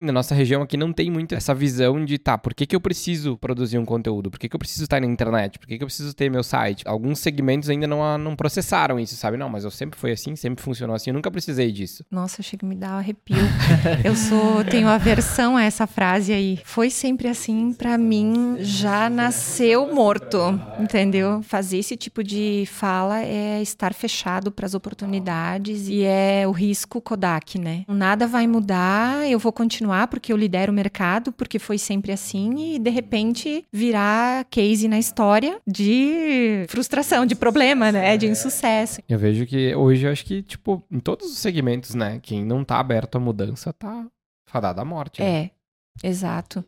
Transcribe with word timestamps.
na 0.00 0.12
nossa 0.12 0.34
região 0.34 0.62
aqui 0.62 0.78
não 0.78 0.92
tem 0.92 1.10
muito 1.10 1.34
essa 1.34 1.54
visão 1.54 2.02
de, 2.02 2.18
tá, 2.18 2.38
por 2.38 2.54
que, 2.54 2.64
que 2.66 2.74
eu 2.74 2.80
preciso 2.80 3.36
produzir 3.36 3.76
um 3.76 3.84
conteúdo? 3.84 4.30
Por 4.30 4.38
que, 4.38 4.48
que 4.48 4.56
eu 4.56 4.58
preciso 4.58 4.84
estar 4.84 4.98
na 4.98 5.06
internet? 5.06 5.58
Por 5.58 5.68
que, 5.68 5.76
que 5.76 5.84
eu 5.84 5.86
preciso 5.86 6.14
ter 6.14 6.30
meu 6.30 6.42
site? 6.42 6.82
Alguns 6.86 7.18
segmentos 7.18 7.68
ainda 7.68 7.86
não, 7.86 8.16
não 8.16 8.34
processaram 8.34 8.98
isso, 8.98 9.14
sabe? 9.14 9.36
Não, 9.36 9.50
mas 9.50 9.64
eu 9.64 9.70
sempre 9.70 10.00
fui 10.00 10.10
assim, 10.10 10.34
sempre 10.36 10.64
funcionou 10.64 10.96
assim, 10.96 11.10
eu 11.10 11.14
nunca 11.14 11.30
precisei 11.30 11.70
disso. 11.70 12.02
Nossa, 12.10 12.42
chega 12.42 12.66
me 12.66 12.74
dar 12.74 12.94
um 12.94 12.98
arrepio. 12.98 13.36
eu 14.02 14.16
sou, 14.16 14.64
tenho 14.64 14.88
aversão 14.88 15.56
a 15.56 15.64
essa 15.64 15.86
frase 15.86 16.32
aí. 16.32 16.58
Foi 16.64 16.88
sempre 16.88 17.28
assim, 17.28 17.74
para 17.74 17.98
mim 17.98 18.56
já 18.60 19.10
nasceu 19.10 19.92
morto, 19.92 20.38
entendeu? 20.78 21.42
Fazer 21.42 21.76
esse 21.76 21.96
tipo 21.96 22.24
de 22.24 22.64
fala 22.66 23.20
é 23.20 23.60
estar 23.60 23.92
fechado 23.92 24.50
para 24.50 24.64
as 24.64 24.72
oportunidades 24.72 25.88
e 25.88 26.04
é 26.04 26.44
o 26.46 26.52
risco 26.52 27.02
Kodak, 27.02 27.58
né? 27.58 27.84
Nada 27.86 28.26
vai 28.26 28.46
mudar, 28.46 29.28
eu 29.28 29.38
vou 29.38 29.52
continuar 29.52 29.89
continuar 29.90 30.06
porque 30.06 30.32
eu 30.32 30.36
lidero 30.36 30.72
o 30.72 30.74
mercado, 30.74 31.32
porque 31.32 31.58
foi 31.58 31.76
sempre 31.76 32.12
assim, 32.12 32.74
e 32.74 32.78
de 32.78 32.90
repente 32.90 33.64
virar 33.72 34.44
case 34.44 34.86
na 34.86 34.98
história 34.98 35.60
de 35.66 36.64
frustração, 36.68 37.26
de 37.26 37.34
problema, 37.34 37.90
né? 37.90 38.16
De 38.16 38.26
insucesso. 38.26 39.02
Eu 39.08 39.18
vejo 39.18 39.46
que 39.46 39.74
hoje, 39.74 40.06
eu 40.06 40.12
acho 40.12 40.24
que, 40.24 40.42
tipo, 40.42 40.82
em 40.90 41.00
todos 41.00 41.30
os 41.30 41.38
segmentos, 41.38 41.94
né? 41.94 42.20
Quem 42.22 42.44
não 42.44 42.64
tá 42.64 42.78
aberto 42.78 43.16
à 43.16 43.20
mudança 43.20 43.72
tá 43.72 44.06
fadado 44.46 44.80
à 44.80 44.84
morte. 44.84 45.20
Né? 45.20 45.28
É, 45.28 46.08
exato. 46.08 46.64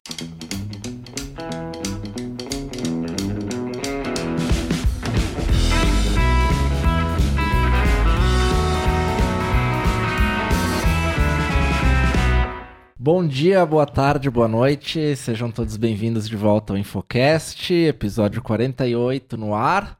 Bom 13.05 13.27
dia, 13.27 13.67
boa 13.67 13.85
tarde, 13.85 14.31
boa 14.31 14.47
noite. 14.47 15.17
Sejam 15.17 15.51
todos 15.51 15.77
bem-vindos 15.77 16.29
de 16.29 16.37
volta 16.37 16.73
ao 16.73 16.79
Infocast, 16.79 17.75
episódio 17.75 18.41
48 18.41 19.37
no 19.37 19.57
ar. 19.57 19.99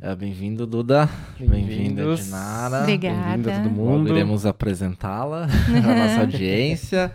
É, 0.00 0.16
bem-vindo, 0.16 0.66
Duda. 0.66 1.10
Bem-vinda, 1.38 2.14
Dinara. 2.14 2.80
Obrigada. 2.84 3.36
Bem-vindo 3.36 3.50
todo 3.50 3.70
mundo. 3.70 4.08
Iremos 4.08 4.46
apresentá-la 4.46 5.42
à 5.68 5.94
nossa 5.94 6.20
audiência. 6.20 7.12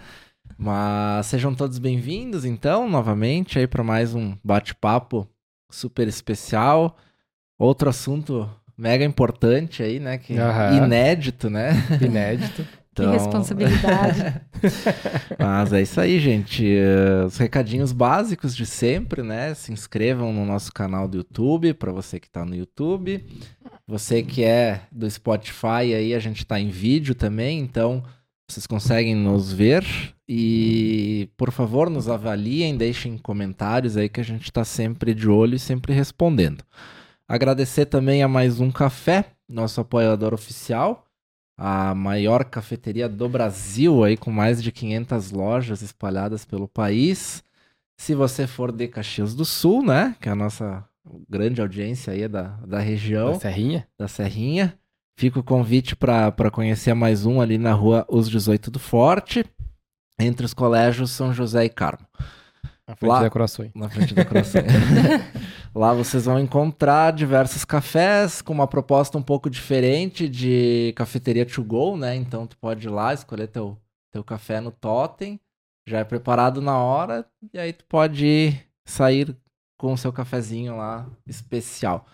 Mas 0.56 1.26
sejam 1.26 1.56
todos 1.56 1.80
bem-vindos, 1.80 2.46
então, 2.46 2.88
novamente, 2.88 3.58
aí 3.58 3.66
para 3.66 3.84
mais 3.84 4.14
um 4.14 4.38
bate-papo 4.44 5.28
super 5.68 6.08
especial. 6.08 6.96
Outro 7.58 7.90
assunto 7.90 8.48
mega 8.78 9.04
importante 9.04 9.82
aí, 9.82 10.00
né? 10.00 10.20
Que 10.20 10.34
uhum. 10.34 10.86
Inédito, 10.86 11.50
né? 11.50 11.72
Inédito. 12.00 12.64
Então... 12.94 13.12
Que 13.12 13.18
responsabilidade. 13.18 14.42
Mas 15.40 15.74
é 15.74 15.82
isso 15.82 16.00
aí, 16.00 16.20
gente. 16.20 16.64
Uh, 16.64 17.26
os 17.26 17.38
recadinhos 17.38 17.92
básicos 17.92 18.56
de 18.56 18.68
sempre, 18.68 19.24
né? 19.24 19.56
Se 19.56 19.74
inscrevam 19.74 20.32
no 20.32 20.46
nosso 20.46 20.72
canal 20.72 21.08
do 21.08 21.18
YouTube, 21.18 21.74
para 21.74 21.92
você 21.92 22.20
que 22.20 22.28
está 22.28 22.46
no 22.46 22.56
YouTube. 22.56 23.26
Você 23.88 24.22
que 24.22 24.44
é 24.44 24.82
do 24.92 25.10
Spotify, 25.10 25.94
aí 25.96 26.14
a 26.14 26.20
gente 26.20 26.44
está 26.44 26.60
em 26.60 26.70
vídeo 26.70 27.16
também, 27.16 27.60
então 27.60 28.04
vocês 28.48 28.68
conseguem 28.68 29.16
nos 29.16 29.52
ver. 29.52 29.84
E, 30.30 31.30
por 31.36 31.52
favor, 31.52 31.90
nos 31.90 32.08
avaliem, 32.08 32.78
deixem 32.78 33.18
comentários 33.18 33.98
aí 33.98 34.08
que 34.08 34.22
a 34.22 34.24
gente 34.24 34.44
está 34.44 34.64
sempre 34.64 35.16
de 35.16 35.28
olho 35.28 35.56
e 35.56 35.60
sempre 35.60 35.94
respondendo. 35.94 36.64
Agradecer 37.28 37.88
também 37.88 38.22
a 38.22 38.28
mais 38.28 38.60
um 38.60 38.72
café, 38.72 39.32
nosso 39.50 39.82
apoiador 39.82 40.34
oficial 40.34 41.06
a 41.58 41.94
maior 41.94 42.46
cafeteria 42.46 43.08
do 43.08 43.30
Brasil, 43.30 44.04
aí 44.04 44.18
com 44.18 44.32
mais 44.32 44.62
de 44.62 44.72
500 44.72 45.32
lojas 45.32 45.82
espalhadas 45.82 46.46
pelo 46.46 46.68
país. 46.68 47.44
Se 47.98 48.16
você 48.16 48.48
for 48.48 48.72
de 48.72 48.88
Caxias 48.88 49.36
do 49.36 49.46
Sul, 49.46 49.84
né, 49.84 50.16
que 50.20 50.28
é 50.28 50.32
a 50.32 50.36
nossa 50.36 50.84
grande 51.30 51.62
audiência 51.62 52.14
aí 52.14 52.28
da, 52.28 52.58
da 52.66 52.80
região. 52.80 53.34
Da 53.34 53.40
Serrinha. 53.40 53.88
Da 53.98 54.08
Serrinha. 54.08 54.78
Fica 55.16 55.40
o 55.40 55.44
convite 55.44 55.96
para 55.96 56.52
conhecer 56.52 56.94
mais 56.94 57.26
um 57.26 57.40
ali 57.40 57.58
na 57.58 57.72
rua 57.72 58.06
Os 58.10 58.30
18 58.30 58.72
do 58.72 58.80
Forte, 58.80 59.46
entre 60.20 60.46
os 60.46 60.54
colégios 60.54 61.12
São 61.12 61.34
José 61.34 61.66
e 61.66 61.70
Carmo. 61.70 62.06
Na 62.88 62.96
frente 62.96 63.12
Lá, 63.12 63.22
da 63.22 63.30
Croações. 63.30 63.72
Na 63.74 63.90
frente 63.90 64.14
da. 64.14 64.24
Lá 65.74 65.94
vocês 65.94 66.26
vão 66.26 66.40
encontrar 66.40 67.14
diversos 67.14 67.64
cafés 67.64 68.42
com 68.42 68.54
uma 68.54 68.68
proposta 68.68 69.18
um 69.18 69.22
pouco 69.22 69.50
diferente 69.50 70.28
de 70.28 70.94
cafeteria 70.96 71.46
to 71.46 71.64
go, 71.64 71.96
né? 71.96 72.16
Então 72.16 72.46
tu 72.46 72.58
pode 72.58 72.86
ir 72.86 72.92
lá 72.92 73.14
escolher 73.14 73.48
teu, 73.48 73.78
teu 74.12 74.24
café 74.24 74.60
no 74.60 74.72
totem, 74.72 75.40
já 75.88 76.00
é 76.00 76.04
preparado 76.04 76.62
na 76.62 76.78
hora, 76.78 77.26
e 77.54 77.58
aí 77.58 77.74
tu 77.74 77.86
pode 77.86 78.26
ir, 78.26 78.68
sair 78.86 79.36
com 79.80 79.94
o 79.94 79.98
seu 79.98 80.14
cafezinho 80.14 80.78
lá 80.78 81.08
especial. 81.26 82.06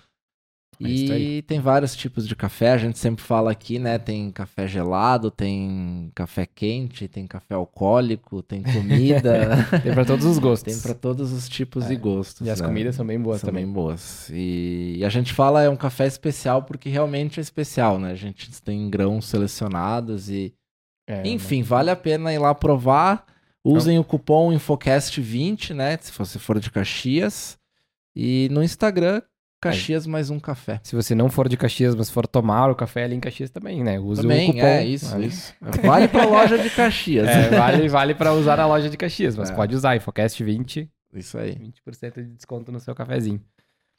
É 0.82 1.20
e 1.20 1.42
tem 1.42 1.60
vários 1.60 1.94
tipos 1.94 2.26
de 2.26 2.34
café, 2.36 2.72
a 2.72 2.78
gente 2.78 2.98
sempre 2.98 3.22
fala 3.22 3.52
aqui, 3.52 3.78
né? 3.78 4.00
Tem 4.00 4.32
café 4.32 4.66
gelado, 4.66 5.30
tem 5.30 6.10
café 6.16 6.46
quente, 6.46 7.06
tem 7.10 7.28
café 7.28 7.54
alcoólico, 7.54 8.42
tem 8.42 8.64
comida. 8.64 9.58
tem 9.84 9.94
para 9.94 10.06
todos 10.06 10.26
os 10.26 10.40
gostos. 10.40 10.74
Tem 10.74 10.82
para 10.82 10.94
todos 10.94 11.34
os 11.34 11.50
tipos 11.50 11.90
é. 11.90 11.94
e 11.94 11.96
gostos. 11.98 12.48
E 12.48 12.50
as 12.50 12.62
né? 12.62 12.68
comidas 12.68 12.96
são 12.96 13.06
bem 13.06 13.20
boas 13.20 13.42
são 13.42 13.50
também. 13.50 13.66
Bem 13.66 13.74
boas. 13.74 14.30
E... 14.30 14.96
e 15.00 15.06
a 15.06 15.10
gente 15.10 15.34
fala 15.34 15.62
é 15.62 15.70
um 15.70 15.76
café 15.76 16.08
especial 16.08 16.64
porque 16.64 16.88
realmente 16.88 17.42
é 17.42 17.44
especial, 17.44 18.00
né? 18.00 18.12
A 18.12 18.16
gente 18.16 18.50
tem 18.62 18.90
grãos 18.90 19.26
selecionados 19.26 20.30
e. 20.30 20.54
É, 21.06 21.28
Enfim, 21.28 21.62
vale 21.62 21.90
a 21.90 21.96
pena 21.96 22.34
ir 22.34 22.38
lá 22.38 22.56
provar. 22.56 23.26
Usem 23.66 23.96
então... 23.96 24.02
o 24.02 24.06
cupom 24.06 24.54
InfoCast20, 24.54 25.74
né? 25.74 25.98
Se 26.00 26.12
você 26.14 26.40
for 26.40 26.58
de 26.58 26.72
Caxias. 26.72 27.58
E 28.16 28.48
no 28.52 28.64
Instagram, 28.64 29.22
Caxias 29.62 30.06
Aí. 30.06 30.12
mais 30.12 30.30
um 30.30 30.40
café. 30.40 30.80
Se 30.84 30.96
você 30.96 31.14
não 31.14 31.30
for 31.30 31.50
de 31.50 31.58
Caxias, 31.58 31.94
mas 31.94 32.10
for 32.10 32.26
tomar 32.26 32.70
o 32.72 32.76
café 32.76 33.04
ali 33.04 33.16
em 33.16 33.20
Caxias 33.20 33.50
também, 33.50 33.84
né? 33.84 34.00
Use 34.00 34.22
também, 34.22 34.50
o 34.50 34.54
cupom. 34.54 34.66
É, 34.66 34.86
isso, 34.86 35.12
vale. 35.12 35.28
isso. 35.28 35.54
Vale 35.84 36.08
pra 36.08 36.26
loja 36.26 36.58
de 36.58 36.70
Caxias. 36.70 37.28
É, 37.28 37.50
vale, 37.50 37.88
vale 37.90 38.16
pra 38.16 38.34
usar 38.34 38.58
na 38.58 38.66
loja 38.66 38.90
de 38.90 38.96
Caxias, 38.96 39.36
mas 39.36 39.50
é. 39.50 39.54
pode 39.54 39.76
usar 39.76 39.96
InfoCast 39.96 40.42
20. 40.42 40.90
Isso 41.14 41.38
aí. 41.38 41.56
20% 41.56 42.16
de 42.16 42.34
desconto 42.36 42.72
no 42.72 42.80
seu 42.80 42.96
cafezinho. 42.96 43.42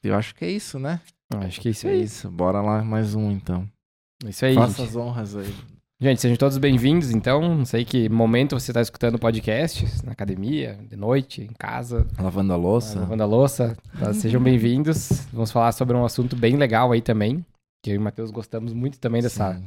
Eu 0.02 0.14
acho 0.14 0.34
que 0.34 0.44
é 0.44 0.50
isso, 0.50 0.78
né? 0.78 1.00
Acho 1.36 1.60
que 1.60 1.68
é 1.68 1.70
isso 1.70 1.86
é 1.86 1.94
isso. 1.94 2.30
Bora 2.30 2.60
lá 2.62 2.82
mais 2.82 3.14
um, 3.14 3.30
então. 3.30 3.68
Isso 4.24 4.44
aí, 4.44 4.54
Faça 4.54 4.78
gente. 4.78 4.88
as 4.88 4.96
honras 4.96 5.36
aí. 5.36 5.54
Gente, 6.02 6.18
sejam 6.22 6.38
todos 6.38 6.56
bem-vindos, 6.56 7.10
então. 7.10 7.56
Não 7.56 7.66
sei 7.66 7.84
que 7.84 8.08
momento 8.08 8.58
você 8.58 8.70
está 8.70 8.80
escutando 8.80 9.16
o 9.16 9.18
podcast, 9.18 9.84
na 10.02 10.12
academia, 10.12 10.78
de 10.88 10.96
noite, 10.96 11.42
em 11.42 11.52
casa. 11.52 12.06
Lavando 12.18 12.54
a 12.54 12.56
louça. 12.56 13.00
Lavando 13.00 13.22
a 13.22 13.26
louça. 13.26 13.76
Tá? 13.98 14.14
Sejam 14.14 14.42
bem-vindos. 14.42 15.26
Vamos 15.30 15.52
falar 15.52 15.72
sobre 15.72 15.94
um 15.94 16.02
assunto 16.02 16.34
bem 16.34 16.56
legal 16.56 16.90
aí 16.90 17.02
também, 17.02 17.44
que 17.84 17.90
eu 17.90 17.96
e 17.96 17.98
o 17.98 18.00
Matheus 18.00 18.30
gostamos 18.30 18.72
muito 18.72 18.98
também 18.98 19.20
dessa, 19.20 19.62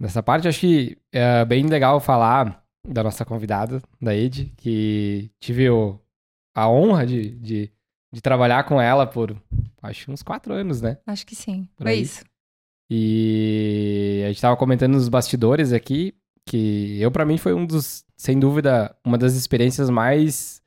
dessa 0.00 0.22
parte. 0.22 0.46
Acho 0.46 0.60
que 0.60 0.96
é 1.12 1.44
bem 1.44 1.66
legal 1.66 1.98
falar 1.98 2.62
da 2.86 3.02
nossa 3.02 3.24
convidada, 3.24 3.82
da 4.00 4.14
Ed, 4.14 4.52
que 4.58 5.28
tive 5.40 5.68
o, 5.70 5.98
a 6.54 6.70
honra 6.70 7.04
de, 7.04 7.30
de, 7.30 7.72
de, 8.14 8.20
trabalhar 8.20 8.62
com 8.62 8.80
ela 8.80 9.08
por, 9.08 9.36
acho, 9.82 10.12
uns 10.12 10.22
quatro 10.22 10.54
anos, 10.54 10.80
né? 10.80 10.98
Acho 11.04 11.26
que 11.26 11.34
sim. 11.34 11.68
Por 11.76 11.82
Foi 11.82 11.94
aí. 11.94 12.02
isso. 12.02 12.27
E 12.90 14.22
a 14.24 14.28
gente 14.28 14.40
tava 14.40 14.56
comentando 14.56 14.92
nos 14.92 15.08
bastidores 15.08 15.72
aqui 15.72 16.14
que 16.46 17.00
eu, 17.00 17.10
para 17.10 17.26
mim, 17.26 17.36
foi 17.36 17.52
um 17.52 17.66
dos, 17.66 18.04
sem 18.16 18.38
dúvida, 18.38 18.96
uma 19.04 19.18
das 19.18 19.34
experiências 19.34 19.90
mais 19.90 20.62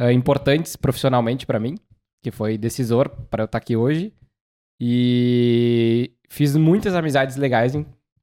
uh, 0.00 0.10
importantes 0.10 0.76
profissionalmente 0.76 1.44
para 1.44 1.58
mim, 1.58 1.76
que 2.22 2.30
foi 2.30 2.56
decisor 2.56 3.08
para 3.08 3.42
eu 3.42 3.46
estar 3.46 3.58
tá 3.58 3.62
aqui 3.62 3.76
hoje. 3.76 4.12
E 4.80 6.12
fiz 6.28 6.56
muitas 6.56 6.94
amizades 6.94 7.36
legais, 7.36 7.74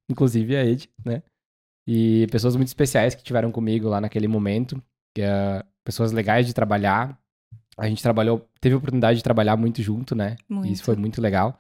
inclusive 0.10 0.56
a 0.56 0.66
Ed, 0.66 0.90
né? 1.04 1.22
E 1.88 2.28
pessoas 2.32 2.56
muito 2.56 2.70
especiais 2.70 3.16
que 3.16 3.24
tiveram 3.24 3.52
comigo 3.52 3.90
lá 3.90 4.00
naquele 4.00 4.28
momento, 4.28 4.82
que, 5.14 5.22
uh, 5.22 5.66
pessoas 5.84 6.12
legais 6.12 6.48
de 6.48 6.54
trabalhar. 6.54 7.20
A 7.78 7.88
gente 7.88 8.04
trabalhou, 8.04 8.48
teve 8.60 8.76
a 8.76 8.78
oportunidade 8.78 9.18
de 9.18 9.24
trabalhar 9.24 9.58
muito 9.58 9.82
junto, 9.82 10.16
né? 10.16 10.36
Muito. 10.48 10.68
E 10.68 10.72
isso 10.72 10.84
foi 10.84 10.96
muito 10.96 11.22
legal. 11.22 11.60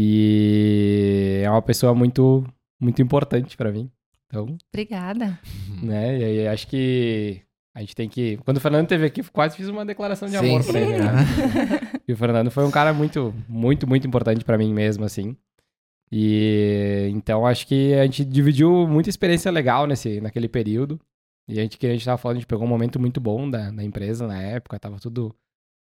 E 0.00 1.40
é 1.42 1.50
uma 1.50 1.60
pessoa 1.60 1.92
muito, 1.92 2.46
muito 2.80 3.02
importante 3.02 3.56
para 3.56 3.72
mim. 3.72 3.90
Então. 4.28 4.56
Obrigada. 4.72 5.40
Né? 5.82 6.18
E 6.18 6.24
aí 6.24 6.46
acho 6.46 6.68
que 6.68 7.42
a 7.74 7.80
gente 7.80 7.96
tem 7.96 8.08
que. 8.08 8.36
Quando 8.44 8.58
o 8.58 8.60
Fernando 8.60 8.84
esteve 8.84 9.06
aqui, 9.06 9.24
quase 9.24 9.56
fiz 9.56 9.66
uma 9.68 9.84
declaração 9.84 10.28
de 10.28 10.38
sim, 10.38 10.46
amor 10.46 10.64
para 10.64 10.80
ele. 10.80 10.98
Né? 10.98 11.10
e 12.06 12.12
o 12.12 12.16
Fernando 12.16 12.48
foi 12.48 12.64
um 12.64 12.70
cara 12.70 12.92
muito, 12.92 13.34
muito, 13.48 13.88
muito 13.88 14.06
importante 14.06 14.44
para 14.44 14.56
mim 14.56 14.72
mesmo, 14.72 15.04
assim. 15.04 15.36
E 16.12 17.08
então 17.10 17.44
acho 17.44 17.66
que 17.66 17.92
a 17.94 18.04
gente 18.04 18.24
dividiu 18.24 18.86
muita 18.86 19.10
experiência 19.10 19.50
legal 19.50 19.84
nesse, 19.84 20.20
naquele 20.20 20.48
período. 20.48 21.00
E 21.48 21.58
a 21.58 21.62
gente 21.62 21.76
que 21.76 21.88
a 21.88 21.90
gente 21.90 22.04
tava 22.04 22.18
falando, 22.18 22.36
a 22.36 22.40
gente 22.40 22.46
pegou 22.46 22.64
um 22.64 22.68
momento 22.70 23.00
muito 23.00 23.20
bom 23.20 23.50
da, 23.50 23.72
da 23.72 23.82
empresa 23.82 24.28
na 24.28 24.40
época, 24.40 24.78
tava 24.78 25.00
tudo 25.00 25.34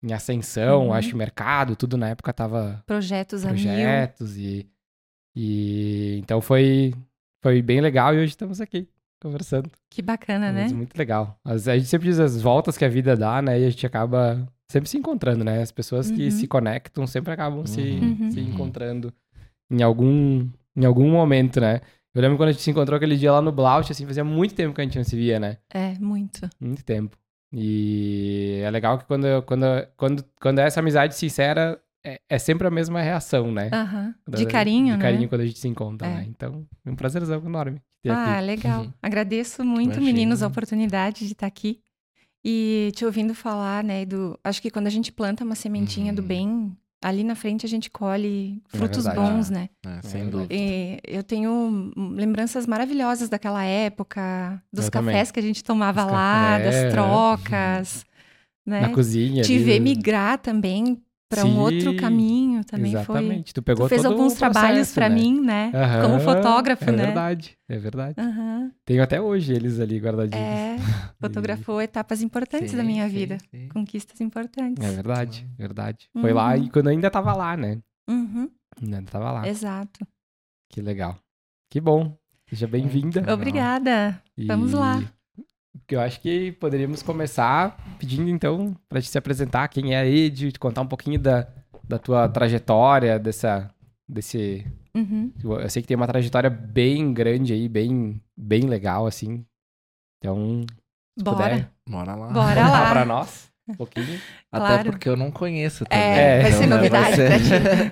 em 0.03 0.13
ascensão, 0.13 0.87
uhum. 0.87 0.93
acho 0.93 1.09
que 1.09 1.15
mercado, 1.15 1.75
tudo 1.75 1.95
na 1.97 2.09
época 2.09 2.33
tava 2.33 2.83
projetos, 2.87 3.43
projetos 3.43 4.35
e 4.37 4.67
e 5.35 6.17
então 6.23 6.41
foi 6.41 6.93
foi 7.43 7.61
bem 7.61 7.81
legal 7.81 8.13
e 8.13 8.17
hoje 8.17 8.29
estamos 8.29 8.59
aqui. 8.61 8.87
conversando. 9.21 9.69
Que 9.87 10.01
bacana, 10.01 10.51
né? 10.51 10.63
Mas 10.63 10.71
muito 10.71 10.97
legal. 10.97 11.39
As- 11.45 11.67
a 11.67 11.77
gente 11.77 11.87
sempre 11.87 12.07
diz 12.07 12.19
as 12.19 12.41
voltas 12.41 12.75
que 12.75 12.83
a 12.83 12.89
vida 12.89 13.15
dá, 13.15 13.39
né? 13.39 13.59
E 13.59 13.65
a 13.65 13.69
gente 13.69 13.85
acaba 13.85 14.47
sempre 14.67 14.89
se 14.89 14.97
encontrando, 14.97 15.43
né? 15.43 15.61
As 15.61 15.71
pessoas 15.71 16.09
que 16.09 16.23
Uhum. 16.25 16.31
se 16.31 16.47
conectam 16.47 17.05
sempre 17.05 17.31
acabam 17.31 17.63
se, 17.67 17.81
Uhum. 17.81 18.31
se 18.31 18.39
Uhum. 18.39 18.47
encontrando 18.49 19.13
em 19.69 19.83
algum, 19.83 20.49
em 20.75 20.85
algum 20.85 21.07
momento, 21.11 21.61
né? 21.61 21.81
Eu 22.15 22.21
lembro 22.23 22.35
quando 22.35 22.49
a 22.49 22.51
gente 22.51 22.63
se 22.63 22.71
encontrou 22.71 22.97
aquele 22.97 23.15
dia 23.15 23.31
lá 23.31 23.41
no 23.43 23.51
Blaut, 23.51 23.91
assim, 23.91 24.07
fazia 24.07 24.23
muito 24.23 24.55
tempo 24.55 24.73
que 24.73 24.81
a 24.81 24.83
gente 24.83 24.97
não 24.97 25.03
se 25.05 25.15
via, 25.15 25.39
né? 25.39 25.57
É, 25.71 25.93
muito. 25.99 26.49
Muito 26.59 26.83
tempo. 26.83 27.15
E 27.53 28.61
é 28.63 28.69
legal 28.71 28.97
que 28.97 29.05
quando, 29.05 29.25
quando, 29.45 29.65
quando, 29.97 30.25
quando 30.39 30.59
é 30.59 30.63
essa 30.67 30.79
amizade 30.79 31.15
sincera, 31.15 31.79
é, 32.03 32.19
é 32.29 32.39
sempre 32.39 32.65
a 32.67 32.71
mesma 32.71 33.01
reação, 33.01 33.51
né? 33.51 33.69
Aham. 33.73 34.15
Quando 34.25 34.37
De 34.37 34.45
carinho, 34.45 34.93
De 34.93 34.97
né? 34.97 35.01
carinho 35.03 35.29
quando 35.29 35.41
a 35.41 35.45
gente 35.45 35.59
se 35.59 35.67
encontra, 35.67 36.07
É. 36.07 36.15
né? 36.15 36.25
Então, 36.29 36.65
é 36.85 36.89
um 36.89 36.95
prazerzão 36.95 37.43
enorme 37.45 37.81
ter 38.01 38.09
Ah, 38.11 38.37
aqui. 38.37 38.45
legal. 38.45 38.81
Uhum. 38.83 38.93
Agradeço 39.01 39.63
muito, 39.65 39.93
Imagina. 39.97 40.05
meninos, 40.05 40.41
a 40.41 40.47
oportunidade 40.47 41.25
de 41.27 41.33
estar 41.33 41.47
aqui. 41.47 41.79
E 42.43 42.91
te 42.95 43.05
ouvindo 43.05 43.35
falar, 43.35 43.83
né, 43.83 44.03
do... 44.03 44.39
Acho 44.43 44.59
que 44.61 44.71
quando 44.71 44.87
a 44.87 44.89
gente 44.89 45.11
planta 45.11 45.43
uma 45.43 45.53
sementinha 45.53 46.11
do 46.11 46.23
Uhum. 46.23 46.27
bem, 46.27 46.77
ali 47.01 47.23
na 47.23 47.35
frente 47.35 47.65
a 47.65 47.69
gente 47.69 47.89
colhe 47.89 48.61
É 48.73 48.77
frutos 48.77 49.05
verdade. 49.05 49.31
bons, 49.31 49.49
né? 49.49 49.69
É, 49.85 50.01
sem 50.07 50.21
É 50.21 50.25
dúvida. 50.25 50.53
E 50.53 50.99
eu 51.07 51.23
tenho 51.23 51.91
lembranças 52.15 52.67
maravilhosas 52.67 53.27
daquela 53.29 53.63
época, 53.63 54.61
dos 54.71 54.85
Eu 54.85 54.91
também. 54.91 55.13
cafés 55.13 55.31
que 55.31 55.39
a 55.39 55.43
gente 55.43 55.63
tomava 55.63 56.03
Dos 56.03 56.11
lá, 56.11 56.59
das 56.59 56.91
trocas, 56.93 58.05
né? 58.65 58.81
Na 58.81 58.89
cozinha. 58.89 59.43
Te 59.43 59.55
ali, 59.55 59.63
ver 59.63 59.79
né? 59.79 59.85
migrar 59.85 60.37
também 60.37 61.01
para 61.31 61.45
um 61.45 61.57
outro 61.59 61.95
caminho 61.95 62.63
também 62.65 62.91
foi. 62.91 62.99
Exatamente. 62.99 63.53
Tu 63.53 63.61
pegou 63.63 63.85
Tu 63.85 63.89
fez 63.89 64.03
alguns 64.05 64.33
o 64.33 64.37
trabalhos 64.37 64.73
processo, 64.91 64.93
para 64.95 65.09
né? 65.09 65.15
mim, 65.15 65.41
né? 65.41 65.71
Como 66.01 66.19
fotógrafo, 66.19 66.83
é 66.83 66.91
né? 66.91 67.05
verdade, 67.05 67.57
é 67.69 67.77
verdade. 67.77 68.15
Aham. 68.19 68.71
Tenho 68.85 69.01
até 69.01 69.21
hoje 69.21 69.53
eles 69.53 69.79
ali 69.79 69.97
guardadinhos. 69.99 70.43
É, 70.45 70.75
fotografou 71.21 71.81
etapas 71.81 72.21
importantes 72.21 72.73
da 72.73 72.81
Sim, 72.81 72.87
minha 72.87 73.07
sim, 73.09 73.15
vida, 73.15 73.37
sim. 73.49 73.69
conquistas 73.69 74.19
importantes. 74.21 74.83
É 74.83 74.91
verdade, 74.91 75.47
verdade. 75.57 76.09
Foi 76.19 76.33
lá 76.33 76.55
Uhum. 76.55 76.63
e 76.65 76.69
quando 76.69 76.87
eu 76.87 76.91
ainda 76.91 77.09
tava 77.09 77.33
lá, 77.33 77.55
né? 77.55 77.79
Uhum, 78.09 78.49
Ainda 78.81 79.01
tava 79.03 79.31
lá. 79.31 79.47
exato. 79.47 80.05
Que 80.69 80.81
legal. 80.81 81.17
Que 81.69 81.79
bom. 81.79 82.17
Seja 82.49 82.67
bem-vinda. 82.67 83.23
Obrigada. 83.33 84.21
Vamos 84.37 84.73
E 84.73 84.75
lá. 85.75 85.81
Eu 85.89 86.01
acho 86.01 86.19
que 86.21 86.51
poderíamos 86.53 87.01
começar 87.01 87.77
pedindo, 87.99 88.29
então, 88.29 88.75
pra 88.89 89.01
te 89.01 89.07
se 89.07 89.17
apresentar, 89.17 89.67
quem 89.67 89.93
é 89.93 89.99
a 89.99 90.05
Ed, 90.05 90.51
te 90.51 90.59
contar 90.59 90.81
um 90.81 90.87
pouquinho 90.87 91.19
da, 91.19 91.47
da 91.87 91.97
tua 91.99 92.27
trajetória, 92.29 93.19
dessa, 93.19 93.69
desse... 94.09 94.65
Uhum. 94.95 95.31
Eu 95.43 95.69
sei 95.69 95.81
que 95.81 95.87
tem 95.87 95.95
uma 95.95 96.07
trajetória 96.07 96.49
bem 96.49 97.13
grande 97.13 97.53
aí, 97.53 97.69
bem, 97.69 98.21
bem 98.37 98.63
legal, 98.63 99.07
assim. 99.07 99.45
Então, 100.19 100.65
se 101.17 101.23
Bora. 101.23 101.37
puder 101.37 101.69
Bora 101.89 102.15
lá. 102.15 102.27
Bora 102.27 102.67
lá. 102.67 102.89
pra 102.91 103.05
nós 103.05 103.49
um 103.69 103.73
pouquinho. 103.73 104.19
Até 104.51 104.65
Claro. 104.67 104.91
porque 104.91 105.07
eu 105.07 105.15
não 105.15 105.31
conheço 105.31 105.85
também. 105.85 106.05
É, 106.05 106.41
vai 106.41 106.51
ser 106.51 106.67
né, 106.67 106.75
novidade 106.75 107.15
ser- 107.15 107.29
pra 107.29 107.39
ti. 107.39 107.91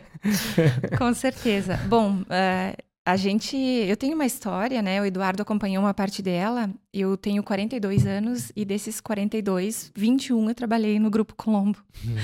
Com 0.98 1.14
certeza. 1.14 1.78
Bom, 1.88 2.18
eh, 2.30 2.76
a 3.12 3.16
gente. 3.16 3.56
Eu 3.58 3.96
tenho 3.98 4.16
uma 4.16 4.26
história, 4.26 4.82
né? 4.82 5.02
O 5.02 5.06
Eduardo 5.06 5.42
acompanhou 5.42 5.84
uma 5.84 5.94
parte 5.94 6.22
dela. 6.22 6.70
Eu 6.94 7.16
tenho 7.18 7.42
42 7.44 8.06
anos 8.06 8.52
e 8.56 8.64
desses 8.66 9.00
42, 9.02 9.92
21 9.96 10.50
eu 10.50 10.56
trabalhei 10.56 11.00
no 11.00 11.10
Grupo 11.10 11.36
Colombo. 11.36 11.78
Hum, 12.06 12.16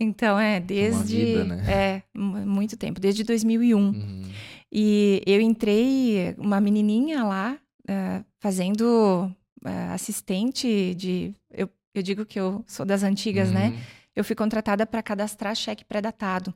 Então 0.00 0.38
é 0.38 0.60
desde. 0.60 1.16
vida, 1.24 1.44
né? 1.44 1.64
É, 1.72 2.02
mu- 2.16 2.46
muito 2.46 2.76
tempo, 2.76 3.00
desde 3.00 3.24
2001. 3.24 3.76
uhum. 3.78 4.22
E 4.70 5.22
eu 5.26 5.40
entrei, 5.40 6.34
uma 6.38 6.60
menininha 6.60 7.24
lá, 7.24 7.56
eh, 7.88 8.22
fazendo 8.38 9.30
eh, 9.64 9.88
assistente 9.92 10.94
de. 10.94 11.34
Eu, 11.50 11.68
eu 11.94 12.02
digo 12.02 12.24
que 12.26 12.38
eu 12.38 12.62
sou 12.66 12.84
das 12.84 13.02
antigas, 13.02 13.50
né? 13.50 13.68
Uhum. 13.68 13.78
Eu 14.14 14.24
fui 14.24 14.36
contratada 14.36 14.84
para 14.84 15.02
cadastrar 15.02 15.54
cheque 15.56 15.84
pré-datado. 15.84 16.52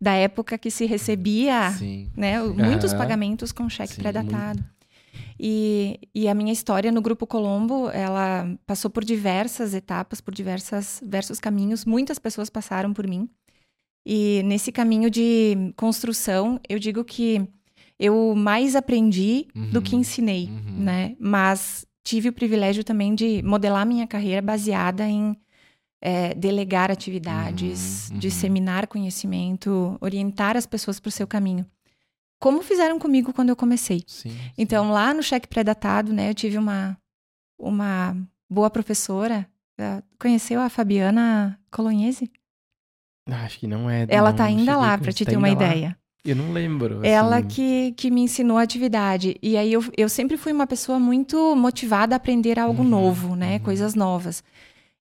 Da 0.00 0.12
época 0.12 0.56
que 0.56 0.70
se 0.70 0.86
recebia 0.86 1.70
Sim. 1.72 2.10
né, 2.16 2.40
muitos 2.42 2.92
Aham. 2.92 2.98
pagamentos 2.98 3.50
com 3.52 3.68
cheque 3.68 3.94
Sim, 3.94 4.00
pré-datado. 4.02 4.62
E, 5.40 6.00
e 6.14 6.28
a 6.28 6.34
minha 6.34 6.52
história 6.52 6.90
no 6.90 7.00
Grupo 7.00 7.26
Colombo, 7.26 7.88
ela 7.90 8.48
passou 8.66 8.90
por 8.90 9.04
diversas 9.04 9.74
etapas, 9.74 10.20
por 10.20 10.34
diversas, 10.34 11.00
diversos 11.02 11.38
caminhos. 11.40 11.84
Muitas 11.84 12.18
pessoas 12.18 12.50
passaram 12.50 12.92
por 12.92 13.06
mim. 13.06 13.28
E 14.06 14.42
nesse 14.44 14.72
caminho 14.72 15.10
de 15.10 15.72
construção, 15.76 16.60
eu 16.68 16.78
digo 16.78 17.04
que 17.04 17.46
eu 17.98 18.34
mais 18.34 18.74
aprendi 18.74 19.46
do 19.54 19.78
Uhum. 19.78 19.82
que 19.82 19.96
ensinei, 19.96 20.48
Uhum. 20.48 20.84
né? 20.84 21.16
Mas 21.20 21.84
tive 22.04 22.28
o 22.28 22.32
privilégio 22.32 22.82
também 22.84 23.14
de 23.14 23.42
modelar 23.42 23.84
minha 23.86 24.06
carreira 24.06 24.40
baseada 24.40 25.06
em 25.08 25.36
eh, 26.00 26.34
delegar 26.34 26.90
atividades, 26.90 28.08
Uhum, 28.08 28.14
uhum. 28.14 28.20
disseminar 28.20 28.86
conhecimento, 28.86 29.96
orientar 30.00 30.56
as 30.56 30.66
pessoas 30.66 30.98
para 31.00 31.08
o 31.08 31.12
seu 31.12 31.26
caminho. 31.26 31.66
Como 32.40 32.62
fizeram 32.62 32.98
comigo 32.98 33.32
quando 33.32 33.48
eu 33.48 33.56
comecei. 33.56 34.04
Sim. 34.06 34.30
sim. 34.30 34.36
Então, 34.56 34.90
lá 34.90 35.12
no 35.12 35.22
cheque 35.22 35.48
pré-datado, 35.48 36.12
né, 36.12 36.30
eu 36.30 36.34
tive 36.34 36.56
uma, 36.56 36.96
uma 37.58 38.16
boa 38.48 38.70
professora. 38.70 39.46
Conheceu 40.20 40.60
a 40.60 40.68
Fabiana 40.68 41.58
Colonhese? 41.70 42.30
Ah, 43.30 43.44
Acho 43.44 43.58
que 43.60 43.66
não 43.66 43.88
é. 43.90 44.06
Ela 44.08 44.30
não 44.30 44.36
tá 44.36 44.44
ainda 44.44 44.60
cheguei 44.72 44.76
lá, 44.76 44.98
para 44.98 45.12
te 45.12 45.24
ter 45.24 45.36
uma 45.36 45.46
ainda 45.48 45.64
lá. 45.64 45.70
ideia. 45.74 45.98
Eu 46.24 46.34
não 46.36 46.52
lembro. 46.52 47.04
Ela 47.04 47.38
assim. 47.38 47.46
que, 47.48 47.92
que 47.96 48.10
me 48.10 48.20
ensinou 48.22 48.58
a 48.58 48.62
atividade. 48.62 49.36
E 49.42 49.56
aí 49.56 49.72
eu, 49.72 49.84
eu 49.96 50.08
sempre 50.08 50.36
fui 50.36 50.52
uma 50.52 50.66
pessoa 50.66 50.98
muito 50.98 51.54
motivada 51.56 52.14
a 52.14 52.16
aprender 52.16 52.58
algo 52.58 52.82
Uhum, 52.82 52.88
novo, 52.88 53.36
né? 53.36 53.54
uhum. 53.54 53.60
Coisas 53.60 53.94
novas. 53.94 54.42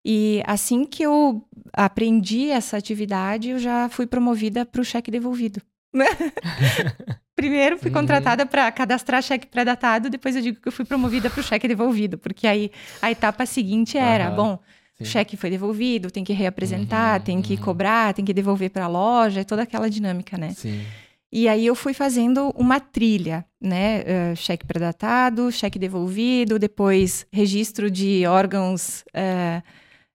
E 0.09 0.41
assim 0.45 0.85
que 0.85 1.03
eu 1.03 1.45
aprendi 1.73 2.49
essa 2.49 2.77
atividade, 2.77 3.49
eu 3.49 3.59
já 3.59 3.89
fui 3.89 4.07
promovida 4.07 4.65
para 4.65 4.79
o 4.79 4.85
cheque 4.85 5.11
devolvido. 5.11 5.61
Primeiro 7.35 7.77
fui 7.77 7.89
Uhum. 7.89 7.93
contratada 7.97 8.45
para 8.45 8.71
cadastrar 8.71 9.21
cheque 9.21 9.45
pré-datado, 9.47 10.09
depois 10.09 10.33
eu 10.35 10.41
digo 10.41 10.61
que 10.61 10.67
eu 10.69 10.71
fui 10.71 10.85
promovida 10.85 11.29
para 11.29 11.41
o 11.41 11.43
cheque 11.43 11.67
devolvido, 11.67 12.17
porque 12.17 12.47
aí 12.47 12.71
a 13.01 13.11
etapa 13.11 13.45
seguinte 13.45 13.97
era, 13.97 14.27
Aham, 14.27 14.35
bom, 14.35 14.59
sim. 14.97 15.03
o 15.03 15.05
cheque 15.05 15.35
foi 15.35 15.49
devolvido, 15.49 16.09
tem 16.09 16.23
que 16.23 16.31
reapresentar, 16.33 17.19
Uhum, 17.19 17.25
tem 17.25 17.41
que 17.41 17.55
uhum. 17.55 17.61
cobrar, 17.61 18.13
tem 18.13 18.23
que 18.23 18.33
devolver 18.33 18.69
para 18.71 18.85
a 18.85 18.87
loja, 18.87 19.43
toda 19.43 19.63
aquela 19.63 19.89
dinâmica, 19.89 20.37
né? 20.37 20.51
Sim. 20.51 20.81
E 21.29 21.49
aí 21.49 21.65
eu 21.65 21.75
fui 21.75 21.93
fazendo 21.93 22.49
uma 22.55 22.79
trilha, 22.79 23.45
né? 23.61 24.03
Eh, 24.05 24.35
cheque 24.35 24.65
pré-datado, 24.65 25.51
cheque 25.51 25.77
devolvido, 25.77 26.57
depois 26.57 27.27
registro 27.31 27.91
de 27.91 28.25
órgãos 28.25 29.03
eh, 29.13 29.61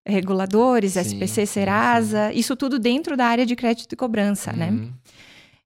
reguladores, 0.06 0.92
Sim, 0.94 1.00
SPC, 1.00 1.46
sim, 1.46 1.52
Serasa, 1.52 2.32
isso 2.32 2.56
tudo 2.56 2.78
dentro 2.78 3.16
da 3.16 3.26
área 3.26 3.46
de 3.46 3.54
crédito 3.56 3.92
e 3.92 3.96
cobrança, 3.96 4.52
né? 4.52 4.70
Uhum. 4.70 4.92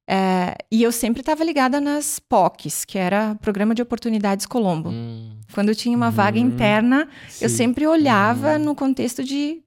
Eh, 0.09 0.55
e 0.71 0.83
eu 0.85 0.93
sempre 0.93 1.21
estava 1.21 1.43
ligada 1.43 1.81
nas 1.81 2.21
POCs, 2.21 2.85
que 2.85 2.97
era 2.97 3.35
Programa 3.40 3.75
de 3.75 3.83
Oportunidades 3.83 4.47
Colombo. 4.47 4.90
Hum, 4.90 5.33
Quando 5.52 5.75
tinha 5.75 5.97
uma 5.97 6.11
vaga 6.11 6.38
Uhum. 6.38 6.47
interna, 6.47 7.09
eu 7.40 7.49
Sim. 7.49 7.57
sempre 7.57 7.87
olhava 7.87 8.52
Uhum. 8.52 8.64
no 8.66 8.75
contexto 8.75 9.25
de 9.25 9.62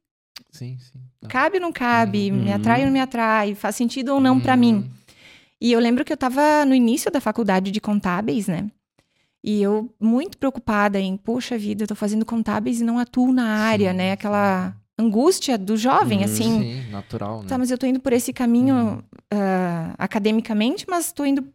Sim, 0.51 0.77
sim. 0.79 0.99
Tá. 1.21 1.27
cabe 1.27 1.57
ou 1.57 1.61
não 1.61 1.71
cabe, 1.73 2.31
me 2.31 2.47
Uhum. 2.49 2.55
atrai 2.55 2.79
ou 2.81 2.85
não 2.85 2.93
me 2.93 2.99
atrai, 3.01 3.53
faz 3.55 3.75
sentido 3.75 4.13
ou 4.13 4.19
não 4.21 4.39
para 4.39 4.55
mim. 4.55 4.75
Uhum. 4.75 4.89
E 5.61 5.71
eu 5.73 5.79
lembro 5.79 6.05
que 6.05 6.11
eu 6.13 6.15
estava 6.15 6.63
no 6.65 6.73
início 6.73 7.11
da 7.11 7.19
faculdade 7.19 7.69
de 7.71 7.81
contábeis, 7.81 8.47
né? 8.47 8.69
E 9.43 9.62
eu 9.62 9.93
muito 10.00 10.38
preocupada 10.38 11.00
em, 11.00 11.15
poxa 11.15 11.58
vida, 11.58 11.84
eu 11.84 11.88
tô 11.88 11.96
fazendo 11.96 12.25
contábeis 12.25 12.81
e 12.81 12.84
não 12.84 13.00
atuo 13.00 13.31
na 13.31 13.46
área, 13.60 13.91
Sim, 13.91 13.98
né? 13.98 14.12
Aquela 14.12 14.75
angústia 14.98 15.58
do 15.58 15.77
jovem, 15.77 16.22
Hum, 16.22 16.24
assim. 16.25 16.62
Sim, 16.62 16.89
natural, 16.89 17.41
né? 17.41 17.48
Tá, 17.50 17.58
mas 17.58 17.72
eu 17.72 17.77
tô 17.77 17.86
indo 17.86 18.01
por 18.01 18.12
esse 18.12 18.34
caminho 18.34 18.75
Uhum. 18.75 19.01
ah, 19.31 19.96
academicamente, 19.98 20.86
mas 20.89 21.12
tô 21.13 21.24
indo 21.24 21.48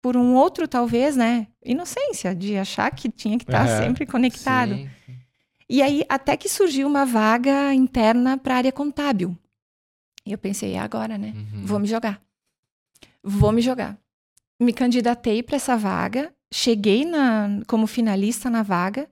por 0.00 0.16
um 0.16 0.34
outro, 0.34 0.68
talvez, 0.68 1.16
né? 1.16 1.48
Inocência, 1.64 2.34
de 2.34 2.56
achar 2.56 2.90
que 2.90 3.10
tinha 3.10 3.36
que 3.38 3.44
estar 3.44 3.64
Aham. 3.66 3.78
sempre 3.78 4.06
conectado. 4.06 4.76
Sim. 4.76 4.88
E 5.68 5.80
aí, 5.82 6.04
até 6.10 6.36
que 6.36 6.48
surgiu 6.48 6.86
uma 6.86 7.06
vaga 7.06 7.72
interna 7.72 8.36
para 8.36 8.56
área 8.56 8.70
contábil. 8.70 9.36
E 10.26 10.30
eu 10.32 10.38
pensei, 10.38 10.74
é 10.74 10.78
agora, 10.78 11.16
né? 11.16 11.32
Uhum. 11.34 11.64
Vou 11.64 11.78
me 11.78 11.86
jogar. 11.86 12.22
Vou 13.22 13.50
me 13.50 13.62
jogar. 13.62 13.98
Me 14.60 14.72
candidatei 14.74 15.42
para 15.42 15.56
essa 15.56 15.74
vaga, 15.76 16.33
cheguei 16.52 17.04
na, 17.04 17.48
como 17.66 17.86
finalista 17.86 18.48
na 18.50 18.62
vaga, 18.62 19.08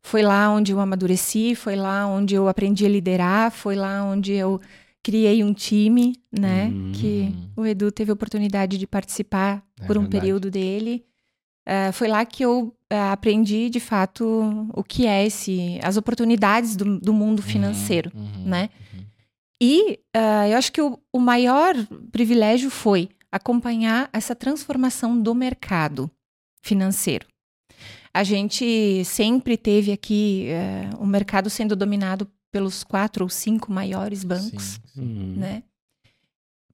Foi 0.00 0.22
lá 0.22 0.48
onde 0.50 0.70
eu 0.72 0.78
amadureci, 0.78 1.56
foi 1.56 1.74
lá 1.74 2.06
onde 2.06 2.34
eu 2.34 2.46
aprendi 2.48 2.86
a 2.86 2.88
liderar, 2.88 3.50
foi 3.50 3.74
lá 3.74 4.04
onde 4.04 4.32
eu 4.32 4.60
criei 5.02 5.42
um 5.42 5.52
time, 5.52 6.14
né? 6.30 6.66
Uhum. 6.66 6.92
Que 6.94 7.34
o 7.56 7.66
Edu 7.66 7.90
teve 7.90 8.10
a 8.12 8.14
oportunidade 8.14 8.78
de 8.78 8.86
participar 8.86 9.62
É 9.80 9.86
por 9.86 9.98
um 9.98 10.02
verdade. 10.02 10.20
período 10.20 10.50
dele. 10.50 11.04
Ah, 11.66 11.90
foi 11.92 12.06
lá 12.08 12.24
que 12.24 12.44
eu 12.44 12.72
ah, 12.88 13.12
aprendi, 13.12 13.68
de 13.68 13.80
fato, 13.80 14.24
o 14.72 14.82
que 14.84 15.06
é 15.06 15.26
esse, 15.26 15.78
as 15.82 15.96
oportunidades 15.96 16.76
do, 16.76 16.98
do 17.00 17.12
mundo 17.12 17.42
financeiro 17.42 18.10
Uhum, 18.14 18.44
né? 18.46 18.70
uhum. 18.94 19.04
E 19.60 19.98
ah, 20.14 20.48
eu 20.48 20.56
acho 20.56 20.72
que 20.72 20.80
o, 20.80 20.98
o 21.12 21.18
maior 21.18 21.74
privilégio 22.12 22.70
foi 22.70 23.08
acompanhar 23.30 24.08
essa 24.12 24.34
transformação 24.34 25.20
do 25.20 25.34
mercado 25.34 26.10
financeiro. 26.62 27.26
A 28.14 28.24
gente 28.24 29.04
sempre 29.04 29.56
teve 29.56 29.92
aqui 29.92 30.46
eh, 30.48 30.90
o 30.98 31.06
mercado 31.06 31.50
sendo 31.50 31.76
dominado 31.76 32.26
pelos 32.50 32.82
quatro 32.82 33.24
ou 33.24 33.28
cinco 33.28 33.70
maiores 33.70 34.24
bancos, 34.24 34.64
Sim, 34.64 34.80
sim. 34.94 35.00
Uhum. 35.02 35.34
né? 35.36 35.62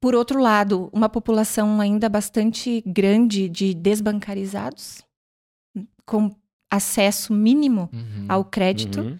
Por 0.00 0.14
outro 0.14 0.40
lado, 0.40 0.88
uma 0.92 1.08
população 1.08 1.80
ainda 1.80 2.08
bastante 2.08 2.82
grande 2.86 3.48
de 3.48 3.74
desbancarizados, 3.74 5.02
com 6.06 6.30
acesso 6.70 7.32
mínimo 7.32 7.88
Uhum. 7.92 8.26
ao 8.28 8.44
crédito, 8.44 9.00
Uhum. 9.00 9.18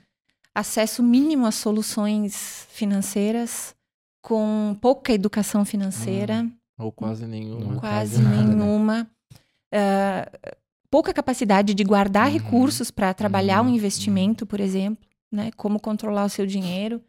Acesso 0.55 1.03
mínimo 1.03 1.47
a 1.47 1.51
soluções 1.51 2.67
financeiras, 2.71 3.75
com 4.23 4.77
pouca 4.81 5.13
educação 5.13 5.65
financeira, 5.65 6.49
Ou 6.79 6.91
quase 6.93 7.27
nenhuma. 7.27 7.65
Não 7.75 7.77
quase 7.79 8.23
nada, 8.23 8.37
né? 8.37 8.45
nenhuma, 8.45 9.11
ah, 9.73 10.31
pouca 10.91 11.13
capacidade 11.13 11.75
de 11.75 11.85
guardar 11.85 12.27
Uhum. 12.29 12.33
recursos 12.35 12.91
para 12.91 13.13
trabalhar 13.13 13.61
um 13.63 13.67
Uhum. 13.67 13.75
investimento, 13.75 14.47
por 14.47 14.61
exemplo, 14.61 15.05
né? 15.31 15.51
Como 15.57 15.79
controlar 15.81 16.25
o 16.25 16.29
seu 16.31 16.47
dinheiro. 16.47 17.03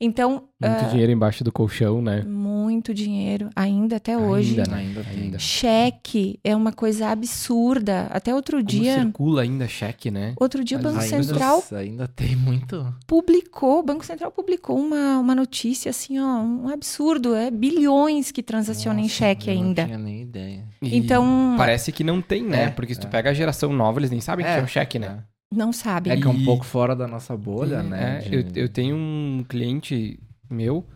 Então, 0.00 0.44
Muito 0.62 0.84
ah, 0.84 0.88
dinheiro 0.90 1.10
embaixo 1.10 1.42
do 1.42 1.50
colchão, 1.50 2.00
né? 2.00 2.22
muito 2.22 2.94
dinheiro, 2.94 3.50
ainda 3.56 3.96
até 3.96 4.16
hoje. 4.16 4.50
Ainda, 4.60 4.70
né? 4.70 4.76
Ainda 4.78 5.02
tem. 5.04 5.22
Ainda. 5.24 5.38
Cheque 5.40 6.38
é 6.44 6.54
uma 6.54 6.70
coisa 6.72 7.08
absurda. 7.08 8.06
Até 8.10 8.32
outro 8.32 8.58
Como 8.58 8.68
dia, 8.68 8.94
circula 9.02 9.42
ainda 9.42 9.66
cheque, 9.66 10.08
né? 10.10 10.34
outro 10.40 10.62
dia 10.62 10.78
o 10.78 10.82
Banco 10.82 11.00
Ainda- 11.00 11.22
Central 11.24 11.64
Ainda 11.72 12.06
tem 12.06 12.36
muito. 12.36 12.94
publicou, 13.08 13.80
o 13.80 13.82
Banco 13.82 14.06
Central 14.06 14.30
publicou 14.30 14.78
uma, 14.78 15.18
uma 15.18 15.34
notícia 15.34 15.90
assim, 15.90 16.18
ó, 16.20 16.40
um 16.42 16.68
absurdo, 16.68 17.34
é 17.34 17.50
bilhões 17.50 18.30
que 18.30 18.42
transacionam 18.42 19.00
em 19.00 19.02
Nossa, 19.04 19.14
cheque 19.14 19.50
eu 19.50 19.54
ainda. 19.54 19.82
Não 19.82 19.88
tinha 19.88 19.98
nem 19.98 20.22
ideia. 20.22 20.64
E 20.80 20.96
Então- 20.96 21.54
Parece 21.56 21.90
que 21.90 22.04
não 22.04 22.22
tem, 22.22 22.42
né? 22.44 22.64
É, 22.64 22.70
Porque 22.70 22.94
se 22.94 23.00
tu 23.00 23.06
é. 23.06 23.10
pega 23.10 23.30
a 23.30 23.34
geração 23.34 23.72
nova, 23.72 23.98
eles 23.98 24.10
nem 24.12 24.20
sabem 24.20 24.44
que 24.46 24.50
É, 24.52 24.58
é 24.58 24.62
um 24.62 24.66
cheque, 24.68 24.98
né? 24.98 25.24
Não 25.52 25.72
sabem. 25.72 26.12
É 26.12 26.16
que 26.16 26.24
é 26.26 26.30
um 26.30 26.34
E- 26.40 26.44
pouco 26.44 26.64
fora 26.64 26.94
da 26.94 27.06
nossa 27.08 27.36
bolha, 27.36 27.82
né? 27.82 28.18
É, 28.18 28.28
de- 28.28 28.34
eu, 28.58 28.64
eu 28.64 28.68
tenho 28.68 28.96
um 28.96 29.44
cliente 29.48 30.18
meu 30.50 30.86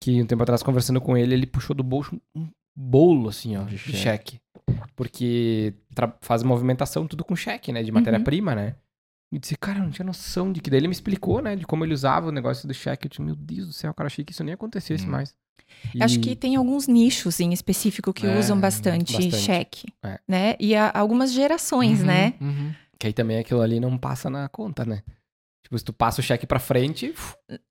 que 0.00 0.22
um 0.22 0.26
tempo 0.26 0.42
atrás 0.42 0.62
conversando 0.62 1.00
com 1.00 1.16
ele, 1.16 1.34
ele 1.34 1.46
puxou 1.46 1.74
do 1.74 1.82
bolso 1.82 2.20
um 2.34 2.46
bolo, 2.76 3.28
assim, 3.28 3.56
ó, 3.56 3.64
De 3.64 3.78
cheque. 3.78 3.96
cheque. 3.98 4.40
Porque 4.94 5.74
faz 6.20 6.42
movimentação 6.42 7.06
tudo 7.06 7.24
com 7.24 7.34
cheque, 7.36 7.72
né? 7.72 7.82
De 7.82 7.90
matéria-prima, 7.92 8.54
né? 8.54 8.76
E 9.32 9.38
disse, 9.38 9.56
cara, 9.56 9.78
eu 9.80 9.84
não 9.84 9.90
tinha 9.90 10.04
noção 10.06 10.52
de 10.52 10.60
que. 10.60 10.70
Daí 10.70 10.78
ele 10.80 10.88
me 10.88 10.92
explicou, 10.94 11.40
né? 11.42 11.56
De 11.56 11.66
como 11.66 11.84
ele 11.84 11.94
usava 11.94 12.28
o 12.28 12.32
negócio 12.32 12.66
do 12.68 12.74
cheque. 12.74 13.06
Eu 13.06 13.10
disse, 13.10 13.22
meu 13.22 13.34
Deus 13.34 13.66
do 13.66 13.72
céu, 13.72 13.92
cara, 13.94 14.06
achei 14.06 14.24
que 14.24 14.32
isso 14.32 14.44
nem 14.44 14.54
acontecesse 14.54 15.06
Hum. 15.06 15.10
mais. 15.10 15.34
Eu 15.94 16.04
Acho 16.04 16.16
E- 16.16 16.20
que 16.20 16.36
tem 16.36 16.54
alguns 16.56 16.86
nichos 16.86 17.40
em 17.40 17.52
específico 17.52 18.12
que 18.12 18.26
É, 18.26 18.38
usam 18.38 18.58
bastante, 18.60 19.12
bastante. 19.14 19.36
cheque, 19.36 19.88
É. 20.02 20.20
né? 20.28 20.54
E 20.60 20.76
há 20.76 20.92
algumas 20.94 21.32
gerações, 21.32 22.00
Uhum, 22.00 22.06
né? 22.06 22.34
uhum. 22.40 22.72
Que 22.98 23.06
aí 23.08 23.12
também 23.12 23.38
aquilo 23.38 23.60
ali 23.60 23.78
não 23.80 23.96
passa 23.98 24.30
na 24.30 24.48
conta, 24.48 24.84
né? 24.84 25.02
Tipo, 25.62 25.78
se 25.78 25.84
tu 25.84 25.92
passa 25.92 26.20
o 26.20 26.24
cheque 26.24 26.46
pra 26.46 26.58
frente, 26.60 27.12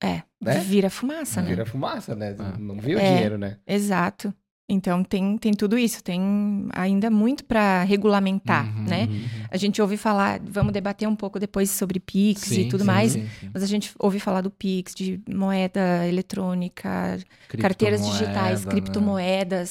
É, 0.03 0.21
Né? 0.41 0.59
vira 0.59 0.89
fumaça, 0.89 1.41
né? 1.41 1.47
vira 1.49 1.65
fumaça, 1.65 2.13
né? 2.15 2.35
É. 2.37 2.57
Não 2.59 2.77
vê 2.79 2.95
o 2.95 2.99
É. 2.99 3.05
dinheiro, 3.13 3.37
né? 3.37 3.57
Exato. 3.65 4.33
Então 4.67 5.03
tem, 5.03 5.37
tem 5.37 5.53
tudo 5.53 5.77
isso, 5.77 6.03
tem 6.03 6.67
ainda 6.73 7.09
muito 7.11 7.45
para 7.45 7.83
regulamentar, 7.83 8.65
Uhum, 8.75 8.83
né? 8.85 9.03
uhum. 9.03 9.25
A 9.51 9.57
gente 9.57 9.79
ouve 9.79 9.95
falar, 9.95 10.39
vamos 10.43 10.73
debater 10.73 11.07
um 11.07 11.15
pouco 11.15 11.39
depois 11.39 11.69
sobre 11.69 11.99
Pix 11.99 12.49
e 12.49 12.55
Sim, 12.63 12.69
tudo 12.69 12.79
sim, 12.81 12.87
mais, 12.87 13.11
sim, 13.11 13.27
sim. 13.39 13.49
mas 13.53 13.61
a 13.61 13.67
gente 13.67 13.93
ouve 13.99 14.19
falar 14.19 14.41
do 14.41 14.49
Pix, 14.49 14.95
de 14.95 15.21
moeda 15.29 16.05
eletrônica, 16.07 17.19
carteiras 17.59 18.03
digitais, 18.05 18.65
Criptomoeda, 18.65 19.61
né? 19.61 19.67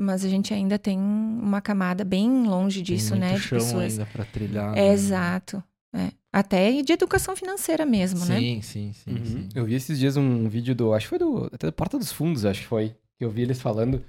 Mas 0.00 0.24
a 0.24 0.28
gente 0.28 0.52
ainda 0.54 0.78
tem 0.78 0.98
uma 0.98 1.60
camada 1.60 2.04
bem 2.04 2.44
longe 2.46 2.82
Tem 2.82 2.96
disso, 2.96 3.10
muito 3.10 3.20
né? 3.20 3.34
De 3.34 3.40
chão 3.40 3.58
pessoas. 3.58 3.92
ainda 3.92 4.06
pra 4.12 4.24
trilhar. 4.24 4.72
É, 4.76 4.82
né? 4.88 4.92
exato. 4.92 5.62
é. 5.94 6.08
Até 6.32 6.80
de 6.82 6.92
educação 6.92 7.34
financeira 7.34 7.84
mesmo, 7.84 8.24
né? 8.24 8.38
Sim, 8.38 8.62
sim, 8.62 8.92
sim, 8.92 9.10
Uhum. 9.10 9.24
sim. 9.24 9.48
Eu 9.52 9.64
vi 9.64 9.74
esses 9.74 9.98
dias 9.98 10.16
um 10.16 10.48
vídeo 10.48 10.74
do. 10.76 10.94
Acho 10.94 11.06
que 11.06 11.10
foi 11.10 11.18
do. 11.18 11.50
Até 11.52 11.66
do 11.66 11.72
Porta 11.72 11.98
dos 11.98 12.12
Fundos, 12.12 12.44
acho 12.44 12.60
que 12.60 12.66
foi. 12.68 12.94
Que 13.18 13.24
eu 13.24 13.30
vi 13.30 13.42
eles 13.42 13.60
falando 13.60 14.00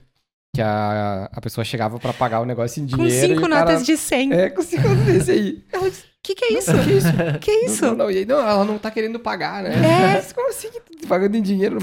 que 0.55 0.61
a, 0.61 1.29
a 1.31 1.41
pessoa 1.41 1.65
chegava 1.65 1.97
pra 1.99 2.13
pagar 2.13 2.41
o 2.41 2.45
negócio 2.45 2.79
em 2.83 2.87
Com 2.87 2.97
dinheiro. 2.97 3.27
cinco 3.29 3.41
e 3.41 3.45
o 3.45 3.49
cara- 3.49 3.61
notas 3.71 3.85
de 3.85 3.97
100. 3.97 4.33
É, 4.33 4.49
com 4.51 4.61
cinco 4.61 4.87
notas 4.87 5.05
desse 5.05 5.31
aí. 5.31 5.63
Ela 5.73 5.89
disse, 5.89 6.03
que 6.21 6.35
que 6.35 6.45
é 6.45 6.53
isso? 6.59 6.71
Que 6.83 6.91
isso? 6.91 7.07
Que 7.41 7.51
isso? 7.65 7.85
Não, 7.87 7.95
não, 7.95 8.11
e 8.11 8.17
aí, 8.19 8.25
não, 8.25 8.37
ela 8.39 8.63
não 8.65 8.77
tá 8.77 8.91
querendo 8.91 9.19
pagar, 9.19 9.63
né? 9.63 9.71
É. 9.73 10.13
Mas 10.13 10.31
Como 10.33 10.47
assim? 10.49 10.69
tá 10.69 11.07
Pagando 11.07 11.35
em 11.37 11.41
dinheiro? 11.41 11.79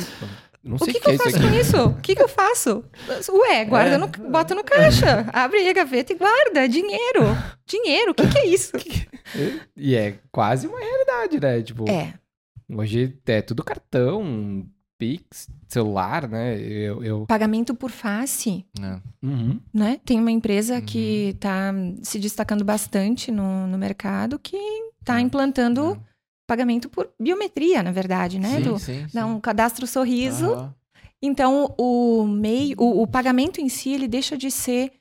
Não 0.63 0.77
O 0.77 0.79
sei 0.85 0.93
que, 0.95 0.99
o 0.99 1.03
que 1.03 1.11
é 1.11 1.15
eu 1.15 1.19
faço 1.19 1.41
com 1.41 1.55
isso? 1.55 1.83
O 1.87 2.01
que, 2.01 2.15
que 2.17 2.23
eu 2.23 2.29
faço? 2.29 2.85
Ué, 3.31 3.65
guarda 3.67 3.95
É. 3.95 3.99
no, 3.99 4.09
bota 4.09 4.55
no 4.55 4.65
caixa. 4.65 5.27
Abre 5.33 5.59
aí 5.59 5.69
a 5.69 5.73
gaveta 5.73 6.13
e 6.13 6.17
guarda. 6.17 6.69
Dinheiro. 6.69 7.23
Dinheiro. 7.67 8.11
O 8.11 8.15
que, 8.15 8.27
que 8.29 8.39
é 8.39 8.47
isso? 8.47 8.73
E 9.77 9.95
é 9.95 10.19
quase 10.33 10.67
uma 10.67 10.79
realidade, 10.81 11.39
né? 11.39 11.61
Tipo, 11.63 11.85
É. 11.89 12.15
hoje 12.75 13.15
é 13.27 13.43
tudo 13.43 13.63
cartão, 13.63 14.67
Pix, 14.99 15.49
celular, 15.69 16.27
né? 16.27 16.59
Eu. 16.59 17.05
eu... 17.05 17.27
Pagamento 17.27 17.75
por 17.75 17.91
face, 17.91 18.65
É. 18.83 18.99
Uhum. 19.23 19.61
né? 19.73 20.01
Tem 20.05 20.19
uma 20.19 20.31
empresa 20.33 20.77
Uhum. 20.77 20.81
que 20.81 21.29
está 21.35 21.73
se 22.03 22.19
destacando 22.19 22.65
bastante 22.65 23.31
no, 23.31 23.67
no 23.67 23.77
mercado 23.79 24.39
que 24.39 24.57
está 25.01 25.19
É, 25.19 25.21
implantando 25.21 25.93
é. 25.93 26.08
Pagamento 26.49 26.89
por 26.89 27.11
biometria, 27.21 27.83
na 27.83 27.93
verdade, 27.93 28.39
né? 28.41 28.57
Sim, 28.57 28.63
Do, 28.63 28.79
sim, 28.79 29.07
dá 29.13 29.27
um 29.27 29.39
cadastro 29.39 29.87
sorriso. 29.87 30.47
Aham. 30.47 30.75
Então, 31.21 31.75
o 31.79 32.25
meio, 32.27 32.75
o, 32.81 33.03
o 33.03 33.07
pagamento 33.07 33.61
em 33.61 33.69
si, 33.69 33.91
ele 33.93 34.09
deixa 34.09 34.37
de 34.37 34.51
ser 34.51 34.93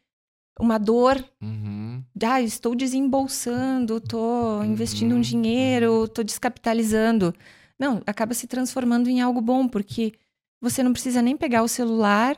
uma 0.60 0.78
dor 0.78 1.24
Uhum. 1.42 2.04
ah, 2.24 2.42
estou 2.42 2.76
desembolsando, 2.76 3.98
estou 3.98 4.64
investindo 4.66 5.14
um 5.14 5.18
Uhum, 5.18 5.22
dinheiro, 5.22 6.06
estou 6.06 6.24
descapitalizando. 6.24 7.34
Não, 7.80 8.02
acaba 8.08 8.34
se 8.34 8.48
transformando 8.48 9.08
em 9.10 9.22
algo 9.22 9.40
bom, 9.40 9.68
porque 9.68 10.14
você 10.60 10.82
não 10.82 10.92
precisa 10.92 11.22
nem 11.22 11.38
pegar 11.38 11.62
o 11.62 11.68
celular 11.68 12.36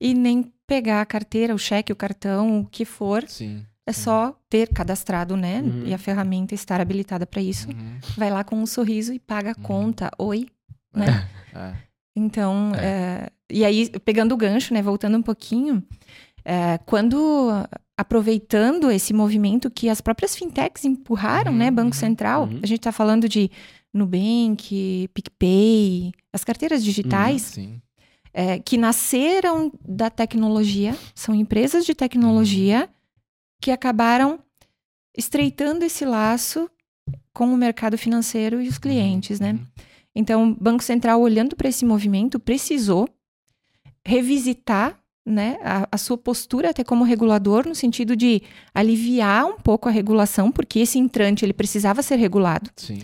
e 0.00 0.12
nem 0.14 0.52
pegar 0.66 1.00
a 1.00 1.06
carteira, 1.06 1.54
o 1.54 1.58
cheque, 1.58 1.92
o 1.92 1.96
cartão, 1.96 2.60
o 2.60 2.66
que 2.66 2.84
for. 2.84 3.26
Sim. 3.26 3.64
É 3.86 3.92
só 3.92 4.38
ter 4.48 4.68
cadastrado, 4.68 5.36
né? 5.36 5.60
Uhum. 5.60 5.84
E 5.86 5.92
a 5.94 5.98
ferramenta 5.98 6.54
estar 6.54 6.80
habilitada 6.80 7.26
para 7.26 7.42
isso. 7.42 7.68
Uhum. 7.68 7.98
Vai 8.16 8.30
lá 8.30 8.44
com 8.44 8.56
um 8.56 8.66
sorriso 8.66 9.12
e 9.12 9.18
paga 9.18 9.50
a 9.50 9.54
Uhum. 9.56 9.62
conta. 9.62 10.10
Oi, 10.18 10.46
né? 10.94 11.28
É. 11.54 11.72
Então, 12.14 12.72
é, 12.76 13.30
e 13.50 13.64
aí, 13.64 13.88
pegando 14.04 14.32
o 14.32 14.36
gancho, 14.36 14.72
né, 14.72 14.80
voltando 14.82 15.16
um 15.18 15.22
pouquinho, 15.22 15.82
é, 16.44 16.78
quando 16.86 17.48
aproveitando 17.96 18.90
esse 18.90 19.12
movimento 19.12 19.70
que 19.70 19.88
as 19.88 20.00
próprias 20.00 20.34
fintechs 20.36 20.84
empurraram, 20.84 21.52
Uhum, 21.52 21.58
né? 21.58 21.70
Banco 21.70 21.88
uhum, 21.94 22.00
Central. 22.00 22.42
uhum. 22.44 22.60
A 22.62 22.66
gente 22.66 22.78
está 22.80 22.92
falando 22.92 23.28
de 23.28 23.50
Nubank, 23.92 25.08
PicPay, 25.12 26.12
as 26.32 26.44
carteiras 26.44 26.82
digitais 26.84 27.42
Sim. 27.42 27.80
é, 28.32 28.58
que 28.58 28.76
nasceram 28.78 29.70
da 29.86 30.08
tecnologia, 30.10 30.96
são 31.14 31.34
empresas 31.34 31.84
de 31.84 31.94
tecnologia 31.94 32.88
que 33.62 33.70
acabaram 33.70 34.40
estreitando 35.16 35.84
esse 35.84 36.04
laço 36.04 36.68
com 37.32 37.46
o 37.46 37.56
mercado 37.56 37.96
financeiro 37.96 38.60
e 38.60 38.68
os 38.68 38.76
clientes, 38.76 39.38
né? 39.38 39.52
Uhum. 39.52 39.66
Então, 40.14 40.50
o 40.50 40.54
Banco 40.54 40.82
Central, 40.82 41.20
olhando 41.20 41.56
para 41.56 41.68
esse 41.68 41.84
movimento, 41.84 42.40
precisou 42.40 43.08
revisitar 44.04 44.98
né, 45.24 45.58
a, 45.62 45.88
a 45.92 45.96
sua 45.96 46.18
postura 46.18 46.70
até 46.70 46.82
como 46.82 47.04
regulador, 47.04 47.66
no 47.66 47.74
sentido 47.74 48.16
de 48.16 48.42
aliviar 48.74 49.46
um 49.46 49.56
pouco 49.56 49.88
a 49.88 49.92
regulação, 49.92 50.50
porque 50.50 50.80
esse 50.80 50.98
entrante 50.98 51.44
ele 51.44 51.52
precisava 51.52 52.02
ser 52.02 52.16
regulado, 52.16 52.68
Sim. 52.76 52.98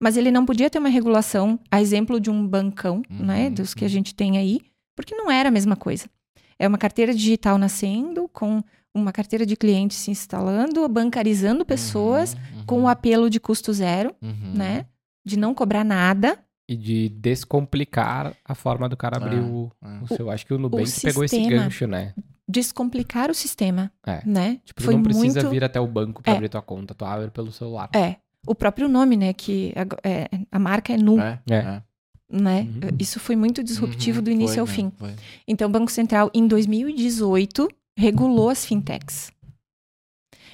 mas 0.00 0.16
ele 0.16 0.30
não 0.30 0.46
podia 0.46 0.70
ter 0.70 0.78
uma 0.78 0.88
regulação, 0.88 1.58
a 1.68 1.82
exemplo 1.82 2.20
de 2.20 2.30
um 2.30 2.46
bancão, 2.46 3.02
Uhum, 3.10 3.26
né, 3.26 3.50
dos 3.50 3.74
que 3.74 3.84
a 3.84 3.86
uhum. 3.86 3.92
gente 3.92 4.14
tem 4.14 4.38
aí, 4.38 4.60
porque 4.96 5.16
não 5.16 5.28
era 5.28 5.48
a 5.48 5.52
mesma 5.52 5.74
coisa. 5.74 6.08
É 6.56 6.68
uma 6.68 6.78
carteira 6.78 7.12
digital 7.12 7.58
nascendo, 7.58 8.30
com 8.32 8.62
uma 8.94 9.12
carteira 9.12 9.44
de 9.44 9.56
clientes 9.56 9.96
se 9.98 10.10
instalando, 10.10 10.88
bancarizando 10.88 11.64
pessoas, 11.64 12.34
Uhum, 12.34 12.64
com 12.66 12.82
o 12.82 12.88
apelo 12.88 13.28
de 13.28 13.40
custo 13.40 13.72
zero, 13.72 14.14
uhum. 14.22 14.52
né? 14.54 14.86
De 15.24 15.36
não 15.38 15.52
cobrar 15.54 15.84
nada. 15.84 16.38
E 16.68 16.76
de 16.76 17.08
descomplicar 17.10 18.34
a 18.44 18.54
forma 18.54 18.88
do 18.88 18.96
cara 18.96 19.16
abrir 19.16 19.36
É, 19.38 19.40
o, 19.40 19.70
é. 19.82 19.98
o 20.02 20.06
seu. 20.08 20.30
Acho 20.30 20.46
que 20.46 20.54
o 20.54 20.58
Nubank 20.58 20.90
pegou 21.02 21.24
esse 21.24 21.36
sistema. 21.36 21.62
gancho, 21.64 21.86
né? 21.86 22.14
descomplicar 22.46 23.30
o 23.30 23.34
sistema, 23.34 23.90
É. 24.06 24.20
né? 24.24 24.60
Tipo, 24.66 24.82
Foi 24.82 24.94
não 24.94 25.02
precisa 25.02 25.40
muito... 25.40 25.50
vir 25.50 25.64
até 25.64 25.80
o 25.80 25.86
banco 25.86 26.22
pra 26.22 26.34
É. 26.34 26.36
abrir 26.36 26.50
tua 26.50 26.60
conta, 26.60 26.94
tu 26.94 27.02
abre 27.02 27.30
pelo 27.30 27.50
celular. 27.50 27.88
É, 27.96 28.16
o 28.46 28.54
próprio 28.54 28.86
nome, 28.86 29.16
né? 29.16 29.32
Que 29.32 29.72
ag- 29.74 29.96
é, 30.04 30.28
a 30.52 30.58
marca 30.58 30.92
é 30.92 30.96
Nu, 30.98 31.18
É, 31.18 31.40
É. 31.50 31.54
é. 31.54 31.82
né? 32.30 32.60
Uhum. 32.62 32.96
Isso 32.98 33.18
foi 33.18 33.34
muito 33.34 33.64
disruptivo 33.64 34.18
Uhum, 34.18 34.24
do 34.24 34.30
início 34.30 34.54
foi 34.56 34.60
ao 34.60 34.66
mesmo, 34.66 34.90
fim. 34.90 34.92
foi. 34.98 35.14
Então, 35.48 35.68
o 35.68 35.72
Banco 35.72 35.90
Central, 35.90 36.30
em 36.34 36.46
2018, 36.46 37.66
regulou 37.96 38.48
as 38.50 38.64
fintechs. 38.64 39.30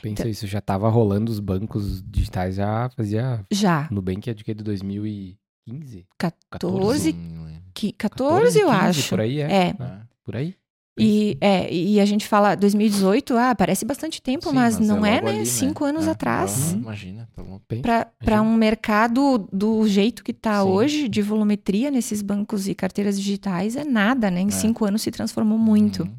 Pensa 0.03 0.27
isso, 0.29 0.47
já 0.47 0.61
tava 0.61 0.89
rolando 0.89 1.31
os 1.31 1.41
bancos 1.41 2.03
digitais, 2.03 2.55
já 2.57 2.89
fazia. 2.97 3.45
Já, 3.51 3.87
Nubank 3.91 4.31
é 4.31 4.35
de 4.35 4.43
que? 4.43 4.55
De 4.55 4.65
2015? 4.65 6.07
14, 6.19 7.13
Sim, 7.13 7.45
lembro. 7.45 7.63
que, 7.75 7.93
14, 7.93 8.59
eu 8.59 8.69
15, 8.69 8.79
acho. 8.81 9.09
Por 9.11 9.21
aí, 9.21 9.41
é. 9.41 9.45
É. 9.53 9.67
É. 9.69 10.01
Por 10.25 10.37
aí. 10.37 10.55
E, 10.99 11.39
é, 11.41 11.73
e 11.73 11.99
a 12.01 12.05
gente 12.05 12.27
fala 12.27 12.55
2018, 12.55 13.35
ah, 13.37 13.55
parece 13.55 13.85
bastante 13.87 14.21
tempo, 14.21 14.49
Sim, 14.51 14.55
mas, 14.55 14.79
não 14.79 15.05
é, 15.07 15.15
logo 15.17 15.27
né? 15.27 15.37
ali, 15.39 15.47
Cinco 15.47 15.85
anos 15.85 16.07
É, 16.07 16.11
atrás. 16.11 16.73
aham, 16.73 16.81
Imagina, 16.81 17.29
tá. 17.35 17.43
Bem, 17.69 17.81
Para 17.83 18.43
um 18.43 18.55
mercado 18.55 19.49
do 19.53 19.87
jeito 19.87 20.23
que 20.25 20.31
está 20.33 20.63
Sim. 20.63 20.69
hoje, 20.69 21.09
de 21.09 21.23
volumetria 21.23 21.91
nesses 21.91 22.21
bancos 22.21 22.69
e 22.69 22.75
carteiras 22.75 23.19
digitais, 23.19 23.77
é 23.77 23.85
nada, 23.85 24.31
né? 24.31 24.41
Em 24.41 24.49
É. 24.49 24.51
cinco 24.51 24.85
anos 24.85 25.01
se 25.03 25.11
transformou 25.11 25.59
muito. 25.59 26.03
Uhum. 26.03 26.15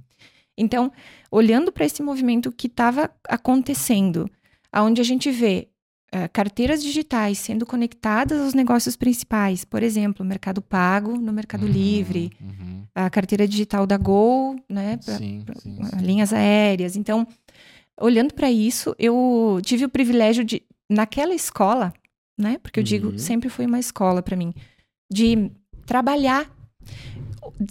Então, 0.58 0.92
olhando 1.32 1.72
para 1.72 1.86
esse 1.86 2.04
movimento 2.04 2.52
que 2.52 2.68
estava 2.68 3.10
acontecendo, 3.28 4.30
aonde 4.72 5.02
a 5.02 5.04
gente 5.04 5.32
vê 5.32 5.68
eh, 6.12 6.28
carteiras 6.28 6.84
digitais 6.84 7.38
sendo 7.40 7.66
conectadas 7.66 8.40
aos 8.42 8.54
negócios 8.54 8.96
principais, 8.96 9.64
por 9.66 9.82
exemplo, 9.82 10.26
Mercado 10.26 10.62
Pago 10.62 11.18
no 11.18 11.32
Mercado 11.34 11.66
Uhum, 11.66 11.72
Livre, 11.72 12.32
uhum. 12.42 12.84
a 12.94 13.10
carteira 13.10 13.48
digital 13.48 13.88
da 13.88 13.98
Gol, 13.98 14.58
né? 14.70 14.98
pra- 14.98 15.18
Sim, 15.18 15.46
sim, 15.58 15.78
ah, 15.82 15.98
sim. 15.98 16.06
linhas 16.06 16.34
aéreas. 16.34 16.96
Então, 16.96 17.26
olhando 18.00 18.34
para 18.34 18.52
isso, 18.52 18.94
eu 19.00 19.60
tive 19.64 19.86
o 19.86 19.90
privilégio 19.90 20.44
de, 20.44 20.62
naquela 20.90 21.34
escola, 21.34 21.94
né? 22.38 22.58
Porque 22.62 22.80
eu 22.80 22.84
digo, 22.84 23.10
Uhum. 23.12 23.18
sempre 23.18 23.48
foi 23.50 23.66
uma 23.66 23.80
escola 23.80 24.22
para 24.22 24.36
mim, 24.36 24.54
de 25.10 25.50
trabalhar, 25.86 26.50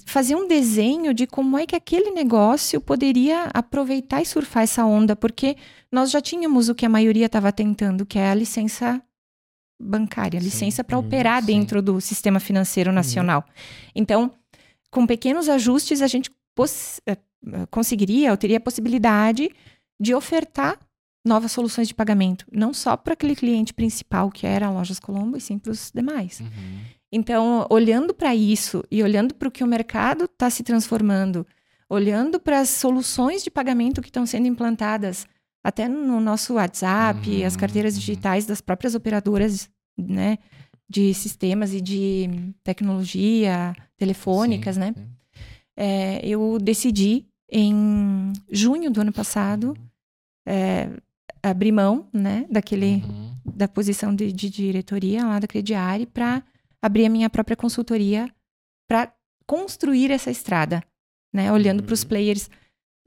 fazer 0.06 0.34
um 0.34 0.46
desenho 0.48 1.12
de 1.14 1.26
como 1.26 1.56
é 1.58 1.66
que 1.66 1.76
aquele 1.76 2.10
negócio 2.10 2.80
poderia 2.80 3.44
aproveitar 3.54 4.20
e 4.20 4.26
surfar 4.26 4.62
essa 4.64 4.84
onda, 4.84 5.14
porque 5.16 5.56
nós 5.90 6.10
já 6.10 6.20
tínhamos 6.20 6.68
o 6.68 6.74
que 6.74 6.84
a 6.86 6.88
maioria 6.88 7.26
estava 7.26 7.52
tentando, 7.52 8.04
que 8.06 8.18
é 8.18 8.30
a 8.30 8.34
licença 8.34 9.02
bancária, 9.80 10.38
Sim. 10.40 10.44
licença 10.44 10.84
para 10.84 10.98
Uhum, 10.98 11.06
operar 11.06 11.40
sim. 11.40 11.46
dentro 11.46 11.80
do 11.80 12.00
sistema 12.00 12.38
financeiro 12.38 12.92
nacional. 12.92 13.44
Então, 13.94 14.30
com 14.90 15.06
pequenos 15.06 15.48
ajustes, 15.48 16.02
a 16.02 16.06
gente 16.06 16.30
eh, 17.06 17.16
conseguiria, 17.70 18.30
ou 18.30 18.36
teria 18.36 18.58
a 18.58 18.60
possibilidade 18.60 19.48
de 19.98 20.14
ofertar 20.14 20.78
novas 21.26 21.52
soluções 21.52 21.88
de 21.88 21.94
pagamento, 21.94 22.46
não 22.52 22.72
só 22.74 22.96
para 22.96 23.12
aquele 23.14 23.36
cliente 23.36 23.72
principal, 23.72 24.30
que 24.30 24.46
era 24.46 24.66
a 24.66 24.70
Lojas 24.70 24.98
Colombo, 24.98 25.36
e 25.36 25.40
sim 25.40 25.58
para 25.58 25.72
os 25.72 25.90
demais. 25.94 26.40
Uhum. 26.40 26.80
Então, 27.12 27.66
olhando 27.70 28.14
para 28.14 28.34
isso 28.34 28.84
e 28.90 29.02
olhando 29.02 29.34
para 29.34 29.48
o 29.48 29.50
que 29.50 29.64
o 29.64 29.66
mercado 29.66 30.24
está 30.26 30.48
se 30.48 30.62
transformando, 30.62 31.44
olhando 31.88 32.38
para 32.38 32.60
as 32.60 32.68
soluções 32.68 33.42
de 33.42 33.50
pagamento 33.50 34.00
que 34.00 34.08
estão 34.08 34.24
sendo 34.24 34.46
implantadas, 34.46 35.26
até 35.62 35.88
no 35.88 36.20
nosso 36.20 36.54
WhatsApp, 36.54 37.28
Uhum, 37.28 37.46
as 37.46 37.56
carteiras 37.56 37.94
uhum. 37.94 38.00
digitais 38.00 38.46
das 38.46 38.60
próprias 38.60 38.94
operadoras, 38.94 39.68
né, 39.98 40.38
de 40.88 41.12
sistemas 41.12 41.74
e 41.74 41.80
de 41.80 42.30
tecnologia, 42.64 43.74
telefônicas, 43.96 44.76
Sim, 44.76 44.80
né? 44.80 44.94
sim. 44.96 45.06
É, 45.76 46.20
eu 46.26 46.58
decidi 46.60 47.26
em 47.50 48.32
junho 48.50 48.90
do 48.90 49.00
ano 49.00 49.12
passado 49.12 49.76
é, 50.46 50.88
abrir 51.42 51.72
mão, 51.72 52.08
né, 52.12 52.46
daquele 52.50 53.02
Uhum. 53.04 53.34
da 53.44 53.66
posição 53.68 54.14
de, 54.14 54.32
de 54.32 54.48
diretoria 54.48 55.24
lá 55.26 55.38
da 55.38 55.46
Crediari 55.48 56.06
para 56.06 56.42
abrir 56.82 57.06
a 57.06 57.10
minha 57.10 57.28
própria 57.30 57.56
consultoria 57.56 58.32
para 58.88 59.12
construir 59.46 60.10
essa 60.10 60.30
estrada, 60.30 60.82
né? 61.32 61.52
Olhando 61.52 61.82
para 61.82 61.92
os 61.94 62.02
Uhum. 62.02 62.08
players 62.08 62.48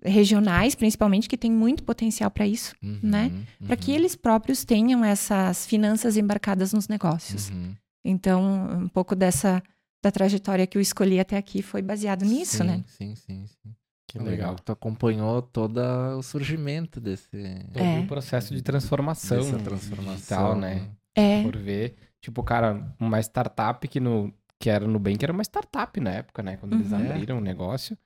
regionais, 0.03 0.75
principalmente, 0.75 1.29
que 1.29 1.37
tem 1.37 1.51
muito 1.51 1.83
potencial 1.83 2.29
para 2.29 2.45
isso, 2.45 2.75
Uhum. 2.83 2.99
né? 3.01 3.31
para 3.65 3.77
que 3.77 3.91
Uhum. 3.91 3.97
eles 3.97 4.15
próprios 4.15 4.65
tenham 4.65 5.03
essas 5.03 5.65
finanças 5.65 6.17
embarcadas 6.17 6.73
nos 6.73 6.87
negócios. 6.87 7.49
Uhum. 7.49 7.73
Então, 8.05 8.43
um 8.83 8.87
pouco 8.89 9.15
dessa 9.15 9.63
da 10.03 10.11
trajetória 10.11 10.67
que 10.67 10.77
eu 10.77 10.81
escolhi 10.81 11.17
até 11.17 11.37
aqui 11.37 11.61
foi 11.61 11.81
baseado 11.81 12.25
nisso, 12.25 12.57
sim, 12.57 12.63
né? 12.65 12.83
Sim, 12.87 13.15
sim, 13.15 13.45
sim. 13.47 13.73
Que 14.05 14.19
legal. 14.19 14.31
legal. 14.31 14.55
Tu 14.59 14.71
acompanhou 14.73 15.41
todo 15.41 15.77
o 16.17 16.21
surgimento 16.21 16.99
desse. 16.99 17.29
Todo 17.71 17.81
É. 17.81 17.99
o 18.01 18.05
processo 18.07 18.53
de 18.53 18.61
transformação. 18.61 19.37
dessa 19.37 19.57
transformação. 19.59 20.15
digital, 20.15 20.55
né? 20.57 20.89
É, 21.15 21.41
Por 21.43 21.55
ver, 21.55 21.95
tipo, 22.23 22.41
cara, 22.41 22.95
uma 22.99 23.19
startup 23.19 23.85
que, 23.87 23.99
no, 23.99 24.33
que 24.57 24.69
era 24.69 24.87
no 24.87 24.93
Nubank 24.93 25.21
era 25.21 25.33
uma 25.33 25.43
startup 25.43 25.99
na 25.99 26.09
época, 26.11 26.41
né? 26.41 26.55
Quando 26.57 26.73
eles 26.73 26.89
Uhum. 26.91 26.97
abriram 27.11 27.37
o 27.37 27.41
negócio. 27.41 27.97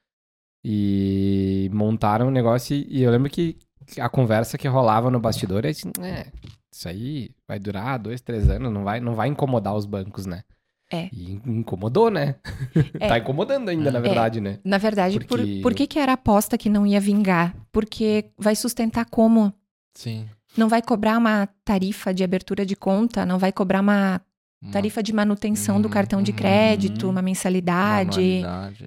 E 0.66 1.70
montaram 1.72 2.28
o 2.28 2.32
negócio. 2.32 2.76
E, 2.76 3.02
eu 3.02 3.12
lembro 3.12 3.30
que 3.30 3.58
a 4.00 4.10
conversa 4.10 4.58
que 4.58 4.68
rolava 4.68 5.10
no 5.10 5.20
bastidor 5.20 5.66
é 5.66 5.70
assim, 5.70 5.92
é, 6.02 6.28
isso 6.74 6.90
aí 6.90 7.30
vai 7.48 7.60
durar 7.60 7.98
dois, 8.00 8.20
três 8.20 8.50
anos, 8.50 8.74
não 8.74 8.84
vai, 8.84 9.00
não 9.00 9.14
vai 9.16 9.30
incomodar 9.30 9.76
os 9.76 9.86
bancos, 9.86 10.26
né? 10.26 10.44
É. 10.92 11.10
E 11.14 11.34
incomodou, 11.46 12.10
né? 12.10 12.36
É. 13.00 13.08
tá 13.08 13.18
incomodando 13.20 13.70
ainda, 13.70 13.92
na 13.92 14.00
verdade, 14.00 14.42
né? 14.42 14.60
na 14.64 14.78
verdade, 14.78 15.20
por, 15.20 15.28
Porque- 15.40 15.60
por 15.62 15.74
que, 15.74 15.86
que 15.88 16.00
era 16.00 16.14
a 16.14 16.16
aposta 16.16 16.58
que 16.58 16.70
não 16.70 16.86
ia 16.88 17.00
vingar? 17.00 17.56
Porque 17.72 18.32
vai 18.38 18.56
sustentar 18.56 19.06
como? 19.06 19.54
Sim. 19.94 20.28
Não 20.58 20.68
vai 20.68 20.82
cobrar 20.82 21.18
uma 21.18 21.48
tarifa 21.64 22.14
de 22.14 22.24
abertura 22.24 22.66
de 22.66 22.76
conta, 22.76 23.26
não 23.26 23.38
vai 23.38 23.52
cobrar 23.52 23.82
uma 23.82 24.20
Uma 24.62 24.72
tarifa 24.72 25.04
de 25.04 25.14
manutenção 25.14 25.80
do 25.80 25.86
Uhum, 25.88 25.94
cartão 25.94 26.22
de 26.22 26.32
uhum. 26.32 26.38
crédito, 26.38 27.08
uma 27.10 27.22
mensalidade. 27.22 28.44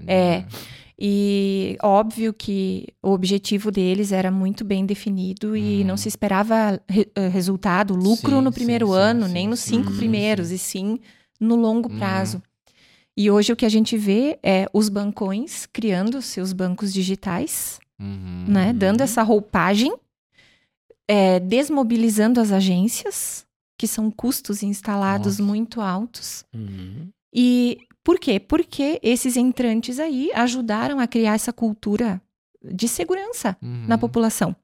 É. 0.07 0.39
né? 0.41 0.47
E 0.99 1.79
óbvio 1.83 2.35
que 2.35 2.89
o 3.03 3.11
objetivo 3.13 3.71
deles 3.71 4.13
era 4.13 4.31
muito 4.31 4.65
bem 4.65 4.85
definido 4.85 5.57
e 5.57 5.81
Uhum. 5.81 5.87
não 5.87 5.97
se 5.97 6.09
esperava 6.09 6.79
re- 6.89 7.09
eh, 7.15 7.29
resultado, 7.29 7.95
lucro 7.95 8.37
Sim, 8.37 8.43
no 8.43 8.53
primeiro 8.53 8.89
sim, 8.89 8.93
ano, 8.95 9.27
sim, 9.27 9.33
nem 9.33 9.49
nos 9.49 9.61
cinco 9.61 9.93
primeiros, 9.93 10.51
e 10.51 10.59
sim 10.59 10.99
no 11.41 11.57
longo 11.57 11.89
Uhum. 11.91 11.97
prazo. 11.99 12.43
E 13.17 13.31
hoje 13.31 13.53
o 13.53 13.57
que 13.57 13.65
a 13.65 13.69
gente 13.71 13.97
vê 13.97 14.39
é 14.43 14.67
os 14.75 14.89
bancões 14.89 15.67
criando 15.73 16.21
seus 16.21 16.53
bancos 16.53 16.93
digitais, 16.93 17.79
Uhum. 17.99 18.45
né? 18.49 18.73
Dando 18.75 19.01
essa 19.03 19.23
roupagem, 19.23 19.95
é, 21.13 21.41
desmobilizando 21.41 22.41
as 22.41 22.53
agências, 22.53 23.45
que 23.77 23.87
são 23.89 24.11
custos 24.13 24.63
instalados 24.63 25.39
Nossa. 25.39 25.43
muito 25.51 25.81
altos. 25.81 26.45
Uhum. 26.55 27.09
E 27.35 27.79
por 28.05 28.19
quê? 28.21 28.39
Porque 28.39 29.01
esses 29.03 29.37
entrantes 29.37 29.99
aí 29.99 30.31
ajudaram 30.35 31.01
a 31.01 31.09
criar 31.09 31.35
essa 31.35 31.53
cultura 31.53 32.23
de 32.63 32.87
segurança 32.87 33.57
Uhum. 33.61 33.87
na 33.89 33.99
população. 33.99 34.55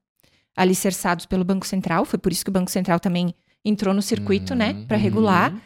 Alicerçados 0.57 1.27
pelo 1.27 1.45
Banco 1.45 1.67
Central, 1.67 2.05
foi 2.05 2.19
por 2.19 2.31
isso 2.31 2.45
que 2.45 2.51
o 2.51 2.53
Banco 2.53 2.71
Central 2.71 3.01
também 3.01 3.35
entrou 3.65 3.93
no 3.93 4.01
circuito, 4.03 4.55
né, 4.55 4.71
Uhum. 4.73 4.87
para 4.87 4.97
regular, 4.97 5.53
Uhum. 5.53 5.61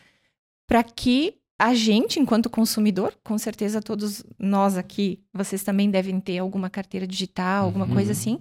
para 0.67 0.83
que 0.83 1.35
a 1.59 1.75
gente, 1.75 2.19
enquanto 2.19 2.49
consumidor, 2.49 3.13
com 3.23 3.37
certeza 3.37 3.83
todos 3.83 4.25
nós 4.39 4.79
aqui, 4.79 5.21
vocês 5.35 5.63
também 5.63 5.91
devem 5.91 6.19
ter 6.19 6.39
alguma 6.39 6.71
carteira 6.71 7.07
digital, 7.07 7.67
alguma 7.67 7.85
Uhum. 7.85 7.93
coisa 7.93 8.13
assim, 8.13 8.39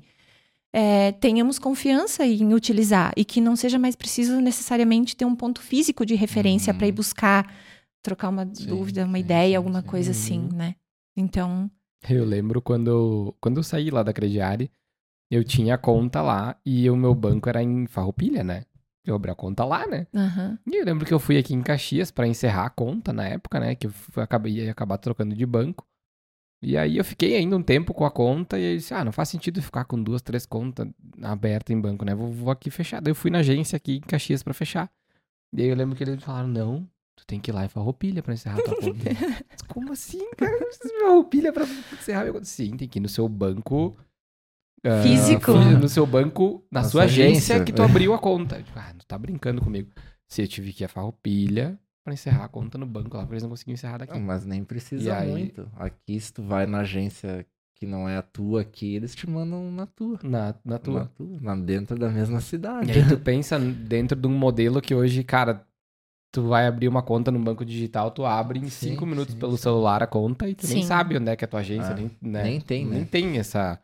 é, 0.74 1.12
tenhamos 1.14 1.58
confiança 1.60 2.26
em 2.26 2.54
utilizar 2.54 3.12
e 3.18 3.26
que 3.26 3.42
não 3.42 3.56
seja 3.56 3.80
mais 3.80 3.96
preciso 3.96 4.40
necessariamente 4.40 5.16
ter 5.16 5.26
um 5.26 5.36
ponto 5.36 5.62
físico 5.62 6.06
de 6.06 6.16
referência 6.16 6.72
Uhum. 6.74 6.78
para 6.78 6.88
ir 6.88 6.92
buscar, 6.92 7.54
trocar 8.02 8.30
uma 8.30 8.46
Sim, 8.54 8.66
dúvida, 8.68 9.06
uma 9.06 9.18
sim, 9.18 9.24
ideia, 9.24 9.52
sim, 9.52 9.56
alguma 9.56 9.82
coisa 9.84 10.12
assim, 10.12 10.42
Uhum. 10.42 10.50
né? 10.54 10.76
Então, 11.18 11.70
Eu 12.10 12.24
lembro 12.26 12.62
quando, 12.62 13.36
quando 13.42 13.58
eu 13.58 13.64
saí 13.64 13.90
lá 13.90 14.04
da 14.04 14.14
Crediário, 14.14 14.70
eu 15.32 15.44
tinha 15.44 15.78
conta 15.78 16.22
lá 16.22 16.56
e 16.66 16.90
o 16.90 16.96
meu 16.96 17.14
banco 17.14 17.50
era 17.50 17.62
em 17.62 17.88
Farroupilha, 17.88 18.44
né? 18.44 18.64
Eu 19.06 19.16
abri 19.16 19.32
a 19.32 19.36
conta 19.36 19.66
lá, 19.66 19.86
né? 19.88 20.08
aham, 20.16 20.58
E 20.68 20.76
eu 20.78 20.86
lembro 20.86 21.06
que 21.06 21.14
eu 21.14 21.20
fui 21.20 21.38
aqui 21.38 21.54
em 21.54 21.62
Caxias 21.62 22.12
pra 22.12 22.28
encerrar 22.28 22.66
a 22.66 22.70
conta 22.70 23.12
na 23.12 23.28
época, 23.28 23.60
né? 23.60 23.76
Que 23.76 23.88
eu 23.88 23.92
fui- 23.92 24.24
acabei, 24.24 24.54
ia 24.54 24.72
acabar 24.72 24.98
trocando 24.98 25.36
de 25.36 25.46
banco. 25.46 25.86
E 26.62 26.78
aí 26.78 26.98
eu 26.98 27.06
fiquei 27.06 27.36
ainda 27.38 27.56
um 27.56 27.64
tempo 27.64 27.94
com 27.94 28.04
a 28.06 28.12
conta 28.12 28.60
e 28.60 28.74
eu 28.74 28.78
disse, 28.78 28.94
ah, 28.94 29.06
não 29.06 29.12
faz 29.14 29.30
sentido 29.30 29.62
ficar 29.62 29.86
com 29.86 30.02
duas, 30.02 30.22
três 30.22 30.46
contas 30.46 30.88
abertas 31.22 31.74
em 31.76 31.80
banco, 31.80 32.04
né? 32.04 32.14
Vou, 32.14 32.32
vou 32.32 32.52
aqui 32.52 32.70
fechar. 32.70 33.02
Daí 33.02 33.12
eu 33.12 33.16
fui 33.16 33.32
na 33.32 33.40
agência 33.40 33.78
aqui 33.78 33.98
em 33.98 34.02
Caxias 34.02 34.44
pra 34.44 34.54
fechar. 34.54 34.92
E 35.56 35.62
aí 35.62 35.68
eu 35.70 35.76
lembro 35.76 35.96
que 35.96 36.04
eles 36.04 36.22
falaram, 36.22 36.50
não, 36.50 36.86
tu 37.16 37.26
tem 37.26 37.40
que 37.40 37.50
ir 37.50 37.54
lá 37.54 37.64
em 37.64 37.70
Farroupilha 37.70 38.22
pra 38.22 38.34
encerrar 38.34 38.60
a 38.60 38.62
tua 38.64 38.76
conta. 38.76 39.10
Como 39.70 39.92
assim, 39.94 40.30
cara? 40.38 40.52
Eu 40.52 40.66
preciso 40.68 40.94
de 40.94 41.00
Farroupilha 41.00 41.54
pra 41.54 41.64
encerrar 41.64 42.22
minha 42.22 42.34
conta. 42.34 42.46
Sim, 42.46 42.76
tem 42.76 42.88
que 42.90 43.00
ir 43.00 43.02
no 43.02 43.10
seu 43.10 43.28
banco... 43.30 43.96
ah, 44.84 45.02
Físico. 45.02 45.54
no 45.54 45.88
seu 45.88 46.06
banco, 46.06 46.62
na, 46.70 46.82
Na 46.82 46.90
sua 46.90 47.04
agência, 47.04 47.56
agência. 47.56 47.64
que 47.64 47.72
tu 47.72 47.82
abriu 47.82 48.14
a 48.14 48.20
conta. 48.20 48.62
Ah, 48.76 48.92
não 48.92 49.02
tá 49.08 49.18
brincando 49.18 49.62
comigo. 49.62 49.90
Se 50.28 50.42
eu 50.42 50.48
tive 50.48 50.74
que 50.74 50.84
ir 50.84 50.86
a 50.86 50.90
Farroupilha 50.90 51.80
pra 52.04 52.14
encerrar 52.14 52.46
a 52.46 52.50
conta 52.50 52.78
no 52.78 52.86
banco 52.86 53.16
lá, 53.18 53.24
porque 53.24 53.34
eles 53.34 53.44
não 53.44 53.50
conseguiam 53.50 53.74
encerrar 53.74 53.98
daqui. 54.00 54.14
Não, 54.14 54.22
mas 54.22 54.46
nem 54.46 54.62
E 54.62 54.66
precisa 54.66 55.16
aí- 55.18 55.30
muito. 55.32 55.70
Aqui, 55.76 56.20
se 56.20 56.34
tu 56.34 56.42
vai 56.44 56.66
na 56.66 56.80
agência 56.80 57.46
que 57.76 57.86
não 57.86 58.10
é 58.10 58.18
a 58.18 58.22
tua 58.22 58.62
aqui, 58.62 58.96
eles 58.96 59.16
te 59.16 59.30
mandam 59.30 59.72
na 59.72 59.86
tua. 59.86 60.20
Na, 60.24 60.48
na 60.48 60.54
Na 60.66 60.80
tua. 60.80 61.06
tua, 61.16 61.40
na- 61.40 61.56
dentro 61.56 61.98
da 61.98 62.10
mesma 62.10 62.42
cidade. 62.42 62.90
E 62.90 62.92
aí 62.94 63.08
tu 63.08 63.18
pensa 63.24 63.58
dentro 63.60 64.20
de 64.20 64.28
um 64.28 64.38
modelo 64.38 64.82
que 64.82 64.94
hoje, 64.94 65.24
cara, 65.24 65.66
tu 66.32 66.44
vai 66.48 66.68
abrir 66.68 66.88
uma 66.88 67.02
conta 67.02 67.32
no 67.32 67.40
banco 67.40 67.64
digital, 67.64 68.12
tu 68.12 68.26
abre 68.26 68.60
em 68.60 68.64
Sim, 68.70 68.90
cinco 68.92 69.06
minutos 69.06 69.34
sim, 69.34 69.40
pelo 69.40 69.56
sim. 69.56 69.64
celular 69.64 70.04
a 70.04 70.08
conta 70.08 70.48
e 70.50 70.56
tu 70.56 70.68
nem 70.68 70.84
sabe 70.84 71.18
onde 71.18 71.30
é 71.30 71.36
que 71.36 71.44
é 71.44 71.48
a 71.48 71.50
tua 71.50 71.60
agência, 71.62 71.92
Ah, 71.92 71.96
nem, 71.96 72.12
né? 72.22 72.44
nem 72.44 72.60
tem, 72.62 72.86
né? 72.86 72.96
Nem 72.98 73.06
tem 73.06 73.38
essa, 73.38 73.80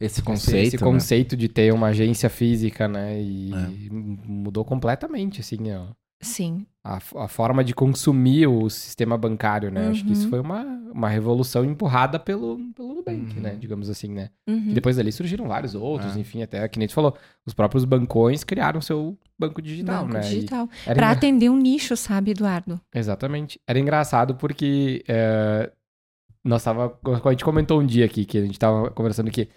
Esse 0.00 0.14
esse- 0.20 0.22
conceito. 0.22 0.66
esse 0.68 0.76
né? 0.84 0.90
conceito 0.90 1.36
de 1.36 1.48
ter 1.48 1.72
uma 1.74 1.88
agência 1.88 2.30
física, 2.30 2.86
né? 2.88 3.20
E 3.20 3.50
É. 3.52 3.90
mudou 3.90 4.64
completamente, 4.64 5.40
assim, 5.40 5.58
ó. 5.72 5.88
Sim, 6.22 6.64
a, 6.84 6.96
a 7.16 7.28
forma 7.28 7.62
de 7.62 7.74
consumir 7.74 8.46
o 8.46 8.68
sistema 8.70 9.16
bancário, 9.18 9.70
né? 9.70 9.88
Acho 9.88 10.04
que 10.04 10.12
isso 10.12 10.24
Uhum. 10.24 10.30
foi 10.30 10.40
uma, 10.40 10.62
uma 10.92 11.08
revolução 11.08 11.64
empurrada 11.64 12.18
pelo, 12.18 12.58
pelo 12.74 12.94
Nubank, 12.94 13.36
Uhum. 13.36 13.42
né? 13.42 13.56
Digamos 13.56 13.88
assim, 13.90 14.08
né? 14.08 14.30
uhum, 14.48 14.70
E 14.70 14.74
depois 14.74 14.96
dali 14.96 15.12
surgiram 15.12 15.46
vários 15.46 15.74
outros, 15.74 16.16
É. 16.16 16.20
enfim, 16.20 16.42
até 16.42 16.66
que 16.68 16.78
nem 16.78 16.88
tu 16.88 16.94
falou, 16.94 17.16
os 17.46 17.52
próprios 17.54 17.84
bancões 17.84 18.42
criaram 18.42 18.80
seu 18.80 19.16
banco 19.38 19.60
digital, 19.60 20.02
banco 20.04 20.14
né? 20.14 20.20
Digital. 20.20 20.68
Para 20.84 20.92
engra- 20.92 21.10
atender 21.10 21.48
um 21.50 21.56
nicho, 21.56 21.96
sabe, 21.96 22.30
Eduardo? 22.32 22.80
Exatamente. 22.94 23.60
Era 23.66 23.78
engraçado 23.78 24.34
porque 24.36 25.04
é, 25.06 25.70
nós 26.44 26.62
tava, 26.64 26.98
a 27.24 27.30
gente 27.30 27.44
comentou 27.44 27.80
um 27.80 27.86
dia 27.86 28.04
aqui 28.04 28.24
que 28.24 28.38
a 28.38 28.42
gente 28.44 28.58
tava 28.58 28.90
conversando 28.90 29.30
que, 29.30 29.48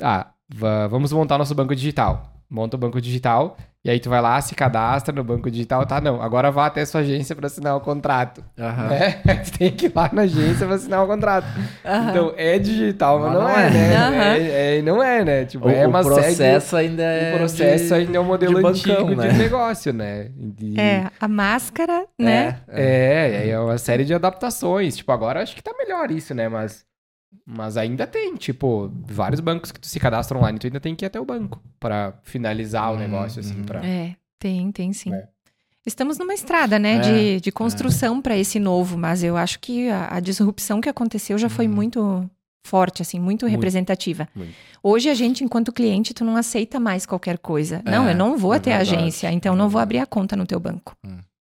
ah, 0.00 0.32
va- 0.52 0.88
vamos 0.88 1.12
montar 1.12 1.38
nosso 1.38 1.54
banco 1.54 1.74
digital. 1.76 2.28
Monta 2.50 2.76
o 2.76 2.80
banco 2.80 3.00
digital 3.00 3.56
e 3.84 3.90
aí 3.90 3.98
tu 3.98 4.08
vai 4.08 4.20
lá, 4.20 4.40
se 4.40 4.54
cadastra 4.54 5.12
no 5.14 5.24
banco 5.24 5.50
digital, 5.50 5.84
tá? 5.84 6.00
Não, 6.00 6.22
agora 6.22 6.50
vá 6.52 6.66
até 6.66 6.82
a 6.82 6.86
sua 6.86 7.00
agência 7.00 7.34
para 7.34 7.46
assinar 7.46 7.76
o 7.76 7.80
contrato. 7.80 8.44
Aham. 8.58 8.88
né? 8.88 9.10
Tu 9.44 9.52
tem 9.58 9.72
que 9.72 9.86
ir 9.86 9.92
lá 9.94 10.08
na 10.12 10.22
agência 10.22 10.66
pra 10.66 10.76
assinar 10.76 11.02
o 11.04 11.06
contrato. 11.08 11.46
Aham. 11.84 12.10
Então 12.10 12.32
é 12.36 12.58
digital, 12.58 13.18
mas 13.18 13.32
Mas 13.32 13.34
não, 13.34 13.42
não 13.42 13.48
é, 13.58 13.66
é. 13.66 13.70
né? 13.70 13.96
Aham. 13.96 14.22
É, 14.36 14.78
é- 14.78 14.82
não 14.82 15.02
é, 15.02 15.24
né? 15.24 15.44
Tipo, 15.46 15.66
O, 15.66 15.70
é 15.70 15.84
o 15.86 15.90
uma 15.90 16.00
processo 16.02 16.76
ainda 16.76 17.00
segue, 17.00 17.02
é. 17.02 17.34
o 17.34 17.38
processo 17.38 17.86
de- 17.88 17.94
ainda 17.94 18.16
é 18.16 18.20
um 18.20 18.24
modelo 18.24 18.54
de 18.54 18.62
bancão, 18.62 18.94
antigo 19.08 19.14
né? 19.20 19.28
de 19.28 19.38
negócio, 19.38 19.92
né? 19.92 20.30
E- 20.60 20.80
É, 20.80 21.10
a 21.20 21.26
máscara, 21.28 22.06
né? 22.18 22.60
É, 22.68 23.46
É, 23.46 23.48
é 23.50 23.58
uma 23.58 23.78
série 23.78 24.04
de 24.04 24.14
adaptações. 24.14 24.96
Tipo, 24.96 25.10
agora 25.12 25.42
acho 25.42 25.54
que 25.56 25.62
tá 25.62 25.72
melhor 25.76 26.10
isso, 26.10 26.32
né? 26.34 26.48
Mas, 26.48 26.84
mas 27.46 27.76
ainda 27.76 28.06
tem, 28.06 28.34
tipo, 28.36 28.90
vários 29.06 29.40
bancos 29.40 29.72
que 29.72 29.80
tu 29.80 29.86
se 29.86 29.98
cadastra 30.00 30.38
online, 30.38 30.58
tu 30.58 30.66
ainda 30.66 30.80
tem 30.80 30.94
que 30.94 31.04
ir 31.04 31.06
até 31.06 31.20
o 31.20 31.24
banco 31.24 31.60
pra 31.80 32.14
finalizar 32.22 32.90
o 32.90 32.94
Uhum, 32.94 32.98
negócio, 33.00 33.40
assim, 33.40 33.58
uhum. 33.58 33.64
pra... 33.64 33.84
É, 33.84 34.14
tem, 34.38 34.70
tem 34.72 34.92
sim. 34.92 35.12
É. 35.12 35.28
Estamos 35.84 36.16
numa 36.18 36.32
estrada, 36.34 36.78
né, 36.78 36.96
É, 36.96 37.00
de, 37.00 37.40
de 37.40 37.50
construção 37.52 38.22
para 38.22 38.36
esse 38.36 38.60
novo, 38.60 38.96
mas 38.96 39.24
eu 39.24 39.36
acho 39.36 39.58
que 39.58 39.88
a, 39.90 40.14
a 40.16 40.20
disrupção 40.20 40.80
que 40.80 40.88
aconteceu 40.88 41.36
já 41.36 41.48
foi 41.48 41.66
Uhum. 41.66 41.74
muito 41.74 42.30
forte, 42.64 43.02
assim, 43.02 43.18
muito, 43.18 43.44
Muito, 43.44 43.50
representativa. 43.56 44.28
muito. 44.36 44.52
Hoje 44.80 45.08
a 45.10 45.14
gente, 45.14 45.42
enquanto 45.42 45.72
cliente, 45.72 46.14
tu 46.14 46.24
não 46.24 46.36
aceita 46.36 46.78
mais 46.78 47.04
qualquer 47.04 47.36
coisa. 47.38 47.82
não, 47.84 48.06
É, 48.08 48.12
eu 48.12 48.16
não 48.16 48.38
vou 48.38 48.54
é 48.54 48.58
até 48.58 48.72
a 48.72 48.78
verdade, 48.78 48.96
agência, 49.00 49.32
então 49.32 49.54
é 49.54 49.56
não 49.56 49.68
vou 49.68 49.80
abrir 49.80 49.98
a 49.98 50.06
conta 50.06 50.36
no 50.36 50.46
teu 50.46 50.60
banco. 50.60 50.96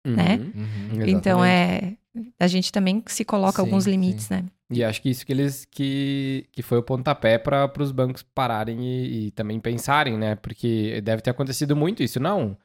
né? 0.06 0.36
Uhum. 0.36 0.52
Uhum. 0.98 1.06
Então 1.06 1.44
é, 1.44 1.92
a 2.40 2.46
gente 2.46 2.72
também 2.72 3.02
se 3.06 3.24
coloca 3.26 3.56
Sim, 3.62 3.68
alguns 3.68 3.84
sim. 3.84 3.90
limites, 3.90 4.30
né? 4.30 4.44
E 4.72 4.82
acho 4.84 5.02
que 5.02 5.10
isso 5.10 5.24
que 5.26 5.32
eles 5.32 5.64
que, 5.64 6.46
que 6.52 6.62
foi 6.62 6.78
o 6.78 6.82
pontapé 6.82 7.38
para 7.38 7.70
os 7.80 7.92
bancos 7.92 8.22
pararem 8.22 8.80
e, 8.84 9.26
e 9.26 9.30
também 9.32 9.58
pensarem, 9.60 10.16
né? 10.16 10.34
Porque 10.36 11.00
deve 11.02 11.20
ter 11.22 11.30
acontecido 11.30 11.74
muito 11.76 12.02
isso. 12.02 12.18
Não, 12.20 12.56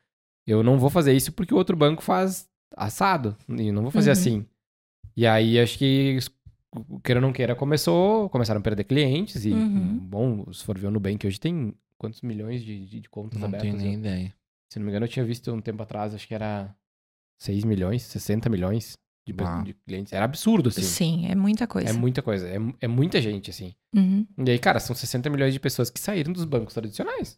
eu 0.45 0.63
não 0.63 0.77
vou 0.79 0.89
fazer 0.89 1.13
isso 1.13 1.31
porque 1.33 1.53
o 1.53 1.57
outro 1.57 1.75
banco 1.75 2.01
faz 2.01 2.47
assado. 2.75 3.35
E 3.49 3.67
eu 3.67 3.73
não 3.73 3.81
vou 3.83 3.91
fazer 3.91 4.09
Uhum. 4.09 4.13
assim. 4.13 4.45
E 5.15 5.25
aí 5.27 5.59
acho 5.59 5.77
que, 5.77 6.19
queira 7.03 7.19
ou 7.19 7.21
não 7.25 7.33
queira, 7.33 7.55
começou, 7.55 8.29
começaram 8.29 8.59
a 8.59 8.63
perder 8.63 8.83
clientes. 8.83 9.45
E, 9.45 9.51
Uhum. 9.53 9.97
bom, 9.99 10.53
se 10.53 10.63
for 10.63 10.77
ver 10.77 10.87
o 10.87 10.91
Nubank, 10.91 11.25
hoje 11.25 11.39
tem 11.39 11.73
quantos 11.97 12.21
milhões 12.21 12.63
de, 12.63 12.85
de, 12.85 12.99
de 13.01 13.09
contas 13.09 13.39
Não 13.41 13.47
abertas? 13.47 13.69
tenho 13.71 13.77
nem 13.77 13.93
Eu- 13.93 13.99
ideia. 13.99 14.33
se 14.71 14.77
não 14.79 14.85
me 14.85 14.91
engano, 14.91 15.05
eu 15.05 15.09
tinha 15.09 15.25
visto 15.25 15.51
um 15.51 15.59
tempo 15.61 15.81
atrás, 15.81 16.13
acho 16.13 16.27
que 16.27 16.35
era 16.35 16.75
6 17.39 17.63
milhões, 17.63 18.03
60 18.03 18.49
milhões 18.49 18.93
de, 19.33 19.43
Uau. 19.43 19.63
de 19.63 19.73
clientes. 19.85 20.13
Era 20.13 20.25
absurdo, 20.25 20.69
assim. 20.69 20.81
Sim, 20.81 21.27
é 21.29 21.35
muita 21.35 21.65
coisa. 21.67 21.89
É 21.89 21.93
muita 21.93 22.21
coisa, 22.21 22.47
é, 22.47 22.57
é 22.81 22.87
muita 22.87 23.21
gente, 23.21 23.49
assim. 23.49 23.73
Uhum. 23.95 24.25
E 24.45 24.51
aí, 24.51 24.59
cara, 24.59 24.79
são 24.79 24.95
60 24.95 25.29
milhões 25.29 25.53
de 25.53 25.59
pessoas 25.59 25.89
que 25.89 25.99
saíram 25.99 26.31
dos 26.33 26.43
bancos 26.45 26.73
tradicionais. 26.73 27.37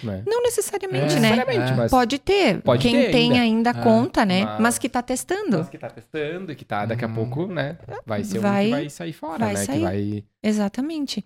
Né? 0.00 0.22
Não 0.24 0.40
necessariamente, 0.44 1.14
Não 1.16 1.20
né? 1.22 1.30
necessariamente, 1.30 1.72
É. 1.72 1.76
mas 1.76 1.90
Pode 1.90 2.16
ter 2.20 2.62
Pode 2.62 2.82
quem 2.82 2.94
ter 2.94 3.10
tem 3.10 3.40
ainda, 3.40 3.70
É, 3.70 3.74
conta, 3.74 4.24
né? 4.24 4.44
mas- 4.44 4.60
Mas, 4.60 4.78
que 4.78 4.88
tá 4.88 5.02
testando. 5.02 5.58
mas 5.58 5.68
que 5.68 5.76
tá 5.76 5.90
testando 5.90 6.52
e 6.52 6.54
que 6.54 6.64
tá 6.64 6.86
daqui 6.86 7.04
a 7.04 7.08
Uhum. 7.08 7.14
pouco, 7.14 7.46
né? 7.48 7.76
Vai 8.06 8.22
ser 8.22 8.38
um 8.38 8.42
Vai- 8.42 8.64
que 8.66 8.70
vai 8.70 8.88
sair 8.90 9.12
fora, 9.12 9.44
vai 9.46 9.54
né? 9.54 9.64
sair. 9.64 9.78
Que 9.78 9.82
vai. 9.82 10.24
Exatamente. 10.40 11.24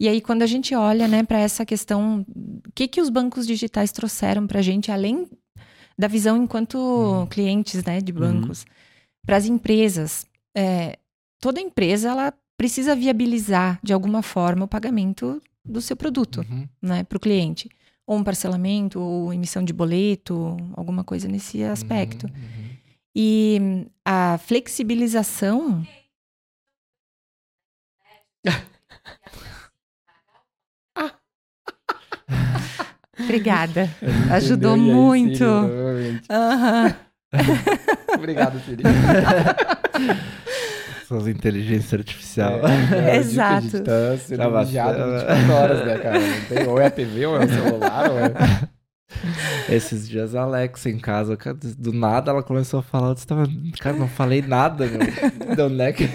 E 0.00 0.08
aí, 0.08 0.20
quando 0.20 0.42
a 0.42 0.46
gente 0.46 0.74
olha, 0.74 1.06
né, 1.06 1.22
para 1.22 1.38
essa 1.38 1.64
questão, 1.64 2.26
o 2.28 2.72
que, 2.74 2.88
que 2.88 3.00
os 3.00 3.08
bancos 3.08 3.46
digitais 3.46 3.92
trouxeram 3.92 4.48
para 4.48 4.58
a 4.58 4.62
gente, 4.62 4.90
além 4.90 5.28
da 5.96 6.08
visão 6.08 6.36
enquanto 6.42 6.76
Uhum. 6.76 7.26
clientes, 7.28 7.84
né, 7.84 8.00
de 8.00 8.12
bancos, 8.12 8.66
para 9.24 9.36
as 9.36 9.46
empresas, 9.46 10.26
é, 10.54 10.98
toda 11.40 11.60
empresa 11.60 12.10
ela 12.10 12.32
precisa 12.56 12.94
viabilizar 12.94 13.78
de 13.82 13.92
alguma 13.92 14.22
forma 14.22 14.64
o 14.64 14.68
pagamento 14.68 15.40
do 15.64 15.80
seu 15.80 15.96
produto, 15.96 16.44
Uhum. 16.50 16.68
né, 16.80 17.04
para 17.04 17.16
o 17.16 17.20
cliente, 17.20 17.68
ou 18.06 18.16
um 18.18 18.24
parcelamento, 18.24 19.00
ou 19.00 19.32
emissão 19.32 19.62
de 19.64 19.72
boleto, 19.72 20.56
alguma 20.74 21.04
coisa 21.04 21.28
nesse 21.28 21.62
aspecto. 21.62 22.26
Uhum, 22.26 22.32
uhum. 22.32 22.76
E 23.14 23.86
a 24.04 24.38
flexibilização 24.38 25.86
Obrigada. 33.18 33.88
Ajudou 34.32 34.76
muito. 34.76 35.44
Aham. 36.30 36.96
Obrigado, 38.14 38.60
Siri. 38.60 38.82
Suas 41.08 41.26
inteligência 41.26 41.98
artificial. 41.98 42.60
É, 42.66 43.16
Exato. 43.16 43.56
A 43.56 43.60
gente 43.60 43.80
tá 43.80 44.16
sendo 44.18 44.38
Tá 44.38 44.62
vigiado 44.62 44.98
bacana. 44.98 45.18
24 45.18 45.52
horas, 45.54 45.86
né, 45.86 45.98
cara? 45.98 46.20
Não 46.20 46.40
tem, 46.46 46.66
ou 46.68 46.80
é 46.80 46.86
a 46.86 46.90
TV, 46.90 47.26
ou 47.26 47.36
é 47.40 47.44
o 47.44 47.48
celular, 47.48 48.10
ou 48.10 48.18
é... 48.18 48.32
Esses 49.68 50.08
dias 50.08 50.34
a 50.34 50.42
Alexa 50.42 50.88
em 50.88 50.98
casa, 50.98 51.36
do 51.78 51.92
nada 51.92 52.30
ela 52.30 52.42
começou 52.42 52.80
a 52.80 52.82
falar, 52.82 53.08
eu 53.08 53.14
disse, 53.14 53.26
"Tava- 53.26 53.46
cara, 53.78 53.94
não 53.96 54.08
falei 54.08 54.40
nada, 54.40 54.86
meu. 54.86 55.54
Deu 55.54 55.68
neck. 55.68 56.08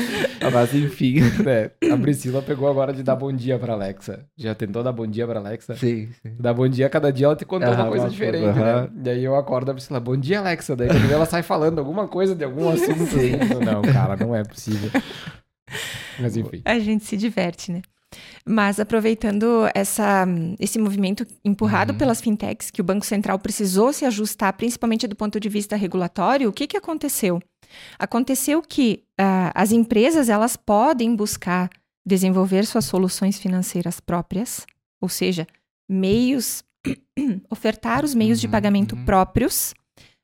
Mas 0.52 0.74
enfim. 0.74 1.16
É, 1.46 1.70
a 1.92 1.96
Priscila 1.96 2.40
pegou 2.42 2.68
agora 2.68 2.92
de 2.92 3.02
dar 3.02 3.16
bom 3.16 3.32
dia 3.32 3.58
pra 3.58 3.72
Alexa. 3.72 4.24
Já 4.36 4.54
tentou 4.54 4.82
dar 4.82 4.92
bom 4.92 5.06
dia 5.06 5.26
pra 5.26 5.38
Alexa? 5.40 5.74
Sim, 5.76 6.08
sim. 6.22 6.34
Dar 6.38 6.54
bom 6.54 6.68
dia, 6.68 6.88
cada 6.88 7.12
dia 7.12 7.26
ela 7.26 7.36
te 7.36 7.44
contou 7.44 7.68
uma 7.68 7.80
Aham, 7.80 7.88
coisa 7.88 8.04
uma 8.04 8.10
diferente, 8.10 8.58
né? 8.58 8.88
Daí 8.92 9.24
eu 9.24 9.34
acordo 9.36 9.70
a 9.70 9.74
Priscila, 9.74 9.98
bom 10.00 10.16
dia, 10.16 10.38
Alexa. 10.40 10.76
Daí 10.76 10.88
quando 10.88 11.10
ela 11.10 11.26
sai 11.26 11.42
falando 11.42 11.78
alguma 11.78 12.06
coisa 12.08 12.34
de 12.34 12.44
algum 12.44 12.68
assunto. 12.68 13.06
Sim. 13.06 13.34
assim, 13.34 13.64
Não, 13.64 13.82
cara, 13.82 14.16
não 14.16 14.34
é 14.34 14.42
possível. 14.44 14.90
Mas 16.20 16.36
enfim. 16.36 16.62
A 16.64 16.78
gente 16.78 17.04
se 17.04 17.16
diverte, 17.16 17.72
né? 17.72 17.82
Mas 18.48 18.78
aproveitando 18.78 19.68
essa, 19.74 20.24
esse 20.60 20.78
movimento 20.78 21.26
empurrado 21.44 21.92
Uhum. 21.92 21.98
pelas 21.98 22.20
fintechs, 22.20 22.70
que 22.70 22.80
o 22.80 22.84
Banco 22.84 23.04
Central 23.04 23.38
precisou 23.38 23.92
se 23.92 24.04
ajustar, 24.04 24.52
principalmente 24.52 25.06
do 25.08 25.16
ponto 25.16 25.38
de 25.40 25.48
vista 25.48 25.76
regulatório, 25.76 26.48
o 26.48 26.52
que, 26.52 26.66
que 26.66 26.76
aconteceu? 26.76 27.40
Aconteceu 27.98 28.62
que 28.62 29.04
ah, 29.18 29.52
as 29.54 29.72
empresas 29.72 30.28
elas 30.28 30.56
podem 30.56 31.14
buscar 31.14 31.70
desenvolver 32.04 32.64
suas 32.66 32.84
soluções 32.84 33.38
financeiras 33.38 33.98
próprias, 33.98 34.64
ou 35.00 35.08
seja, 35.08 35.46
meios 35.88 36.62
ofertar 37.50 38.04
os 38.04 38.14
meios 38.14 38.40
de 38.40 38.46
Uhum, 38.46 38.52
pagamento 38.52 38.94
uhum. 38.94 39.04
próprios, 39.04 39.74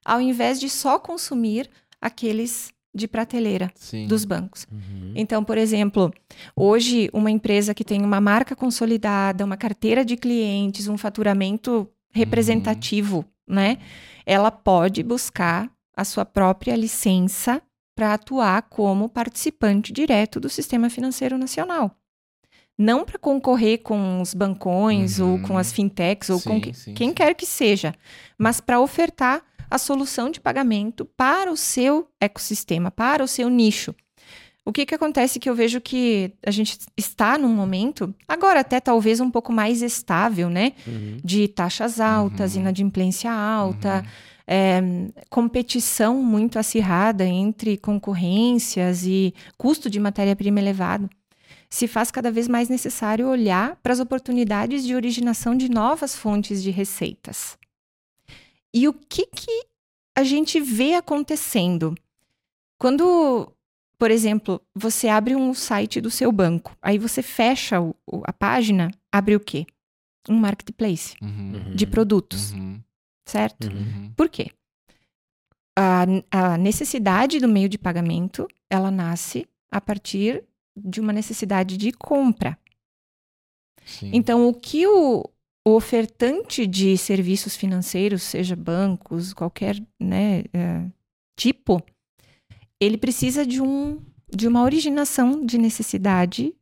ao 0.05 0.21
invés 0.21 0.61
de 0.61 0.69
só 0.69 0.99
consumir 0.99 1.69
aqueles 2.01 2.73
de 2.95 3.09
prateleira 3.09 3.71
Sim. 3.75 4.07
dos 4.07 4.25
bancos. 4.25 4.67
Uhum. 4.71 5.13
Então, 5.15 5.43
por 5.43 5.57
exemplo, 5.57 6.13
hoje 6.55 7.09
uma 7.13 7.31
empresa 7.31 7.75
que 7.75 7.85
tem 7.85 8.03
uma 8.03 8.21
marca 8.21 8.55
consolidada, 8.55 9.45
uma 9.45 9.57
carteira 9.57 10.05
de 10.05 10.17
clientes, 10.17 10.89
um 10.89 10.99
faturamento 10.99 11.89
representativo, 12.13 13.25
né? 13.49 13.79
Ela 14.27 14.51
pode 14.51 15.03
buscar 15.03 15.71
a 15.97 16.05
sua 16.05 16.25
própria 16.25 16.75
licença 16.77 17.61
para 17.95 18.15
atuar 18.15 18.63
como 18.63 19.09
participante 19.09 19.93
direto 19.93 20.41
do 20.41 20.49
sistema 20.49 20.89
financeiro 20.89 21.37
nacional. 21.37 21.95
Não 22.79 23.05
para 23.05 23.19
concorrer 23.19 23.83
com 23.83 24.21
os 24.21 24.33
bancões 24.33 25.21
ou 25.21 25.39
com 25.41 25.53
Uhum. 25.53 25.59
as 25.59 25.73
fintechs 25.73 26.31
ou 26.31 26.41
com 26.41 26.55
Sim, 26.55 26.61
que- 26.61 26.75
sim, 26.75 26.95
quem 26.95 27.09
sim. 27.11 27.15
quer 27.15 27.35
que 27.35 27.45
seja, 27.47 27.95
mas 28.39 28.61
para 28.61 28.81
ofertar 28.81 29.43
a 29.71 29.79
solução 29.79 30.31
de 30.31 30.41
pagamento 30.41 31.05
para 31.05 31.51
o 31.53 31.57
seu 31.57 32.09
ecossistema, 32.21 32.91
para 32.91 33.23
o 33.23 33.29
seu 33.29 33.49
nicho. 33.49 33.95
O 34.65 34.73
que, 34.73 34.87
que 34.87 34.95
acontece 34.95 35.41
que 35.41 35.51
eu 35.51 35.55
vejo 35.57 35.81
que 35.81 36.33
a 36.47 36.51
gente 36.51 36.79
está 36.97 37.37
num 37.37 37.49
momento, 37.49 38.15
agora 38.29 38.61
até 38.61 38.81
talvez 38.81 39.19
um 39.21 39.31
pouco 39.31 39.53
mais 39.53 39.83
estável, 39.83 40.49
né? 40.49 40.73
Uhum. 40.87 41.19
De 41.23 41.49
taxas 41.49 41.99
altas, 42.01 42.55
Uhum. 42.55 42.61
inadimplência 42.63 43.31
alta, 43.33 43.97
Uhum. 44.05 44.11
É, 44.47 44.81
competição 45.31 46.23
muito 46.23 46.59
acirrada 46.59 47.25
entre 47.25 47.77
concorrências 47.77 49.05
e 49.07 49.35
custo 49.57 49.89
de 49.91 49.99
matéria-prima 50.01 50.59
elevado, 50.61 51.09
se 51.71 51.87
faz 51.89 52.11
cada 52.11 52.31
vez 52.31 52.49
mais 52.49 52.69
necessário 52.69 53.27
olhar 53.29 53.77
para 53.83 53.93
as 53.93 54.01
oportunidades 54.01 54.85
de 54.85 54.95
originação 54.95 55.57
de 55.57 55.69
novas 55.71 56.15
fontes 56.17 56.63
de 56.63 56.71
receitas. 56.71 57.57
E 58.75 58.89
o 58.89 58.93
que, 58.93 59.27
que 59.27 59.65
a 60.17 60.23
gente 60.25 60.61
vê 60.61 60.95
acontecendo? 60.95 61.95
Quando, 62.79 63.53
por 63.99 64.11
exemplo, 64.11 64.61
você 64.75 65.09
abre 65.09 65.37
um 65.37 65.55
site 65.55 66.01
do 66.01 66.11
seu 66.11 66.33
banco, 66.33 66.77
aí 66.83 66.99
você 66.99 67.23
fecha 67.23 67.81
o- 67.81 67.95
a 68.25 68.33
página, 68.33 68.91
abre 69.11 69.37
o 69.37 69.41
quê? 69.41 69.65
Um 70.29 70.37
marketplace 70.39 71.15
Uhum. 71.23 71.75
de 71.75 71.87
produtos, 71.87 72.53
Uhum. 72.53 72.81
Certo? 73.27 73.69
Uhum. 73.69 73.77
Uhum. 73.77 74.13
Por 74.17 74.29
quê? 74.29 74.51
A, 75.79 76.05
a 76.31 76.59
necessidade 76.59 77.39
do 77.41 77.49
meio 77.49 77.69
de 77.69 77.79
pagamento, 77.79 78.47
ela 78.71 78.91
nasce 78.91 79.49
a 79.71 79.81
partir 79.81 80.45
de 80.77 81.01
uma 81.01 81.13
necessidade 81.13 81.77
de 81.77 81.93
compra. 81.93 82.59
Sim. 83.85 84.11
Então, 84.13 84.49
o 84.49 84.55
que 84.55 84.87
o, 84.87 85.25
o 85.67 85.71
ofertante 85.71 86.67
de 86.67 86.97
serviços 86.97 87.57
financeiros, 87.57 88.23
seja 88.23 88.55
bancos, 88.55 89.33
qualquer 89.33 89.83
né, 90.01 90.45
eh, 90.53 90.87
tipo, 91.39 91.83
ele 92.81 92.99
precisa 92.99 93.47
de, 93.47 93.61
um, 93.61 94.01
de 94.29 94.47
uma 94.47 94.63
originação 94.63 95.45
de 95.45 95.57
necessidade 95.57 96.55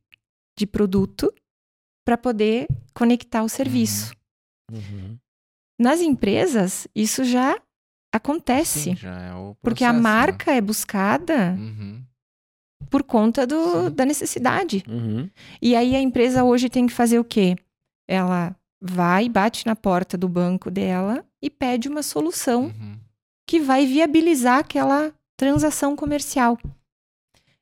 de 0.58 0.66
produto 0.66 1.32
para 2.04 2.18
poder 2.18 2.66
conectar 2.94 3.42
o 3.42 3.48
serviço. 3.48 4.12
Uhum. 4.70 5.18
Nas 5.80 6.00
empresas, 6.00 6.86
isso 6.94 7.24
já 7.24 7.58
acontece. 8.12 8.80
Sim, 8.90 8.96
já 8.96 9.18
é 9.18 9.34
o 9.34 9.54
Porque 9.62 9.82
a 9.82 9.88
processo, 9.88 9.96
né? 9.96 10.10
marca 10.14 10.52
é 10.52 10.60
buscada 10.60 11.56
Uhum. 11.58 12.02
por 12.90 13.02
conta 13.02 13.46
do, 13.46 13.84
Sim. 13.88 13.90
da 13.94 14.04
necessidade. 14.04 14.84
Uhum. 14.86 15.30
E 15.62 15.74
aí 15.74 15.96
a 15.96 16.00
empresa 16.00 16.44
hoje 16.44 16.68
tem 16.68 16.86
que 16.86 16.92
fazer 16.92 17.18
o 17.18 17.24
quê? 17.24 17.56
Ela 18.06 18.54
vai, 18.80 19.28
bate 19.28 19.64
na 19.64 19.74
porta 19.76 20.18
do 20.18 20.28
banco 20.28 20.70
dela 20.70 21.24
e 21.40 21.48
pede 21.48 21.88
uma 21.88 22.02
solução 22.02 22.64
Uhum. 22.64 22.98
que 23.46 23.58
vai 23.60 23.86
viabilizar 23.86 24.58
aquela 24.58 25.12
transação 25.36 25.96
comercial. 25.96 26.58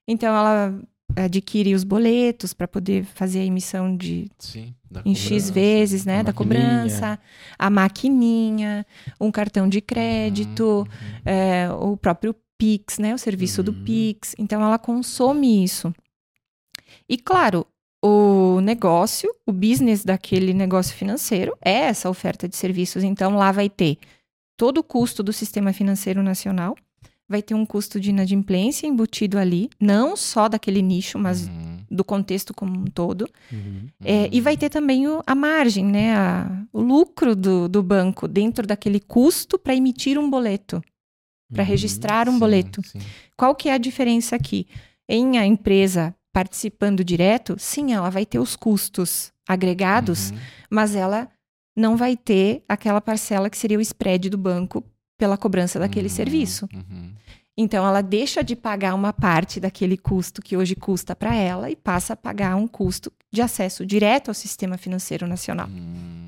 Então 0.09 0.35
ela 0.35 0.81
adquire 1.25 1.75
os 1.75 1.85
boletos 1.85 2.53
para 2.53 2.67
poder 2.69 3.05
fazer 3.05 3.41
a 3.41 3.45
emissão 3.45 3.97
de 3.97 4.31
Sim. 4.39 4.75
em 5.05 5.15
X 5.15 5.29
cobrança, 5.29 5.53
vezes, 5.53 6.05
né, 6.05 6.23
da 6.23 6.33
cobrança, 6.33 7.19
a 7.59 7.71
maquininha, 7.71 8.87
um 9.21 9.31
cartão 9.31 9.69
de 9.69 9.81
crédito, 9.81 10.63
Uhum. 10.65 10.87
é, 11.25 11.69
o 11.73 11.97
próprio 11.97 12.35
Pix, 12.57 12.99
né? 12.99 13.15
O 13.15 13.19
serviço 13.19 13.63
do 13.63 13.71
Uhum. 13.71 13.85
Pix. 13.85 14.35
Então 14.39 14.61
ela 14.63 14.79
consome 14.79 15.63
isso. 15.63 15.95
E 17.09 17.17
claro, 17.17 17.65
o 18.05 18.61
negócio, 18.61 19.33
o 19.47 19.53
business 19.53 20.05
daquele 20.05 20.53
negócio 20.53 20.95
financeiro 20.97 21.57
é 21.65 21.73
essa 21.73 22.11
oferta 22.11 22.49
de 22.49 22.57
serviços. 22.57 23.05
Então 23.05 23.37
lá 23.37 23.53
vai 23.53 23.69
ter 23.69 23.97
todo 24.57 24.79
o 24.79 24.83
custo 24.85 25.23
do 25.23 25.33
sistema 25.33 25.73
financeiro 25.73 26.21
nacional, 26.23 26.77
vai 27.29 27.43
ter 27.43 27.55
um 27.55 27.67
custo 27.67 28.01
de 28.01 28.11
inadimplência 28.11 28.87
embutido 28.87 29.39
ali, 29.39 29.69
não 29.79 30.17
só 30.17 30.49
daquele 30.49 30.81
nicho, 30.81 31.19
mas 31.19 31.47
Uhum. 31.47 31.79
do 31.91 32.03
contexto 32.05 32.55
como 32.55 32.79
um 32.81 32.85
todo. 32.87 33.29
Uhum. 33.53 33.87
É, 34.03 34.29
e 34.33 34.41
vai 34.41 34.57
ter 34.57 34.71
também 34.71 35.07
o- 35.07 35.23
a 35.27 35.35
margem, 35.35 35.85
né? 35.85 36.15
a- 36.17 36.65
o 36.73 36.81
lucro 36.81 37.37
do, 37.37 37.69
do 37.69 37.83
banco 37.83 38.27
dentro 38.27 38.67
daquele 38.67 38.99
custo 39.01 39.59
para 39.59 39.75
emitir 39.75 40.19
um 40.19 40.31
boleto, 40.31 40.83
para 41.53 41.63
Uhum. 41.63 41.69
registrar 41.69 42.29
um 42.29 42.33
Sim, 42.33 42.39
boleto. 42.39 42.83
sim. 42.87 42.99
Qual 43.37 43.55
que 43.55 43.69
é 43.69 43.73
a 43.75 43.79
diferença 43.79 44.35
aqui? 44.35 44.67
Em 45.09 45.39
a 45.39 45.45
empresa 45.47 46.15
participando 46.33 47.03
direto, 47.05 47.57
sim, 47.59 47.93
ela 47.93 48.11
vai 48.11 48.25
ter 48.25 48.39
os 48.39 48.55
custos 48.57 49.33
agregados, 49.47 50.31
Uhum. 50.31 50.39
mas 50.71 50.95
ela 50.95 51.29
não 51.77 51.97
vai 51.97 52.17
ter 52.17 52.63
aquela 52.69 53.01
parcela 53.01 53.49
que 53.51 53.57
seria 53.57 53.79
o 53.79 53.81
spread 53.83 54.29
do 54.31 54.39
banco 54.39 54.85
pela 55.19 55.37
cobrança 55.37 55.79
daquele 55.79 56.09
Uhum. 56.09 56.15
serviço. 56.15 56.69
Uhum. 56.73 57.13
Então 57.57 57.85
ela 57.85 58.01
deixa 58.01 58.43
de 58.43 58.55
pagar 58.55 58.95
uma 58.95 59.13
parte 59.13 59.59
daquele 59.59 59.97
custo 59.99 60.41
que 60.41 60.57
hoje 60.57 60.77
custa 60.77 61.17
para 61.17 61.35
ela 61.35 61.69
e 61.69 61.75
passa 61.77 62.13
a 62.13 62.17
pagar 62.17 62.55
um 62.55 62.69
custo 62.69 63.13
de 63.33 63.43
acesso 63.43 63.85
direto 63.85 64.29
ao 64.29 64.35
sistema 64.35 64.79
financeiro 64.79 65.27
nacional. 65.27 65.67
Uhum. 65.69 66.27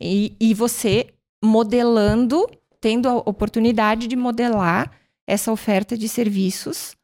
E, 0.00 0.34
e 0.40 0.52
você 0.52 1.14
modelando, 1.42 2.44
tendo 2.80 3.08
a 3.08 3.14
oportunidade 3.18 4.08
de 4.08 4.16
modelar 4.16 4.90
essa 5.26 5.52
oferta 5.52 5.96
de 5.96 6.08
serviços 6.08 6.96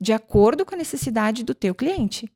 de 0.00 0.12
acordo 0.12 0.66
com 0.66 0.74
a 0.74 0.78
necessidade 0.78 1.42
do 1.42 1.54
teu 1.54 1.74
cliente. 1.74 2.30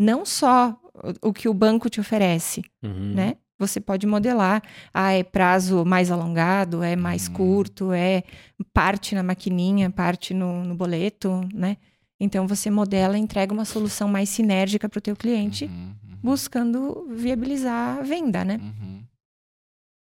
Não 0.00 0.24
só 0.24 0.74
o- 1.20 1.32
que 1.34 1.48
o 1.48 1.54
banco 1.54 1.90
te 1.90 2.00
oferece, 2.00 2.62
Uhum. 2.82 3.14
né? 3.14 3.36
Você 3.58 3.80
pode 3.80 4.06
modelar, 4.06 4.62
ah, 4.94 5.12
é 5.12 5.24
prazo 5.24 5.84
mais 5.84 6.10
alongado, 6.10 6.82
é 6.82 6.94
mais 6.94 7.28
Hum. 7.28 7.32
curto, 7.32 7.92
é 7.92 8.22
parte 8.72 9.14
na 9.14 9.22
maquininha, 9.22 9.90
parte 9.90 10.32
no, 10.32 10.62
no 10.64 10.74
boleto, 10.76 11.40
né? 11.52 11.76
Então 12.20 12.46
você 12.46 12.70
modela 12.70 13.16
e 13.18 13.20
entrega 13.20 13.52
uma 13.52 13.64
solução 13.64 14.08
mais 14.08 14.28
sinérgica 14.28 14.88
para 14.88 14.98
o 14.98 15.02
teu 15.02 15.16
cliente, 15.16 15.64
Uhum. 15.64 15.94
Uhum. 16.08 16.16
buscando 16.22 17.06
viabilizar 17.10 17.98
a 17.98 18.02
venda, 18.02 18.44
né? 18.44 18.58
Uhum. 18.60 19.02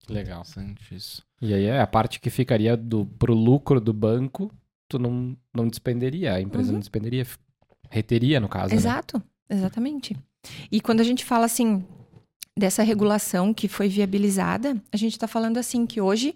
Legal. 0.10 0.42
Interessante 0.42 0.96
isso. 0.96 1.24
E 1.42 1.54
aí 1.54 1.66
é 1.66 1.82
a 1.82 1.88
parte 1.88 2.20
que 2.20 2.30
ficaria 2.30 2.76
do, 2.78 3.06
pro 3.06 3.34
lucro 3.34 3.80
do 3.82 3.94
banco, 3.94 4.52
tu 4.88 4.98
não, 4.98 5.36
não 5.54 5.68
despenderia, 5.68 6.34
a 6.34 6.42
empresa 6.42 6.68
Uhum. 6.70 6.74
não 6.74 6.80
despenderia, 6.80 7.22
f- 7.24 7.38
reteria 7.90 8.40
no 8.40 8.48
caso, 8.48 8.74
né? 8.74 8.78
Exato, 8.80 9.22
exatamente. 9.50 10.16
E 10.72 10.80
quando 10.80 11.02
a 11.02 11.04
gente 11.04 11.26
fala 11.26 11.46
assim 11.46 11.86
dessa 12.58 12.82
regulação 12.82 13.54
que 13.54 13.68
foi 13.68 13.88
viabilizada, 13.88 14.82
a 14.92 14.98
gente 14.98 15.14
está 15.14 15.28
falando 15.28 15.58
assim 15.58 15.86
que 15.86 16.02
hoje 16.02 16.36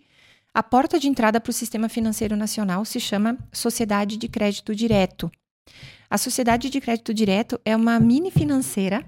a 0.54 0.62
porta 0.62 1.00
de 1.00 1.08
entrada 1.08 1.40
para 1.42 1.50
o 1.50 1.54
sistema 1.54 1.90
financeiro 1.90 2.36
nacional 2.36 2.86
se 2.86 3.00
chama 3.00 3.38
Sociedade 3.52 4.18
de 4.18 4.28
Crédito 4.28 4.76
Direto. 4.76 5.32
A 6.10 6.18
Sociedade 6.18 6.70
de 6.70 6.80
Crédito 6.82 7.14
Direto 7.14 7.60
é 7.66 7.76
uma 7.76 8.00
mini 8.00 8.30
financeira, 8.30 9.04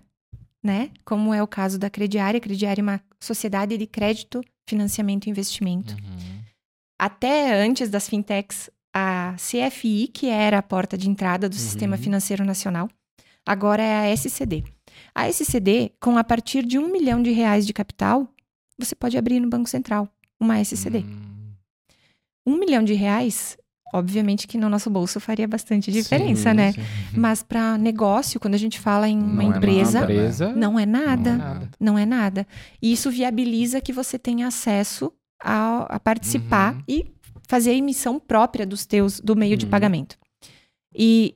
né? 0.63 0.89
Como 1.05 1.33
é 1.33 1.43
o 1.43 1.47
caso 1.47 1.77
da 1.77 1.89
Crediária. 1.89 2.37
A 2.37 2.41
Crediária 2.41 2.81
é 2.81 2.83
uma 2.83 3.01
sociedade 3.19 3.77
de 3.77 3.85
crédito, 3.85 4.41
financiamento 4.67 5.27
e 5.27 5.29
investimento. 5.29 5.93
Uhum. 5.95 6.41
Até 6.97 7.53
antes 7.61 7.89
das 7.89 8.07
fintechs, 8.07 8.69
a 8.93 9.35
CFI, 9.37 10.07
que 10.07 10.27
era 10.27 10.59
a 10.59 10.63
porta 10.63 10.97
de 10.97 11.09
entrada 11.09 11.49
do 11.49 11.55
Sistema 11.55 11.97
Uhum. 11.97 12.01
Financeiro 12.01 12.45
Nacional, 12.45 12.89
agora 13.45 13.83
é 13.83 14.05
a 14.05 14.09
SCD. 14.13 14.63
A 15.15 15.27
SCD, 15.29 15.91
com 15.99 16.17
a 16.17 16.23
partir 16.23 16.65
de 16.65 16.77
um 16.79 16.91
milhão 16.91 17.21
de 17.21 17.31
reais 17.31 17.65
de 17.67 17.73
capital, 17.73 18.27
você 18.77 18.95
pode 18.95 19.17
abrir 19.17 19.39
no 19.39 19.49
Banco 19.49 19.69
Central 19.69 20.07
uma 20.39 20.59
SCD. 20.59 20.99
Hum. 20.99 21.51
Um 22.45 22.57
milhão 22.57 22.83
de 22.83 22.93
reais, 22.93 23.55
obviamente 23.93 24.47
que 24.47 24.57
no 24.57 24.67
nosso 24.69 24.89
bolso 24.89 25.19
faria 25.19 25.47
bastante 25.47 25.91
diferença, 25.91 26.49
Sim, 26.49 26.55
né? 26.57 26.71
sim. 26.73 26.81
Mas 27.15 27.41
para 27.43 27.77
negócio, 27.77 28.39
quando 28.39 28.55
a 28.55 28.57
gente 28.57 28.79
fala 28.79 29.07
em 29.07 29.17
uma 29.17 29.43
Não 29.43 29.53
é 29.53 29.57
empresa, 29.57 29.99
nada, 30.01 30.13
empresa, 30.13 30.53
não 30.53 30.79
é 30.79 30.85
nada. 30.85 31.31
Não 31.31 31.35
é 31.35 31.37
nada. 31.37 31.69
Não 31.79 31.97
é 31.99 32.05
nada. 32.05 32.47
E 32.81 32.91
isso 32.91 33.09
viabiliza 33.11 33.79
que 33.79 33.93
você 33.93 34.17
tenha 34.19 34.47
acesso 34.47 35.13
a, 35.41 35.95
a 35.95 35.99
participar 35.99 36.73
Uhum. 36.75 36.83
e 36.87 37.05
fazer 37.47 37.69
a 37.69 37.73
emissão 37.75 38.19
própria 38.19 38.65
dos 38.65 38.85
teus 38.85 39.19
do 39.19 39.35
meio 39.35 39.55
de 39.55 39.65
Uhum. 39.65 39.71
pagamento. 39.71 40.17
E 40.95 41.35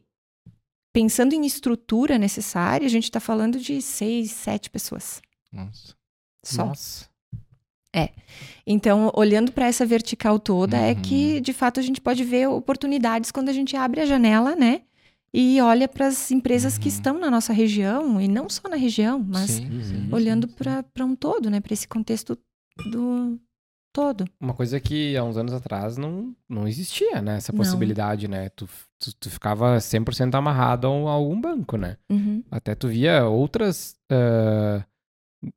pensando 0.99 1.33
em 1.33 1.45
estrutura 1.45 2.17
necessária, 2.17 2.86
a 2.88 2.89
gente 2.89 3.03
está 3.03 3.19
falando 3.19 3.60
de 3.60 3.81
seis, 3.83 4.31
sete 4.31 4.67
pessoas. 4.67 5.21
Nossa. 5.53 5.93
Só. 6.43 6.65
Nossa. 6.65 7.05
Então, 8.65 9.12
olhando 9.15 9.51
para 9.51 9.65
essa 9.67 9.86
vertical 9.86 10.38
toda, 10.39 10.75
é 10.77 10.93
Uhum. 10.93 11.01
que 11.01 11.41
de 11.41 11.53
fato 11.53 11.79
a 11.79 11.83
gente 11.83 12.01
pode 12.01 12.23
ver 12.23 12.47
oportunidades 12.47 13.31
quando 13.31 13.49
a 13.49 13.53
gente 13.53 13.75
abre 13.75 14.01
a 14.01 14.05
janela, 14.05 14.55
né? 14.55 14.81
E 15.33 15.60
olha 15.62 15.88
para 15.88 16.07
as 16.07 16.31
empresas 16.31 16.77
que 16.77 16.89
Uhum. 16.89 16.95
estão 16.95 17.17
na 17.19 17.29
nossa 17.31 17.53
região, 17.53 18.19
e 18.19 18.27
não 18.27 18.49
só 18.49 18.67
na 18.67 18.75
região, 18.75 19.19
mas 19.19 19.51
Sim, 19.51 19.81
sim, 19.83 20.10
olhando 20.12 20.47
para 20.47 21.05
um 21.05 21.15
todo, 21.15 21.49
né? 21.49 21.60
Para 21.60 21.73
esse 21.73 21.88
contexto 21.88 22.38
do 22.91 23.39
todo. 23.93 24.25
Uma 24.39 24.53
coisa 24.53 24.79
que 24.79 25.15
há 25.17 25.23
uns 25.23 25.38
anos 25.38 25.53
atrás 25.53 25.97
não, 25.97 26.36
não 26.47 26.67
existia, 26.67 27.21
né? 27.21 27.38
Essa 27.38 27.51
Não. 27.51 27.57
possibilidade, 27.57 28.27
né? 28.27 28.49
Tu, 28.49 28.67
tu, 28.99 29.13
tu 29.15 29.29
ficava 29.29 29.79
100% 29.79 30.36
amarrado 30.36 30.88
a, 30.88 30.91
um- 30.91 31.07
a 31.07 31.12
algum 31.12 31.39
banco, 31.39 31.77
né? 31.77 31.97
Uhum. 32.10 32.43
Até 32.51 32.75
tu 32.75 32.88
via 32.88 33.25
outras. 33.25 33.95
ah, 34.12 34.83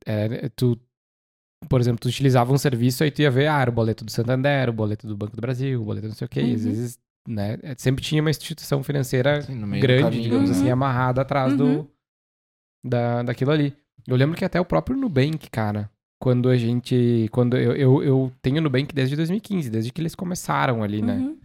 é, 0.05 0.49
tu, 0.49 0.79
por 1.69 1.79
exemplo, 1.81 1.99
tu 1.99 2.07
utilizava 2.07 2.53
um 2.53 2.57
serviço 2.57 3.03
aí 3.03 3.11
tu 3.11 3.21
ia 3.21 3.31
ver, 3.31 3.47
ah, 3.47 3.61
era 3.61 3.69
o 3.69 3.73
boleto 3.73 4.03
do 4.05 4.11
Santander, 4.11 4.69
o 4.69 4.73
boleto 4.73 5.07
do 5.07 5.15
Banco 5.17 5.35
do 5.35 5.41
Brasil, 5.41 5.81
o 5.81 5.85
boleto 5.85 6.07
não 6.07 6.15
sei 6.15 6.25
o 6.25 6.29
quê. 6.29 6.41
E 6.41 6.53
às 6.53 6.61
Uhum. 6.61 6.67
vezes, 6.67 6.99
né? 7.27 7.57
é, 7.63 7.75
Sempre 7.77 8.03
tinha 8.03 8.21
uma 8.21 8.29
instituição 8.31 8.81
financeira 8.83 9.41
Sim, 9.41 9.59
grande, 9.79 10.01
caminho, 10.03 10.23
digamos 10.23 10.49
né? 10.49 10.55
assim, 10.55 10.69
amarrada 10.69 11.21
atrás 11.21 11.51
Uhum. 11.53 11.83
do 11.83 11.91
da, 12.83 13.23
daquilo 13.23 13.51
ali. 13.51 13.75
Eu 14.07 14.15
lembro 14.15 14.35
que 14.35 14.43
até 14.45 14.59
o 14.59 14.65
próprio 14.65 14.97
Nubank, 14.97 15.49
cara, 15.49 15.89
quando 16.19 16.49
a 16.49 16.57
gente. 16.57 17.27
Quando 17.31 17.55
eu, 17.57 17.73
eu, 17.75 18.03
eu 18.03 18.31
tenho 18.41 18.57
o 18.57 18.61
Nubank 18.61 18.93
desde 18.93 19.15
2015, 19.15 19.69
desde 19.69 19.91
que 19.91 20.01
eles 20.01 20.15
começaram 20.15 20.81
ali, 20.83 21.01
né? 21.01 21.35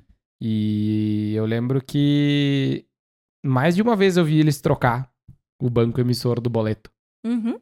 Uhum. 0.40 0.48
E 0.48 1.32
eu 1.34 1.44
lembro 1.46 1.82
que 1.82 2.84
mais 3.44 3.74
de 3.74 3.82
uma 3.82 3.96
vez 3.96 4.16
eu 4.16 4.24
vi 4.24 4.38
eles 4.40 4.60
trocar 4.60 5.10
o 5.60 5.70
banco 5.70 6.00
emissor 6.00 6.40
do 6.40 6.50
boleto. 6.50 6.90
Uhum. 7.24 7.58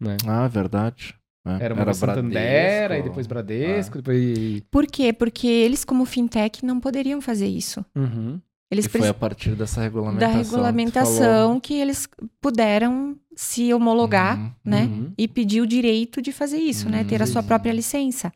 Né? 0.00 0.16
Ah, 0.26 0.46
verdade. 0.46 1.14
É, 1.46 1.64
Era 1.64 1.74
uma 1.74 1.82
era 1.82 1.94
Santander, 1.94 2.30
Bradesco. 2.30 2.92
aí 2.92 3.02
depois 3.02 3.26
Bradesco, 3.26 3.96
depois. 4.02 4.60
Por 4.70 4.86
quê? 4.86 5.12
Porque 5.12 5.46
eles, 5.46 5.84
como 5.84 6.04
fintech, 6.04 6.64
não 6.64 6.80
poderiam 6.80 7.20
fazer 7.20 7.46
isso. 7.46 7.84
Uhum. 7.94 8.40
Eles 8.70 8.86
E 8.86 8.88
foi 8.88 9.06
a 9.08 9.14
partir 9.14 9.54
dessa 9.54 9.76
da 9.76 9.82
regulamentação. 9.84 10.32
que 10.32 10.44
regulamentação 10.44 11.60
que, 11.60 11.74
eles 11.74 12.08
puderam 12.40 13.16
se 13.36 13.72
homologar, 13.72 14.38
Uhum, 14.38 14.52
né? 14.64 14.82
uhum. 14.86 15.12
E 15.16 15.28
pedir 15.28 15.60
o 15.60 15.66
direito 15.66 16.20
de 16.20 16.32
fazer 16.32 16.58
isso, 16.58 16.88
né? 16.88 17.02
Hum, 17.02 17.06
Ter 17.06 17.22
a 17.22 17.26
sua 17.26 17.42
sim. 17.42 17.48
própria 17.48 17.72
licença. 17.72 18.32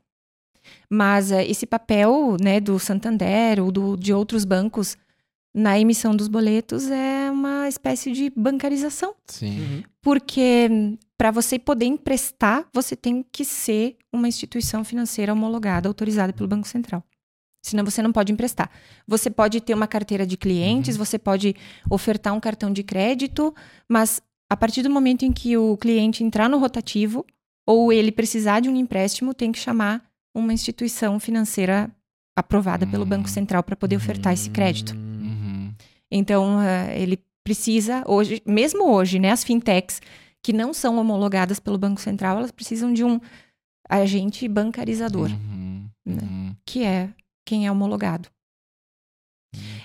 Mas 0.90 1.30
eh, 1.30 1.46
esse 1.48 1.66
papel, 1.66 2.36
né, 2.40 2.60
do 2.60 2.78
Santander 2.78 3.62
ou 3.62 3.70
do, 3.70 3.96
de 3.96 4.12
outros 4.12 4.44
bancos 4.44 4.96
na 5.54 5.78
emissão 5.78 6.14
dos 6.14 6.28
boletos 6.28 6.90
é 6.90 7.30
uma 7.30 7.68
espécie 7.68 8.12
de 8.12 8.30
bancarização. 8.30 9.14
Sim. 9.26 9.84
Porque 10.00 10.68
para 11.16 11.30
você 11.30 11.58
poder 11.58 11.86
emprestar, 11.86 12.66
você 12.72 12.96
tem 12.96 13.24
que 13.30 13.44
ser 13.44 13.96
uma 14.12 14.28
instituição 14.28 14.84
financeira 14.84 15.32
homologada, 15.32 15.88
autorizada 15.88 16.32
pelo 16.32 16.48
Banco 16.48 16.66
Central. 16.66 17.04
Senão 17.62 17.84
você 17.84 18.00
não 18.00 18.12
pode 18.12 18.32
emprestar. 18.32 18.70
Você 19.06 19.28
pode 19.28 19.60
ter 19.60 19.74
uma 19.74 19.86
carteira 19.86 20.26
de 20.26 20.36
clientes, 20.36 20.96
você 20.96 21.18
pode 21.18 21.54
ofertar 21.90 22.34
um 22.34 22.40
cartão 22.40 22.72
de 22.72 22.82
crédito, 22.82 23.54
mas 23.88 24.22
a 24.48 24.56
partir 24.56 24.82
do 24.82 24.90
momento 24.90 25.24
em 25.24 25.32
que 25.32 25.56
o 25.56 25.76
cliente 25.76 26.24
entrar 26.24 26.48
no 26.48 26.58
rotativo 26.58 27.24
ou 27.66 27.92
ele 27.92 28.10
precisar 28.10 28.60
de 28.60 28.68
um 28.68 28.76
empréstimo, 28.76 29.34
tem 29.34 29.52
que 29.52 29.58
chamar 29.58 30.02
uma 30.34 30.52
instituição 30.52 31.18
financeira 31.20 31.90
aprovada 32.36 32.86
pelo 32.86 33.04
Hum. 33.04 33.08
Banco 33.08 33.28
Central 33.28 33.62
para 33.62 33.76
poder 33.76 33.96
ofertar 33.96 34.32
esse 34.32 34.48
crédito. 34.50 34.94
Uhum. 34.94 35.72
Então, 36.10 36.60
eh, 36.62 37.00
ele 37.00 37.18
precisa 37.44 38.02
hoje, 38.06 38.42
mesmo 38.46 38.84
hoje, 38.90 39.18
né, 39.18 39.30
as 39.30 39.42
fintechs 39.44 40.00
que 40.42 40.52
não 40.52 40.72
são 40.72 40.96
homologadas 40.98 41.58
pelo 41.60 41.76
Banco 41.78 42.00
Central, 42.00 42.38
elas 42.38 42.50
precisam 42.50 42.92
de 42.92 43.04
um 43.04 43.20
agente 43.88 44.46
bancarizador, 44.48 45.28
Uhum. 45.30 45.88
né? 46.06 46.18
Uhum. 46.22 46.54
que 46.64 46.84
é 46.84 47.10
quem 47.44 47.66
é 47.66 47.72
homologado. 47.72 48.28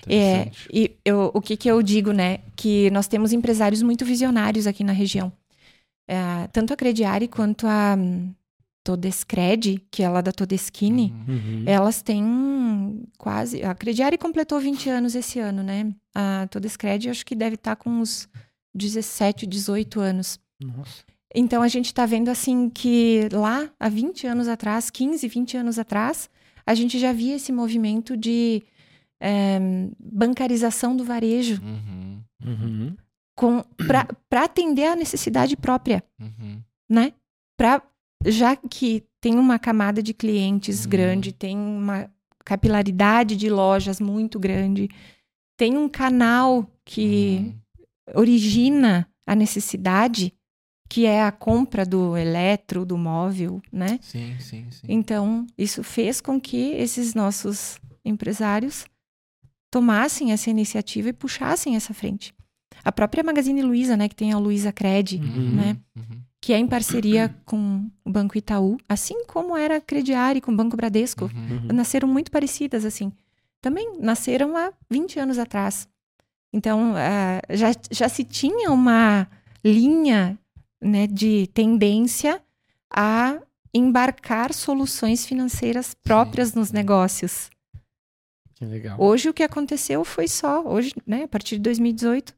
É, 0.08 0.50
e 0.72 0.96
eu, 1.04 1.32
o 1.34 1.40
que, 1.40 1.56
que 1.56 1.68
eu 1.68 1.82
digo, 1.82 2.12
né? 2.12 2.38
Que 2.54 2.88
nós 2.90 3.08
temos 3.08 3.32
empresários 3.32 3.82
muito 3.82 4.04
visionários 4.04 4.66
aqui 4.66 4.84
na 4.84 4.92
região. 4.92 5.32
É, 6.08 6.46
tanto 6.52 6.72
a 6.72 6.76
Crediari 6.76 7.26
quanto 7.26 7.66
a 7.66 7.96
hum, 7.98 8.32
Todescred, 8.86 9.82
que 9.90 10.02
é 10.04 10.08
lá 10.08 10.20
da 10.20 10.30
Todeskine, 10.30 11.12
Uhum. 11.26 11.34
Uhum. 11.34 11.64
elas 11.66 12.02
têm 12.02 13.02
quase. 13.18 13.62
A 13.64 13.74
Crediari 13.74 14.16
completou 14.16 14.60
20 14.60 14.88
anos 14.88 15.16
esse 15.16 15.40
ano, 15.40 15.62
né? 15.62 15.92
A 16.14 16.46
Todescred 16.48 17.10
acho 17.10 17.26
que 17.26 17.34
deve 17.34 17.56
estar 17.56 17.74
com 17.74 17.90
uns 17.90 18.28
17, 18.72 19.44
18 19.46 19.98
anos. 20.00 20.38
Nossa. 20.62 21.04
Então 21.34 21.62
a 21.62 21.68
gente 21.68 21.86
está 21.86 22.06
vendo 22.06 22.28
assim 22.28 22.70
que 22.70 23.28
lá, 23.32 23.68
há 23.80 23.88
20 23.88 24.26
anos 24.28 24.46
atrás, 24.46 24.88
15, 24.88 25.26
20 25.26 25.56
anos 25.56 25.78
atrás, 25.78 26.30
a 26.64 26.72
gente 26.74 26.96
já 26.98 27.12
via 27.12 27.34
esse 27.36 27.50
movimento 27.52 28.16
de 28.16 28.62
eh, 29.20 29.58
bancarização 29.98 30.96
do 30.96 31.02
varejo 31.04 31.60
Uhum. 31.62 32.20
Uhum. 32.44 32.96
para 34.28 34.44
atender 34.44 34.86
a 34.86 34.96
necessidade 34.96 35.56
própria, 35.56 36.02
Uhum. 36.20 36.60
né? 36.88 37.12
Pra, 37.56 37.82
já 38.24 38.56
que 38.56 39.04
tem 39.20 39.36
uma 39.38 39.58
camada 39.58 40.02
de 40.02 40.14
clientes 40.14 40.84
Uhum. 40.84 40.90
grande, 40.90 41.32
tem 41.32 41.56
uma 41.56 42.10
capilaridade 42.44 43.36
de 43.36 43.50
lojas 43.50 44.00
muito 44.00 44.38
grande, 44.38 44.88
tem 45.56 45.76
um 45.76 45.88
canal 45.88 46.70
que 46.84 47.38
Uhum. 47.38 48.20
origina 48.20 49.08
a 49.26 49.34
necessidade, 49.34 50.32
que 50.88 51.04
é 51.04 51.22
a 51.24 51.32
compra 51.32 51.84
do 51.84 52.16
eletro, 52.16 52.84
do 52.86 52.96
móvel, 52.96 53.60
né? 53.72 53.98
Sim, 54.00 54.36
sim, 54.38 54.66
sim. 54.70 54.86
Então, 54.88 55.44
isso 55.58 55.82
fez 55.82 56.20
com 56.20 56.40
que 56.40 56.70
esses 56.74 57.12
nossos 57.14 57.78
empresários 58.04 58.86
tomassem 59.70 60.30
essa 60.32 60.48
iniciativa 60.48 61.08
e 61.08 61.12
puxassem 61.12 61.74
essa 61.74 61.92
frente. 61.92 62.32
A 62.84 62.92
própria 62.92 63.24
Magazine 63.24 63.62
Luiza, 63.62 63.96
né, 63.96 64.08
que 64.08 64.14
tem 64.14 64.32
a 64.32 64.38
Luiza 64.38 64.70
Cred, 64.72 65.16
Uhum. 65.16 65.50
né? 65.56 65.76
Uhum. 65.96 66.20
Que 66.46 66.52
é 66.52 66.58
em 66.58 66.66
parceria 66.68 67.34
com 67.44 67.90
o 68.04 68.08
Banco 68.08 68.38
Itaú, 68.38 68.78
assim 68.88 69.24
como 69.26 69.56
era 69.56 69.78
a 69.78 69.80
Crediari 69.80 70.40
com 70.40 70.52
o 70.52 70.56
Banco 70.56 70.76
Bradesco, 70.76 71.24
Uhum. 71.24 71.56
Uhum. 71.68 71.74
nasceram 71.74 72.06
muito 72.06 72.30
parecidas 72.30 72.84
assim. 72.84 73.10
Também 73.60 73.98
nasceram 73.98 74.56
há 74.56 74.72
20 74.88 75.18
anos 75.18 75.40
atrás. 75.40 75.88
Então, 76.52 76.94
ah, 76.96 77.42
já, 77.50 77.72
já 77.90 78.08
se 78.08 78.22
tinha 78.22 78.70
uma 78.70 79.26
linha 79.64 80.38
né, 80.80 81.08
de 81.08 81.48
tendência 81.48 82.40
a 82.94 83.40
embarcar 83.74 84.54
soluções 84.54 85.26
financeiras 85.26 85.94
próprias 85.94 86.54
nos 86.54 86.70
negócios. 86.70 87.50
Que 88.54 88.64
legal. 88.64 88.96
Hoje 89.00 89.28
o 89.28 89.34
que 89.34 89.42
aconteceu 89.42 90.04
foi 90.04 90.28
só, 90.28 90.62
hoje, 90.64 90.94
né, 91.04 91.24
a 91.24 91.28
partir 91.28 91.56
de 91.56 91.62
2018, 91.62 92.35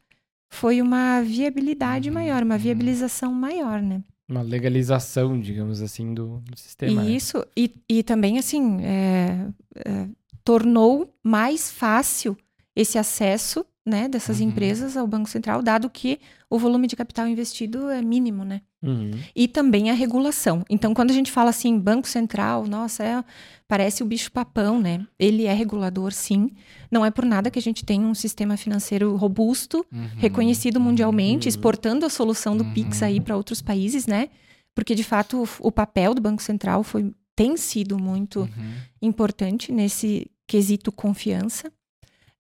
foi 0.49 0.81
uma 0.81 1.21
viabilidade 1.23 2.09
Uhum, 2.09 2.15
maior, 2.15 2.43
uma 2.43 2.55
uhum. 2.55 2.61
viabilização 2.61 3.33
maior, 3.33 3.81
né? 3.83 4.03
Uma 4.29 4.43
legalização, 4.43 5.41
digamos 5.41 5.81
assim, 5.81 6.13
do, 6.13 6.39
do 6.41 6.59
sistema. 6.59 7.03
né? 7.03 7.11
E 7.11 7.17
isso, 7.17 7.45
e, 7.57 7.75
e 7.89 8.03
também, 8.03 8.39
assim, 8.39 8.79
é, 8.83 9.47
é, 9.77 10.07
tornou 10.45 11.13
mais 11.23 11.71
fácil 11.71 12.37
esse 12.77 12.99
acesso 12.99 13.65
né, 13.87 14.07
dessas 14.07 14.41
Uhum. 14.41 14.49
empresas 14.49 14.97
ao 14.99 15.07
Banco 15.07 15.29
Central, 15.31 15.63
dado 15.63 15.89
que 15.89 16.21
o 16.51 16.59
volume 16.59 16.87
de 16.87 16.95
capital 16.95 17.27
investido 17.27 17.89
é 17.89 18.03
mínimo, 18.03 18.45
né? 18.45 18.61
Uhum. 18.83 19.11
E 19.35 19.49
também 19.49 19.91
a 19.91 19.95
regulação. 19.95 20.65
Então, 20.71 20.95
quando 20.95 21.11
a 21.11 21.15
gente 21.15 21.33
fala 21.33 21.51
assim, 21.51 21.77
Banco 21.79 22.07
Central, 22.09 22.65
nossa, 22.67 23.03
é, 23.03 23.25
parece 23.67 24.03
o 24.05 24.07
bicho 24.07 24.31
papão, 24.31 24.81
né? 24.81 25.05
Ele 25.19 25.47
é 25.47 25.53
regulador, 25.53 26.13
sim. 26.13 26.51
Não 26.91 27.05
é 27.05 27.11
por 27.11 27.25
nada 27.25 27.51
que 27.51 27.59
a 27.59 27.63
gente 27.63 27.85
tem 27.85 28.05
um 28.05 28.15
sistema 28.15 28.57
financeiro 28.57 29.17
robusto, 29.17 29.85
Uhum. 29.93 30.09
reconhecido 30.19 30.79
mundialmente, 30.79 31.47
Uhum. 31.47 31.49
exportando 31.49 32.07
a 32.07 32.09
solução 32.11 32.57
do 32.57 32.65
Pix 32.67 33.01
Uhum. 33.01 33.07
aí 33.09 33.21
para 33.21 33.37
outros 33.37 33.61
países, 33.61 34.07
né? 34.07 34.29
Porque 34.75 34.95
de 34.95 35.03
fato 35.03 35.43
o, 35.43 35.69
o 35.69 35.73
papel 35.73 36.15
do 36.15 36.21
Banco 36.23 36.41
Central 36.43 36.85
foi 36.85 37.13
tem 37.35 37.57
sido 37.57 37.99
muito 37.99 38.41
Uhum. 38.41 38.75
importante 39.03 39.71
nesse 39.73 40.31
quesito 40.47 40.91
confiança, 40.93 41.71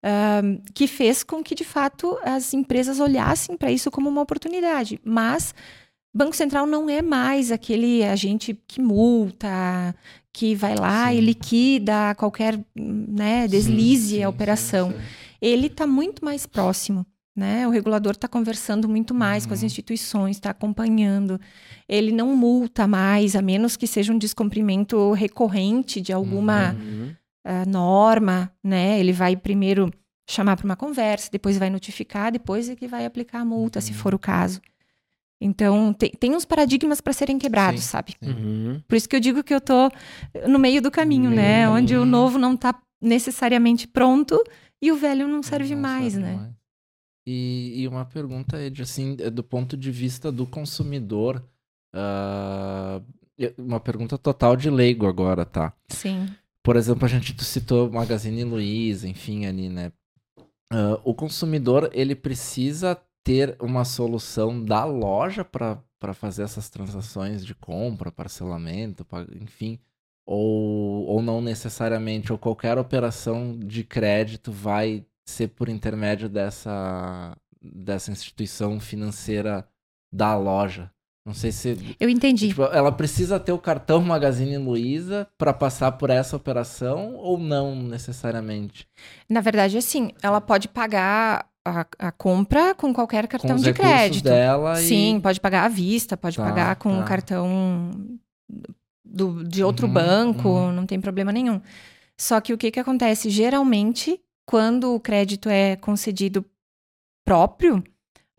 ahm, 0.03 0.59
que 0.75 0.87
fez 0.87 1.23
com 1.23 1.43
que 1.43 1.55
de 1.55 1.65
fato 1.65 2.19
as 2.23 2.53
empresas 2.55 3.01
olhassem 3.01 3.57
para 3.57 3.71
isso 3.71 3.91
como 3.91 4.09
uma 4.09 4.21
oportunidade. 4.23 5.01
Mas 5.05 5.55
Banco 6.19 6.35
Central 6.37 6.67
não 6.67 6.91
é 6.91 7.01
mais 7.01 7.53
aquele 7.53 8.03
agente 8.05 8.59
que 8.67 8.81
multa, 8.81 9.95
que 10.33 10.55
vai 10.55 10.75
lá 10.75 11.13
e 11.13 11.19
Sim. 11.19 11.23
liquida 11.25 12.15
qualquer 12.17 12.59
né, 12.77 13.47
deslize 13.49 14.17
Sim, 14.17 14.23
a 14.25 14.27
sim, 14.29 14.35
operação 14.35 14.91
sim, 14.91 14.97
sim. 14.99 15.03
ele 15.41 15.67
está 15.69 15.87
muito 15.87 16.25
mais 16.25 16.45
próximo. 16.47 17.07
Né? 17.37 17.69
O 17.69 17.71
regulador 17.71 18.15
está 18.15 18.27
conversando 18.27 18.89
muito 18.89 19.15
mais 19.15 19.47
com 19.47 19.55
as 19.55 19.61
Uhum. 19.61 19.67
instituições, 19.67 20.37
está 20.37 20.51
acompanhando. 20.51 21.41
Ele 21.89 22.11
não 22.11 22.35
multa 22.37 22.89
mais, 22.89 23.37
a 23.37 23.41
menos 23.43 23.77
que 23.77 23.87
seja 23.87 24.13
um 24.13 24.19
descumprimento 24.19 25.13
recorrente 25.13 26.01
de 26.01 26.13
alguma 26.13 26.73
Uhum. 26.73 27.15
ah, 27.45 27.65
norma. 27.65 28.51
Né? 28.65 28.99
Ele 28.99 29.13
vai 29.13 29.37
primeiro 29.37 29.89
chamar 30.29 30.57
para 30.57 30.65
uma 30.65 30.75
conversa, 30.75 31.29
depois 31.31 31.57
vai 31.57 31.71
notificar, 31.71 32.33
depois 32.33 32.69
é 32.69 32.75
que 32.75 32.89
vai 32.89 33.07
aplicar 33.07 33.39
a 33.41 33.45
multa, 33.45 33.81
se 33.81 33.93
Uhum. 33.93 33.99
for 33.99 34.15
o 34.15 34.19
caso. 34.19 34.61
Então, 35.41 35.93
tem, 35.93 36.11
tem 36.11 36.35
uns 36.35 36.45
paradigmas 36.45 37.01
para 37.01 37.13
serem 37.13 37.39
quebrados, 37.39 37.83
Sim. 37.83 37.89
sabe? 37.89 38.15
Uhum. 38.23 38.83
Por 38.89 38.97
isso 38.97 39.09
que 39.09 39.15
eu 39.15 39.21
digo 39.21 39.45
que 39.45 39.55
eu 39.55 39.61
tô 39.61 39.91
no 40.49 40.59
meio 40.59 40.83
do 40.83 40.91
caminho, 40.91 41.31
meio 41.31 41.37
né? 41.41 41.67
do 41.67 41.73
Onde 41.73 41.95
o 41.95 42.01
caminho. 42.01 42.11
novo 42.11 42.39
não 42.39 42.57
tá 42.57 42.81
necessariamente 43.01 43.87
pronto 43.87 44.43
e 44.83 44.91
o 44.91 44.97
velho 44.97 45.29
não 45.29 45.43
serve 45.43 45.75
Não 45.75 45.83
mais, 45.83 46.15
serve 46.15 46.27
né? 46.29 46.37
mais. 46.37 46.53
E, 47.27 47.83
e 47.83 47.89
uma 47.89 48.05
pergunta, 48.05 48.61
Ed, 48.61 48.83
assim, 48.83 49.17
é 49.21 49.31
do 49.31 49.45
ponto 49.45 49.77
de 49.77 49.91
vista 49.93 50.33
do 50.33 50.47
consumidor, 50.47 51.45
ah, 51.95 53.01
uma 53.59 53.79
pergunta 53.79 54.17
total 54.19 54.57
de 54.57 54.71
leigo 54.71 55.07
agora, 55.07 55.45
tá? 55.45 55.73
Sim. 55.91 56.27
Por 56.65 56.75
exemplo, 56.75 57.05
a 57.05 57.09
gente 57.09 57.33
citou 57.45 57.91
Magazine 57.91 58.43
Luiza, 58.45 59.07
enfim, 59.09 59.47
ali, 59.47 59.69
né? 59.69 59.93
Ah, 60.73 60.99
o 61.05 61.15
consumidor, 61.15 61.91
ele 61.93 62.15
precisa 62.15 62.99
ter 63.29 63.59
uma 63.61 63.85
solução 63.85 64.65
da 64.65 64.87
loja 64.87 65.45
para 65.45 66.15
fazer 66.15 66.45
essas 66.45 66.71
transações 66.71 67.45
de 67.45 67.55
compra, 67.55 68.11
parcelamento, 68.11 69.05
pa- 69.05 69.27
enfim, 69.39 69.79
ou, 70.25 71.05
ou 71.05 71.21
não 71.21 71.43
necessariamente, 71.43 72.33
ou 72.33 72.39
qualquer 72.39 72.79
operação 72.79 73.59
de 73.59 73.85
crédito 73.85 74.51
vai 74.51 75.05
ser 75.27 75.49
por 75.49 75.69
intermédio 75.69 76.27
dessa, 76.27 77.37
dessa 77.61 78.11
instituição 78.11 78.81
financeira 78.81 79.69
da 80.11 80.35
loja. 80.35 80.91
Não 81.27 81.35
sei 81.35 81.53
se 81.53 81.97
Eu 82.01 82.09
entendi. 82.09 82.49
Tipo, 82.49 82.63
ela 82.63 82.91
precisa 82.91 83.39
ter 83.39 83.53
o 83.53 83.59
cartão 83.59 84.01
Magazine 84.01 84.57
Luiza 84.57 85.29
para 85.37 85.53
passar 85.53 85.93
por 85.93 86.09
essa 86.09 86.35
operação 86.35 87.15
ou 87.17 87.37
não 87.37 87.77
necessariamente? 87.77 88.89
Na 89.29 89.43
verdade, 89.43 89.77
assim, 89.77 90.13
ela 90.23 90.41
pode 90.41 90.67
pagar 90.69 91.47
a, 91.69 91.87
a 92.09 92.13
compra 92.13 92.75
com 92.75 92.93
qualquer 92.93 93.25
Com 93.27 93.33
cartão 93.33 93.57
os 93.57 93.63
de 93.63 93.73
crédito. 93.73 94.25
dela 94.25 94.81
e 94.81 94.85
Sim, 94.87 95.21
pode 95.23 95.41
pagar 95.41 95.65
à 95.65 95.69
vista, 95.69 96.17
pode 96.17 96.37
Tá, 96.37 96.45
pagar 96.45 96.77
com 96.77 96.91
tá. 96.91 97.01
o 97.01 97.05
cartão 97.05 97.91
do, 99.05 99.45
de 99.45 99.63
outro 99.63 99.87
Uhum, 99.87 99.93
banco, 99.93 100.49
uhum. 100.49 100.73
não 100.73 100.87
tem 100.87 101.01
problema 101.01 101.33
nenhum. 101.33 101.61
Só 102.17 102.41
que 102.41 102.53
o 102.53 102.59
que, 102.59 102.71
que 102.71 102.81
acontece? 102.81 103.31
Geralmente, 103.31 104.21
quando 104.47 104.95
o 104.95 105.01
crédito 105.01 105.49
é 105.49 105.77
concedido 105.77 106.45
próprio, 107.25 107.83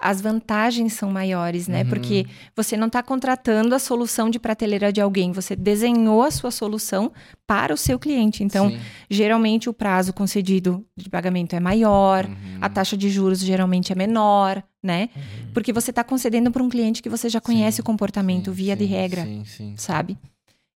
as 0.02 0.22
vantagens 0.22 0.93
são 0.93 1.12
maiores, 1.12 1.68
né? 1.68 1.84
Uhum. 1.84 1.89
Porque 1.89 2.26
você 2.56 2.78
não 2.78 2.88
está 2.88 3.04
contratando 3.04 3.76
a 3.76 3.80
solução 3.80 4.30
de 4.30 4.39
prateleira 4.39 4.91
de 4.93 5.02
alguém, 5.02 5.32
você 5.32 5.56
desenhou 5.56 6.24
a 6.24 6.32
sua 6.32 6.52
solução 6.52 7.12
para 7.45 7.74
o 7.74 7.78
seu 7.78 8.00
cliente. 8.00 8.43
Então, 8.43 8.70
Sim. 8.70 8.80
geralmente 9.10 9.70
o 9.70 9.74
prazo 9.74 10.14
concedido 10.14 10.86
de 10.95 11.10
pagamento 11.10 11.56
é 11.56 11.60
maior, 11.60 12.26
Uhum. 12.26 12.58
a 12.62 12.70
taxa 12.70 12.95
de 12.95 13.10
juros 13.10 13.39
geralmente 13.39 13.91
é 13.91 13.95
menor, 13.95 14.64
né? 14.82 15.10
Uhum. 15.16 15.52
Porque 15.54 15.74
você 15.74 15.89
está 15.91 16.04
concedendo 16.04 16.50
para 16.52 16.64
um 16.64 16.70
cliente 16.70 17.02
que 17.02 17.10
você 17.10 17.28
já 17.30 17.41
conhece 17.41 17.78
Sim, 17.78 17.82
o 17.82 17.86
comportamento 17.86 18.45
Sim, 18.52 18.56
via 18.56 18.76
de 18.76 18.86
sim, 18.86 18.89
regra, 18.91 19.24
Sim, 19.26 19.43
sim. 19.45 19.74
sabe? 19.78 20.18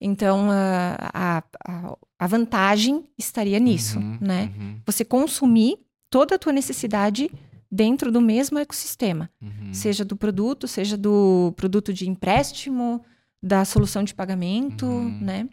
Então, 0.00 0.48
a, 0.50 0.96
a, 1.12 1.42
a, 1.68 1.96
a 2.18 2.26
vantagem 2.26 3.04
estaria 3.18 3.58
nisso, 3.58 3.98
Uhum, 3.98 4.16
né? 4.20 4.50
uhum, 4.58 4.76
Você 4.86 5.04
consumir 5.04 5.76
toda 6.08 6.36
a 6.36 6.38
tua 6.38 6.52
necessidade 6.52 7.30
dentro 7.70 8.10
do 8.10 8.20
mesmo 8.20 8.58
ecossistema, 8.58 9.30
uhum. 9.40 9.72
seja 9.72 10.04
do 10.04 10.16
produto, 10.16 10.66
seja 10.66 10.96
do 10.96 11.52
produto 11.56 11.92
de 11.92 12.08
empréstimo, 12.08 13.02
da 13.42 13.64
solução 13.64 14.02
de 14.02 14.14
pagamento, 14.14 14.86
Uhum. 14.86 15.18
né? 15.20 15.48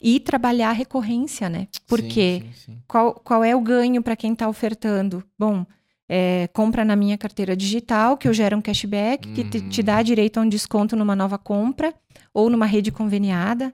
E 0.00 0.18
trabalhar 0.20 0.70
a 0.70 0.72
recorrência, 0.72 1.48
né? 1.48 1.68
Porque 1.86 2.40
Sim, 2.42 2.52
sim, 2.52 2.72
sim. 2.72 2.78
qual, 2.88 3.14
qual 3.14 3.42
é 3.44 3.54
o 3.54 3.60
ganho 3.60 4.02
para 4.02 4.16
quem 4.16 4.32
está 4.32 4.48
ofertando? 4.48 5.22
Bom, 5.38 5.66
é, 6.08 6.48
compra 6.52 6.84
na 6.84 6.94
minha 6.96 7.18
carteira 7.18 7.56
digital, 7.56 8.16
que 8.16 8.28
eu 8.28 8.32
gero 8.34 8.56
um 8.56 8.62
cashback, 8.62 9.28
que 9.32 9.44
te, 9.44 9.58
Uhum. 9.58 9.68
te 9.68 9.82
dá 9.82 10.02
direito 10.02 10.38
a 10.38 10.42
um 10.42 10.48
desconto 10.48 10.94
numa 10.96 11.16
nova 11.16 11.38
compra 11.38 11.92
ou 12.32 12.48
numa 12.50 12.66
rede 12.66 12.90
conveniada. 12.92 13.72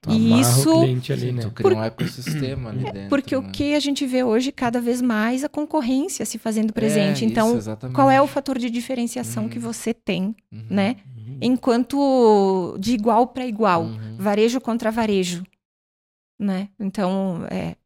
Tu 0.00 0.10
E 0.10 0.26
amarra 0.32 0.40
isso- 0.40 0.70
o 0.76 0.80
cliente 0.80 1.12
ali, 1.12 1.32
né? 1.32 1.42
tu 1.42 1.50
cria 1.52 1.76
um 1.76 1.82
ecossistema 1.84 2.70
ali 2.70 2.84
dentro. 2.84 3.08
Porque 3.08 3.36
o 3.36 3.42
né? 3.42 3.50
que 3.52 3.74
a 3.74 3.80
gente 3.80 4.04
vê 4.06 4.22
hoje, 4.24 4.50
cada 4.52 4.80
vez 4.80 5.00
mais, 5.00 5.44
a 5.44 5.48
concorrência 5.48 6.24
se 6.26 6.38
fazendo 6.38 6.72
presente. 6.72 7.24
É, 7.24 7.28
então, 7.28 7.56
isso, 7.56 7.70
qual 7.92 8.10
é 8.10 8.20
o 8.20 8.26
fator 8.26 8.58
de 8.58 8.68
diferenciação 8.70 9.44
Uhum. 9.44 9.48
que 9.48 9.58
você 9.58 9.92
tem, 9.94 10.34
Uhum, 10.52 10.66
né? 10.70 10.96
Uhum. 11.16 11.38
Enquanto 11.42 12.76
de 12.80 12.94
igual 12.94 13.28
para 13.28 13.46
igual, 13.46 13.84
uhum. 13.84 14.16
varejo 14.18 14.60
contra 14.60 14.90
varejo, 14.90 15.42
né? 16.38 16.68
Então, 16.80 17.46
é, 17.50 17.76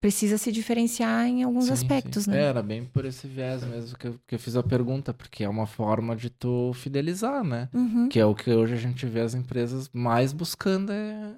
precisa 0.00 0.36
se 0.38 0.50
diferenciar 0.50 1.26
em 1.26 1.42
alguns 1.42 1.66
Sim, 1.66 1.72
aspectos, 1.72 2.24
sim. 2.24 2.30
né? 2.32 2.40
É, 2.40 2.44
Era 2.46 2.62
bem 2.62 2.84
por 2.84 3.04
esse 3.04 3.26
viés 3.26 3.62
mesmo 3.64 3.96
que 3.96 4.08
eu, 4.08 4.18
que 4.26 4.34
eu 4.34 4.38
fiz 4.38 4.56
a 4.56 4.62
pergunta, 4.62 5.14
porque 5.14 5.44
é 5.44 5.48
uma 5.48 5.66
forma 5.66 6.16
de 6.16 6.28
tu 6.28 6.72
fidelizar, 6.74 7.44
né? 7.44 7.68
Uhum. 7.72 8.08
Que 8.08 8.18
é 8.18 8.26
o 8.26 8.34
que 8.34 8.50
hoje 8.50 8.74
a 8.74 8.78
gente 8.78 9.06
vê 9.06 9.20
as 9.20 9.34
empresas 9.34 9.88
mais 9.92 10.32
buscando 10.32 10.90
é, 10.92 11.34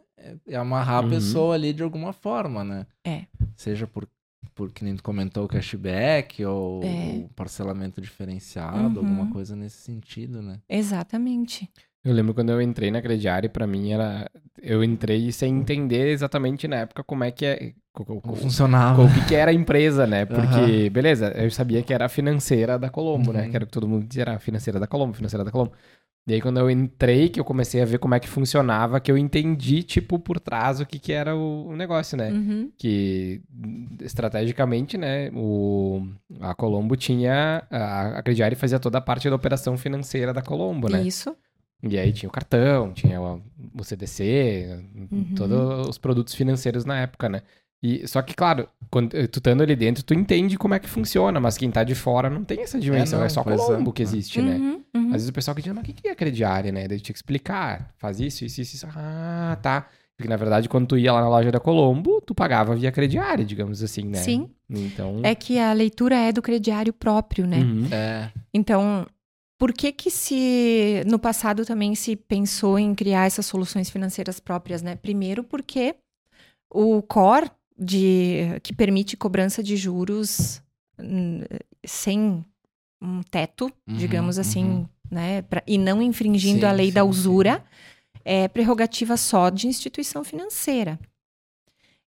é- 0.48 0.56
amarrar 0.56 1.02
Uhum. 1.02 1.08
a 1.08 1.10
pessoa 1.10 1.54
ali 1.54 1.72
de 1.72 1.82
alguma 1.82 2.12
forma, 2.12 2.62
né? 2.64 2.86
É. 3.04 3.22
Seja 3.56 3.86
por, 3.86 4.08
por 4.54 4.70
que 4.72 4.84
nem 4.84 4.94
tu 4.96 5.02
comentou, 5.02 5.46
cashback 5.48 6.44
ou, 6.44 6.82
É. 6.82 7.24
parcelamento 7.34 8.00
diferenciado, 8.00 9.00
Uhum. 9.00 9.06
alguma 9.06 9.30
coisa 9.32 9.54
nesse 9.56 9.78
sentido, 9.78 10.40
né? 10.42 10.60
Exatamente. 10.68 11.68
Eu 12.04 12.12
lembro 12.12 12.34
quando 12.34 12.50
eu 12.50 12.60
entrei 12.60 12.90
na 12.90 13.00
crediária, 13.00 13.48
pra 13.48 13.66
mim 13.66 13.90
era. 13.92 14.30
Eu 14.60 14.84
entrei 14.84 15.32
sem 15.32 15.56
entender 15.56 16.08
exatamente 16.12 16.68
na 16.68 16.76
época 16.76 17.02
como 17.02 17.24
é 17.24 17.30
que 17.30 17.46
é. 17.46 17.72
co- 17.94 18.04
co- 18.04 18.20
Como 18.20 18.34
co- 18.34 18.40
funcionava. 18.40 19.02
o 19.04 19.08
que, 19.14 19.24
que 19.28 19.34
era 19.34 19.50
a 19.50 19.54
empresa, 19.54 20.06
né? 20.06 20.26
Porque, 20.26 20.90
beleza, 20.90 21.28
eu 21.28 21.50
sabia 21.50 21.82
que 21.82 21.94
era 21.94 22.04
a 22.06 22.08
financeira 22.08 22.78
da 22.78 22.90
Colombo, 22.90 23.32
né? 23.32 23.44
Uhum. 23.44 23.50
Que 23.50 23.56
era 23.56 23.64
o 23.64 23.66
que 23.68 23.72
todo 23.72 23.88
mundo 23.88 24.04
dizia, 24.06 24.22
era 24.24 24.34
a 24.34 24.38
financeira 24.38 24.78
da 24.80 24.86
Colombo, 24.86 25.14
financeira 25.14 25.44
da 25.44 25.50
Colombo. 25.50 25.72
E 26.26 26.32
aí, 26.32 26.40
quando 26.40 26.58
eu 26.58 26.70
entrei, 26.70 27.28
que 27.28 27.38
eu 27.38 27.44
comecei 27.44 27.82
a 27.82 27.84
ver 27.84 27.98
como 27.98 28.14
é 28.14 28.20
que 28.20 28.28
funcionava, 28.28 28.98
que 28.98 29.12
eu 29.12 29.18
entendi, 29.18 29.82
tipo, 29.82 30.18
por 30.18 30.40
trás 30.40 30.80
o 30.80 30.86
que, 30.86 30.98
que 30.98 31.12
era 31.12 31.36
o, 31.36 31.68
o 31.68 31.76
negócio, 31.76 32.16
né? 32.16 32.30
Uhum. 32.30 32.72
Que, 32.78 33.42
estrategicamente, 34.00 34.96
né, 34.96 35.30
o, 35.34 36.06
a 36.40 36.54
Colombo 36.54 36.96
tinha... 36.96 37.62
A, 37.70 38.18
a 38.18 38.22
crediária 38.22 38.56
fazia 38.56 38.78
toda 38.80 38.98
a 38.98 39.02
parte 39.02 39.28
da 39.28 39.36
operação 39.36 39.76
financeira 39.76 40.32
da 40.32 40.40
Colombo, 40.40 40.88
né? 40.88 41.02
Isso. 41.02 41.36
E 41.82 41.98
aí 41.98 42.10
tinha 42.12 42.28
o 42.30 42.32
cartão, 42.32 42.92
tinha 42.94 43.20
o, 43.20 43.42
o 43.78 43.84
CDC, 43.84 44.82
Uhum. 45.12 45.34
todos 45.36 45.88
os 45.88 45.98
produtos 45.98 46.34
financeiros 46.34 46.86
na 46.86 47.00
época, 47.00 47.28
né? 47.28 47.42
E, 47.86 48.08
só 48.08 48.22
que, 48.22 48.32
claro, 48.32 48.66
quando 48.90 49.10
tu 49.28 49.40
estando 49.40 49.62
ali 49.62 49.76
dentro, 49.76 50.02
tu 50.02 50.14
entende 50.14 50.56
como 50.56 50.72
é 50.72 50.78
que 50.78 50.88
funciona, 50.88 51.38
mas 51.38 51.58
quem 51.58 51.70
tá 51.70 51.84
de 51.84 51.94
fora 51.94 52.30
não 52.30 52.42
tem 52.42 52.62
essa 52.62 52.80
dimensão, 52.80 53.18
é, 53.18 53.24
não, 53.24 53.28
só 53.28 53.42
pois 53.42 53.60
é. 53.60 53.62
Colombo 53.62 53.92
que 53.92 54.02
existe, 54.02 54.40
né? 54.40 54.56
Uhum, 54.56 54.82
uhum. 54.94 55.06
Às 55.08 55.12
vezes 55.12 55.28
o 55.28 55.32
pessoal 55.34 55.54
que 55.54 55.60
diz, 55.60 55.70
mas 55.70 55.82
o 55.82 55.84
que 55.84 55.92
que 55.92 56.08
é 56.08 56.14
crediária, 56.14 56.72
né? 56.72 56.88
Daí 56.88 56.98
tinha 56.98 57.12
que 57.12 57.18
explicar, 57.18 57.92
faz 57.98 58.20
isso, 58.20 58.42
isso, 58.42 58.62
isso, 58.62 58.76
isso. 58.76 58.88
Ah, 58.96 59.58
tá. 59.60 59.86
Porque, 60.16 60.30
na 60.30 60.36
verdade, 60.36 60.66
quando 60.66 60.86
tu 60.86 60.96
ia 60.96 61.12
lá 61.12 61.20
na 61.20 61.28
loja 61.28 61.52
da 61.52 61.60
Colombo, 61.60 62.22
tu 62.22 62.34
pagava 62.34 62.74
via 62.74 62.90
crediária, 62.90 63.44
digamos 63.44 63.82
assim, 63.82 64.04
né? 64.04 64.16
Sim. 64.16 64.48
Então... 64.70 65.20
É 65.22 65.34
que 65.34 65.58
a 65.58 65.74
leitura 65.74 66.16
é 66.16 66.32
do 66.32 66.40
crediário 66.40 66.92
próprio, 66.94 67.46
né? 67.46 67.58
Uhum. 67.58 67.88
É. 67.92 68.30
Então, 68.54 69.06
por 69.58 69.74
que 69.74 69.92
que 69.92 70.10
se 70.10 71.02
no 71.06 71.18
passado 71.18 71.66
também 71.66 71.94
se 71.94 72.16
pensou 72.16 72.78
em 72.78 72.94
criar 72.94 73.26
essas 73.26 73.44
soluções 73.44 73.90
financeiras 73.90 74.40
próprias, 74.40 74.80
né? 74.80 74.96
Primeiro 74.96 75.44
porque 75.44 75.96
o 76.72 77.02
core 77.02 77.50
de 77.78 78.60
que 78.62 78.72
permite 78.72 79.16
cobrança 79.16 79.62
de 79.62 79.76
juros 79.76 80.62
hum, 80.98 81.40
sem 81.84 82.44
um 83.02 83.22
teto, 83.22 83.70
Uhum, 83.86 83.96
digamos 83.98 84.38
assim, 84.38 84.64
uhum. 84.64 84.86
né, 85.10 85.42
pra- 85.42 85.62
e 85.66 85.76
não 85.76 86.00
infringindo 86.00 86.60
Sim, 86.60 86.66
a 86.66 86.72
lei 86.72 86.90
da 86.90 87.02
sim, 87.02 87.08
usura, 87.08 87.64
é 88.24 88.48
prerrogativa 88.48 89.16
só 89.16 89.50
de 89.50 89.66
instituição 89.66 90.24
financeira. 90.24 90.98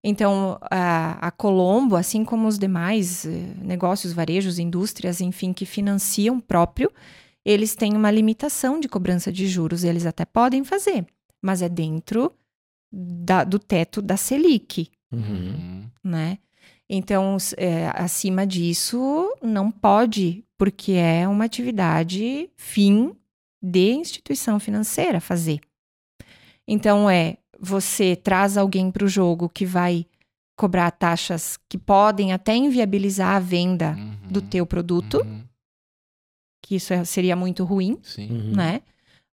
Então, 0.03 0.57
a, 0.61 1.27
a 1.27 1.31
Colombo, 1.31 1.95
assim 1.95 2.23
como 2.23 2.47
os 2.47 2.57
demais 2.57 3.25
eh, 3.25 3.29
negócios, 3.61 4.13
varejos, 4.13 4.57
indústrias, 4.59 5.19
enfim, 5.21 5.51
que 5.51 5.65
financiam 5.65 6.39
próprio, 6.39 6.91
eles 7.43 7.75
têm 7.75 7.95
uma 7.95 8.11
limitação 8.11 8.79
de 8.79 8.87
cobrança 8.87 9.31
de 9.31 9.47
juros. 9.47 9.83
Eles 9.83 10.05
até 10.05 10.23
podem 10.23 10.63
fazer, 10.63 11.05
mas 11.41 11.61
é 11.61 11.67
dentro 11.67 12.31
da- 12.91 13.43
do 13.43 13.59
teto 13.59 14.01
da 14.01 14.15
Selic, 14.15 14.89
Uhum. 15.11 15.21
Uhum. 15.21 15.89
né? 16.03 16.37
Então, 16.89 17.37
é, 17.57 17.87
acima 17.95 18.45
disso, 18.47 19.33
não 19.41 19.69
pode, 19.71 20.43
porque 20.57 20.93
é 20.93 21.27
uma 21.27 21.45
atividade 21.45 22.49
fim 22.55 23.13
de 23.61 23.91
instituição 23.93 24.59
financeira 24.59 25.19
fazer. 25.19 25.59
Então, 26.67 27.09
é 27.09 27.37
você 27.59 28.15
traz 28.15 28.57
alguém 28.57 28.91
para 28.91 29.03
o 29.05 29.07
jogo 29.07 29.49
que 29.49 29.65
vai 29.65 30.05
cobrar 30.57 30.91
taxas 30.91 31.57
que 31.69 31.77
podem 31.77 32.31
até 32.33 32.55
inviabilizar 32.55 33.35
a 33.35 33.39
venda 33.39 33.95
Uhum. 33.97 34.17
do 34.31 34.41
teu 34.41 34.65
produto, 34.65 35.19
Uhum. 35.21 35.43
que 36.63 36.75
isso 36.75 36.93
é- 36.93 37.03
seria 37.05 37.35
muito 37.35 37.63
ruim, 37.63 37.97
Sim. 38.03 38.29
Uhum. 38.31 38.55
né? 38.55 38.81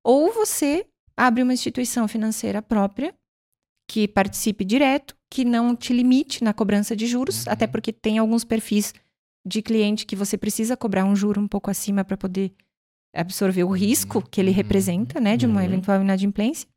Ou 0.03 0.33
você 0.33 0.87
abre 1.17 1.43
uma 1.43 1.53
instituição 1.55 2.07
financeira 2.09 2.61
própria 2.63 3.15
que 3.89 4.07
participe 4.09 4.65
direto, 4.65 5.17
que 5.35 5.45
não 5.45 5.75
te 5.75 5.93
limite 5.93 6.45
na 6.45 6.53
cobrança 6.55 6.95
de 6.95 7.09
juros, 7.09 7.45
Uhum. 7.45 7.53
até 7.53 7.67
porque 7.67 7.93
tem 7.93 8.19
alguns 8.19 8.45
perfis 8.45 8.95
de 9.45 9.61
cliente 9.61 10.07
que 10.07 10.15
você 10.15 10.39
precisa 10.39 10.77
cobrar 10.77 11.05
um 11.05 11.17
juro 11.17 11.41
um 11.41 11.49
pouco 11.49 11.69
acima 11.73 12.05
para 12.05 12.17
poder 12.17 12.53
absorver 13.13 13.65
o 13.65 13.71
risco 13.73 14.23
que 14.23 14.41
ele 14.41 14.51
Uhum. 14.51 14.57
representa, 14.57 15.21
né, 15.21 15.37
de 15.37 15.45
uma 15.45 15.59
Uhum. 15.59 15.67
eventual 15.67 16.01
inadimplência 16.01 16.69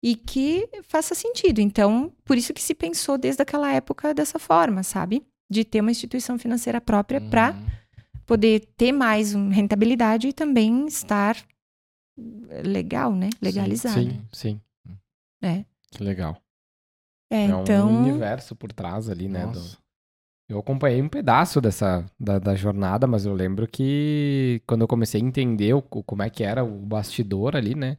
e 0.00 0.14
que 0.14 0.68
faça 0.84 1.16
sentido. 1.16 1.60
Então, 1.60 2.12
por 2.24 2.38
isso 2.38 2.54
que 2.54 2.62
se 2.62 2.74
pensou 2.76 3.18
desde 3.18 3.42
aquela 3.42 3.72
época 3.72 4.14
dessa 4.14 4.38
forma, 4.38 4.84
sabe? 4.84 5.22
De 5.50 5.64
ter 5.64 5.80
uma 5.80 5.90
instituição 5.90 6.38
financeira 6.38 6.80
própria 6.80 7.20
para 7.20 7.50
Uhum. 7.52 7.66
poder 8.24 8.60
ter 8.76 8.92
mais 8.92 9.34
um- 9.34 9.48
rentabilidade 9.48 10.28
e 10.28 10.32
também 10.32 10.86
estar 10.86 11.36
eh, 12.50 12.62
legal, 12.62 13.14
né? 13.16 13.30
Legalizado. 13.42 14.00
Sim, 14.00 14.20
sim. 14.32 14.60
É. 15.42 15.64
Que 15.90 16.04
legal. 16.04 16.40
É, 17.30 17.44
É 17.44 17.46
então. 17.46 17.88
um 17.88 18.00
universo 18.02 18.54
por 18.56 18.72
trás 18.72 19.08
ali, 19.08 19.28
né? 19.28 19.46
do- 19.46 19.46
Nossa. 19.58 19.78
Eu 20.48 20.58
acompanhei 20.58 21.00
um 21.00 21.08
pedaço 21.08 21.60
dessa 21.60 22.04
da, 22.18 22.38
da 22.40 22.56
jornada, 22.56 23.06
mas 23.06 23.24
eu 23.24 23.32
lembro 23.32 23.68
que 23.68 24.60
quando 24.66 24.80
eu 24.80 24.88
comecei 24.88 25.20
a 25.20 25.24
entender 25.24 25.72
o, 25.74 25.80
como 25.80 26.22
é 26.24 26.28
que 26.30 26.42
era 26.42 26.64
o 26.64 26.76
bastidor 26.84 27.54
ali, 27.54 27.74
né? 27.76 27.98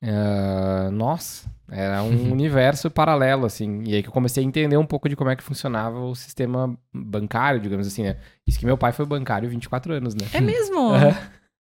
eh, 0.00 0.90
nossa, 0.90 1.50
era 1.68 2.02
um 2.02 2.30
universo 2.32 2.90
paralelo, 2.90 3.44
assim. 3.46 3.82
E 3.84 3.94
aí 3.96 4.02
que 4.02 4.08
eu 4.08 4.12
comecei 4.12 4.42
a 4.42 4.46
entender 4.46 4.76
um 4.76 4.86
pouco 4.86 5.08
de 5.08 5.16
como 5.16 5.30
é 5.30 5.36
que 5.36 5.42
funcionava 5.42 5.98
o 6.00 6.14
sistema 6.14 6.74
bancário, 6.92 7.60
digamos 7.60 7.86
assim, 7.86 8.04
né? 8.04 8.16
Isso 8.46 8.58
que 8.58 8.66
meu 8.66 8.78
pai 8.78 8.92
foi 8.92 9.04
bancário 9.04 9.48
24 9.50 9.92
anos, 9.92 10.14
né? 10.14 10.26
É 10.32 10.40
mesmo? 10.40 10.90
Aham. 10.90 11.10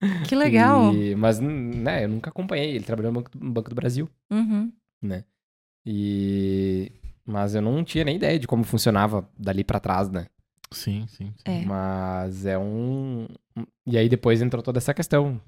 Que 0.27 0.35
legal. 0.35 0.95
E- 0.95 1.15
mas, 1.15 1.39
né, 1.41 2.05
eu 2.05 2.09
nunca 2.09 2.31
acompanhei. 2.31 2.71
Ele 2.75 2.85
trabalhou 2.85 3.13
no 3.13 3.21
Banco, 3.21 3.31
no 3.39 3.53
Banco 3.53 3.69
do 3.69 3.75
Brasil. 3.77 4.09
Uhum. 4.31 4.73
né? 5.03 5.25
E 5.87 6.93
mas 7.25 7.55
eu 7.55 7.63
não 7.63 7.85
tinha 7.85 8.05
nem 8.05 8.17
ideia 8.17 8.39
de 8.39 8.47
como 8.47 8.65
funcionava 8.65 9.29
dali 9.39 9.63
pra 9.65 9.79
trás, 9.81 10.09
né? 10.11 10.27
Sim, 10.73 11.07
sim. 11.09 11.33
sim. 11.37 11.43
É. 11.45 11.65
Mas 11.65 12.45
é 12.47 12.59
um 12.59 13.27
e 13.87 13.97
aí 13.99 14.09
depois 14.09 14.41
entrou 14.43 14.63
toda 14.63 14.79
essa 14.79 14.95
questão 14.95 15.41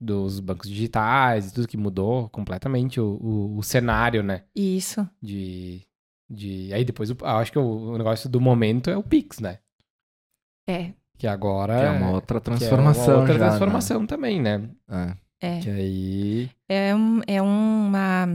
dos 0.00 0.38
bancos 0.40 0.68
digitais 0.68 1.48
e 1.50 1.54
tudo 1.54 1.68
que 1.68 1.76
mudou 1.76 2.28
completamente 2.30 3.00
o, 3.00 3.16
o, 3.20 3.58
o 3.58 3.62
cenário, 3.62 4.22
né? 4.22 4.44
Isso. 4.54 5.08
De 5.22 5.82
de 6.28 6.72
aí 6.72 6.84
depois 6.84 7.10
o- 7.10 7.16
eu 7.20 7.26
acho 7.26 7.52
que 7.52 7.58
o, 7.58 7.92
o 7.92 7.98
negócio 7.98 8.28
do 8.28 8.40
momento 8.40 8.90
é 8.90 8.96
o 8.96 9.02
Pix, 9.02 9.38
né? 9.40 9.58
É. 10.68 10.92
Que 11.18 11.26
agora 11.26 11.78
Que 11.78 11.84
é 11.86 11.90
uma 11.90 12.10
outra 12.12 12.40
que 12.40 12.48
é 12.48 12.50
uma 12.52 12.58
transformação. 12.58 13.20
outra 13.20 13.34
já, 13.34 13.38
né? 13.40 13.46
transformação 13.50 14.06
também, 14.06 14.40
né? 14.40 14.68
É. 14.88 15.16
É. 15.44 15.60
Que 15.60 15.70
aí 15.70 16.50
É, 16.68 16.94
um- 16.94 17.20
é 17.26 17.40
uma. 17.42 18.26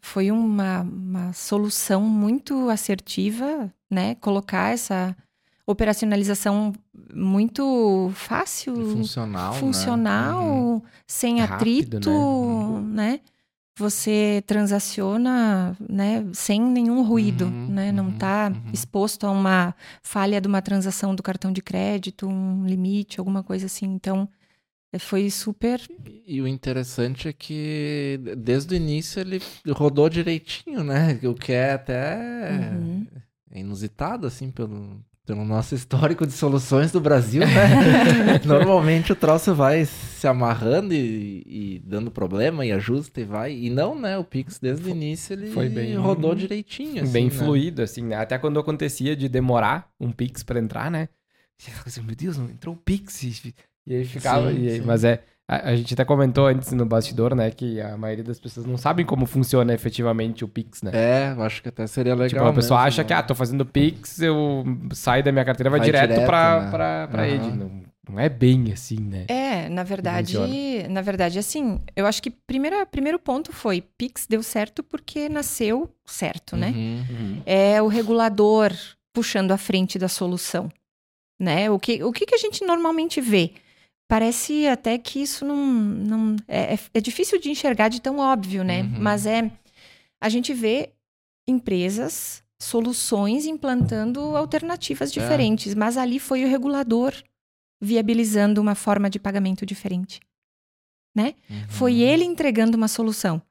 Foi 0.00 0.30
uma, 0.30 0.82
uma 0.82 1.32
solução 1.32 2.02
muito 2.02 2.68
assertiva, 2.68 3.72
né? 3.90 4.14
Colocar 4.16 4.72
essa 4.72 5.16
operacionalização 5.66 6.72
muito 7.14 8.10
fácil, 8.14 8.74
Funcional. 8.74 9.52
né? 9.54 9.60
funcional, 9.60 10.42
Uhum. 10.44 10.82
sem 11.06 11.40
Rápido, 11.40 11.96
atrito, 11.96 12.80
né? 12.80 13.12
né? 13.12 13.20
Você 13.78 14.42
transaciona, 14.44 15.76
né, 15.88 16.26
sem 16.32 16.60
nenhum 16.60 17.02
ruído, 17.02 17.44
Uhum, 17.44 17.68
né? 17.68 17.92
Não 17.92 18.06
uhum, 18.06 18.10
está 18.14 18.48
uhum. 18.52 18.72
exposto 18.72 19.24
a 19.24 19.30
uma 19.30 19.72
falha 20.02 20.40
de 20.40 20.48
uma 20.48 20.60
transação 20.60 21.14
do 21.14 21.22
cartão 21.22 21.52
de 21.52 21.62
crédito, 21.62 22.26
um 22.26 22.66
limite, 22.66 23.20
alguma 23.20 23.40
coisa 23.42 23.66
assim. 23.66 23.86
Então, 23.86 24.28
foi 24.98 25.28
super 25.30 25.80
E 26.26 26.40
o 26.40 26.46
interessante 26.48 27.28
é 27.28 27.32
que 27.32 28.18
desde 28.38 28.74
o 28.74 28.76
início 28.76 29.20
ele 29.20 29.40
rodou 29.70 30.08
direitinho, 30.08 30.82
né? 30.84 31.18
O 31.24 31.34
que 31.34 31.52
é 31.52 31.72
até 31.72 32.18
Uhum. 32.50 33.06
inusitado, 33.54 34.26
assim, 34.26 34.50
pelo, 34.50 35.00
pelo 35.26 35.44
nosso 35.44 35.74
histórico 35.74 36.26
de 36.26 36.32
soluções 36.32 36.90
do 36.92 37.00
Brasil, 37.00 37.42
né? 37.42 37.68
Normalmente 38.46 39.12
o 39.12 39.16
troço 39.16 39.54
vai 39.54 39.84
se 39.84 40.26
amarrando 40.26 40.94
e, 40.94 41.42
e 41.46 41.78
dando 41.84 42.10
problema 42.10 42.64
e 42.64 42.72
ajusta 42.72 43.20
e 43.20 43.24
vai. 43.24 43.52
E 43.54 43.68
não, 43.70 43.98
né? 43.98 44.16
O 44.16 44.24
Pix 44.24 44.58
desde 44.58 44.86
o 44.86 44.90
início 44.90 45.34
ele 45.34 45.50
foi 45.50 45.68
bem- 45.68 45.96
rodou 45.96 46.34
direitinho, 46.34 47.02
assim, 47.02 47.12
bem 47.12 47.24
né? 47.24 47.30
fluido, 47.30 47.82
assim, 47.82 48.02
né? 48.02 48.16
Até 48.16 48.38
quando 48.38 48.58
acontecia 48.58 49.14
de 49.16 49.28
demorar 49.28 49.90
um 50.00 50.10
Pix 50.10 50.42
pra 50.42 50.58
entrar, 50.58 50.90
né? 50.90 51.08
Assim, 51.84 52.02
Meu 52.02 52.14
Deus, 52.14 52.36
não 52.38 52.48
entrou 52.48 52.74
o 52.74 52.78
Pix. 52.78 53.52
E 53.88 53.96
aí 53.96 54.04
ficava. 54.04 54.52
Sim, 54.52 54.64
e 54.64 54.70
aí-. 54.70 54.80
Mas 54.82 55.02
é. 55.02 55.22
A, 55.50 55.70
a 55.70 55.76
gente 55.76 55.94
até 55.94 56.04
comentou 56.04 56.46
antes 56.46 56.70
no 56.72 56.84
bastidor, 56.84 57.34
né? 57.34 57.50
Que 57.50 57.80
a 57.80 57.96
maioria 57.96 58.22
das 58.22 58.38
pessoas 58.38 58.66
não 58.66 58.76
sabem 58.76 59.06
como 59.06 59.24
funciona 59.24 59.72
efetivamente 59.72 60.44
o 60.44 60.48
Pix, 60.48 60.82
né? 60.82 60.90
É, 60.92 61.32
eu 61.34 61.42
acho 61.42 61.62
que 61.62 61.70
até 61.70 61.86
seria 61.86 62.12
legal. 62.12 62.28
tipo, 62.28 62.44
a 62.44 62.52
pessoa 62.52 62.78
mesmo, 62.80 62.86
acha 62.88 63.02
né? 63.02 63.08
que, 63.08 63.14
ah, 63.14 63.22
tô 63.22 63.34
fazendo 63.34 63.64
Pix, 63.64 64.20
eu 64.20 64.62
saio 64.92 65.24
da 65.24 65.32
minha 65.32 65.46
carteira, 65.46 65.70
vai, 65.70 65.80
Vai 65.80 65.86
direto, 65.86 66.10
direto, 66.10 66.26
pra, 66.26 66.60
né? 66.60 66.70
pra, 66.70 67.08
pra. 67.08 67.28
Ed. 67.28 67.48
Não, 67.56 67.82
não 68.10 68.20
é 68.20 68.28
bem 68.28 68.72
assim, 68.72 69.00
né? 69.00 69.24
É, 69.28 69.70
na 69.70 69.82
verdade, 69.82 70.36
na 70.90 71.00
verdade, 71.00 71.38
assim, 71.38 71.80
eu 71.96 72.06
acho 72.06 72.22
que 72.22 72.30
primeiro 72.30 72.84
primeiro 72.86 73.18
ponto 73.18 73.50
foi 73.50 73.82
Pix 73.96 74.26
deu 74.26 74.42
certo 74.42 74.82
porque 74.82 75.30
nasceu 75.30 75.90
certo, 76.04 76.56
né? 76.56 76.68
Uhum. 76.76 77.04
Uhum. 77.10 77.42
É 77.46 77.80
o 77.80 77.86
regulador 77.86 78.72
puxando 79.14 79.52
a 79.52 79.58
frente 79.58 79.98
da 79.98 80.08
solução, 80.08 80.70
né? 81.40 81.70
O 81.70 81.78
que, 81.78 82.02
o 82.02 82.12
que, 82.12 82.26
que 82.26 82.34
a 82.34 82.38
gente 82.38 82.64
normalmente 82.64 83.20
vê? 83.20 83.52
Parece 84.08 84.66
até 84.66 84.96
que 84.96 85.20
isso 85.20 85.44
não, 85.44 85.56
não 85.66 86.36
é, 86.48 86.74
é- 86.74 86.78
é 86.94 87.00
difícil 87.00 87.38
de 87.40 87.50
enxergar 87.50 87.88
de 87.88 88.00
tão 88.00 88.18
óbvio, 88.18 88.64
né? 88.64 88.82
Uhum. 88.82 88.96
Mas 88.98 89.26
é 89.26 89.50
a 90.20 90.28
gente 90.28 90.52
vê 90.54 90.90
empresas, 91.46 92.42
soluções 92.60 93.46
implantando 93.46 94.36
alternativas 94.36 95.12
diferentes, 95.12 95.74
mas 95.74 95.96
ali 95.96 96.18
foi 96.18 96.44
o 96.44 96.48
regulador 96.48 97.12
viabilizando 97.80 98.60
uma 98.60 98.74
forma 98.74 99.08
de 99.08 99.18
pagamento 99.18 99.64
diferente. 99.64 100.20
Uhum. 101.16 101.32
Foi 101.68 102.00
ele 102.00 102.24
entregando 102.24 102.76
uma 102.76 102.86
solução 102.88 103.42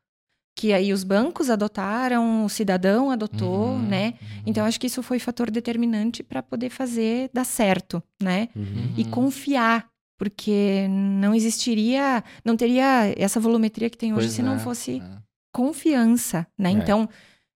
que 0.55 0.73
aí 0.73 0.91
os 0.91 1.03
bancos 1.03 1.49
adotaram, 1.51 2.43
o 2.45 2.49
cidadão 2.49 3.11
adotou, 3.11 3.73
Uhum, 3.73 3.87
né? 3.87 4.15
uhum. 4.19 4.43
Então 4.47 4.65
acho 4.65 4.79
que 4.79 4.87
isso 4.87 5.03
foi 5.03 5.19
fator 5.19 5.51
determinante 5.51 6.23
para 6.23 6.41
poder 6.41 6.69
fazer 6.71 7.29
dar 7.31 7.43
certo, 7.43 8.01
né? 8.21 8.49
Uhum. 8.55 8.93
E 8.97 9.05
confiar, 9.05 9.87
porque 10.17 10.87
não 10.89 11.33
existiria, 11.35 12.23
não 12.43 12.57
teria 12.57 13.13
essa 13.17 13.39
volumetria 13.39 13.89
que 13.89 13.97
tem 13.97 14.13
hoje 14.13 14.27
Pois 14.27 14.33
se 14.33 14.41
não 14.43 14.55
é, 14.55 14.59
fosse 14.59 15.01
é. 15.01 15.17
confiança, 15.53 16.47
né? 16.57 16.69
É. 16.69 16.73
Então, 16.73 17.07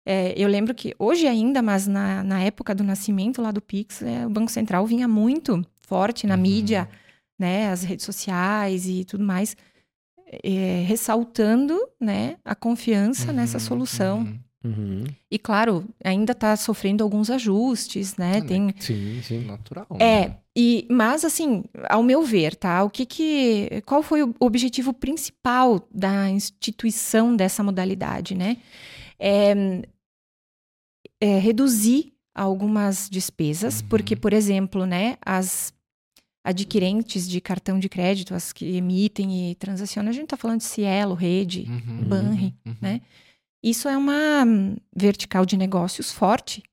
é, 0.06 0.34
eu 0.38 0.48
lembro 0.48 0.74
que 0.74 0.96
hoje 0.98 1.28
ainda, 1.28 1.62
mas 1.62 1.88
na, 1.88 2.24
na 2.24 2.42
época 2.42 2.74
do 2.76 2.84
nascimento 2.84 3.42
lá 3.42 3.52
do 3.52 3.62
Pix, 3.62 4.02
é, 4.02 4.26
o 4.26 4.30
Banco 4.30 4.52
Central 4.52 4.86
vinha 4.86 5.08
muito 5.08 5.66
forte 5.82 6.26
na 6.28 6.36
Uhum. 6.36 6.42
mídia, 6.42 6.90
né? 7.40 7.70
As 7.70 7.84
redes 7.84 8.06
sociais 8.06 8.88
e 8.88 9.04
tudo 9.06 9.24
mais, 9.24 9.56
é, 10.44 10.84
ressaltando, 10.88 11.78
né? 12.00 12.38
A 12.46 12.56
confiança 12.56 13.34
nessa 13.34 13.58
Uhum, 13.58 13.64
solução. 13.64 14.20
uhum. 14.20 14.40
Uhum. 14.64 15.04
E 15.32 15.40
claro, 15.40 15.84
ainda 16.04 16.34
está 16.34 16.56
sofrendo 16.56 17.04
alguns 17.04 17.32
ajustes, 17.32 18.16
né? 18.16 18.38
Ah, 18.38 18.42
Tem, 18.46 18.76
Sim, 18.80 19.20
sim. 19.24 19.46
Natural. 19.46 19.88
é, 20.00 20.28
né? 20.30 20.38
E, 20.58 20.86
mas 20.90 21.24
assim, 21.24 21.64
ao 21.90 22.04
meu 22.04 22.24
ver, 22.24 22.56
tá? 22.56 22.84
O 22.84 22.90
que 22.90 23.06
que, 23.06 23.82
qual 23.86 24.04
foi 24.04 24.22
o 24.24 24.36
objetivo 24.40 24.94
principal 24.94 25.88
da 25.94 26.30
instituição 26.30 27.36
dessa 27.36 27.64
modalidade, 27.64 28.36
né? 28.36 28.58
É, 29.20 29.54
é 31.22 31.38
reduzir 31.38 32.14
algumas 32.36 33.10
despesas, 33.10 33.82
Uhum. 33.82 33.88
porque, 33.88 34.16
por 34.16 34.34
exemplo, 34.34 34.86
né, 34.86 35.18
as 35.26 35.74
adquirentes 36.44 37.30
de 37.30 37.40
cartão 37.40 37.78
de 37.80 37.88
crédito, 37.88 38.34
as 38.34 38.52
que 38.52 38.76
emitem 38.76 39.52
e 39.52 39.56
transacionam, 39.56 40.10
a 40.10 40.14
gente 40.14 40.24
está 40.24 40.38
falando 40.38 40.60
de 40.60 40.66
Cielo, 40.66 41.14
Rede, 41.14 41.66
Uhum, 41.70 42.04
Banri, 42.08 42.56
uhum. 42.66 42.76
né? 42.82 43.02
Isso 43.64 43.88
é 43.88 43.96
uma 43.96 44.44
vertical 44.96 45.46
de 45.46 45.56
negócios 45.56 46.12
forte 46.12 46.64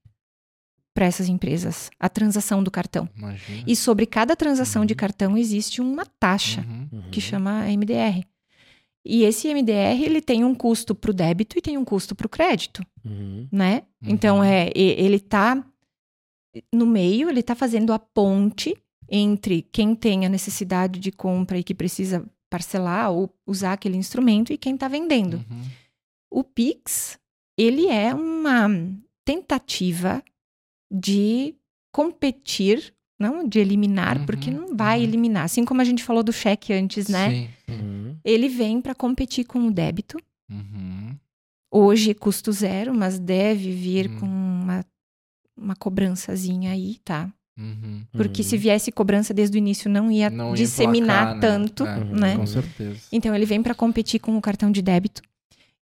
para 0.95 1.07
essas 1.07 1.29
empresas, 1.29 1.91
a 1.99 2.09
transação 2.09 2.63
do 2.63 2.71
cartão. 2.71 3.09
Imagina. 3.17 3.65
E 3.67 3.77
sobre 3.77 4.05
cada 4.07 4.35
transação 4.35 4.85
de 4.85 4.95
Uhum. 4.95 4.99
cartão 4.99 5.37
existe 5.39 5.81
uma 5.81 6.05
taxa 6.05 6.61
Uhum. 6.63 6.89
Uhum. 6.93 7.11
que 7.11 7.21
chama 7.21 7.67
MDR. 7.71 8.25
E 9.05 9.23
esse 9.23 9.49
MDR 9.49 10.03
ele 10.05 10.21
tem 10.21 10.45
um 10.45 10.55
custo 10.55 10.95
para 10.95 11.11
o 11.11 11.15
débito 11.15 11.57
e 11.57 11.63
tem 11.63 11.79
um 11.79 11.85
custo 11.85 12.15
para 12.15 12.27
o 12.27 12.29
crédito, 12.31 12.83
Uhum. 13.05 13.47
né? 13.51 13.83
Então 14.03 14.39
Uhum. 14.39 14.45
é 14.45 14.71
e- 14.75 14.95
ele 15.01 15.17
está 15.17 15.65
no 16.75 16.85
meio, 16.87 17.29
ele 17.31 17.41
está 17.41 17.55
fazendo 17.55 17.93
a 17.93 17.99
ponte 17.99 18.77
entre 19.09 19.63
quem 19.73 19.95
tem 19.95 20.27
a 20.27 20.29
necessidade 20.29 20.99
de 20.99 21.13
compra 21.13 21.59
e 21.59 21.63
que 21.65 21.75
precisa 21.75 22.27
parcelar 22.51 23.11
ou 23.13 23.33
usar 23.47 23.75
aquele 23.75 23.97
instrumento 23.97 24.53
e 24.53 24.59
quem 24.59 24.75
está 24.75 24.89
vendendo. 24.89 25.35
Uhum. 25.51 25.63
O 26.31 26.45
Pix, 26.45 27.19
ele 27.57 27.87
é 27.89 28.13
uma 28.15 28.69
tentativa 29.25 30.23
de 30.91 31.55
competir, 31.93 32.93
não 33.19 33.47
de 33.47 33.59
eliminar, 33.59 34.19
Uhum, 34.19 34.27
porque 34.27 34.51
não 34.51 34.77
vai 34.77 34.99
uhum. 34.99 35.05
eliminar. 35.05 35.45
Assim 35.45 35.65
como 35.65 35.81
a 35.81 35.85
gente 35.85 36.03
falou 36.05 36.23
do 36.23 36.33
cheque 36.33 36.73
antes, 36.73 37.09
né? 37.09 37.31
Sim. 37.31 37.49
Uhum. 37.75 38.17
Ele 38.25 38.49
vem 38.49 38.81
para 38.81 38.95
competir 38.95 39.45
com 39.45 39.67
o 39.67 39.71
débito. 39.71 40.17
Uhum. 40.51 41.17
Hoje 41.71 42.15
custo 42.15 42.51
zero, 42.53 42.95
mas 42.95 43.19
deve 43.19 43.71
vir 43.73 44.09
Hum. 44.11 44.19
com 44.21 44.27
uma, 44.27 44.85
uma 45.57 45.77
cobrançazinha 45.77 46.73
aí, 46.73 46.97
tá? 47.05 47.31
Uhum. 47.59 48.03
Porque 48.13 48.41
Uhum. 48.43 48.49
se 48.49 48.57
viesse 48.57 48.93
cobrança 48.93 49.35
desde 49.35 49.57
o 49.57 49.59
início, 49.59 49.91
não 49.91 50.11
ia 50.11 50.31
Não 50.31 50.51
ia 50.51 50.55
disseminar 50.57 51.37
emplacar, 51.37 51.59
né? 51.59 51.67
tanto, 51.69 51.85
É, 51.85 52.05
né? 52.05 52.37
Com 52.37 52.47
certeza. 52.47 53.01
Então 53.13 53.35
ele 53.35 53.45
vem 53.45 53.63
para 53.63 53.75
competir 53.75 54.21
com 54.21 54.37
o 54.37 54.41
cartão 54.41 54.71
de 54.71 54.81
débito. 54.81 55.21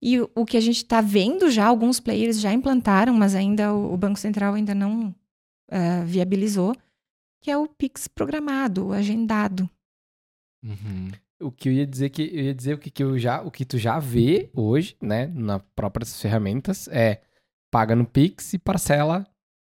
E 0.08 0.22
o, 0.22 0.46
que 0.46 0.56
a 0.56 0.62
gente 0.62 0.78
está 0.78 1.02
vendo 1.02 1.50
já, 1.50 1.66
alguns 1.66 2.00
players 2.00 2.40
já 2.40 2.54
implantaram, 2.54 3.12
mas 3.12 3.34
ainda 3.34 3.74
o, 3.74 3.98
Banco 3.98 4.20
Central 4.20 4.54
ainda 4.54 4.76
não 4.76 5.16
eh, 5.68 6.04
viabilizou, 6.06 6.76
que 7.42 7.50
é 7.50 7.58
o 7.58 7.68
Pix 7.68 8.08
programado, 8.08 8.90
o 8.90 8.94
agendado. 8.94 9.68
Uhum. 10.64 11.10
O 11.42 11.52
que 11.52 11.70
eu 11.70 11.74
ia 11.74 11.88
dizer 11.88 12.10
que 12.10 12.22
eu 12.22 12.44
ia 12.44 12.54
dizer 12.54 12.76
o 12.76 12.78
que, 12.78 12.92
que 12.92 13.02
eu 13.02 13.18
já, 13.18 13.42
o 13.42 13.50
que 13.50 13.66
tu 13.66 13.80
já 13.80 13.98
vê 13.98 14.48
hoje, 14.54 14.96
né, 15.02 15.26
nas 15.34 15.60
próprias 15.76 16.22
ferramentas 16.22 16.88
é 16.90 17.24
paga 17.72 17.96
no 17.96 18.06
Pix 18.06 18.54
e 18.54 18.60
parcela 18.60 19.26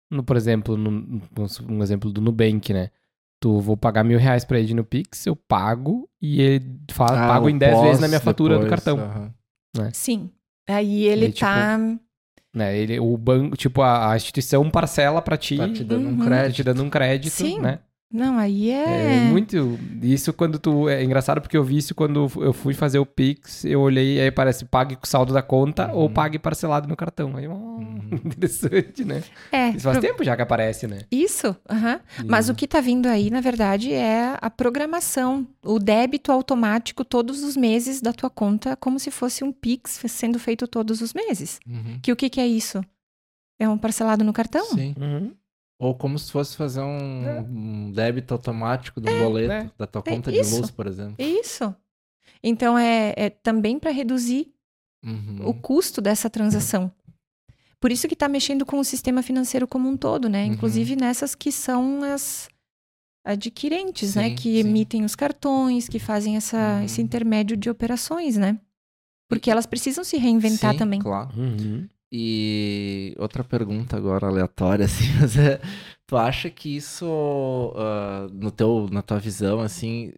no, 0.10 0.24
por 0.24 0.38
exemplo, 0.38 0.78
no, 0.78 1.22
um 1.70 1.84
exemplo 1.84 2.14
do 2.14 2.22
Nubank, 2.22 2.72
né? 2.72 2.92
Tu 3.42 3.60
vou 3.60 3.76
pagar 3.76 4.06
mil 4.06 4.18
reais 4.18 4.46
pra 4.46 4.58
ele 4.58 4.74
no 4.74 4.86
Pix, 4.86 5.26
eu 5.26 5.36
pago 5.36 6.10
e 6.22 6.42
ele 6.42 6.80
fala, 6.92 7.26
Ah, 7.26 7.28
pago 7.28 7.50
em 7.50 7.58
10 7.58 7.82
vezes 7.82 8.00
na 8.00 8.08
minha 8.08 8.22
fatura 8.22 8.56
do 8.56 8.64
depois, 8.64 8.84
cartão. 8.84 9.34
Aham. 9.78 9.92
Sim. 9.94 10.32
Aí 10.68 11.04
ele 11.06 11.26
aí, 11.26 11.32
tipo, 11.32 11.46
tá. 11.46 11.78
Né? 12.54 12.78
Ele, 12.78 13.00
o 13.00 13.16
banco, 13.18 13.56
tipo, 13.56 13.82
a, 13.82 14.12
a 14.12 14.16
instituição 14.16 14.70
parcela 14.70 15.22
pra 15.22 15.38
ti, 15.38 15.58
Tá 15.58 15.68
te 15.68 15.84
dando 15.84 16.08
Uhum. 16.08 16.14
um 16.14 16.18
tá 16.18 16.26
crédito. 16.26 16.56
te 16.56 16.64
dando 16.64 16.84
um 16.84 16.90
crédito, 16.90 17.32
Sim. 17.34 17.60
né? 17.62 17.80
Não, 18.12 18.40
aí 18.40 18.72
É 18.72 19.18
é. 19.18 19.20
muito. 19.30 19.78
Isso 20.02 20.34
quando 20.34 20.58
tu. 20.58 20.90
É 20.90 21.04
engraçado 21.04 21.40
porque 21.42 21.56
eu 21.56 21.64
vi 21.64 21.78
isso 21.78 21.94
quando 21.94 22.28
eu 22.42 22.52
fui 22.54 22.74
fazer 22.74 22.98
o 22.98 23.06
Pix, 23.06 23.64
eu 23.66 23.82
olhei 23.82 24.18
e 24.18 24.22
aí 24.22 24.32
parece 24.32 24.66
pague 24.66 24.96
com 24.96 25.06
saldo 25.06 25.32
da 25.32 25.44
conta 25.44 25.92
ou 25.94 26.08
Uhum. 26.08 26.14
pague 26.14 26.40
parcelado 26.40 26.88
no 26.88 26.96
cartão. 26.96 27.38
Aí, 27.38 27.48
oh, 27.48 27.80
interessante, 28.26 29.06
né? 29.06 29.24
É. 29.52 29.70
Isso 29.70 29.82
faz 29.82 30.00
pro- 30.00 30.08
tempo 30.08 30.24
já 30.24 30.36
que 30.36 30.42
aparece, 30.42 30.88
né? 30.88 31.02
Isso, 31.12 31.56
aham. 31.70 32.00
Mas 32.28 32.50
o 32.50 32.56
que 32.56 32.68
tá 32.68 32.82
vindo 32.82 33.06
aí, 33.06 33.30
na 33.30 33.42
verdade, 33.42 33.94
é 33.94 34.36
a 34.42 34.50
programação, 34.50 35.48
o 35.64 35.78
débito 35.78 36.32
automático 36.32 37.06
todos 37.06 37.44
os 37.44 37.56
meses 37.56 38.02
da 38.02 38.12
tua 38.12 38.30
conta, 38.30 38.76
como 38.76 38.98
se 39.00 39.12
fosse 39.12 39.44
um 39.44 39.52
Pix 39.52 40.02
sendo 40.08 40.40
feito 40.40 40.68
todos 40.68 41.00
os 41.02 41.14
meses. 41.14 41.60
Uhum. 41.68 42.00
Que 42.02 42.12
o 42.12 42.16
que, 42.16 42.28
que 42.30 42.42
é 42.42 42.48
isso? 42.48 42.82
É 43.60 43.70
um 43.70 43.78
parcelado 43.78 44.24
no 44.24 44.34
cartão? 44.34 44.66
Sim. 44.66 44.96
Uhum. 45.00 45.32
Ou 45.80 45.96
como 45.96 46.20
se 46.20 46.30
fosse 46.32 46.58
fazer 46.58 46.82
um, 46.82 47.24
É. 47.26 47.40
um 47.42 47.92
débito 47.92 48.34
automático 48.34 49.00
de 49.00 49.10
um 49.10 49.20
boleto 49.24 49.48
né? 49.48 49.72
da 49.78 49.88
tua 49.88 50.04
É 50.06 50.12
conta 50.12 50.30
de 50.32 50.38
luz, 50.42 50.70
por 50.70 50.86
exemplo. 50.86 51.16
Isso. 51.18 51.74
Então 52.44 52.78
é, 52.78 53.14
é 53.16 53.30
também 53.30 53.80
para 53.80 53.90
reduzir 53.92 54.54
Uhum. 55.06 55.48
o 55.48 55.54
custo 55.54 56.02
dessa 56.02 56.30
transação. 56.30 56.92
Por 57.80 57.90
isso 57.94 58.10
que 58.10 58.14
está 58.14 58.28
mexendo 58.28 58.66
com 58.66 58.78
o 58.78 58.84
sistema 58.84 59.24
financeiro 59.24 59.66
como 59.66 59.88
um 59.88 59.96
todo, 59.96 60.28
né? 60.28 60.44
Uhum. 60.46 60.52
Inclusive 60.52 60.98
nessas 60.98 61.34
que 61.34 61.50
são 61.50 62.04
as 62.04 62.50
adquirentes, 63.26 64.16
né? 64.16 64.30
Sim, 64.30 64.36
Que 64.36 64.52
sim. 64.62 64.68
emitem 64.70 65.06
os 65.06 65.16
cartões, 65.16 65.88
que 65.88 66.00
fazem 66.00 66.36
essa, 66.36 66.58
Uhum. 66.80 66.84
esse 66.84 67.02
intermédio 67.02 67.56
de 67.56 67.70
operações, 67.70 68.36
né? 68.36 68.60
Porque 69.30 69.50
elas 69.50 69.66
precisam 69.66 70.04
se 70.04 70.18
reinventar 70.18 70.74
Sim, 70.74 70.78
também. 70.80 71.00
Claro. 71.00 71.30
Uhum. 71.40 71.88
E 72.12 73.16
outra 73.20 73.44
pergunta 73.44 73.96
agora 73.98 74.28
aleatória, 74.28 74.86
assim, 74.86 75.06
mas 75.20 75.38
é, 75.38 75.60
tu 76.08 76.18
acha 76.18 76.50
que 76.50 76.76
isso, 76.76 77.06
ah, 77.76 78.28
no 78.34 78.52
teu, 78.52 78.88
na 78.92 79.02
tua 79.02 79.20
visão, 79.20 79.60
assim, 79.62 80.12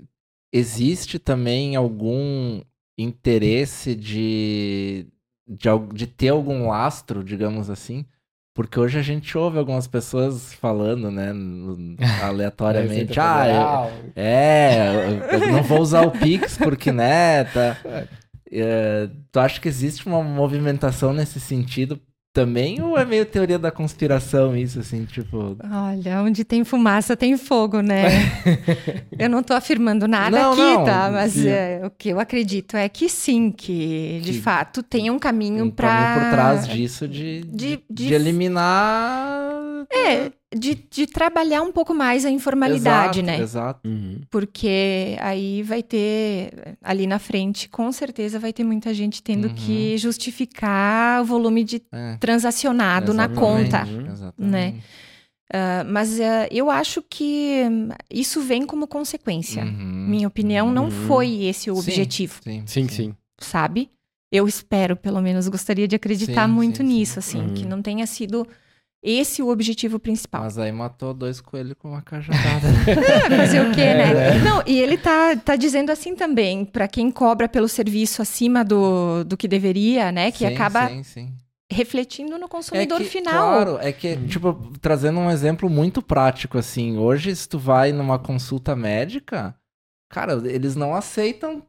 existe 0.54 1.20
também 1.20 1.76
algum 1.76 2.62
interesse 2.98 3.96
de, 3.96 5.08
de, 5.48 5.68
de 5.94 6.08
ter 6.08 6.30
algum 6.30 6.68
lastro, 6.70 7.24
digamos 7.24 7.70
assim? 7.70 8.06
Porque 8.54 8.80
hoje 8.80 9.00
a 9.00 9.02
gente 9.02 9.38
ouve 9.38 9.58
algumas 9.58 9.88
pessoas 9.88 10.54
falando, 10.54 11.10
né, 11.12 11.32
aleatoriamente, 12.24 13.20
ah, 13.20 13.48
eu- 13.50 14.12
é, 14.16 14.88
eu, 14.89 15.39
eu 15.39 15.48
não 15.48 15.64
vou 15.64 15.82
usar 15.82 16.02
o 16.04 16.12
Pix 16.12 16.58
porque, 16.58 16.92
né, 16.92 17.44
tá... 17.46 17.78
É, 18.52 19.10
tu 19.32 19.39
acha 19.39 19.60
que 19.62 19.68
existe 19.68 20.06
uma 20.08 20.22
movimentação 20.24 21.14
nesse 21.14 21.39
sentido 21.39 21.99
também? 22.34 22.82
Ou 22.82 22.97
é 22.97 23.04
meio 23.06 23.26
teoria 23.26 23.60
da 23.60 23.72
conspiração 23.72 24.56
isso, 24.56 24.80
assim, 24.80 25.04
tipo... 25.06 25.58
Olha, 25.70 26.22
onde 26.22 26.45
tem 26.45 26.64
fumaça 26.64 27.16
tem 27.18 27.38
fogo, 27.38 27.82
né? 27.82 28.04
eu 29.20 29.30
não 29.30 29.43
tô 29.43 29.54
afirmando 29.54 30.08
nada 30.08 30.38
Não, 30.39 30.52
aqui, 30.54 30.62
não, 30.62 30.86
tá? 30.86 31.10
Mas 31.12 31.45
é, 31.45 31.82
o 31.86 31.89
que 31.89 32.10
eu 32.10 32.20
acredito 32.22 32.78
é 32.78 32.88
que 32.88 33.10
sim, 33.10 33.52
que 33.52 34.22
de 34.24 34.32
Que- 34.34 34.39
fato 34.41 34.82
tem 34.82 35.10
um 35.10 35.20
caminho 35.20 35.66
um 35.66 35.70
para 35.72 36.14
por 36.14 36.30
trás 36.32 36.68
disso 36.68 37.06
de, 37.08 37.41
de, 37.41 37.47
de- 37.78 37.84
de- 37.89 38.08
de 38.08 38.14
eliminar... 38.14 39.86
É, 39.91 40.32
de, 40.54 40.76
de 40.89 41.08
trabalhar 41.08 41.62
um 41.62 41.72
pouco 41.72 41.93
mais 41.93 42.26
a 42.26 42.30
informalidade, 42.30 43.20
Exato, 43.20 43.26
né? 43.38 43.39
Exato. 43.41 43.88
Uhum. 43.88 44.22
Porque 44.30 45.16
aí 45.22 45.64
vai 45.64 45.82
ter, 45.82 46.78
ali 46.82 47.08
na 47.08 47.20
frente, 47.20 47.70
com 47.70 47.91
certeza 47.91 48.38
vai 48.39 48.52
ter 48.52 48.64
muita 48.64 48.93
gente 48.93 49.24
tendo 49.24 49.47
Uhum. 49.47 49.56
que 49.56 49.97
justificar 49.97 51.22
o 51.22 51.26
volume 51.26 51.64
de 51.64 51.82
É, 51.91 52.18
transacionado 52.20 53.14
na 53.14 53.26
exatamente, 53.26 53.72
conta. 53.72 53.86
Uhum. 53.86 54.12
Exatamente. 54.12 54.84
Ah, 55.54 55.84
mas 55.86 56.20
ah, 56.20 56.47
eu 56.49 56.70
acho 56.70 57.02
que 57.02 57.64
isso 58.10 58.41
vem 58.41 58.66
como 58.66 58.88
consequência. 58.88 59.64
Uhum. 59.64 60.06
Minha 60.10 60.28
opinião, 60.28 60.72
não 60.72 60.86
Uhum. 60.86 60.91
foi 60.91 61.43
esse 61.43 61.70
o 61.70 61.76
Sim. 61.76 61.80
objetivo, 61.82 62.39
Sim, 62.43 62.64
Sim, 62.66 62.88
sim. 62.88 63.16
sabe? 63.39 63.89
Eu 64.32 64.47
espero, 64.47 64.95
pelo 64.95 65.22
menos, 65.22 65.49
gostaria 65.49 65.88
de 65.89 65.95
acreditar 65.95 66.47
Sim, 66.47 66.54
muito 66.54 66.78
sim, 66.78 66.88
sim. 66.88 66.93
nisso, 66.93 67.20
assim, 67.20 67.39
Uhum. 67.41 67.54
que 67.54 67.66
não 67.66 67.82
tenha 67.82 68.08
sido 68.08 68.47
esse 69.04 69.41
o 69.41 69.49
objetivo 69.49 69.97
principal. 69.99 70.43
Mas 70.43 70.58
aí 70.58 70.72
matou 70.72 71.14
dois 71.14 71.41
coelhos 71.41 71.74
com 71.80 71.89
uma 71.89 72.02
cajadada. 72.02 72.41
É, 72.91 73.38
fazer 73.38 73.62
o 73.62 73.72
quê, 73.72 73.93
né? 73.93 74.36
É. 74.36 74.39
Não, 74.39 74.62
e 74.66 74.80
ele 74.80 74.97
tá, 74.97 75.36
tá 75.36 75.56
dizendo 75.56 75.91
assim 75.91 76.16
também, 76.16 76.64
para 76.64 76.88
quem 76.88 77.10
cobra 77.10 77.47
pelo 77.49 77.68
serviço 77.68 78.22
acima 78.22 78.64
do, 78.64 79.24
do 79.24 79.36
que 79.36 79.47
deveria, 79.47 80.12
né? 80.12 80.32
Que 80.32 80.39
Sim, 80.39 80.54
acaba 80.54 80.88
Sim, 80.89 81.04
sim. 81.04 81.34
refletindo 81.72 82.38
no 82.38 82.47
consumidor 82.47 82.99
que, 82.99 83.06
final. 83.06 83.34
Claro, 83.34 83.78
é 83.82 83.91
que, 83.91 84.18
tipo, 84.28 84.54
trazendo 84.80 85.20
um 85.20 85.32
exemplo 85.32 85.70
muito 85.70 86.02
prático, 86.02 86.58
assim, 86.58 86.97
hoje, 86.97 87.36
se 87.36 87.47
tu 87.47 87.58
vai 87.58 87.91
numa 87.91 88.20
consulta 88.20 88.76
médica, 88.76 89.56
cara, 90.10 90.34
eles 90.45 90.76
não 90.76 90.93
aceitam 90.93 91.64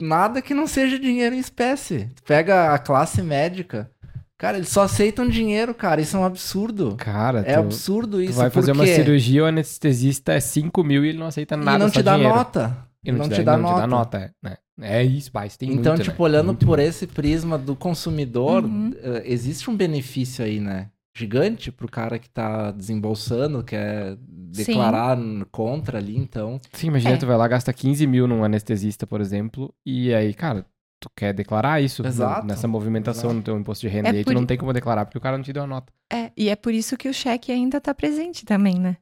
nada 0.00 0.42
que 0.42 0.54
não 0.54 0.66
seja 0.66 0.98
dinheiro 0.98 1.34
em 1.34 1.38
espécie. 1.38 2.10
Tu 2.16 2.22
pega 2.24 2.74
a 2.74 2.78
classe 2.78 3.22
médica, 3.22 3.90
cara, 4.38 4.56
eles 4.56 4.68
só 4.68 4.82
aceitam 4.82 5.28
dinheiro, 5.28 5.74
cara, 5.74 6.00
isso 6.00 6.16
é 6.16 6.20
um 6.20 6.24
absurdo. 6.24 6.96
Cara, 6.96 7.40
É 7.46 7.54
tu, 7.54 7.60
absurdo 7.60 8.16
tu 8.18 8.22
isso. 8.22 8.34
vai 8.34 8.50
fazer 8.50 8.72
uma 8.72 8.86
cirurgia, 8.86 9.44
o 9.44 9.46
anestesista 9.46 10.32
é 10.32 10.40
5 10.40 10.82
mil 10.84 11.04
e 11.04 11.08
ele 11.10 11.18
não 11.18 11.26
aceita 11.26 11.56
nada, 11.56 11.76
e 11.76 11.78
não 11.78 11.90
te 11.90 12.02
dá 12.02 12.14
dinheiro. 12.14 12.34
nota. 12.34 12.76
E 13.06 13.12
não, 13.12 13.28
te, 13.28 13.42
dá, 13.42 13.58
não 13.58 13.74
te 13.74 13.80
dá 13.80 13.86
nota. 13.86 14.18
é, 14.18 14.30
né? 14.42 14.56
É 14.80 15.02
isso, 15.04 15.30
pai, 15.30 15.46
isso 15.46 15.58
tem 15.58 15.70
Então, 15.72 15.92
muito, 15.92 16.04
tipo, 16.04 16.22
né? 16.22 16.28
olhando 16.30 16.46
Muito, 16.46 16.66
por 16.66 16.78
muito. 16.78 16.88
esse 16.88 17.06
prisma 17.06 17.56
do 17.58 17.76
consumidor, 17.76 18.64
Uhum. 18.64 18.92
eh, 18.96 19.22
existe 19.26 19.70
um 19.70 19.76
benefício 19.76 20.44
aí, 20.44 20.58
né? 20.58 20.88
Gigante 21.16 21.70
pro 21.70 21.88
cara 21.88 22.18
que 22.18 22.28
tá 22.28 22.72
desembolsando, 22.72 23.62
quer 23.62 24.16
declarar 24.28 25.16
n- 25.16 25.44
contra 25.52 25.98
ali, 25.98 26.16
então. 26.16 26.60
Sim, 26.72 26.88
imagina, 26.88 27.14
É. 27.14 27.16
tu 27.16 27.26
vai 27.26 27.36
lá, 27.36 27.46
gasta 27.46 27.72
15 27.72 28.06
mil 28.06 28.26
num 28.26 28.42
anestesista, 28.42 29.06
por 29.06 29.20
exemplo, 29.20 29.72
e 29.86 30.12
aí, 30.12 30.32
cara, 30.34 30.66
tu 31.04 31.10
quer 31.16 31.32
declarar 31.32 31.80
isso 31.80 32.02
no- 32.02 32.08
Exato, 32.08 32.46
nessa 32.46 32.66
movimentação 32.68 33.24
exato. 33.30 33.34
no 33.36 33.42
teu 33.42 33.58
imposto 33.58 33.86
de 33.86 33.88
renda, 33.92 34.08
É 34.08 34.12
e 34.12 34.16
aí 34.18 34.24
tu 34.24 34.28
por 34.28 34.34
não 34.34 34.46
tem 34.46 34.56
como 34.58 34.72
declarar, 34.72 35.04
porque 35.04 35.18
o 35.18 35.20
cara 35.20 35.36
não 35.36 35.44
te 35.44 35.52
deu 35.52 35.62
a 35.62 35.66
nota. 35.66 35.92
É, 36.12 36.30
e 36.36 36.48
é 36.48 36.56
por 36.56 36.72
isso 36.72 36.96
que 36.96 37.08
o 37.08 37.14
cheque 37.14 37.50
ainda 37.52 37.80
tá 37.80 37.94
presente 37.94 38.44
também, 38.44 38.78
né? 38.78 38.96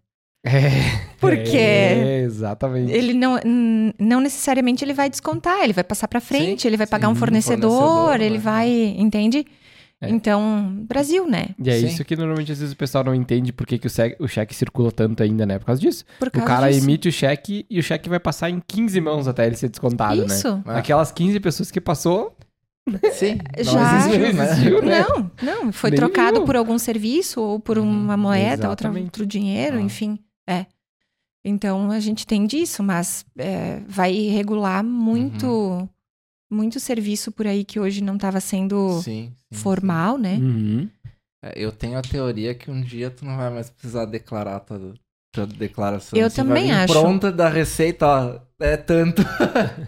É, 0.44 0.50
Porque 1.20 1.56
é, 1.56 2.22
exatamente. 2.24 2.90
ele 2.92 3.14
não, 3.14 3.38
não 3.98 4.20
necessariamente 4.20 4.84
ele 4.84 4.92
vai 4.92 5.08
descontar, 5.08 5.62
ele 5.62 5.72
vai 5.72 5.84
passar 5.84 6.08
para 6.08 6.20
frente, 6.20 6.62
Sim, 6.62 6.68
ele 6.68 6.76
vai 6.76 6.86
pagar 6.86 7.08
um 7.08 7.14
fornecedor, 7.14 7.70
fornecedor, 7.70 8.20
ele 8.20 8.38
né? 8.38 8.42
vai, 8.42 8.68
entende? 8.98 9.46
É. 10.02 10.10
Então, 10.10 10.84
Brasil, 10.88 11.26
né? 11.28 11.50
E 11.58 11.70
é 11.70 11.78
Sim. 11.78 11.86
isso 11.86 12.04
que 12.04 12.16
normalmente 12.16 12.50
às 12.50 12.58
vezes 12.58 12.74
o 12.74 12.76
pessoal 12.76 13.04
não 13.04 13.14
entende 13.14 13.52
por 13.52 13.64
que, 13.66 13.78
que 13.78 13.86
o, 13.86 13.90
cheque, 13.90 14.16
o 14.20 14.26
cheque 14.26 14.52
circula 14.54 14.90
tanto 14.90 15.22
ainda, 15.22 15.46
né? 15.46 15.58
Por 15.60 15.66
causa 15.66 15.80
disso. 15.80 16.04
Por 16.18 16.26
O 16.28 16.30
causa 16.32 16.46
cara 16.46 16.70
disso. 16.72 16.84
emite 16.84 17.08
o 17.08 17.12
cheque 17.12 17.64
e 17.70 17.78
o 17.78 17.82
cheque 17.82 18.08
vai 18.08 18.18
passar 18.18 18.50
em 18.50 18.60
15 18.66 19.00
mãos 19.00 19.28
até 19.28 19.46
ele 19.46 19.54
ser 19.56 19.68
descontado, 19.68 20.26
né? 20.26 20.34
Isso. 20.34 20.62
É. 20.66 20.78
Aquelas 20.78 21.12
15 21.12 21.38
pessoas 21.40 21.70
que 21.70 21.80
passou, 21.80 22.36
Sim, 23.12 23.38
não 23.56 23.64
Já 23.72 23.96
existiu, 24.08 24.32
né? 24.34 24.44
existiu, 24.50 24.82
né? 24.82 25.00
Não, 25.08 25.30
não, 25.64 25.72
foi 25.72 25.90
Nenhum. 25.90 26.00
trocado 26.00 26.42
por 26.44 26.56
algum 26.56 26.76
serviço 26.78 27.40
ou 27.40 27.60
por 27.60 27.78
Uhum, 27.78 27.88
uma 27.88 28.16
moeda, 28.16 28.68
outra, 28.68 28.90
outro 28.90 29.24
dinheiro, 29.24 29.76
Ah. 29.78 29.80
enfim. 29.80 30.18
É. 30.48 30.66
Então 31.44 31.90
a 31.92 32.00
gente 32.00 32.26
tem 32.26 32.44
disso, 32.44 32.82
mas 32.82 33.24
é, 33.38 33.80
vai 33.86 34.12
regular 34.12 34.82
muito, 34.82 35.46
Uhum. 35.46 35.88
Muito 36.52 36.78
serviço 36.78 37.32
por 37.32 37.46
aí 37.46 37.64
que 37.64 37.80
hoje 37.80 38.02
não 38.02 38.16
estava 38.16 38.40
sendo 38.40 39.00
Sim, 39.00 39.32
sim, 39.52 39.58
formal, 39.58 40.18
né? 40.18 40.34
Uhum. 40.34 40.80
sim. 40.82 40.90
É, 41.44 41.52
eu 41.56 41.72
tenho 41.72 41.98
a 41.98 42.02
teoria 42.02 42.54
que 42.54 42.70
um 42.70 42.80
dia 42.80 43.10
tu 43.10 43.24
não 43.24 43.36
vai 43.36 43.50
mais 43.50 43.68
precisar 43.68 44.04
declarar 44.04 44.60
tua, 44.60 44.94
tua 45.32 45.46
declaração. 45.46 46.16
Eu 46.16 46.30
Você 46.30 46.36
vai 46.42 46.46
também 46.46 46.64
vir 46.66 46.72
acho. 46.72 46.92
pronta 46.92 47.32
da 47.32 47.48
receita, 47.48 48.06
ó, 48.06 48.40
é 48.60 48.76
tanto. 48.76 49.22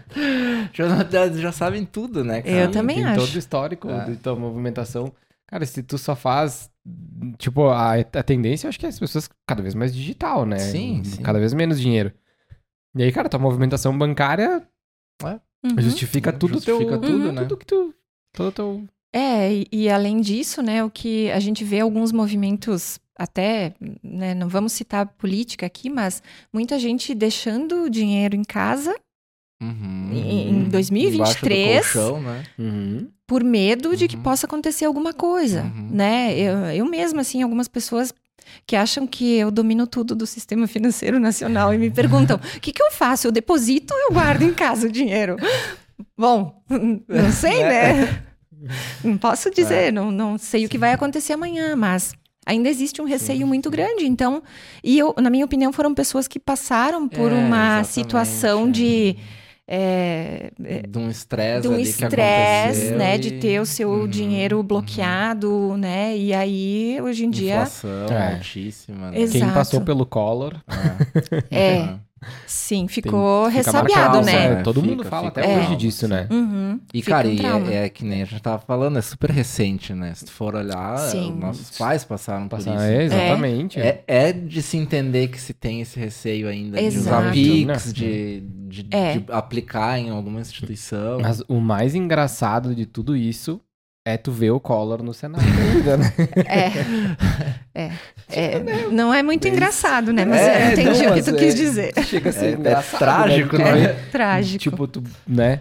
já, 0.74 1.30
já, 1.30 1.52
sabem 1.52 1.84
tudo, 1.84 2.24
né, 2.24 2.42
cara? 2.42 2.56
Eu 2.56 2.70
também 2.72 2.96
tem 2.96 3.04
acho. 3.04 3.20
todo 3.26 3.34
o 3.34 3.38
histórico 3.38 3.88
É. 3.88 4.04
de 4.06 4.16
tua 4.16 4.34
movimentação. 4.34 5.12
Cara, 5.46 5.64
se 5.64 5.82
tu 5.82 5.96
só 5.96 6.16
faz 6.16 6.68
tipo, 7.38 7.68
a, 7.68 7.94
a 7.94 8.22
tendência 8.22 8.66
eu 8.66 8.68
acho 8.70 8.78
que 8.78 8.86
é 8.86 8.88
as 8.88 8.98
pessoas 8.98 9.28
cada 9.46 9.62
vez 9.62 9.74
mais 9.74 9.94
digital, 9.94 10.44
né? 10.44 10.58
Sim, 10.58 11.04
sim. 11.04 11.22
Cada 11.22 11.38
vez 11.38 11.54
menos 11.54 11.80
dinheiro. 11.80 12.12
E 12.96 13.02
aí, 13.02 13.12
cara, 13.12 13.28
tua 13.28 13.38
movimentação 13.40 13.96
bancária 13.96 14.66
Uhum. 15.64 15.80
justifica 15.80 16.32
tudo 16.32 16.54
Justifica 16.54 16.98
teu, 16.98 17.00
tudo, 17.12 17.26
Uhum. 17.26 17.32
né? 17.32 17.42
Tudo 17.42 17.56
que 17.56 17.66
tu. 17.66 17.94
Todo 18.32 18.52
teu. 18.52 18.84
É, 19.12 19.52
e, 19.52 19.66
e 19.72 19.88
além 19.88 20.20
disso, 20.20 20.60
né, 20.62 20.82
o 20.84 20.90
que 20.90 21.30
a 21.30 21.38
gente 21.40 21.62
vê 21.64 21.80
alguns 21.80 22.10
movimentos, 22.12 22.98
até, 23.16 23.72
né, 24.02 24.34
não 24.34 24.48
vamos 24.48 24.72
citar 24.72 25.06
política 25.06 25.64
aqui, 25.66 25.88
mas 25.88 26.22
muita 26.52 26.78
gente 26.78 27.14
deixando 27.14 27.84
o 27.84 27.90
dinheiro 27.90 28.34
em 28.36 28.42
casa 28.42 28.94
Uhum. 29.62 30.10
em 30.12 30.48
Embaixo 30.50 30.64
do 30.64 30.70
2023 30.70 31.92
colchão, 31.92 32.20
né? 32.20 32.42
Uhum. 32.58 33.08
por 33.26 33.42
medo 33.44 33.96
de 33.96 34.06
que 34.08 34.16
Uhum. 34.16 34.22
possa 34.22 34.46
acontecer 34.46 34.84
alguma 34.84 35.14
coisa, 35.14 35.62
Uhum. 35.62 35.88
né? 35.92 36.36
Eu, 36.38 36.56
eu 36.74 36.84
mesma, 36.86 37.20
assim, 37.22 37.40
algumas 37.42 37.68
pessoas 37.68 38.12
que 38.66 38.76
acham 38.76 39.06
que 39.06 39.36
eu 39.36 39.50
domino 39.50 39.86
tudo 39.86 40.14
do 40.14 40.26
sistema 40.26 40.66
financeiro 40.66 41.18
nacional 41.18 41.72
e 41.74 41.78
me 41.78 41.90
perguntam, 41.90 42.36
o 42.36 42.40
que, 42.60 42.72
que 42.72 42.82
eu 42.82 42.90
faço? 42.90 43.26
Eu 43.26 43.32
deposito 43.32 43.92
ou 43.94 44.00
eu 44.00 44.12
guardo 44.12 44.42
em 44.42 44.52
casa 44.52 44.86
o 44.86 44.92
dinheiro? 44.92 45.36
Bom, 46.16 46.62
não 46.68 47.32
sei, 47.32 47.62
né? 47.62 48.24
Não 49.02 49.18
posso 49.18 49.50
dizer, 49.50 49.92
não, 49.92 50.10
não 50.10 50.38
sei 50.38 50.64
o 50.64 50.68
que 50.68 50.78
vai 50.78 50.92
acontecer 50.92 51.34
amanhã, 51.34 51.76
mas 51.76 52.14
ainda 52.46 52.68
existe 52.68 53.00
um 53.00 53.04
receio 53.04 53.46
muito 53.46 53.70
grande. 53.70 54.06
Então, 54.06 54.42
e 54.82 54.98
eu, 54.98 55.14
na 55.20 55.30
minha 55.30 55.44
opinião, 55.44 55.72
foram 55.72 55.94
pessoas 55.94 56.28
que 56.28 56.38
passaram 56.38 57.08
por 57.08 57.32
É, 57.32 57.34
uma 57.34 57.84
situação 57.84 58.68
é. 58.68 58.70
de... 58.70 59.16
é, 59.66 60.50
De 60.88 60.98
um 60.98 61.08
estresse 61.08 61.62
de 61.62 61.68
um 61.68 61.74
ali 61.74 61.82
que 61.84 61.88
estresse, 61.90 62.14
aconteceu 62.80 62.98
né, 62.98 63.14
e- 63.16 63.18
de 63.18 63.30
ter 63.32 63.60
o 63.60 63.66
seu 63.66 63.90
Uhum, 63.90 64.08
dinheiro 64.08 64.58
uhum. 64.58 64.62
bloqueado, 64.62 65.76
né? 65.78 66.16
E 66.16 66.34
aí, 66.34 66.98
hoje 67.02 67.24
em 67.24 67.30
dia, 67.30 67.54
Inflação 67.54 68.06
É. 68.10 68.34
altíssima. 68.34 69.10
Né? 69.10 69.20
Exato. 69.20 69.44
Quem 69.44 69.54
passou 69.54 69.80
pelo 69.80 70.04
Collor. 70.04 70.54
é, 71.50 71.94
sim, 72.46 72.86
ficou 72.88 73.46
fica 73.46 73.56
ressabiado, 73.56 74.16
marcado, 74.18 74.26
né? 74.26 74.48
né? 74.56 74.62
Todo 74.62 74.80
Fica- 74.80 74.90
mundo 74.94 75.04
fala 75.04 75.28
fica 75.28 75.40
até 75.40 75.58
hoje 75.58 75.76
disso, 75.76 76.06
né? 76.08 76.26
Uhum, 76.30 76.80
E, 76.92 77.02
cara, 77.02 77.28
um 77.28 77.32
e 77.32 77.74
é, 77.74 77.84
é 77.84 77.88
que 77.88 78.04
nem 78.04 78.22
a 78.22 78.24
gente 78.24 78.40
tava 78.42 78.58
falando, 78.58 78.98
é 78.98 79.02
super 79.02 79.30
recente, 79.30 79.92
né? 79.94 80.12
Se 80.14 80.24
tu 80.24 80.32
for 80.32 80.54
olhar, 80.54 80.98
Sim. 80.98 81.34
nossos 81.38 81.76
pais 81.76 82.04
passaram 82.04 82.48
por 82.48 82.56
Passar- 82.58 82.74
isso. 82.74 82.84
é, 82.84 83.04
exatamente. 83.04 83.80
É, 83.80 84.02
é 84.06 84.32
de 84.32 84.62
se 84.62 84.76
entender 84.76 85.28
que 85.28 85.40
se 85.40 85.52
tem 85.54 85.80
esse 85.80 85.98
receio 85.98 86.48
ainda 86.48 86.78
de 86.78 86.84
Exato. 86.84 87.22
usar 87.26 87.32
Pix, 87.32 87.66
Né? 87.86 87.92
de, 87.92 88.40
de, 88.68 88.86
É. 88.90 89.18
de 89.18 89.24
aplicar 89.32 89.98
em 89.98 90.10
alguma 90.10 90.40
instituição. 90.40 91.20
Mas 91.20 91.42
o 91.48 91.60
mais 91.60 91.94
engraçado 91.94 92.74
de 92.74 92.86
tudo 92.86 93.16
isso 93.16 93.60
é 94.06 94.18
tu 94.18 94.30
ver 94.30 94.50
o 94.50 94.60
Collor 94.60 95.02
no 95.02 95.14
Senado 95.14 95.42
ainda, 95.48 95.96
né? 95.96 96.12
É, 97.74 97.84
é, 97.86 97.90
é, 98.34 98.88
não 98.90 99.12
é 99.14 99.22
muito 99.22 99.46
engraçado, 99.48 100.12
né? 100.12 100.24
Mas 100.24 100.40
É, 100.40 100.66
eu 100.68 100.72
entendi 100.72 101.02
não, 101.04 101.10
o 101.12 101.14
que 101.14 101.22
tu 101.22 101.30
é- 101.30 101.38
quis 101.38 101.54
dizer. 101.54 101.92
Chega 102.04 102.28
a 102.28 102.30
É- 102.30 102.32
ser 102.32 102.46
é 102.46 102.52
engraçado. 102.52 102.98
trágico, 102.98 103.58
né? 103.58 103.72
né? 103.72 103.88
Porque, 103.88 104.10
Trágico. 104.10 104.58
Tipo, 104.58 104.86
tu, 104.88 105.02
né? 105.26 105.60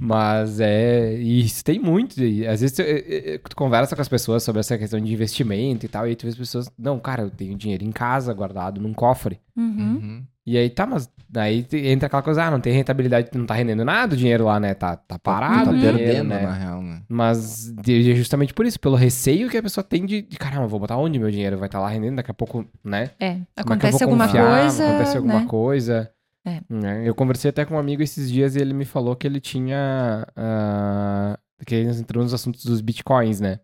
Mas 0.00 0.58
é. 0.58 1.14
E 1.16 1.40
isso 1.44 1.62
tem 1.64 1.78
muito. 1.78 2.20
E 2.22 2.46
às 2.46 2.60
vezes 2.60 2.74
tu, 2.76 2.82
eh, 2.82 3.04
eh, 3.34 3.40
tu 3.48 3.54
conversa 3.54 3.94
com 3.94 4.02
as 4.02 4.08
pessoas 4.08 4.42
sobre 4.42 4.60
essa 4.60 4.76
questão 4.78 4.98
de 5.00 5.12
investimento 5.12 5.84
e 5.84 5.88
tal, 5.88 6.06
e 6.06 6.10
aí 6.10 6.16
tu 6.16 6.22
vê 6.22 6.28
as 6.30 6.34
pessoas. 6.36 6.68
Não, 6.78 6.98
cara, 6.98 7.22
eu 7.22 7.30
tenho 7.30 7.54
dinheiro 7.56 7.84
em 7.84 7.92
casa 7.92 8.32
guardado 8.32 8.80
num 8.80 8.92
cofre. 8.94 9.38
Uhum. 9.56 9.64
Uhum. 10.02 10.22
E 10.46 10.56
aí 10.56 10.68
tá, 10.70 10.86
mas 10.86 11.08
daí 11.32 11.66
entra 11.72 12.06
aquela 12.06 12.22
coisa, 12.22 12.44
ah, 12.44 12.50
não 12.50 12.60
tem 12.60 12.74
rentabilidade, 12.74 13.30
não 13.34 13.46
tá 13.46 13.54
rendendo 13.54 13.84
nada 13.84 14.14
o 14.14 14.16
dinheiro 14.16 14.44
lá, 14.44 14.60
né? 14.60 14.74
Tá, 14.74 14.96
tá 14.96 15.18
parado 15.18 15.64
tá 15.64 15.70
o 15.70 15.74
dinheiro, 15.74 15.96
perdendo, 15.96 16.28
né? 16.28 16.42
na 16.42 16.52
real, 16.52 16.82
né? 16.82 17.02
Mas 17.08 17.72
é 17.78 18.14
justamente 18.14 18.52
por 18.52 18.66
isso, 18.66 18.78
pelo 18.78 18.94
receio 18.94 19.48
que 19.48 19.56
a 19.56 19.62
pessoa 19.62 19.82
tem 19.82 20.04
de, 20.04 20.20
de 20.20 20.36
caramba, 20.36 20.66
vou 20.66 20.78
botar 20.78 20.98
onde 20.98 21.18
meu 21.18 21.30
dinheiro 21.30 21.56
vai 21.56 21.66
estar 21.68 21.80
lá 21.80 21.88
rendendo 21.88 22.16
daqui 22.16 22.30
a 22.30 22.34
pouco, 22.34 22.64
né? 22.84 23.10
É, 23.18 23.28
é 23.28 23.40
acontece 23.56 23.98
vou 23.98 24.10
alguma 24.10 24.26
confiar? 24.26 24.60
coisa, 24.60 24.86
Acontece 24.88 25.16
alguma 25.16 25.40
né? 25.40 25.46
coisa. 25.46 26.10
É. 26.44 26.60
né? 26.68 27.02
Eu 27.08 27.14
conversei 27.14 27.48
até 27.50 27.64
com 27.64 27.74
um 27.74 27.78
amigo 27.78 28.02
esses 28.02 28.30
dias 28.30 28.54
e 28.56 28.60
ele 28.60 28.74
me 28.74 28.84
falou 28.84 29.16
que 29.16 29.26
ele 29.26 29.40
tinha. 29.40 30.26
ah, 30.36 31.38
que 31.64 31.74
ele 31.74 31.88
entrou 31.90 32.22
nos 32.22 32.34
assuntos 32.34 32.64
dos 32.64 32.80
bitcoins, 32.80 33.40
né? 33.40 33.60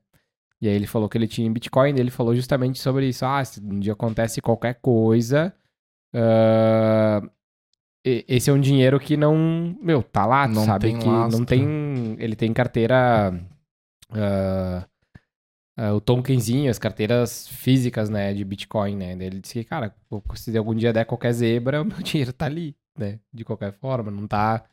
E 0.61 0.69
aí 0.69 0.75
ele 0.75 0.87
falou 0.87 1.09
que 1.09 1.19
ele 1.19 1.29
tinha 1.29 1.47
em 1.47 1.53
bitcoin 1.53 1.95
e 1.97 2.01
ele 2.01 2.11
falou 2.11 2.35
justamente 2.35 2.79
sobre 2.81 3.09
isso. 3.09 3.25
Ah, 3.27 3.45
se 3.45 3.61
um 3.61 3.79
dia 3.79 3.93
acontece 3.93 4.41
qualquer 4.41 4.75
coisa. 4.81 5.53
e- 6.14 7.38
esse 8.28 8.48
é 8.50 8.52
um 8.52 8.61
dinheiro 8.61 8.98
que 9.00 9.16
não. 9.16 9.76
Meu, 9.82 10.02
tá 10.02 10.24
lá, 10.26 10.46
Não 10.48 10.64
sabe 10.64 10.92
que 10.98 11.06
não 11.06 11.20
lastro. 11.22 11.44
tem. 11.44 12.16
Ele 12.18 12.34
tem 12.36 12.52
carteira. 12.52 13.32
ah, 14.12 14.84
ah, 15.76 15.94
o 15.94 16.00
tokenzinho, 16.00 16.70
as 16.70 16.78
carteiras 16.78 17.46
físicas, 17.48 18.11
né, 18.11 18.34
de 18.34 18.44
Bitcoin, 18.44 18.96
né? 18.96 19.12
Ele 19.12 19.38
disse 19.40 19.54
que, 19.54 19.64
cara, 19.64 19.94
se 20.34 20.56
algum 20.56 20.74
dia 20.74 20.92
der 20.92 21.04
qualquer 21.04 21.32
zebra, 21.32 21.80
o 21.82 21.84
meu 21.84 21.98
dinheiro 22.02 22.32
tá 22.32 22.46
ali, 22.46 22.74
né? 22.98 23.18
De 23.32 23.44
qualquer 23.44 23.72
forma, 23.72 24.11
não 24.11 24.26
tá, 24.26 24.64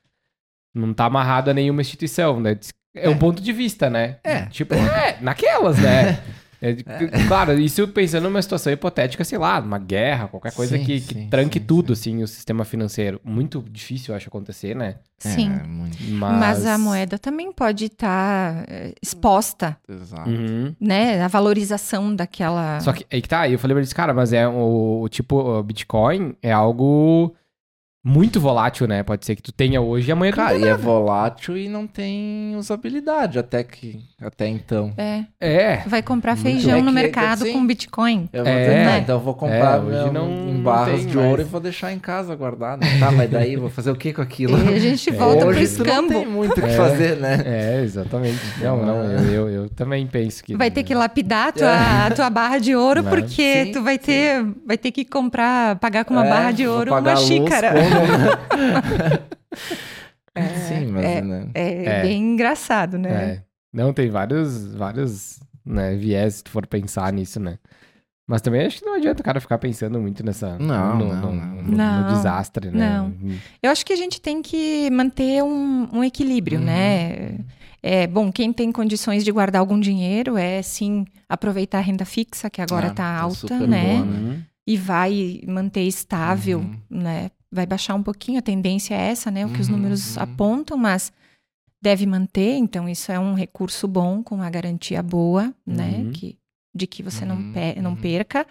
não 0.73 0.93
tá 0.93 1.05
amarrado 1.05 1.51
a 1.51 1.53
nenhuma 1.53 1.81
instituição, 1.81 2.39
né? 2.39 2.55
Diz- 2.55 2.73
É, 2.95 3.07
um 3.09 3.17
ponto 3.19 3.41
de 3.41 3.51
vista, 3.53 3.89
né? 3.89 4.17
É. 4.23 4.45
Tipo, 4.47 4.73
é, 4.73 5.19
naquelas, 5.21 5.77
né? 5.77 6.23
É, 6.65 7.27
Claro, 7.27 7.59
isso 7.59 7.87
pensando 7.87 8.23
numa 8.23 8.41
situação 8.41 8.71
hipotética, 8.71 9.23
sei 9.23 9.37
lá, 9.37 9.59
uma 9.59 9.77
guerra, 9.77 10.27
qualquer 10.27 10.53
coisa 10.53 10.77
Sim, 10.77 10.83
que, 10.83 11.01
que 11.01 11.13
sim, 11.13 11.27
tranque 11.29 11.59
sim, 11.59 11.65
tudo, 11.65 11.93
assim, 11.93 12.23
o 12.23 12.27
sistema 12.27 12.65
financeiro. 12.65 13.19
Muito 13.23 13.63
difícil, 13.69 14.13
eu 14.13 14.17
acho, 14.17 14.27
acontecer, 14.27 14.75
né? 14.75 14.95
Sim. 15.17 15.51
É, 15.51 15.67
muito. 15.67 15.97
Mas, 16.03 16.39
Mas 16.39 16.65
a 16.65 16.77
moeda 16.77 17.17
também 17.17 17.51
pode 17.51 17.85
estar 17.85 18.65
exposta, 19.01 19.77
Exato. 19.87 20.29
Uhum. 20.29 20.75
né? 20.79 21.21
A 21.21 21.27
valorização 21.27 22.15
daquela. 22.15 22.79
Só 22.79 22.91
que 22.93 23.05
aí 23.11 23.21
que 23.21 23.29
tá, 23.29 23.41
aí 23.41 23.53
eu 23.53 23.59
falei 23.59 23.73
pra 23.75 23.81
eles, 23.81 23.93
cara, 23.93 24.13
mas 24.13 24.33
é 24.33 24.47
o, 24.47 25.01
o 25.01 25.09
tipo, 25.09 25.35
o 25.37 25.63
Bitcoin 25.63 26.35
é 26.41 26.51
algo 26.51 27.33
muito 28.07 28.39
volátil, 28.39 28.87
né? 28.87 29.01
Pode 29.01 29.25
ser 29.25 29.35
que 29.35 29.41
tu 29.41 29.51
tenha 29.51 29.81
hoje 29.81 30.09
e 30.09 30.11
amanhã 30.11 30.31
tu 30.31 30.35
Cara, 30.35 30.55
e 30.55 30.63
é 30.63 30.77
volátil 30.77 31.57
e 31.57 31.67
não 31.67 31.87
tem 31.87 32.55
usabilidade 32.55 33.39
até 33.39 33.63
que 33.63 33.99
até 34.21 34.47
então. 34.47 34.93
É, 34.95 35.23
É. 35.41 35.77
vai 35.87 36.03
comprar 36.03 36.35
feijão 36.37 36.77
É 36.77 36.81
no 36.81 36.89
que- 36.89 36.93
mercado 36.93 37.41
assim, 37.43 37.53
com 37.53 37.65
Bitcoin. 37.65 38.29
Eu 38.31 38.43
vou 38.43 38.53
É. 38.53 38.65
ter, 38.65 38.85
tá, 38.85 38.97
então 38.99 39.15
eu 39.15 39.19
vou 39.21 39.33
comprar 39.33 39.77
É, 39.77 39.79
hoje 39.79 40.11
não- 40.13 40.29
em 40.49 40.61
barras 40.61 41.05
de 41.05 41.17
ouro 41.17 41.37
mais. 41.37 41.47
e 41.47 41.51
vou 41.51 41.59
deixar 41.59 41.91
em 41.91 41.99
casa 41.99 42.35
guardado. 42.35 42.81
Tá, 42.99 43.11
mas 43.11 43.29
daí 43.29 43.55
vou 43.55 43.69
fazer 43.69 43.89
o 43.89 43.95
que 43.95 44.13
com 44.13 44.21
aquilo? 44.21 44.55
E 44.71 44.75
a 44.75 44.79
gente 44.79 45.09
volta 45.11 45.45
Hoje 45.47 45.67
pro 45.75 45.83
tu 45.83 45.87
não 45.89 46.07
tem 46.07 46.17
escambo. 46.19 46.31
muito 46.31 46.51
o 46.51 46.61
que 46.61 46.69
É. 46.69 46.77
fazer, 46.77 47.15
né? 47.17 47.41
É, 47.45 47.81
exatamente. 47.83 48.39
Não, 48.61 48.85
não, 48.85 49.03
eu, 49.03 49.31
eu, 49.31 49.49
eu 49.49 49.69
também 49.69 50.05
penso 50.05 50.43
que. 50.43 50.55
Vai 50.55 50.69
ter 50.69 50.83
que 50.83 50.93
lapidar 50.93 51.47
a 51.47 51.51
tua, 51.51 52.05
a 52.07 52.11
tua 52.11 52.29
barra 52.29 52.59
de 52.59 52.75
ouro, 52.75 53.01
Né? 53.01 53.09
porque 53.09 53.65
Sim, 53.65 53.71
tu 53.71 53.81
vai 53.81 53.97
ter, 53.97 54.45
vai 54.65 54.77
ter 54.77 54.91
que 54.91 55.03
comprar, 55.05 55.77
pagar 55.77 56.05
com 56.05 56.13
uma 56.13 56.25
É, 56.25 56.29
barra 56.29 56.51
de 56.51 56.67
ouro 56.67 56.91
uma 56.91 56.99
luz, 57.13 57.19
xícara. 57.21 57.73
Né? 57.95 59.25
Sim, 60.67 60.87
mas 60.91 61.05
é, 61.05 61.21
né? 61.21 61.47
É, 61.53 61.85
É. 61.85 62.01
bem 62.01 62.21
engraçado, 62.33 62.97
né? 62.97 63.09
É. 63.23 63.43
Não, 63.73 63.93
tem 63.93 64.09
vários, 64.09 64.73
vários 64.75 65.39
né, 65.65 65.95
viés 65.95 66.35
se 66.35 66.43
tu 66.43 66.51
for 66.51 66.65
pensar 66.67 67.11
nisso, 67.13 67.39
né? 67.39 67.57
Mas 68.27 68.41
também 68.41 68.65
acho 68.65 68.79
que 68.79 68.85
não 68.85 68.95
adianta 68.95 69.21
o 69.21 69.23
cara 69.25 69.39
ficar 69.39 69.57
pensando 69.59 69.99
muito 70.01 70.25
nessa. 70.25 70.57
Não, 70.57 70.97
no, 70.97 71.07
não, 71.13 71.15
no- 71.15 71.31
não. 71.33 71.55
no- 71.55 71.61
no 71.63 71.77
Não, 71.77 72.07
desastre, 72.07 72.71
né? 72.71 72.97
não. 72.97 73.13
Eu 73.61 73.69
acho 73.71 73.85
que 73.85 73.93
a 73.93 73.95
gente 73.95 74.19
tem 74.19 74.41
que 74.41 74.89
manter 74.89 75.43
um, 75.43 75.87
um 75.93 76.03
equilíbrio, 76.03 76.57
Uhum. 76.59 76.65
né? 76.65 77.39
É, 77.83 78.07
bom, 78.07 78.31
quem 78.31 78.51
tem 78.51 78.71
condições 78.71 79.23
de 79.23 79.31
guardar 79.31 79.59
algum 79.59 79.79
dinheiro 79.79 80.37
é 80.37 80.59
sim 80.63 81.05
aproveitar 81.29 81.77
a 81.77 81.81
renda 81.81 82.03
fixa, 82.03 82.49
que 82.49 82.61
agora 82.61 82.87
Ah, 82.87 82.91
está 82.91 83.03
tá 83.03 83.19
alta, 83.21 83.35
super 83.35 83.67
né? 83.67 83.93
boa, 83.93 84.05
Uhum. 84.05 84.41
E 84.67 84.75
vai 84.75 85.41
manter 85.47 85.83
estável, 85.83 86.59
Uhum. 86.61 86.75
né? 86.89 87.29
Vai 87.51 87.65
baixar 87.65 87.95
um 87.95 88.03
pouquinho, 88.03 88.39
a 88.39 88.41
tendência 88.41 88.93
é 88.95 89.07
essa, 89.11 89.31
né? 89.31 89.45
O 89.45 89.49
que 89.49 89.61
os 89.61 89.69
Uhum, 89.69 89.75
números 89.77 90.17
uhum. 90.17 90.23
apontam, 90.23 90.77
mas 90.77 91.11
deve 91.81 92.05
manter, 92.05 92.55
então 92.55 92.89
isso 92.89 93.11
é 93.11 93.19
um 93.19 93.33
recurso 93.33 93.87
bom, 93.87 94.23
com 94.23 94.35
uma 94.35 94.49
garantia 94.49 95.01
boa, 95.03 95.53
né? 95.65 95.99
Uhum. 95.99 96.11
Que, 96.11 96.37
de 96.73 96.87
que 96.87 97.03
você 97.03 97.25
não, 97.25 97.37
Uhum, 97.37 97.53
pe- 97.53 97.81
não 97.81 97.91
uhum. 97.91 97.95
perca. 97.97 98.45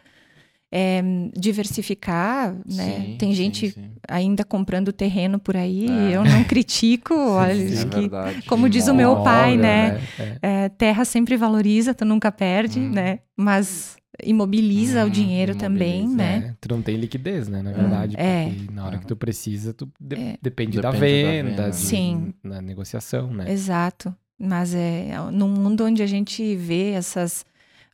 É, 0.77 1.01
diversificar, 1.37 2.53
né? 2.67 3.01
Sim, 3.01 3.17
Tem 3.17 3.29
sim, 3.31 3.35
gente 3.37 3.71
sim. 3.71 3.91
ainda 4.09 4.43
comprando 4.45 4.93
terreno 4.93 5.39
por 5.39 5.57
aí, 5.57 5.87
É. 6.11 6.17
eu 6.17 6.25
não 6.25 6.43
critico, 6.43 7.15
olha, 7.15 7.55
Sim, 7.55 7.73
acho 7.75 7.87
é 7.87 8.35
que 8.41 8.49
como 8.49 8.69
diz 8.69 8.89
o 8.89 8.95
meu 8.95 9.23
pai, 9.23 9.55
Imóvel, 9.55 9.63
né? 9.63 10.01
É. 10.43 10.65
é, 10.65 10.69
terra 10.69 11.05
sempre 11.05 11.37
valoriza, 11.37 11.95
tu 11.95 12.05
nunca 12.05 12.33
perde, 12.33 12.81
Hum. 12.81 12.91
né? 12.91 13.21
Mas 13.37 13.97
imobiliza 14.25 15.05
o 15.05 15.07
Hum, 15.07 15.11
dinheiro 15.11 15.55
também, 15.55 16.01
imobiliza, 16.03 16.17
né? 16.17 16.49
É, 16.51 16.55
tu 16.61 16.69
não 16.75 16.83
tem 16.83 16.97
liquidez, 16.97 17.47
né? 17.49 17.63
Na 17.63 17.73
verdade, 17.73 18.17
É. 18.19 18.49
porque 18.51 18.73
na 18.73 18.87
hora 18.87 18.99
que 18.99 19.07
tu 19.07 19.15
precisa, 19.17 19.73
tu 19.73 19.89
de- 20.01 20.17
É. 20.17 20.37
depende, 20.43 20.81
da 20.81 20.91
Depende 20.91 21.23
da 21.23 21.31
venda, 21.31 21.51
venda. 21.51 21.71
de- 21.71 21.77
Sim. 21.77 22.35
na 22.43 22.61
negociação, 22.61 23.33
né? 23.33 23.51
Exato. 23.53 24.13
Mas 24.37 24.75
é 24.75 25.13
num 25.33 25.49
mundo 25.49 25.85
onde 25.85 26.03
a 26.03 26.07
gente 26.07 26.57
vê 26.57 26.91
essas 26.91 27.47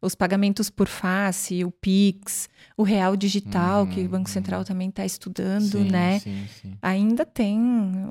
os 0.03 0.15
pagamentos 0.15 0.71
por 0.71 0.89
face, 0.89 1.65
o 1.65 1.71
Pix, 1.71 2.49
o 2.77 2.83
real 2.83 3.15
digital, 3.17 3.87
que 3.87 4.01
o 4.01 4.09
Banco 4.09 4.29
Uhum. 4.29 4.33
Central 4.33 4.65
também 4.65 4.89
está 4.89 5.05
estudando, 5.05 5.63
Sim, 5.79 5.91
né? 5.91 6.19
Sim, 6.21 6.45
sim. 6.63 6.73
Ainda 6.81 7.27
tem 7.27 7.61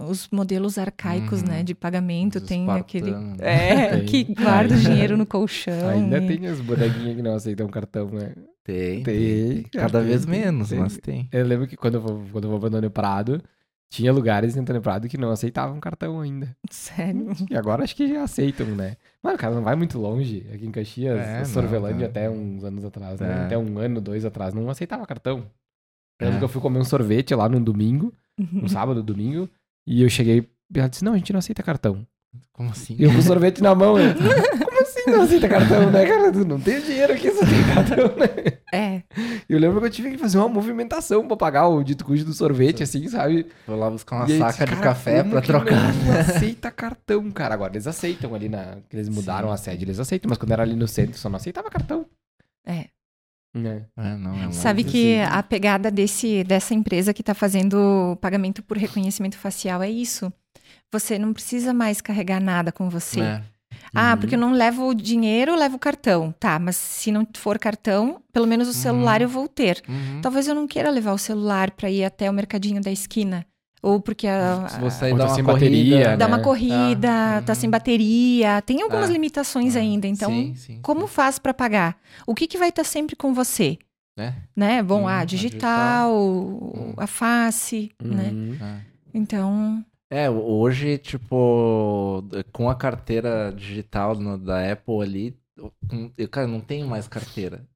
os 0.08 0.28
modelos 0.32 0.78
arcaicos, 0.78 1.42
Uhum. 1.42 1.48
né, 1.48 1.64
de 1.64 1.74
pagamento, 1.74 2.40
tem 2.40 2.70
aquele 2.70 3.10
espartanos. 3.10 3.40
é, 3.42 3.90
Tem. 3.98 4.06
que 4.06 4.24
guarda 4.36 4.76
o 4.76 4.80
dinheiro 4.80 5.18
no 5.18 5.26
colchão. 5.26 5.90
Ainda 5.90 6.18
e- 6.20 6.28
tem 6.38 6.48
as 6.48 6.62
bonequinhas 6.62 7.16
que 7.16 7.22
não 7.24 7.34
aceitam 7.36 7.68
cartão, 7.68 8.10
né? 8.12 8.34
Tem, 8.64 9.02
Tem, 9.02 9.64
tem. 9.64 9.64
Cada 9.72 10.00
tem, 10.00 10.08
vez 10.10 10.26
tem, 10.26 10.32
menos, 10.40 10.70
tem. 10.70 10.80
mas 10.80 10.98
tem. 10.98 11.28
Eu 11.32 11.44
lembro 11.46 11.66
que 11.68 11.76
quando 11.76 11.96
eu 11.96 12.02
vou, 12.02 12.24
quando 12.32 12.44
eu 12.44 12.50
vou 12.52 12.60
pra 12.60 12.68
Antônio 12.70 12.92
Prado, 12.92 13.42
tinha 13.90 14.14
lugares 14.14 14.56
em 14.56 14.60
Antônio 14.60 14.82
Prado 14.84 15.08
que 15.10 15.18
não 15.18 15.32
aceitavam 15.32 15.80
cartão 15.80 16.22
ainda. 16.22 16.56
Sério. 16.70 17.32
E 17.50 17.58
agora 17.58 17.84
acho 17.84 17.96
que 17.96 18.08
já 18.08 18.22
aceitam, 18.22 18.68
né? 18.68 18.96
Mas 19.24 19.36
o 19.36 19.38
cara 19.38 19.54
não 19.56 19.62
vai 19.64 19.76
muito 19.76 20.00
longe. 20.00 20.46
Aqui 20.54 20.66
em 20.66 20.72
Caxias, 20.72 21.20
É, 21.20 21.44
Sorvelândia 21.46 22.00
não, 22.00 22.06
até 22.08 22.30
uns 22.30 22.64
anos 22.64 22.86
atrás, 22.86 23.20
né? 23.20 23.28
É. 23.30 23.46
Até 23.46 23.58
um 23.58 23.78
ano, 23.78 24.00
dois 24.00 24.24
atrás, 24.26 24.54
não 24.54 24.70
aceitava 24.70 25.06
cartão. 25.06 25.46
Eu 26.20 26.26
lembro 26.26 26.36
É. 26.36 26.40
que 26.40 26.44
eu 26.46 26.50
fui 26.50 26.62
comer 26.62 26.80
um 26.80 26.84
sorvete 26.86 27.34
lá 27.36 27.48
num 27.50 27.62
domingo, 27.62 28.14
um 28.54 28.68
sábado, 28.68 29.02
domingo, 29.04 29.50
e 29.86 30.02
eu 30.02 30.10
cheguei 30.10 30.50
e 30.74 30.80
ela 30.80 30.88
disse, 30.88 31.04
não, 31.04 31.14
a 31.14 31.18
gente 31.18 31.34
não 31.34 31.40
aceita 31.40 31.64
cartão. 31.64 32.06
Como 32.54 32.70
assim? 32.70 32.96
E 33.00 33.04
eu 33.04 33.12
com 33.12 33.18
o 33.18 33.22
sorvete 33.22 33.62
na 33.62 33.74
mão, 33.76 33.98
eu, 33.98 34.14
não 35.10 35.22
aceita 35.22 35.48
cartão, 35.50 35.92
né, 35.92 36.06
cara? 36.06 36.32
Tu 36.32 36.46
não 36.46 36.60
tem 36.60 36.82
dinheiro 36.82 37.14
aqui, 37.14 37.32
só 37.32 37.40
tem 37.46 37.64
cartão, 37.74 38.16
né? 38.18 38.60
É, 38.72 39.02
Eu 39.50 39.60
lembro 39.60 39.80
que 39.80 39.88
eu 39.88 39.92
tive 39.92 40.12
que 40.12 40.18
fazer 40.18 40.38
uma 40.38 40.48
movimentação 40.48 41.28
pra 41.28 41.36
pagar 41.36 41.68
o 41.68 41.84
dito 41.84 42.06
cujo 42.06 42.24
do 42.26 42.34
sorvete, 42.34 42.84
assim, 42.84 43.08
sabe? 43.08 43.48
Vou 43.68 43.76
lá 43.78 43.90
buscar 43.90 44.18
uma 44.18 44.30
E 44.30 44.34
aí, 44.34 44.40
saca 44.40 44.66
de 44.66 44.76
café 44.82 45.24
pra 45.24 45.42
trocar. 45.42 45.94
Não 45.94 46.14
aceita 46.20 46.70
cartão, 46.72 47.30
cara. 47.32 47.54
Agora 47.56 47.74
eles 47.74 47.88
aceitam 47.88 48.36
ali 48.36 48.48
na. 48.50 48.78
Eles 48.92 49.10
mudaram 49.10 49.48
Sim. 49.50 49.54
a 49.54 49.58
sede, 49.58 49.86
eles 49.86 50.00
aceitam, 50.00 50.30
mas 50.30 50.38
quando 50.38 50.52
era 50.52 50.64
ali 50.64 50.76
no 50.76 50.88
centro 50.88 51.18
só 51.18 51.30
não 51.30 51.38
aceitava 51.38 51.70
cartão. 51.70 52.06
é. 52.66 52.86
É. 53.56 53.82
É, 53.98 54.16
não, 54.16 54.44
é 54.44 54.52
Sabe 54.52 54.84
que 54.84 55.20
assim. 55.20 55.34
a 55.36 55.42
pegada 55.42 55.90
desse, 55.90 56.44
dessa 56.44 56.76
empresa 56.76 57.12
que 57.16 57.24
está 57.24 57.34
fazendo 57.34 58.16
pagamento 58.22 58.62
por 58.62 58.78
reconhecimento 58.78 59.36
facial 59.40 59.82
é 59.82 59.90
isso. 59.90 60.32
Você 60.94 61.18
não 61.18 61.34
precisa 61.34 61.74
mais 61.74 62.00
carregar 62.00 62.40
nada 62.40 62.72
com 62.72 62.92
você. 62.92 63.42
Ah, 63.94 64.12
Uhum. 64.14 64.18
porque 64.20 64.36
eu 64.36 64.40
não 64.40 64.52
levo 64.54 64.88
o 64.88 64.94
dinheiro, 64.94 65.52
eu 65.52 65.56
levo 65.56 65.76
o 65.76 65.80
cartão. 65.80 66.34
Tá, 66.40 66.60
mas 66.60 66.76
se 66.76 67.12
não 67.12 67.28
for 67.36 67.58
cartão, 67.60 68.22
pelo 68.32 68.46
menos 68.48 68.68
o 68.68 68.74
celular 68.74 69.20
Uhum. 69.22 69.26
eu 69.26 69.30
vou 69.30 69.48
ter. 69.48 69.82
Uhum. 69.88 70.22
Talvez 70.22 70.48
eu 70.48 70.56
não 70.56 70.68
queira 70.68 70.90
levar 70.90 71.14
o 71.14 71.18
celular 71.18 71.72
para 71.72 71.90
ir 71.90 72.04
até 72.04 72.30
o 72.30 72.34
mercadinho 72.34 72.82
da 72.82 72.92
esquina. 72.92 73.46
Ou 73.82 74.02
porque 74.02 74.28
a, 74.28 74.68
Se 74.68 74.80
você 74.80 75.12
Ou 75.12 75.18
dá 75.18 75.24
tá 75.24 75.30
uma 75.30 75.36
sem 75.36 75.44
corrida, 75.46 75.66
bateria, 75.96 76.18
dá 76.18 76.28
né? 76.28 76.36
uma 76.36 76.44
corrida, 76.44 77.10
Ah, 77.38 77.42
tá 77.42 77.56
sem 77.56 77.68
uhum. 77.68 77.72
bateria. 77.72 78.62
Tem 78.62 78.82
algumas 78.82 79.10
Ah, 79.10 79.14
limitações 79.14 79.76
ah, 79.76 79.80
ainda. 79.80 80.06
Então, 80.06 80.30
sim, 80.32 80.54
sim, 80.56 80.80
como 80.82 81.02
sim. 81.02 81.08
faz 81.08 81.40
para 81.40 81.54
pagar? 81.54 81.98
O 82.28 82.36
que, 82.36 82.46
que 82.46 82.58
vai 82.58 82.70
estar 82.70 82.84
sempre 82.84 83.16
com 83.16 83.34
você? 83.34 83.78
É. 84.18 84.34
Né? 84.54 84.84
Bom, 84.84 85.04
Hum, 85.04 85.08
ah, 85.08 85.20
a 85.20 85.26
digital, 85.26 86.14
a 86.98 87.08
face, 87.08 87.90
né? 88.04 88.32
Uhum. 88.34 88.58
É. 88.62 88.80
Então, 89.14 89.84
É, 90.12 90.28
hoje, 90.30 90.98
tipo, 90.98 92.24
com 92.52 92.68
a 92.70 92.76
carteira 92.76 93.52
digital 93.54 94.16
no- 94.16 94.38
da 94.40 94.72
Apple 94.72 95.02
ali, 95.04 95.40
eu, 96.18 96.28
cara, 96.30 96.48
não 96.48 96.62
tenho 96.62 96.88
mais 96.88 97.08
carteira. 97.08 97.68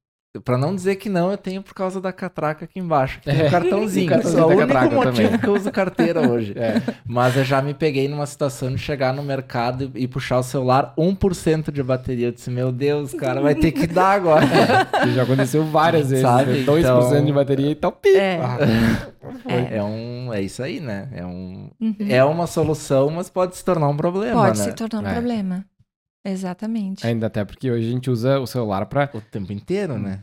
Pra 0.43 0.57
não 0.57 0.73
dizer 0.73 0.95
que 0.95 1.09
não, 1.09 1.29
eu 1.29 1.38
tenho 1.38 1.61
por 1.61 1.75
causa 1.75 2.01
da 2.01 2.11
catraca 2.11 2.65
aqui 2.65 2.79
embaixo. 2.79 3.19
Que 3.19 3.25
tem 3.29 3.41
É, 3.41 3.47
um 3.47 3.51
cartãozinho. 3.51 4.07
o 4.07 4.09
cartãozinho 4.09 4.41
é 4.41 4.45
o 4.45 4.49
único 4.57 4.73
motivo 4.95 5.03
também. 5.03 5.38
que 5.39 5.47
eu 5.47 5.53
uso 5.53 5.71
carteira 5.71 6.27
hoje. 6.27 6.53
É. 6.63 6.81
Mas 7.05 7.38
eu 7.38 7.43
já 7.43 7.61
me 7.61 7.73
peguei 7.73 8.07
numa 8.07 8.25
situação 8.25 8.71
de 8.71 8.77
chegar 8.79 9.13
no 9.13 9.21
mercado 9.21 9.91
e, 9.95 10.03
e 10.03 10.07
puxar 10.07 10.39
o 10.39 10.43
celular 10.43 10.93
1% 10.97 11.71
de 11.71 11.84
bateria. 11.84 12.27
Eu 12.27 12.31
disse, 12.31 12.49
meu 12.49 12.71
Deus, 12.71 13.13
cara, 13.13 13.41
vai 13.41 13.53
ter 13.53 13.71
que 13.71 13.86
dar 13.86 14.11
agora. 14.13 14.45
Isso 15.05 15.11
já 15.13 15.23
aconteceu 15.23 15.63
várias 15.65 16.09
vezes. 16.09 16.25
Sabe, 16.25 16.51
né? 16.51 16.63
2% 16.65 16.79
então- 16.79 17.25
de 17.25 17.31
bateria 17.34 17.69
e 17.71 17.75
tal. 17.75 17.91
Pi. 17.91 18.15
É. 18.15 18.39
Ah, 18.41 18.57
É. 19.47 19.77
É 19.77 19.84
um. 19.84 20.34
É 20.34 20.41
isso 20.41 20.61
aí, 20.63 20.79
né? 20.79 21.07
É 21.13 21.25
um. 21.25 21.69
uhum. 21.79 21.95
É 22.09 22.23
uma 22.25 22.47
solução, 22.47 23.09
mas 23.09 23.29
pode 23.29 23.55
se 23.55 23.63
tornar 23.63 23.88
um 23.88 23.95
problema, 23.95 24.41
pode 24.45 24.57
né? 24.59 24.65
se 24.65 24.73
tornar 24.73 25.01
um 25.03 25.07
É. 25.07 25.13
problema. 25.13 25.65
Exatamente. 26.26 27.05
Ainda 27.05 27.28
até 27.28 27.43
porque 27.43 27.69
hoje 27.69 27.88
a 27.88 27.91
gente 27.91 28.09
usa 28.09 28.39
o 28.39 28.47
celular 28.47 28.86
pra, 28.86 29.09
O 29.13 29.19
tempo 29.21 29.51
inteiro, 29.51 29.97
né? 29.99 30.21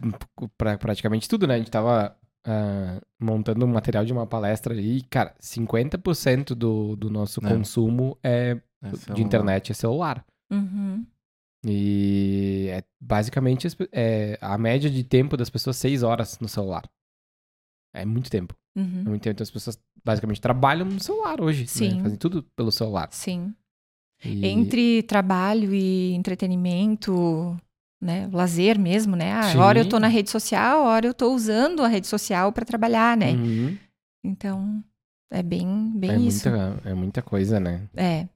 pra 0.57 0.78
praticamente 0.78 1.28
tudo, 1.28 1.46
né? 1.46 1.55
A 1.57 1.59
gente 1.59 1.70
tava 1.70 2.16
ah, 2.46 3.01
montando 3.20 3.66
um 3.66 3.68
material 3.68 4.05
de 4.05 4.12
uma 4.12 4.26
palestra 4.26 4.72
ali 4.72 4.98
e, 4.98 5.03
cara, 5.03 5.34
50% 5.40 6.55
do, 6.55 6.96
do 6.96 7.11
nosso 7.11 7.44
É. 7.44 7.48
consumo 7.48 8.16
é, 8.22 8.59
É 8.82 9.12
de 9.14 9.22
internet 9.22 9.72
é 9.72 9.74
celular. 9.74 10.24
Uhum. 10.51 11.05
E 11.66 12.68
é 12.70 12.82
basicamente 13.01 13.68
é, 13.92 14.38
a 14.40 14.57
média 14.57 14.88
de 14.88 15.05
tempo 15.05 15.36
das 15.36 15.51
pessoas 15.51 15.76
seis 15.76 16.03
horas 16.03 16.38
no 16.40 16.48
celular. 16.48 16.88
É 17.94 18.05
muito 18.07 18.30
tempo. 18.30 18.55
Uhum. 18.74 19.03
É 19.05 19.09
muito 19.11 19.22
tempo. 19.22 19.34
Então 19.34 19.42
as 19.42 19.51
pessoas 19.51 19.78
basicamente 20.03 20.40
trabalham 20.40 20.86
no 20.86 20.98
celular 20.98 21.40
hoje. 21.42 21.62
né? 21.62 21.66
Sim. 21.66 22.03
Fazem 22.03 22.16
tudo 22.16 22.42
pelo 22.57 22.72
celular. 22.72 23.09
Sim. 23.12 23.55
E- 24.24 24.46
Entre 24.46 25.02
trabalho 25.04 25.72
e 25.74 26.12
entretenimento, 26.12 27.56
né? 28.00 28.28
Lazer 28.32 28.78
mesmo, 28.78 29.16
né? 29.16 29.32
Ah, 29.32 29.42
Sim. 29.52 29.58
hora 29.58 29.78
eu 29.80 29.88
tô 29.88 29.98
na 29.98 30.08
rede 30.08 30.30
social, 30.30 30.84
hora 30.84 31.06
eu 31.06 31.14
tô 31.14 31.32
usando 31.34 31.82
a 31.82 31.88
rede 31.88 32.06
social 32.06 32.52
para 32.52 32.64
trabalhar, 32.64 33.16
né? 33.16 33.32
Uhum. 33.32 33.76
Então, 34.24 34.84
é 35.30 35.42
bem, 35.42 35.92
bem 35.94 36.10
É, 36.10 36.16
isso. 36.18 36.48
muita, 36.50 36.80
é 36.84 36.94
muita 36.94 37.22
coisa, 37.22 37.58
né? 37.58 37.82
É. 37.96 38.26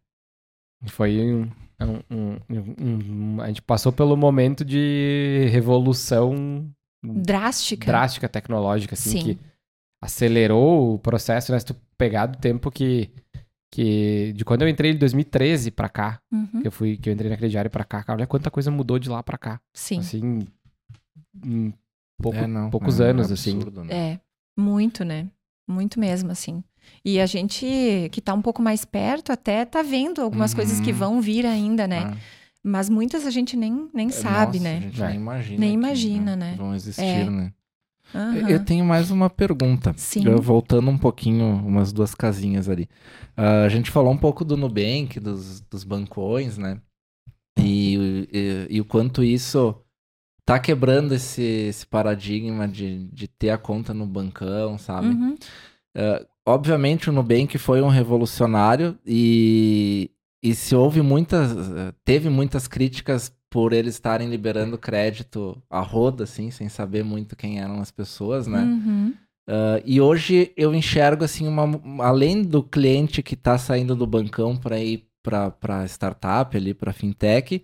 Foi 0.86 1.20
um- 1.22 1.50
um- 2.10 2.38
um- 2.80 3.40
A 3.40 3.48
gente 3.48 3.62
passou 3.62 3.92
pelo 3.92 4.16
momento 4.16 4.64
de 4.64 5.48
revolução 5.50 6.70
Drástica. 7.02 7.86
drástica 7.86 8.28
tecnológica, 8.28 8.94
assim, 8.94 9.10
Sim. 9.10 9.22
que 9.22 9.38
acelerou 10.02 10.94
o 10.94 10.98
processo, 10.98 11.52
né? 11.52 11.58
Se 11.58 11.66
tu 11.66 11.76
pegar 11.98 12.26
do 12.26 12.38
tempo 12.38 12.70
que. 12.70 13.10
Que 13.74 14.32
de 14.36 14.44
quando 14.44 14.62
eu 14.62 14.68
entrei 14.68 14.92
em 14.92 14.96
2013 14.96 15.72
pra 15.72 15.88
cá, 15.88 16.20
Uhum. 16.30 16.60
que 16.62 16.68
eu 16.68 16.70
fui, 16.70 16.96
que 16.96 17.08
eu 17.08 17.12
entrei 17.12 17.28
na 17.28 17.36
crediária 17.36 17.68
pra 17.68 17.82
cá, 17.82 18.04
cara, 18.04 18.16
olha 18.18 18.26
quanta 18.26 18.48
coisa 18.48 18.70
mudou 18.70 19.00
de 19.00 19.08
lá 19.08 19.20
pra 19.20 19.36
cá. 19.36 19.60
Sim. 19.74 19.98
Assim. 19.98 20.46
Em 21.44 21.74
pouco- 22.22 22.38
É, 22.38 22.46
não, 22.46 22.70
poucos 22.70 23.00
é 23.00 23.10
anos, 23.10 23.32
assim. 23.32 23.56
absurdo, 23.56 23.82
né? 23.84 23.92
É, 23.94 24.20
muito, 24.56 25.04
né? 25.04 25.26
Muito 25.68 25.98
mesmo, 25.98 26.30
assim. 26.30 26.62
E 27.04 27.18
a 27.18 27.26
gente 27.26 27.66
que 28.12 28.20
tá 28.20 28.32
um 28.32 28.42
pouco 28.42 28.62
mais 28.62 28.84
perto 28.84 29.32
até 29.32 29.64
tá 29.64 29.82
vendo 29.82 30.20
algumas 30.22 30.52
Uhum. 30.52 30.56
coisas 30.58 30.78
que 30.80 30.92
vão 30.92 31.20
vir 31.20 31.44
ainda, 31.44 31.88
né? 31.88 32.12
Ah, 32.12 32.16
Mas 32.66 32.88
muitas 32.88 33.26
a 33.26 33.30
gente 33.30 33.56
nem, 33.58 33.90
nem 33.92 34.08
sabe, 34.08 34.58
nossa, 34.58 34.70
né? 34.70 34.76
A 34.78 34.80
gente 34.80 35.02
É. 35.02 35.06
nem 35.08 35.16
imagina. 35.16 35.58
Nem 35.60 35.68
que, 35.70 35.74
imagina, 35.74 36.34
né? 36.36 36.54
Vão 36.56 36.74
existir, 36.74 37.02
É. 37.02 37.28
né? 37.28 37.52
Aham. 38.14 38.48
Eu 38.48 38.64
tenho 38.64 38.84
mais 38.84 39.10
uma 39.10 39.28
pergunta. 39.28 39.92
Sim. 39.96 40.26
Eu, 40.26 40.40
voltando 40.40 40.88
um 40.90 40.96
pouquinho, 40.96 41.44
umas 41.44 41.92
duas 41.92 42.14
casinhas 42.14 42.68
ali. 42.68 42.88
Ah, 43.36 43.64
a 43.64 43.68
gente 43.68 43.90
falou 43.90 44.12
um 44.12 44.16
pouco 44.16 44.44
do 44.44 44.56
Nubank, 44.56 45.18
dos, 45.18 45.60
dos 45.62 45.82
bancões, 45.82 46.56
né? 46.56 46.80
E, 47.58 48.28
e, 48.32 48.76
e 48.76 48.80
o 48.80 48.84
quanto 48.84 49.24
isso 49.24 49.74
tá 50.46 50.58
quebrando 50.58 51.14
esse, 51.14 51.42
esse 51.42 51.86
paradigma 51.86 52.68
de, 52.68 53.08
de 53.08 53.26
ter 53.26 53.50
a 53.50 53.58
conta 53.58 53.92
no 53.92 54.06
bancão, 54.06 54.78
sabe? 54.78 55.08
Uhum. 55.08 55.34
Obviamente 56.46 57.08
o 57.08 57.12
Nubank 57.12 57.56
foi 57.56 57.80
um 57.80 57.88
revolucionário 57.88 58.98
e, 59.06 60.10
e 60.42 60.54
se 60.54 60.74
houve 60.74 61.00
muitas, 61.00 61.50
teve 62.04 62.28
muitas 62.28 62.68
críticas 62.68 63.32
por 63.54 63.72
eles 63.72 63.94
estarem 63.94 64.28
liberando 64.28 64.76
crédito 64.76 65.62
a 65.70 65.78
roda, 65.78 66.24
assim, 66.24 66.50
sem 66.50 66.68
saber 66.68 67.04
muito 67.04 67.36
quem 67.36 67.60
eram 67.60 67.80
as 67.80 67.88
pessoas, 67.88 68.48
né? 68.48 68.58
Uhum. 68.58 69.14
Uh, 69.48 69.78
e 69.84 70.00
hoje 70.00 70.50
eu 70.56 70.74
enxergo 70.74 71.22
assim 71.22 71.46
uma 71.46 71.80
além 72.04 72.42
do 72.42 72.64
cliente 72.64 73.22
que 73.22 73.34
está 73.34 73.56
saindo 73.56 73.94
do 73.94 74.08
bancão 74.08 74.56
para 74.56 74.80
ir 74.80 75.06
para 75.22 75.84
startup 75.86 76.56
ali 76.56 76.72
para 76.74 76.94
fintech 76.94 77.62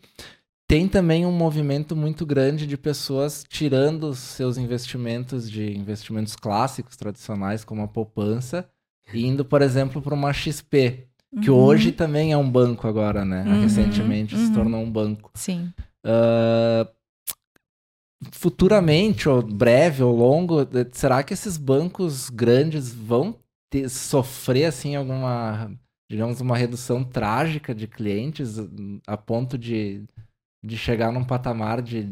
tem 0.68 0.86
também 0.86 1.24
um 1.24 1.32
movimento 1.32 1.96
muito 1.96 2.26
grande 2.26 2.66
de 2.66 2.76
pessoas 2.76 3.42
tirando 3.48 4.10
os 4.10 4.18
seus 4.18 4.58
investimentos 4.58 5.50
de 5.50 5.74
investimentos 5.76 6.36
clássicos 6.36 6.96
tradicionais 6.96 7.64
como 7.64 7.82
a 7.82 7.88
poupança 7.88 8.68
e 9.14 9.26
indo 9.26 9.42
por 9.42 9.62
exemplo 9.62 10.02
para 10.02 10.14
uma 10.14 10.34
XP 10.34 11.09
que 11.40 11.50
Uhum. 11.50 11.56
hoje 11.56 11.92
também 11.92 12.32
é 12.32 12.36
um 12.36 12.50
banco 12.50 12.86
agora 12.88 13.24
né 13.24 13.44
Uhum, 13.44 13.60
recentemente 13.60 14.36
se 14.36 14.46
uhum. 14.48 14.54
tornou 14.54 14.82
um 14.82 14.90
banco 14.90 15.30
Sim. 15.34 15.72
ah, 16.04 16.86
futuramente, 18.32 19.28
ou 19.28 19.42
breve 19.42 20.02
ou 20.02 20.14
longo, 20.14 20.64
de- 20.64 20.86
será 20.92 21.22
que 21.22 21.32
esses 21.32 21.56
bancos 21.56 22.28
grandes 22.28 22.92
vão 22.92 23.36
ter- 23.70 23.88
sofrer 23.88 24.66
assim 24.66 24.94
alguma, 24.96 25.70
digamos, 26.10 26.40
uma 26.40 26.56
redução 26.56 27.02
trágica 27.02 27.74
de 27.74 27.86
clientes 27.86 28.56
a 29.06 29.16
ponto 29.16 29.56
de, 29.56 30.04
de 30.62 30.76
chegar 30.76 31.12
num 31.12 31.24
patamar 31.24 31.80
de, 31.80 32.04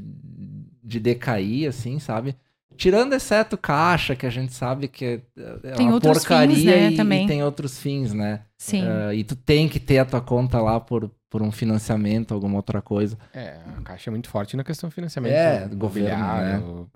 de 0.82 0.98
decair, 1.00 1.68
assim, 1.68 1.98
sabe? 1.98 2.34
Tirando 2.78 3.12
exceto 3.12 3.58
caixa, 3.58 4.16
que 4.16 4.24
a 4.24 4.30
gente 4.30 4.54
sabe 4.54 4.88
que 4.88 5.04
é, 5.04 5.20
é 5.64 5.70
Tem 5.72 5.86
uma 5.86 5.94
outros 5.94 6.18
porcaria 6.20 6.54
fins, 6.56 6.64
né, 6.64 6.90
e, 6.92 6.96
também. 6.96 7.24
e 7.24 7.28
tem 7.28 7.42
outros 7.42 7.78
fins, 7.78 8.14
né? 8.14 8.40
Sim. 8.56 8.84
Ah, 8.86 9.12
e 9.14 9.22
tu 9.24 9.36
tem 9.36 9.68
que 9.68 9.78
ter 9.80 9.98
a 9.98 10.04
tua 10.04 10.20
conta 10.20 10.60
lá 10.60 10.78
por, 10.80 11.10
por 11.28 11.42
um 11.42 11.50
financiamento, 11.52 12.32
alguma 12.32 12.56
outra 12.56 12.80
coisa. 12.80 13.18
É, 13.34 13.58
a 13.76 13.82
Caixa 13.82 14.08
é 14.08 14.12
muito 14.12 14.28
forte 14.30 14.56
na 14.56 14.64
questão 14.64 14.88
de 14.88 14.94
financiamento. 14.94 15.32
É, 15.34 15.68
do 15.68 15.76
governo, 15.76 16.08
imobiliário, 16.08 16.90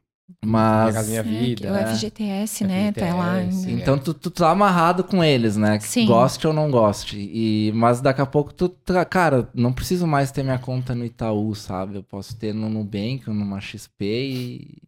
Mas. 0.45 1.09
Minha 1.09 1.21
É, 1.21 1.23
Vida. 1.23 1.69
o 1.71 1.73
né? 1.75 1.95
FGTS, 1.95 2.65
né? 2.65 2.93
Tá 2.93 3.15
lá 3.15 3.41
FGTS, 3.41 3.69
ainda. 3.69 3.83
Então 3.83 3.99
tu, 3.99 4.15
tu 4.15 4.31
tá 4.31 4.51
amarrado 4.51 5.05
com 5.05 5.23
eles, 5.23 5.57
né? 5.57 5.79
Sim. 5.81 6.07
Goste 6.07 6.47
ou 6.47 6.53
não 6.53 6.71
goste. 6.71 7.19
E, 7.19 7.71
mas 7.75 8.01
daqui 8.01 8.21
a 8.21 8.27
pouco 8.27 8.53
tu, 8.55 8.69
tá- 8.69 9.05
cara, 9.05 9.49
não 9.55 9.73
preciso 9.73 10.07
mais 10.07 10.31
ter 10.31 10.43
minha 10.43 10.59
conta 10.59 10.95
no 10.95 11.05
Itaú, 11.05 11.55
sabe? 11.55 11.97
Eu 11.97 12.03
posso 12.03 12.37
ter 12.37 12.55
no 12.55 12.69
Nubank 12.71 13.25
ou 13.29 13.35
numa 13.35 13.61
XP 13.61 14.05
e, 14.05 14.79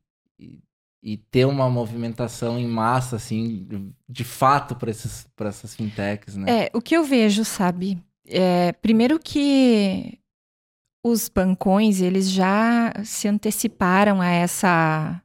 e, 0.41 0.59
e 1.05 1.19
ter 1.19 1.45
uma 1.45 1.69
movimentação 1.69 2.59
em 2.59 2.67
massa, 2.67 3.17
assim, 3.17 3.69
de, 4.09 4.25
fato 4.25 4.75
para 4.75 4.89
essas 4.91 5.75
fintechs, 5.77 6.35
né? 6.35 6.65
É, 6.65 6.71
o 6.73 6.81
que 6.81 6.97
eu 6.97 7.05
vejo, 7.05 7.45
sabe? 7.45 8.03
É, 8.27 8.73
primeiro 8.73 9.19
que 9.19 10.19
os 11.05 11.29
bancões, 11.29 12.01
eles 12.01 12.31
já 12.31 12.95
se 13.05 13.29
anteciparam 13.29 14.23
a 14.23 14.29
essa 14.29 15.23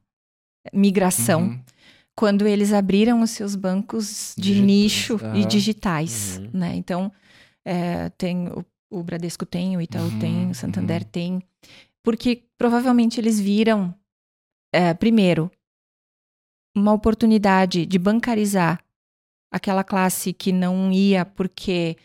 migração. 0.70 1.44
Uhum. 1.44 1.60
quando 2.14 2.46
eles 2.46 2.70
abriram 2.74 3.22
os 3.22 3.30
seus 3.30 3.56
bancos 3.56 4.34
de 4.36 4.60
nicho 4.60 5.18
e 5.32 5.38
aham. 5.38 5.48
digitais, 5.48 6.36
Uhum. 6.38 6.50
né? 6.52 6.76
Então, 6.76 7.10
é, 7.64 8.10
tem 8.10 8.46
o, 8.48 8.62
o 8.90 9.02
Bradesco 9.02 9.46
tem, 9.46 9.74
o 9.74 9.80
Itaú 9.80 10.04
Uhum, 10.04 10.18
tem, 10.18 10.50
o 10.50 10.54
Santander 10.54 11.00
uhum. 11.00 11.08
tem, 11.10 11.42
porque 12.02 12.42
provavelmente 12.58 13.18
eles 13.18 13.40
viram, 13.40 13.94
é, 14.70 14.92
primeiro, 14.92 15.50
uma 16.74 16.92
oportunidade 16.92 17.84
de 17.86 17.98
bancarizar 17.98 18.80
aquela 19.50 19.82
classe 19.82 20.32
que 20.32 20.52
não 20.52 20.92
ia 20.92 21.24
porque 21.24 21.96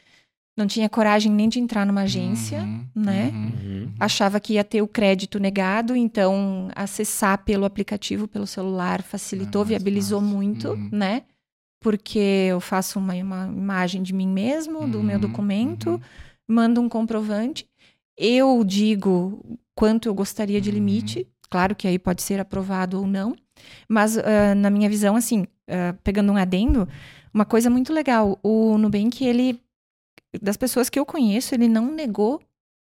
não 0.58 0.66
tinha 0.68 0.90
coragem 0.90 1.32
nem 1.32 1.48
de 1.50 1.60
entrar 1.60 1.86
numa 1.86 2.02
agência, 2.02 2.64
Uhum, 2.64 2.86
né? 2.96 3.32
uhum. 3.34 3.46
Uhum. 3.46 3.94
achava 4.00 4.40
que 4.40 4.54
ia 4.54 4.64
ter 4.64 4.82
o 4.82 4.88
crédito 4.88 5.40
negado, 5.40 5.96
então 5.96 6.70
acessar 6.76 7.44
pelo 7.44 7.66
aplicativo, 7.66 8.28
pelo 8.28 8.48
celular, 8.48 9.02
facilitou, 9.04 9.62
Ah, 9.62 9.66
viabilizou 9.66 10.20
fácil. 10.22 10.36
muito, 10.36 10.68
Uhum. 10.70 10.90
né? 10.92 11.24
Porque 11.82 12.20
eu 12.50 12.60
faço 12.60 12.98
uma, 12.98 13.14
uma 13.14 13.46
imagem 13.48 14.02
de 14.02 14.14
mim 14.14 14.28
mesmo, 14.28 14.88
do 14.88 15.04
meu 15.04 15.16
Uhum, 15.16 15.22
documento, 15.22 15.90
uhum. 15.92 16.00
mando 16.48 16.82
um 16.82 16.90
comprovante. 16.90 17.68
Eu 18.18 18.64
digo 18.64 19.60
quanto 19.76 20.08
eu 20.08 20.14
gostaria 20.16 20.60
de 20.60 20.70
Uhum. 20.70 20.76
limite, 20.76 21.28
claro 21.50 21.76
que 21.76 21.88
aí 21.88 22.00
pode 22.00 22.24
ser 22.24 22.40
aprovado 22.40 23.00
ou 23.00 23.06
não, 23.06 23.36
mas 23.90 24.18
ah, 24.18 24.56
na 24.56 24.70
minha 24.70 24.90
visão, 24.90 25.16
assim, 25.16 25.46
ah, 25.70 25.96
pegando 26.04 26.32
um 26.32 26.38
adendo, 26.38 26.88
uma 27.34 27.46
coisa 27.46 27.70
muito 27.70 27.92
legal, 27.94 28.40
o 28.44 28.78
Nubank, 28.78 29.24
ele, 29.26 29.60
das 30.42 30.58
pessoas 30.58 30.90
que 30.90 30.98
eu 31.00 31.06
conheço, 31.06 31.54
ele 31.54 31.68
não 31.68 31.92
negou 31.92 32.42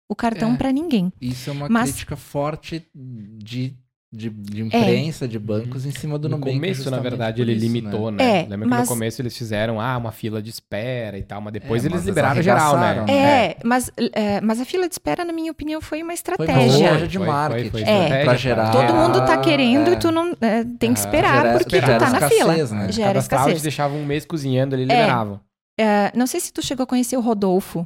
o 0.10 0.16
cartão 0.16 0.54
É. 0.54 0.58
para 0.58 0.72
ninguém. 0.72 1.12
Isso 1.20 1.50
é 1.50 1.54
uma 1.54 1.70
Mas- 1.70 1.90
crítica 1.92 2.16
forte 2.16 2.86
de, 2.94 3.74
de, 4.16 4.30
de 4.30 4.62
imprensa, 4.62 5.28
de 5.28 5.40
bancos 5.40 5.86
em 5.88 5.92
cima 5.92 6.20
do 6.20 6.30
No 6.30 6.38
Nubank. 6.38 6.54
começo, 6.56 6.92
na 6.92 7.00
verdade, 7.00 7.42
ele 7.42 7.54
isso, 7.54 7.66
limitou, 7.66 8.12
né? 8.12 8.24
né? 8.24 8.40
É, 8.42 8.48
Lembra 8.48 8.68
mas- 8.68 8.80
que 8.82 8.84
no 8.84 8.88
começo 8.90 9.22
eles 9.22 9.36
fizeram 9.36 9.82
ah, 9.82 9.98
uma 9.98 10.12
fila 10.12 10.40
de 10.42 10.52
espera 10.52 11.18
e 11.18 11.24
tal, 11.24 11.42
mas 11.42 11.52
depois 11.54 11.84
É, 11.84 11.88
eles 11.88 11.98
mas 12.02 12.06
liberaram 12.06 12.36
eles 12.36 12.46
geral, 12.46 12.78
né? 12.78 13.02
né? 13.02 13.14
É, 13.50 13.58
mas, 13.64 13.90
é, 14.14 14.40
mas 14.42 14.62
a 14.62 14.66
fila 14.66 14.88
de 14.88 14.94
espera, 14.94 15.26
na 15.26 15.34
minha 15.34 15.52
opinião, 15.52 15.82
foi 15.82 15.98
uma 15.98 16.04
Foi 16.04 16.08
uma 16.08 16.14
estratégia. 16.14 16.66
estratégia 16.68 17.08
de 17.08 17.18
Foi, 17.18 17.26
foi, 17.26 17.36
marketing. 17.36 17.70
foi 17.72 17.82
É. 17.82 17.84
estratégia 17.84 18.24
Pra 18.26 18.36
gerar- 18.36 18.72
Todo 18.72 18.94
mundo 18.94 19.26
tá 19.26 19.38
querendo 19.40 19.90
é. 19.90 19.94
e 19.94 20.00
tu 20.00 20.12
não 20.12 20.38
é, 20.40 20.64
tem 20.78 20.94
que 20.94 21.00
esperar 21.00 21.42
gera- 21.46 21.58
porque 21.58 21.82
tu 21.82 21.86
tá 21.88 22.10
na 22.12 22.30
fila. 22.30 22.56
né? 22.56 22.92
Gera 22.92 23.18
escassez. 23.20 23.62
deixava 23.64 23.96
um 23.96 24.06
mês 24.06 24.26
cozinhando, 24.26 24.76
ele 24.76 24.84
É. 24.84 24.86
liberava. 24.96 25.42
É, 25.80 26.16
não 26.16 26.28
sei 26.28 26.40
se 26.40 26.54
tu 26.54 26.62
chegou 26.62 26.84
a 26.84 26.88
conhecer 26.88 27.18
o 27.18 27.22
Rodolfo, 27.22 27.84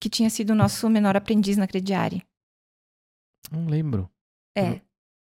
que 0.00 0.08
tinha 0.10 0.28
sido 0.28 0.50
o 0.50 0.54
nosso 0.56 0.90
menor 0.90 1.16
aprendiz 1.16 1.56
na 1.56 1.68
Crediária. 1.68 2.20
Não 3.50 3.66
lembro. 3.66 4.08
É. 4.56 4.80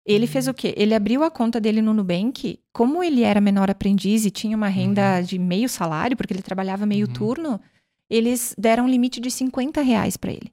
Ele 0.06 0.28
fez 0.28 0.48
o 0.50 0.54
quê? 0.54 0.74
Ele 0.76 0.94
abriu 0.94 1.24
a 1.24 1.32
conta 1.32 1.62
dele 1.62 1.82
no 1.82 1.94
Nubank. 1.94 2.60
Como 2.74 3.02
ele 3.04 3.24
era 3.24 3.40
menor 3.40 3.70
aprendiz 3.72 4.26
e 4.26 4.32
tinha 4.32 4.56
uma 4.58 4.68
renda 4.68 5.22
de 5.22 5.40
meio 5.40 5.70
salário, 5.70 6.18
porque 6.18 6.34
ele 6.34 6.42
trabalhava 6.42 6.86
meio 6.86 7.08
Uhum. 7.08 7.14
turno, 7.14 7.62
eles 8.10 8.54
deram 8.58 8.84
um 8.84 8.90
limite 8.90 9.22
de 9.22 9.32
50 9.32 9.82
reais 9.82 10.18
pra 10.18 10.32
ele. 10.32 10.52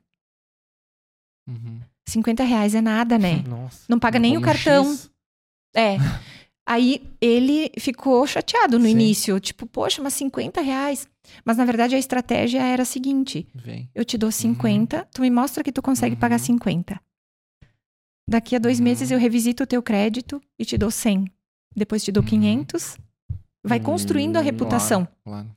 Uhum. 1.49 1.81
50 2.09 2.45
reais 2.45 2.75
é 2.75 2.81
nada, 2.81 3.19
né? 3.19 3.43
Nossa. 3.49 3.85
Não 3.89 3.99
paga 3.99 4.19
nem 4.19 4.37
o 4.37 4.41
cartão. 4.41 4.85
X, 4.93 5.11
É. 5.75 5.97
Aí 6.67 7.03
ele 7.21 7.73
ficou 7.81 8.25
chateado 8.29 8.79
no 8.79 8.85
Sim. 8.85 8.93
início, 8.93 9.41
tipo, 9.41 9.67
poxa, 9.67 10.01
mas 10.01 10.15
50 10.15 10.61
reais. 10.61 11.09
Mas 11.45 11.57
na 11.57 11.65
verdade 11.65 11.97
a 11.97 11.99
estratégia 11.99 12.63
era 12.63 12.83
a 12.83 12.87
seguinte: 12.87 13.49
Vem. 13.53 13.91
eu 13.93 14.05
te 14.05 14.17
dou 14.17 14.31
50, 14.31 15.09
tu 15.13 15.21
me 15.23 15.31
mostra 15.31 15.65
que 15.65 15.73
tu 15.73 15.83
consegue 15.83 16.15
Uhum. 16.15 16.21
pagar 16.21 16.39
50. 16.39 17.01
Daqui 18.31 18.55
a 18.55 18.59
dois 18.61 18.79
Uhum. 18.79 18.85
meses 18.85 19.11
eu 19.11 19.19
revisito 19.19 19.65
o 19.65 19.67
teu 19.67 19.83
crédito 19.83 20.41
e 20.59 20.65
te 20.65 20.79
dou 20.79 20.91
100. 20.91 21.25
Depois 21.75 22.05
te 22.05 22.13
dou 22.13 22.23
Uhum. 22.23 22.29
500. 22.29 22.97
Vai 23.65 23.81
construindo 23.81 24.37
a 24.37 24.41
reputação. 24.41 25.07
Claro. 25.25 25.49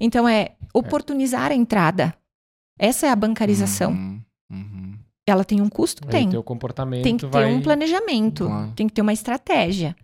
Então 0.00 0.28
é 0.28 0.52
oportunizar 0.72 1.50
a 1.50 1.54
entrada. 1.54 2.14
Essa 2.78 3.06
é 3.06 3.10
a 3.10 3.16
bancarização. 3.16 3.90
Uhum, 3.92 4.20
uhum. 4.50 4.94
Ela 5.26 5.44
tem 5.44 5.60
um 5.60 5.68
custo? 5.68 6.06
Tem. 6.06 6.28
Tem 7.02 7.16
que 7.16 7.26
ter 7.26 7.46
um 7.46 7.60
planejamento, 7.60 8.46
Claro. 8.46 8.72
tem 8.74 8.86
que 8.86 8.92
ter 8.94 9.02
uma 9.02 9.12
estratégia. 9.12 9.94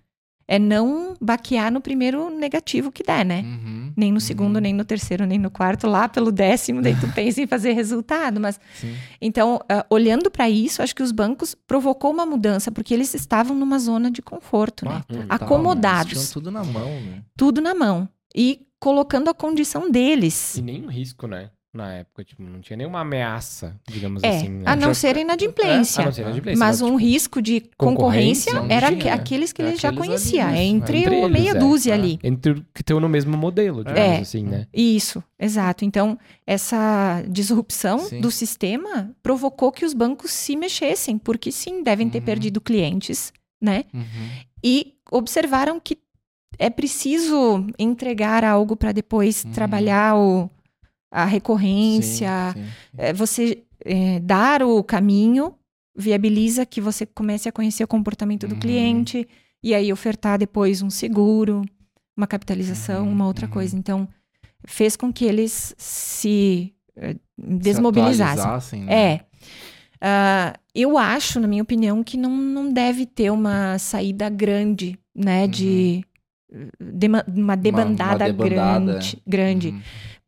É 0.51 0.59
não 0.59 1.15
baquear 1.21 1.71
no 1.71 1.79
primeiro 1.79 2.31
negativo 2.31 2.91
que 2.91 3.03
der, 3.03 3.23
né? 3.23 3.43
Uhum, 3.43 3.93
Nem 3.95 4.11
no 4.11 4.17
uhum. 4.17 4.21
segundo, 4.21 4.59
nem 4.59 4.73
no 4.73 4.83
terceiro, 4.83 5.27
nem 5.27 5.39
no 5.39 5.51
quarto, 5.51 5.87
lá 5.87 6.09
pelo 6.09 6.33
décimo, 6.33 6.81
daí 6.81 6.97
tu 6.99 7.07
pensa 7.15 7.43
em 7.43 7.47
fazer 7.47 7.73
resultado. 7.73 8.41
Mas 8.41 8.59
Sim. 8.75 8.97
então, 9.21 9.61
ah, 9.69 9.85
olhando 9.91 10.31
para 10.31 10.49
isso, 10.49 10.83
acho 10.83 10.97
que 10.97 11.03
os 11.03 11.13
bancos 11.13 11.55
provocou 11.55 12.11
uma 12.11 12.25
mudança, 12.25 12.73
porque 12.73 12.95
eles 12.95 13.13
estavam 13.13 13.55
numa 13.55 13.79
zona 13.79 14.11
de 14.11 14.23
conforto, 14.23 14.87
né? 14.87 15.03
Ah, 15.03 15.05
total, 15.07 15.27
Acomodados. 15.29 16.13
Tinham 16.13 16.27
tudo 16.33 16.51
na 16.51 16.65
mão, 16.65 16.89
né? 17.01 17.23
Tudo 17.37 17.61
na 17.61 17.75
mão. 17.75 18.09
E 18.35 18.67
colocando 18.81 19.29
a 19.29 19.35
condição 19.35 19.91
deles. 19.91 20.57
E 20.57 20.63
nenhum 20.63 20.89
risco, 20.89 21.27
né? 21.27 21.51
Na 21.73 21.93
época, 21.97 22.25
tipo, 22.25 22.43
não 22.43 22.61
tinha 22.63 22.79
nenhuma 22.79 23.01
ameaça, 23.01 23.79
digamos 23.87 24.23
É, 24.25 24.29
assim. 24.39 24.49
né? 24.49 24.63
a 24.65 24.75
não 24.75 24.85
Tinha- 24.85 24.95
ser 24.95 25.17
inadimplência. 25.19 26.01
A 26.03 26.05
não 26.07 26.13
ser 26.13 26.23
inadimplência, 26.23 26.59
Mas 26.59 26.81
um 26.81 26.87
tipo, 26.87 26.97
risco 26.97 27.43
de 27.43 27.61
concorrência, 27.77 28.53
concorrência 28.53 28.75
era 28.75 28.87
tinha, 28.87 28.99
aque- 28.99 29.05
né? 29.05 29.13
aqueles 29.13 29.53
que 29.53 29.61
É 29.61 29.67
ele 29.67 29.77
já 29.77 29.93
conhecia, 29.93 30.47
ali, 30.47 30.55
isso, 30.55 30.63
entre, 30.77 30.99
entre 31.01 31.17
o 31.17 31.29
meia 31.29 31.51
é, 31.51 31.55
dúzia 31.55 31.91
é. 31.93 31.95
ali. 31.95 32.19
Entre 32.25 32.53
o 32.53 32.55
que 32.75 32.81
estão 32.81 32.99
no 32.99 33.09
mesmo 33.09 33.37
modelo, 33.37 33.85
digamos 33.85 34.01
É. 34.01 34.19
assim, 34.21 34.43
né? 34.45 34.67
Isso, 34.73 35.23
exato. 35.39 35.85
Então, 35.85 36.19
essa 36.47 37.23
disrupção 37.29 37.99
Sim. 37.99 38.21
do 38.23 38.31
sistema 38.31 39.11
provocou 39.23 39.71
que 39.71 39.85
os 39.85 39.93
bancos 39.93 40.31
se 40.33 40.57
mexessem, 40.57 41.19
porque 41.19 41.53
sim, 41.53 41.83
devem 41.83 42.09
ter 42.09 42.21
Uhum. 42.21 42.25
perdido 42.25 42.61
clientes, 42.63 43.31
né? 43.61 43.85
Uhum. 43.93 44.03
E 44.65 44.95
observaram 45.13 45.79
que 45.79 45.99
é 46.59 46.71
preciso 46.71 47.67
entregar 47.79 48.43
algo 48.43 48.75
para 48.75 48.91
depois 48.91 49.45
Uhum. 49.45 49.53
trabalhar 49.53 50.17
o, 50.17 50.51
a 51.11 51.25
recorrência. 51.25 52.31
Sim, 52.55 52.63
sim. 52.65 52.69
É, 52.97 53.13
você 53.13 53.63
é, 53.85 54.19
dar 54.21 54.63
o 54.63 54.83
caminho 54.83 55.55
viabiliza 55.97 56.65
que 56.67 56.81
você 56.81 57.05
comece 57.07 57.49
a 57.49 57.53
conhecer 57.53 57.83
o 57.85 57.89
comportamento 57.89 58.47
do 58.47 58.55
Uhum. 58.55 58.61
cliente 58.61 59.27
e 59.63 59.75
aí 59.75 59.93
ofertar 59.93 60.39
depois 60.39 60.83
um 60.83 60.91
seguro, 60.91 61.63
uma 62.17 62.27
capitalização, 62.27 63.07
Uhum, 63.07 63.13
uma 63.13 63.27
outra 63.27 63.47
uhum. 63.47 63.53
coisa. 63.53 63.77
Então, 63.77 64.09
fez 64.67 64.97
com 64.97 65.13
que 65.13 65.25
eles 65.25 65.75
se 65.79 66.73
eh, 66.97 67.13
Se 67.15 67.19
desmobilizassem. 67.39 68.41
atualizassem, 68.43 68.83
né? 68.85 68.95
É. 69.15 69.21
Ah, 70.01 70.55
eu 70.75 70.97
acho, 70.97 71.41
na 71.41 71.49
minha 71.49 71.63
opinião, 71.63 72.05
que 72.05 72.17
não, 72.17 72.31
não 72.37 72.73
deve 72.73 73.05
ter 73.07 73.31
uma 73.31 73.79
saída 73.79 74.29
grande, 74.29 74.97
né? 75.15 75.49
De 75.49 76.05
dema- 76.81 77.25
uma 77.29 77.57
debandada, 77.57 78.25
debandada, 78.27 78.93
grande. 78.93 79.23
grande. 79.27 79.75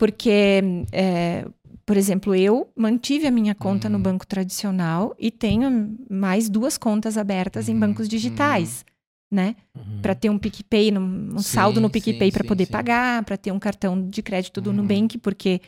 Uhum. 0.01 0.07
Porque, 0.11 0.63
é, 0.93 1.45
por 1.85 1.97
exemplo, 1.97 2.35
eu 2.35 2.69
mantive 2.75 3.27
a 3.27 3.31
minha 3.31 3.55
conta 3.55 3.89
no 3.89 3.97
Uhum. 3.97 4.03
banco 4.03 4.27
tradicional 4.27 5.15
e 5.19 5.31
tenho 5.31 5.95
mais 6.11 6.49
duas 6.49 6.79
contas 6.79 7.19
abertas 7.19 7.69
em 7.69 7.75
Uhum, 7.75 7.81
bancos 7.81 8.09
digitais, 8.09 8.85
né? 9.31 9.55
Uhum. 9.77 10.01
Para 10.01 10.15
ter 10.15 10.31
um 10.31 10.39
PicPay, 10.39 10.91
um 10.97 11.39
Sim, 11.39 11.43
saldo 11.43 11.81
no 11.81 11.91
PicPay 11.91 12.33
para 12.33 12.45
poder 12.45 12.65
sim. 12.67 12.73
pagar, 12.73 13.23
para 13.25 13.37
ter 13.37 13.53
um 13.53 13.59
cartão 13.59 14.09
de 14.09 14.23
crédito 14.23 14.61
do 14.61 14.71
Uhum. 14.71 14.77
Nubank, 14.77 15.19
porque 15.19 15.61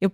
eu 0.00 0.10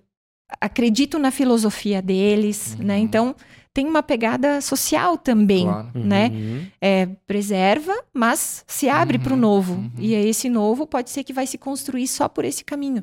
acredito 0.61 1.19
na 1.19 1.31
filosofia 1.31 2.03
deles, 2.03 2.77
né? 2.79 2.99
Uhum. 2.99 3.03
Então, 3.05 3.35
tem 3.73 3.87
uma 3.87 4.03
pegada 4.03 4.61
social 4.61 5.17
também. 5.17 5.65
Claro. 5.65 5.89
né? 5.95 6.29
Uhum. 6.29 6.67
É, 6.81 7.07
preserva, 7.27 7.95
mas 8.13 8.65
se 8.67 8.87
abre 8.89 9.19
para 9.19 9.33
o 9.33 9.37
Uhum, 9.37 9.41
novo. 9.41 9.73
uhum. 9.75 9.91
E 9.99 10.13
esse 10.15 10.51
novo 10.51 10.87
pode 10.87 11.09
ser 11.09 11.25
que 11.25 11.33
vai 11.33 11.47
se 11.47 11.57
construir 11.57 12.07
só 12.07 12.29
por 12.29 12.45
esse 12.45 12.63
caminho. 12.65 13.03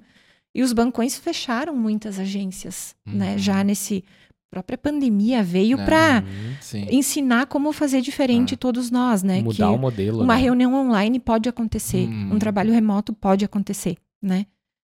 E 0.56 0.64
os 0.64 0.74
bancões 0.74 1.18
fecharam 1.18 1.76
muitas 1.76 2.20
agências, 2.20 2.96
né? 3.06 3.34
Uhum. 3.34 3.38
Já 3.38 3.64
nesse 3.64 4.04
própria 4.52 4.78
pandemia 4.80 5.44
veio 5.44 5.78
para 5.78 6.24
Uhum. 6.26 6.56
Sim. 6.60 6.88
ensinar 6.90 7.46
como 7.46 7.72
fazer 7.72 8.02
diferente 8.02 8.56
Ah. 8.56 8.58
todos 8.58 8.90
nós, 8.90 9.22
né? 9.22 9.42
Mudar 9.42 9.56
que 9.56 9.62
o 9.64 9.78
modelo. 9.78 10.24
uma 10.24 10.36
né? 10.36 10.42
reunião 10.42 10.74
online 10.74 11.20
pode 11.20 11.48
acontecer, 11.48 12.08
Uhum. 12.08 12.34
um 12.34 12.40
trabalho 12.40 12.74
remoto 12.74 13.14
pode 13.14 13.46
acontecer, 13.46 13.96
né? 14.22 14.48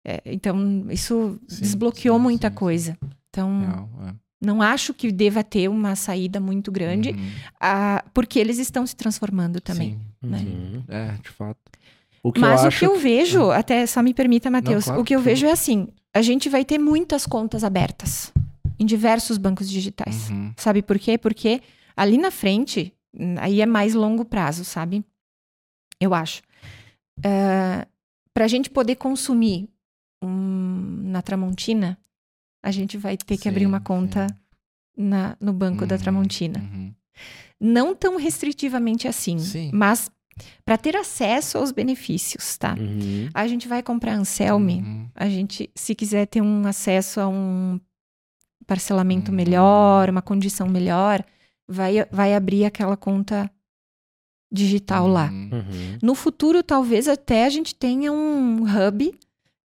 É, 0.06 0.22
então, 0.24 0.86
isso 0.90 1.38
Sim, 1.46 1.60
desbloqueou 1.60 2.16
sim, 2.16 2.22
muita 2.22 2.48
sim, 2.48 2.52
sim. 2.54 2.58
coisa. 2.58 2.98
Então, 3.28 3.60
Real, 3.60 3.88
é. 4.08 4.14
não 4.40 4.62
acho 4.62 4.92
que 4.94 5.12
deva 5.12 5.44
ter 5.44 5.68
uma 5.68 5.94
saída 5.96 6.40
muito 6.40 6.72
grande, 6.72 7.10
Uhum. 7.10 7.30
ah, 7.60 8.02
porque 8.14 8.38
eles 8.38 8.58
estão 8.58 8.86
se 8.86 8.96
transformando 8.96 9.60
também. 9.60 9.98
Sim, 10.22 10.28
né? 10.30 10.38
Uhum. 10.38 10.82
É, 10.88 11.12
de 11.22 11.28
fato. 11.28 11.60
O 12.22 12.32
que 12.32 12.40
Mas 12.40 12.62
eu 12.62 12.68
o 12.68 12.72
que 12.72 12.86
eu 12.86 12.98
vejo, 12.98 13.50
até 13.50 13.84
só 13.86 14.02
me 14.02 14.14
permita, 14.14 14.50
Matheus, 14.50 14.84
claro, 14.84 15.00
o 15.00 15.04
que 15.04 15.14
eu 15.14 15.20
vejo 15.20 15.44
é 15.46 15.50
assim: 15.50 15.88
a 16.14 16.22
gente 16.22 16.48
vai 16.48 16.64
ter 16.64 16.78
muitas 16.78 17.26
contas 17.26 17.64
abertas 17.64 18.32
em 18.78 18.86
diversos 18.86 19.38
bancos 19.38 19.68
digitais. 19.68 20.30
Uhum. 20.30 20.52
Sabe 20.56 20.82
por 20.82 20.98
quê? 20.98 21.18
Porque 21.18 21.60
ali 21.96 22.16
na 22.18 22.30
frente, 22.30 22.92
hum, 23.12 23.34
aí 23.38 23.60
é 23.60 23.66
mais 23.66 23.94
longo 23.94 24.24
prazo, 24.24 24.64
sabe? 24.64 25.04
Eu 26.00 26.14
acho. 26.14 26.42
Para 28.34 28.44
a 28.44 28.48
gente 28.48 28.70
poder 28.70 28.96
consumir 28.96 29.68
hum, 30.22 31.02
na 31.04 31.22
Tramontina, 31.22 31.98
a 32.62 32.70
gente 32.70 32.96
vai 32.96 33.16
ter 33.16 33.36
que 33.36 33.48
abrir 33.48 33.62
Sim, 33.62 33.66
uma 33.66 33.80
conta 33.80 34.26
na, 34.96 35.36
no 35.40 35.52
banco 35.52 35.84
da 35.86 35.96
Uhum, 35.96 36.00
Tramontina. 36.00 36.58
uhum. 36.60 36.94
Não 37.60 37.94
tão 37.94 38.16
restritivamente 38.16 39.06
assim, 39.06 39.38
Sim. 39.38 39.70
mas 39.72 40.10
para 40.64 40.78
ter 40.78 40.96
acesso 40.96 41.58
aos 41.58 41.70
benefícios, 41.72 42.56
tá? 42.56 42.74
Uhum. 42.78 43.28
A 43.34 43.46
gente 43.46 43.68
vai 43.68 43.82
comprar 43.82 44.14
Anselme, 44.14 44.80
Uhum. 44.80 45.08
a 45.14 45.28
gente, 45.28 45.68
se 45.74 45.94
quiser 45.94 46.26
ter 46.26 46.40
um 46.40 46.66
acesso 46.66 47.20
a 47.20 47.28
um 47.28 47.78
parcelamento 48.66 49.30
Uhum. 49.30 49.36
melhor, 49.36 50.08
uma 50.10 50.22
condição 50.22 50.68
melhor, 50.68 51.24
vai, 51.68 52.04
vai 52.10 52.34
abrir 52.34 52.64
aquela 52.64 52.96
conta 52.96 53.50
digital 54.50 55.06
lá. 55.06 55.30
Uhum. 55.30 55.50
Uhum. 55.52 55.98
No 56.02 56.14
futuro, 56.14 56.62
talvez 56.62 57.08
até 57.08 57.44
a 57.46 57.48
gente 57.50 57.74
tenha 57.74 58.12
um 58.12 58.62
hub 58.64 59.12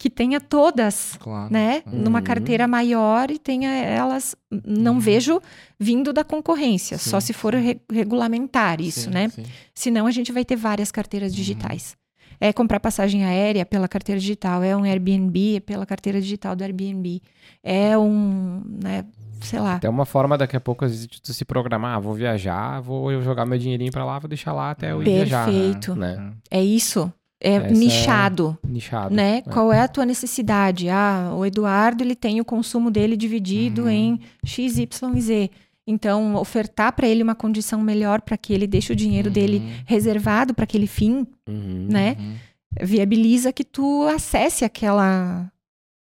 que 0.03 0.11
tenha 0.11 0.41
todas, 0.41 1.17
Claro. 1.21 1.53
né? 1.53 1.85
Uhum. 1.87 2.01
Numa 2.03 2.21
carteira 2.21 2.67
maior 2.67 3.31
e 3.31 3.39
tenha 3.39 3.71
elas. 3.71 4.35
Não 4.67 4.95
Uhum. 4.95 4.99
vejo 4.99 5.41
vindo 5.79 6.13
da 6.13 6.25
concorrência, 6.25 6.99
só 6.99 7.21
Sim, 7.21 7.27
se 7.29 7.33
for 7.33 7.55
re- 7.55 7.81
regulamentar 7.89 8.81
isso, 8.81 9.03
Sim, 9.03 9.11
né? 9.11 9.29
sim. 9.29 9.45
Senão 9.73 10.09
a 10.09 10.11
gente 10.11 10.33
vai 10.33 10.45
ter 10.45 10.57
várias 10.57 10.89
Uhum. 10.89 10.95
carteiras 10.95 11.33
digitais. 11.33 11.95
É 12.41 12.53
comprar 12.53 12.81
passagem 12.81 13.25
aérea 13.25 13.65
pela 13.65 13.87
carteira 13.87 14.21
digital, 14.21 14.61
é 14.65 14.77
um 14.77 14.83
Airbnb 14.83 15.61
pela 15.61 15.87
carteira 15.87 16.21
digital 16.21 16.57
do 16.57 16.65
Airbnb, 16.65 17.23
é 17.63 17.97
um, 17.97 18.61
né, 18.83 19.05
sei 19.41 19.61
lá. 19.61 19.75
Até 19.77 19.89
uma 19.89 20.05
forma 20.05 20.37
daqui 20.37 20.57
a 20.57 20.61
pouco, 20.61 20.85
às 20.85 20.91
vezes, 20.91 21.07
de 21.07 21.23
tu 21.23 21.33
se 21.33 21.45
programar, 21.45 21.95
ah, 21.97 22.01
vou 22.01 22.13
viajar, 22.15 22.81
vou 22.81 23.23
jogar 23.23 23.47
meu 23.47 23.57
dinheirinho 23.57 23.93
pra 23.93 24.05
lá, 24.05 24.19
vou 24.19 24.29
deixar 24.29 24.53
lá 24.53 24.73
até 24.73 24.91
eu 24.91 25.01
ir 25.01 25.05
viajar. 25.05 25.45
Perfeito. 25.45 25.95
Né? 25.95 26.33
É 26.51 26.61
isso. 26.61 27.13
É 27.45 27.55
é- 27.55 27.71
nichado, 27.73 28.57
Nichado. 28.63 29.15
né? 29.15 29.39
É. 29.39 29.43
Qual 29.43 29.73
é 29.73 29.81
a 29.81 29.89
tua 29.89 30.07
necessidade? 30.07 30.89
Ah, 30.89 31.33
o 31.35 31.45
Eduardo, 31.45 32.03
ele 32.05 32.15
tem 32.15 32.41
o 32.41 32.45
consumo 32.45 32.91
dele 32.91 33.17
dividido 33.17 33.83
Uhum. 33.83 33.89
em 33.91 34.21
X, 34.45 34.79
Y 34.79 35.17
e 35.17 35.21
Z. 35.21 35.51
Então, 35.85 36.37
ofertar 36.37 36.93
para 36.93 37.09
ele 37.09 37.23
uma 37.25 37.35
condição 37.35 37.81
melhor 37.81 38.21
para 38.21 38.37
que 38.37 38.53
ele 38.53 38.69
deixe 38.69 38.93
o 38.93 38.97
dinheiro 38.97 39.29
dele 39.31 39.59
Uhum. 39.59 39.73
reservado 39.85 40.55
para 40.55 40.63
aquele 40.63 40.87
fim, 40.87 41.27
Uhum. 41.49 41.89
né? 41.91 42.17
Uhum. 42.19 42.35
viabiliza 42.81 43.53
que 43.53 43.65
tu 43.65 44.05
acesse 44.09 44.65
aquela 44.65 45.51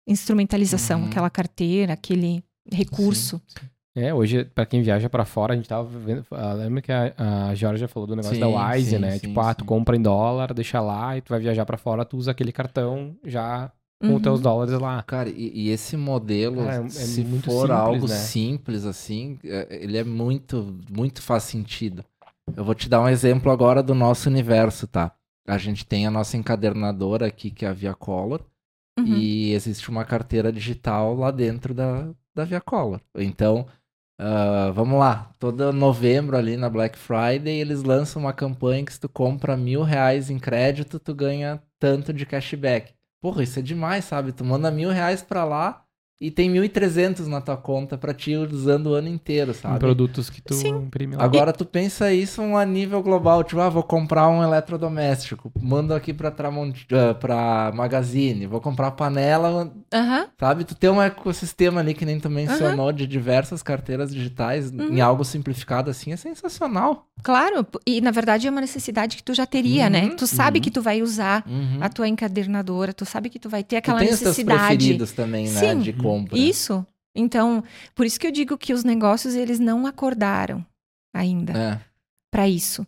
instrumentalização, 0.08 1.02
Uhum. 1.02 1.08
aquela 1.08 1.30
carteira, 1.30 1.94
aquele 1.94 2.44
recurso. 2.72 3.42
Sim, 3.48 3.60
sim. 3.62 3.68
É, 4.00 4.14
hoje, 4.14 4.46
pra 4.46 4.64
quem 4.66 4.82
viaja 4.84 5.10
pra 5.10 5.26
fora, 5.26 5.54
a 5.54 5.56
gente 5.56 5.68
tava 5.68 5.88
vendo. 5.98 6.24
ah, 6.32 6.54
Lembra 6.54 6.82
que 6.84 6.92
a, 6.92 7.14
a 7.50 7.56
Georgia 7.56 7.88
falou 7.88 8.06
do 8.06 8.16
negócio 8.16 8.36
Sim, 8.36 8.40
da 8.42 8.48
Wise, 8.48 8.90
sim, 8.92 8.98
né? 9.00 9.12
sim, 9.12 9.28
tipo, 9.28 9.40
ah, 9.40 9.54
tu 9.56 9.66
compra 9.66 9.96
em 9.98 10.02
dólar, 10.02 10.54
deixa 10.54 10.80
lá 10.80 11.18
e 11.18 11.22
tu 11.22 11.30
vai 11.30 11.40
viajar 11.40 11.66
pra 11.66 11.78
fora, 11.78 12.06
tu 12.06 12.16
usa 12.16 12.30
aquele 12.32 12.52
cartão 12.52 13.16
já 13.26 13.72
com 14.00 14.10
Uhum. 14.10 14.16
os 14.18 14.22
teus 14.22 14.40
dólares 14.40 14.80
lá. 14.80 15.02
Cara, 15.02 15.28
e, 15.30 15.52
e 15.52 15.70
esse 15.70 15.98
modelo, 15.98 16.58
Cara, 16.58 16.76
é- 16.84 16.86
é 16.86 16.90
se 16.90 17.24
muito 17.24 17.46
for 17.46 17.62
simples, 17.68 17.72
algo 17.80 18.08
né? 18.08 18.16
simples 18.16 18.86
assim, 18.86 19.40
é- 19.44 19.68
ele 19.84 19.98
é 19.98 20.04
muito, 20.04 20.78
muito 20.96 21.20
faz 21.24 21.42
sentido. 21.44 22.06
Eu 22.56 22.64
vou 22.64 22.76
te 22.76 22.88
dar 22.88 23.02
um 23.02 23.10
exemplo 23.10 23.52
agora 23.52 23.82
do 23.82 23.96
nosso 23.96 24.30
universo, 24.30 24.86
tá? 24.86 25.12
A 25.48 25.58
gente 25.58 25.84
tem 25.86 26.06
a 26.06 26.12
nossa 26.12 26.38
encadernadora 26.38 27.26
aqui, 27.26 27.50
que 27.50 27.66
é 27.66 27.70
a 27.70 27.74
Via 27.74 27.96
Color, 27.96 28.42
Uhum. 29.00 29.06
e 29.08 29.54
existe 29.54 29.90
uma 29.90 30.06
carteira 30.06 30.52
digital 30.52 31.16
lá 31.16 31.32
dentro 31.32 31.74
da, 31.74 32.10
da 32.36 32.44
Via 32.46 32.62
Color. 32.62 33.00
Então, 33.16 33.66
ah, 34.18 34.72
vamos 34.74 35.00
lá, 35.00 35.34
todo 35.40 35.72
novembro 35.74 36.38
ali 36.38 36.58
na 36.58 36.70
Black 36.70 36.98
Friday, 36.98 37.60
eles 37.60 37.84
lançam 37.84 38.22
uma 38.22 38.34
campanha 38.34 38.84
que 38.86 38.94
se 38.94 39.00
tu 39.00 39.10
compra 39.10 39.56
mil 39.58 39.84
reais 39.84 40.30
em 40.30 40.40
crédito, 40.40 41.00
tu 41.00 41.14
ganha 41.16 41.62
tanto 41.80 42.14
de 42.14 42.26
cashback. 42.26 42.94
Porra, 43.22 43.44
isso 43.44 43.60
é 43.60 43.62
demais, 43.62 44.06
sabe? 44.06 44.32
Tu 44.32 44.44
manda 44.46 44.72
mil 44.72 44.90
reais 44.90 45.24
pra 45.24 45.44
lá 45.44 45.87
e 46.20 46.32
tem 46.32 46.50
mil 46.50 46.64
e 46.64 46.70
trezentos 46.70 47.28
na 47.28 47.40
tua 47.42 47.56
conta 47.58 47.98
pra 47.98 48.14
ti 48.14 48.36
usando 48.36 48.88
o 48.88 48.94
ano 48.94 49.08
inteiro, 49.08 49.52
Em 49.52 49.54
sabe? 49.54 49.80
produtos 49.80 50.30
que 50.30 50.42
tu 50.42 50.54
Sim. 50.56 50.70
imprime 50.70 51.16
lá. 51.16 51.24
Agora 51.24 51.54
tu 51.54 51.64
pensa 51.66 52.12
isso 52.12 52.42
a 52.56 52.66
nível 52.66 53.02
global, 53.04 53.44
tipo, 53.44 53.62
ah, 53.62 53.70
vou 53.70 53.84
comprar 53.84 54.28
um 54.28 54.42
eletrodoméstico, 54.44 55.52
mando 55.60 55.94
aqui 55.94 56.14
pra, 56.14 56.32
Tramont... 56.32 56.74
ah, 56.92 57.14
pra 57.14 57.72
Magazine, 57.76 58.46
vou 58.48 58.60
comprar 58.62 58.92
panela, 58.92 59.72
Aham. 59.94 60.28
sabe? 60.40 60.64
Tu 60.64 60.76
tem 60.76 60.90
um 60.90 61.02
ecossistema 61.02 61.82
ali 61.82 61.94
que 61.94 62.06
nem 62.06 62.20
tu 62.20 62.30
mencionou 62.30 62.92
de 62.92 63.06
diversas 63.06 63.62
carteiras 63.62 64.14
digitais 64.14 64.72
Uhum. 64.72 64.90
em 64.98 65.02
algo 65.02 65.24
simplificado 65.24 65.90
assim, 65.90 66.12
é 66.12 66.18
sensacional. 66.18 67.06
Claro, 67.24 67.66
e 67.86 68.00
na 68.00 68.12
verdade 68.12 68.48
é 68.48 68.52
uma 68.52 68.62
necessidade 68.62 69.18
que 69.18 69.24
tu 69.24 69.34
já 69.34 69.46
teria, 69.46 69.86
Uhum, 69.86 69.90
né? 69.90 70.10
Tu 70.16 70.28
sabe 70.28 70.60
uhum. 70.60 70.64
que 70.64 70.72
tu 70.72 70.82
vai 70.82 71.02
usar 71.02 71.44
Uhum. 71.48 71.78
a 71.82 71.90
tua 71.90 72.08
encadernadora, 72.08 72.94
tu 72.94 73.06
sabe 73.06 73.30
que 73.30 73.40
tu 73.40 73.50
vai 73.50 73.64
ter 73.64 73.78
Tu 73.78 73.80
aquela 73.80 74.00
tem 74.00 74.10
os 74.10 74.20
teus 74.20 74.30
necessidade. 74.38 74.78
preferidos 74.78 75.12
também, 75.14 75.46
né, 75.50 75.60
Sim. 75.60 75.80
de 75.80 75.94
compra. 76.10 76.38
Isso. 76.38 76.86
Então, 77.16 77.64
por 77.96 78.06
isso 78.06 78.20
que 78.20 78.28
eu 78.28 78.32
digo 78.32 78.58
que 78.58 78.74
os 78.74 78.84
negócios 78.84 79.34
eles 79.36 79.60
não 79.60 79.86
acordaram 79.88 80.64
ainda 81.14 81.54
É. 81.58 81.82
para 82.32 82.48
isso, 82.48 82.86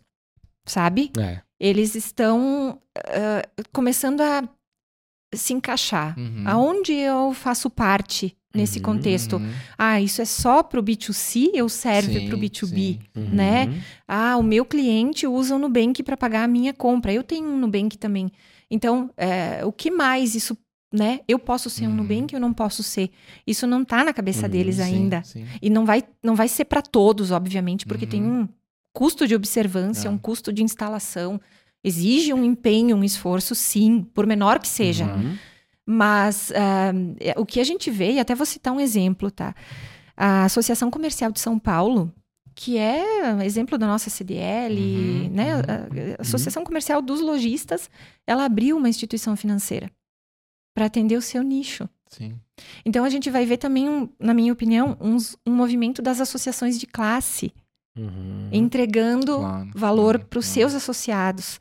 sabe? 0.64 1.10
É. 1.18 1.40
Eles 1.58 1.94
estão 1.94 2.80
ah, 2.96 3.42
começando 3.72 4.20
a 4.20 4.48
se 5.34 5.52
encaixar. 5.52 6.18
Uhum. 6.18 6.44
Aonde 6.46 6.92
eu 6.92 7.32
faço 7.34 7.68
parte 7.70 8.36
nesse 8.54 8.78
Uhum, 8.78 8.84
contexto? 8.84 9.36
Uhum. 9.36 9.52
Ah, 9.78 10.00
isso 10.00 10.20
é 10.22 10.24
só 10.24 10.62
para 10.62 10.80
o 10.80 10.82
B2C 10.82 11.60
ou 11.62 11.68
serve 11.68 12.26
para 12.26 12.36
o 12.36 12.38
B2B? 12.38 12.68
sim. 12.76 12.98
Uhum. 13.16 13.28
né? 13.30 13.82
Ah, 14.08 14.36
o 14.36 14.42
meu 14.42 14.64
cliente 14.64 15.26
usa 15.26 15.54
o 15.54 15.58
Nubank 15.58 16.02
para 16.02 16.16
pagar 16.16 16.44
a 16.44 16.48
minha 16.48 16.72
compra. 16.72 17.12
Eu 17.12 17.22
tenho 17.22 17.48
um 17.48 17.58
Nubank 17.58 17.96
também. 17.98 18.30
Então, 18.70 19.10
é, 19.16 19.64
o 19.64 19.72
que 19.72 19.90
mais 19.90 20.34
isso, 20.34 20.56
né? 20.92 21.20
Eu 21.28 21.38
posso 21.38 21.70
ser 21.70 21.86
um 21.86 21.90
Uhum. 21.90 21.96
Nubank 21.96 22.34
ou 22.34 22.40
não 22.40 22.52
posso 22.52 22.82
ser? 22.82 23.10
Isso 23.46 23.66
não 23.66 23.84
tá 23.84 24.02
na 24.04 24.12
cabeça 24.12 24.46
Uhum, 24.46 24.50
deles 24.50 24.76
Sim, 24.76 24.82
ainda. 24.82 25.22
sim. 25.22 25.46
E 25.62 25.70
não 25.70 25.84
vai, 25.86 26.02
não 26.22 26.34
vai 26.34 26.48
ser 26.48 26.64
para 26.64 26.82
todos, 26.82 27.30
obviamente, 27.30 27.86
porque 27.86 28.06
tem 28.06 28.22
Uhum. 28.22 28.40
um 28.42 28.48
custo 28.92 29.26
de 29.26 29.34
observância, 29.36 30.08
É. 30.08 30.10
um 30.10 30.18
custo 30.18 30.52
de 30.52 30.62
instalação. 30.64 31.40
Exige 31.84 32.34
um 32.34 32.44
empenho, 32.44 32.96
um 32.96 33.04
esforço, 33.04 33.54
sim, 33.54 34.02
por 34.14 34.26
menor 34.26 34.58
que 34.58 34.68
seja. 34.68 35.04
Uhum. 35.06 35.36
Mas 35.86 36.50
é, 36.50 37.34
o 37.36 37.44
que 37.46 37.58
a 37.60 37.64
gente 37.64 37.90
vê, 37.90 38.12
e 38.12 38.18
até 38.20 38.34
vou 38.34 38.46
citar 38.46 38.72
um 38.72 38.80
exemplo, 38.80 39.30
tá? 39.30 39.54
A 40.16 40.44
Associação 40.44 40.90
Comercial 40.90 41.32
de 41.32 41.40
São 41.40 41.58
Paulo, 41.58 42.12
que 42.54 42.76
é 42.76 43.02
exemplo 43.44 43.78
da 43.78 43.86
nossa 43.86 44.10
CDL, 44.10 44.74
Uhum, 44.76 45.30
né? 45.30 45.56
uhum, 45.56 45.62
a 46.18 46.22
Associação 46.22 46.62
Comercial 46.64 47.00
dos 47.00 47.20
Lojistas, 47.20 47.88
ela 48.26 48.44
abriu 48.44 48.76
uma 48.76 48.88
instituição 48.88 49.34
financeira 49.36 49.90
para 50.74 50.86
atender 50.86 51.16
o 51.16 51.22
seu 51.22 51.42
nicho. 51.42 51.88
Sim. 52.08 52.34
Então 52.84 53.04
a 53.04 53.10
gente 53.10 53.30
vai 53.30 53.46
ver 53.46 53.56
também, 53.56 53.88
um- 53.88 54.08
na 54.18 54.34
minha 54.34 54.52
opinião, 54.52 54.96
uns- 55.00 55.36
um 55.46 55.54
movimento 55.54 56.02
das 56.02 56.20
associações 56.20 56.78
de 56.78 56.86
classe 56.86 57.52
Uhum. 57.96 58.48
entregando 58.52 59.36
Claro, 59.38 59.70
valor 59.74 60.14
claro, 60.16 60.28
para 60.28 60.38
os 60.38 60.46
claro. 60.46 60.54
seus 60.54 60.74
associados. 60.74 61.60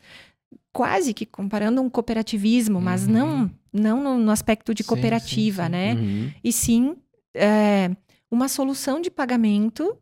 Quase 0.71 1.13
que 1.13 1.25
comparando 1.25 1.81
um 1.81 1.89
cooperativismo, 1.89 2.79
mas 2.79 3.05
Uhum. 3.07 3.13
não, 3.13 3.51
não 3.73 4.03
no, 4.03 4.17
no 4.17 4.31
aspecto 4.31 4.73
de 4.73 4.83
cooperativa, 4.83 5.63
sim, 5.63 5.67
sim. 5.67 5.71
né? 5.71 5.93
Uhum. 5.95 6.31
E 6.43 6.51
sim 6.53 6.95
é, 7.35 7.91
uma 8.31 8.47
solução 8.47 8.99
de 9.01 9.09
pagamento 9.11 9.95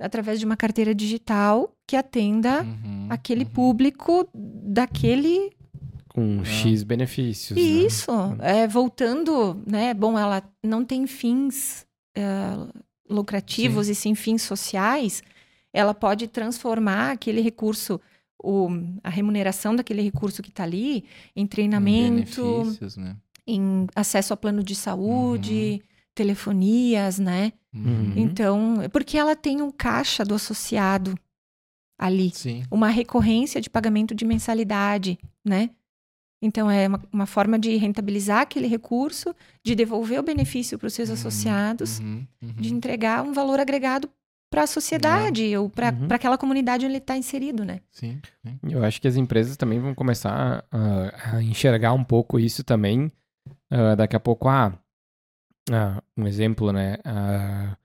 através 0.00 0.38
de 0.40 0.44
uma 0.46 0.56
carteira 0.56 0.92
digital 0.94 1.72
que 1.86 1.96
atenda 1.96 2.62
Uhum, 2.62 3.06
aquele 3.10 3.44
uhum. 3.44 3.50
público 3.50 4.28
daquele 4.34 5.52
Com 6.14 6.40
É. 6.40 6.44
X 6.44 6.82
benefícios. 6.84 7.58
né? 7.58 7.62
isso 7.62 8.10
é, 8.40 8.66
voltando 8.68 9.60
né 9.66 9.92
bom 9.92 10.16
ela 10.18 10.42
não 10.62 10.84
tem 10.84 11.06
fins 11.06 11.84
é, 12.16 12.22
lucrativos 13.10 13.88
e 13.88 13.94
sim 13.94 14.14
fins 14.14 14.42
sociais 14.42 15.22
ela 15.72 15.92
pode 15.92 16.28
transformar 16.28 17.10
aquele 17.10 17.40
recurso 17.40 18.00
o, 18.42 18.68
a 19.02 19.10
remuneração 19.10 19.74
daquele 19.74 20.02
recurso 20.02 20.42
que 20.42 20.50
está 20.50 20.62
ali 20.62 21.04
em 21.34 21.42
Em 21.42 21.46
treinamento 21.46 22.42
benefícios, 22.42 22.96
né? 22.96 23.16
em 23.46 23.86
acesso 23.94 24.32
a 24.32 24.36
plano 24.36 24.62
de 24.62 24.74
saúde, 24.74 25.82
telefonias, 26.14 27.18
né? 27.18 27.52
Uhum. 27.74 28.12
Então, 28.16 28.76
porque 28.92 29.18
ela 29.18 29.34
tem 29.34 29.60
um 29.60 29.70
caixa 29.70 30.24
do 30.24 30.34
associado 30.34 31.14
ali, 31.98 32.30
Sim. 32.30 32.62
uma 32.70 32.88
recorrência 32.88 33.60
de 33.60 33.68
pagamento 33.68 34.14
de 34.14 34.24
mensalidade, 34.24 35.18
né? 35.44 35.70
Então, 36.44 36.70
é 36.70 36.86
uma, 36.86 37.00
uma 37.12 37.26
forma 37.26 37.58
de 37.58 37.74
rentabilizar 37.76 38.42
aquele 38.42 38.66
recurso, 38.66 39.34
de 39.62 39.74
devolver 39.74 40.20
o 40.20 40.22
benefício 40.22 40.78
para 40.78 40.86
os 40.86 40.92
seus 40.94 41.08
Uhum, 41.08 41.14
associados, 41.14 42.00
uhum, 42.00 42.26
uhum. 42.42 42.52
de 42.56 42.74
entregar 42.74 43.22
um 43.22 43.32
valor 43.32 43.58
agregado 43.58 44.10
para 44.50 44.64
a 44.64 44.66
sociedade 44.66 45.56
ou 45.56 45.68
para 45.70 45.90
Uhum. 45.90 46.08
aquela 46.10 46.36
comunidade 46.38 46.84
onde 46.84 46.92
ele 46.92 46.98
está 47.02 47.16
inserido, 47.16 47.64
né? 47.64 47.80
Sim, 47.90 48.20
sim. 48.46 48.58
Eu 48.62 48.84
acho 48.84 49.00
que 49.00 49.08
as 49.08 49.16
empresas 49.16 49.56
também 49.56 49.80
vão 49.80 49.94
começar 49.94 50.64
a, 50.70 51.36
a 51.38 51.42
enxergar 51.42 51.92
um 51.94 52.04
pouco 52.04 52.38
isso 52.38 52.62
também. 52.62 53.10
Ah, 53.70 53.94
daqui 53.96 54.14
a 54.14 54.20
pouco, 54.20 54.46
ah, 54.48 54.72
ah, 55.72 56.02
um 56.16 56.26
exemplo, 56.26 56.72
né? 56.72 56.98
Ah, 57.04 57.76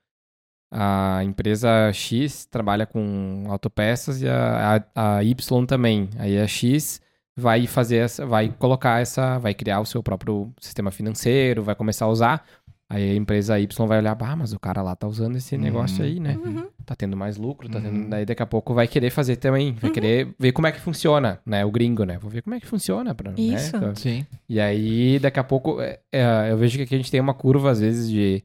a 0.72 1.23
empresa 1.23 1.91
X 1.91 2.45
trabalha 2.45 2.86
com 2.86 3.45
autopeças 3.48 4.22
e 4.22 4.27
a, 4.30 4.84
a, 4.95 5.18
a 5.18 5.23
Y 5.23 5.65
também. 5.65 6.10
Aí 6.19 6.38
a 6.38 6.45
X 6.45 7.02
vai 7.40 7.66
fazer 7.66 7.98
essa, 7.98 8.26
vai 8.26 8.53
colocar 8.60 9.02
essa, 9.02 9.40
vai 9.40 9.53
criar 9.53 9.80
o 9.80 9.86
seu 9.86 10.03
próprio 10.03 10.52
sistema 10.60 10.91
financeiro, 10.91 11.64
vai 11.64 11.74
começar 11.76 12.06
a 12.06 12.10
usar. 12.10 12.45
Aí 12.91 13.11
a 13.11 13.16
empresa 13.16 13.60
Y 13.60 13.86
vai 13.88 13.99
olhar, 13.99 14.18
ah, 14.20 14.36
mas 14.36 14.52
o 14.52 14.60
cara 14.60 14.82
lá 14.82 14.95
tá 14.95 15.07
usando 15.07 15.36
esse 15.36 15.56
negócio 15.56 16.03
Uhum. 16.03 16.10
aí, 16.10 16.20
né? 16.20 16.38
Uhum. 16.44 16.68
tá 16.84 16.95
tendo 16.95 17.16
mais 17.16 17.38
lucro, 17.38 17.70
tá 17.70 17.80
tendo. 17.80 17.95
Uhum. 17.95 18.10
Daí 18.10 18.26
daqui 18.26 18.41
a 18.41 18.48
pouco 18.48 18.74
vai 18.74 18.88
querer 18.88 19.11
fazer 19.11 19.36
também, 19.36 19.74
vai 19.74 19.91
querer 19.91 20.34
ver 20.40 20.52
como 20.53 20.66
é 20.66 20.72
que 20.72 20.80
funciona, 20.80 21.40
né? 21.45 21.64
O 21.64 21.70
gringo, 21.70 22.03
né? 22.03 22.18
Vou 22.18 22.32
ver 22.32 22.41
como 22.41 22.56
é 22.56 22.60
que 22.60 22.66
funciona. 22.66 23.14
Pra, 23.14 23.32
Isso. 23.38 23.78
Né? 23.78 23.94
Sim. 23.94 24.26
E 24.49 24.60
aí, 24.60 25.20
daqui 25.20 25.40
a 25.40 25.44
pouco, 25.44 25.80
é, 25.80 25.99
é, 26.11 26.48
eu 26.49 26.57
vejo 26.57 26.78
que 26.78 26.84
aqui 26.84 26.95
a 26.95 26.98
gente 26.98 27.11
tem 27.11 27.22
uma 27.22 27.36
curva, 27.36 27.70
às 27.70 27.80
vezes, 27.80 28.10
de, 28.10 28.44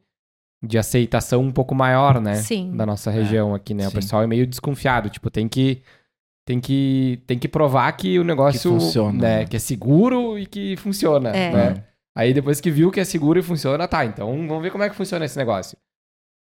de 0.63 0.77
aceitação 0.77 1.41
um 1.41 1.51
pouco 1.51 1.75
maior, 1.75 2.21
né? 2.21 2.35
Sim. 2.35 2.77
Da 2.77 2.85
nossa 2.85 3.11
região 3.11 3.55
aqui, 3.55 3.73
né? 3.73 3.87
O 3.87 3.91
sim. 3.91 3.97
pessoal 3.97 4.23
é 4.23 4.27
meio 4.27 4.47
desconfiado, 4.47 5.09
tipo, 5.09 5.31
tem 5.31 5.49
que. 5.49 5.81
Tem 6.47 6.61
que, 6.61 7.23
tem 7.27 7.39
que 7.39 7.49
provar 7.49 7.91
que 7.93 8.19
o 8.19 8.25
negócio 8.25 8.73
funciona, 8.79 9.13
né, 9.19 9.39
né? 9.39 9.47
que 9.47 9.57
é 9.57 9.59
seguro 9.59 10.39
e 10.39 10.45
que 10.47 10.77
funciona. 10.77 11.31
É. 11.31 11.51
Né? 11.53 11.85
Aí 12.17 12.35
depois 12.35 12.61
que 12.61 12.71
viu 12.71 12.91
que 12.91 13.01
é 13.01 13.05
seguro 13.05 13.39
e 13.39 13.43
funciona, 13.43 13.89
tá, 13.89 14.05
então 14.05 14.29
vamos 14.47 14.63
ver 14.63 14.71
como 14.71 14.85
é 14.85 14.91
que 14.91 14.95
funciona 14.95 15.25
esse 15.25 15.37
negócio. 15.39 15.77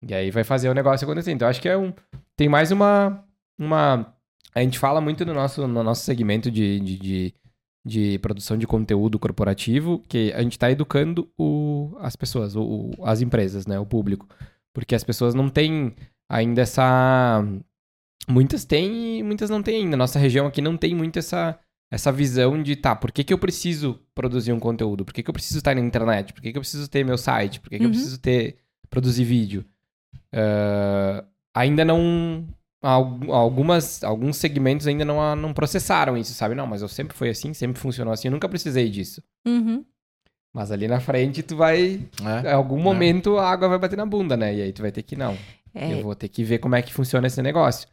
E 0.07 0.14
aí 0.14 0.32
vai 0.32 0.44
fazer 0.44 0.69
o 0.69 0.73
negócio 0.73 1.06
acontecer. 1.06 1.32
Então 1.32 1.48
acho 1.48 1.61
que 1.61 1.69
é 1.69 1.78
um. 1.78 1.94
Tem 2.36 2.49
mais 2.49 2.72
uma. 2.72 3.23
uma 3.60 4.14
a 4.56 4.61
gente 4.61 4.80
fala 4.80 4.99
muito 4.99 5.23
no 5.23 5.34
nosso, 5.34 5.68
no 5.68 5.84
nosso 5.84 6.03
segmento 6.03 6.49
de, 6.52 6.80
de, 6.80 6.98
de, 6.98 7.34
de 7.86 8.19
produção 8.19 8.57
de 8.57 8.65
conteúdo 8.68 9.18
corporativo, 9.19 9.99
que 10.10 10.34
a 10.34 10.41
gente 10.41 10.53
está 10.53 10.69
educando 10.72 11.30
o, 11.38 11.95
as 11.99 12.15
pessoas, 12.15 12.56
o- 12.56 12.90
as 13.03 13.22
empresas, 13.22 13.65
né? 13.68 13.80
O 13.80 13.86
público. 13.86 14.28
Porque 14.73 14.95
as 14.95 15.03
pessoas 15.03 15.36
não 15.36 15.48
têm 15.48 15.94
ainda 16.30 16.64
essa. 16.64 17.45
Muitas 18.31 18.65
têm 18.65 19.19
e 19.19 19.23
muitas 19.23 19.49
não 19.49 19.61
têm 19.61 19.83
ainda. 19.83 19.97
Nossa 19.97 20.17
região 20.19 20.47
aqui 20.47 20.61
não 20.61 20.77
tem 20.77 20.95
muito 20.95 21.19
essa, 21.19 21.57
essa 21.91 22.11
visão 22.11 22.61
de, 22.63 22.75
tá, 22.75 22.95
por 22.95 23.11
que, 23.11 23.23
que 23.23 23.33
eu 23.33 23.37
preciso 23.37 23.99
produzir 24.15 24.51
um 24.53 24.59
conteúdo? 24.59 25.03
Por 25.05 25.13
que, 25.13 25.21
que 25.23 25.29
eu 25.29 25.33
preciso 25.33 25.57
estar 25.59 25.75
na 25.75 25.81
internet? 25.81 26.33
Por 26.33 26.41
que, 26.41 26.51
que 26.51 26.57
eu 26.57 26.61
preciso 26.61 26.89
ter 26.89 27.03
meu 27.03 27.17
site? 27.17 27.59
Por 27.59 27.69
que, 27.69 27.77
que 27.77 27.83
eu 27.83 27.87
Uhum. 27.87 27.91
preciso 27.93 28.19
ter 28.19 28.57
produzir 28.89 29.23
vídeo? 29.25 29.65
Ah, 30.33 31.23
ainda 31.53 31.83
não. 31.85 32.47
al- 32.81 33.19
Algumas, 33.31 34.03
alguns 34.03 34.37
segmentos 34.37 34.87
ainda 34.87 35.05
não, 35.05 35.35
não 35.35 35.53
processaram 35.53 36.17
isso, 36.17 36.33
sabe? 36.33 36.55
Não, 36.55 36.65
mas 36.67 36.81
eu 36.81 36.87
sempre 36.87 37.15
fui 37.15 37.29
assim, 37.29 37.53
sempre 37.53 37.79
funcionou 37.79 38.13
assim, 38.13 38.27
eu 38.27 38.31
nunca 38.31 38.49
precisei 38.49 38.89
disso. 38.89 39.21
Uhum. 39.45 39.85
Mas 40.53 40.71
ali 40.71 40.87
na 40.87 40.99
frente 40.99 41.41
tu 41.43 41.55
vai. 41.55 41.79
Em 42.21 42.45
É. 42.45 42.51
algum 42.51 42.79
momento 42.79 43.37
a 43.37 43.49
água 43.49 43.69
vai 43.69 43.79
bater 43.79 43.95
na 43.97 44.05
bunda, 44.05 44.35
né? 44.35 44.53
E 44.55 44.61
aí 44.61 44.73
tu 44.73 44.81
vai 44.81 44.91
ter 44.91 45.01
que, 45.03 45.15
não. 45.15 45.37
É, 45.73 45.93
Eu 45.93 46.01
vou 46.01 46.13
ter 46.15 46.27
que 46.27 46.43
ver 46.43 46.57
como 46.59 46.75
é 46.75 46.81
que 46.81 46.91
funciona 46.93 47.27
esse 47.27 47.41
negócio. 47.41 47.87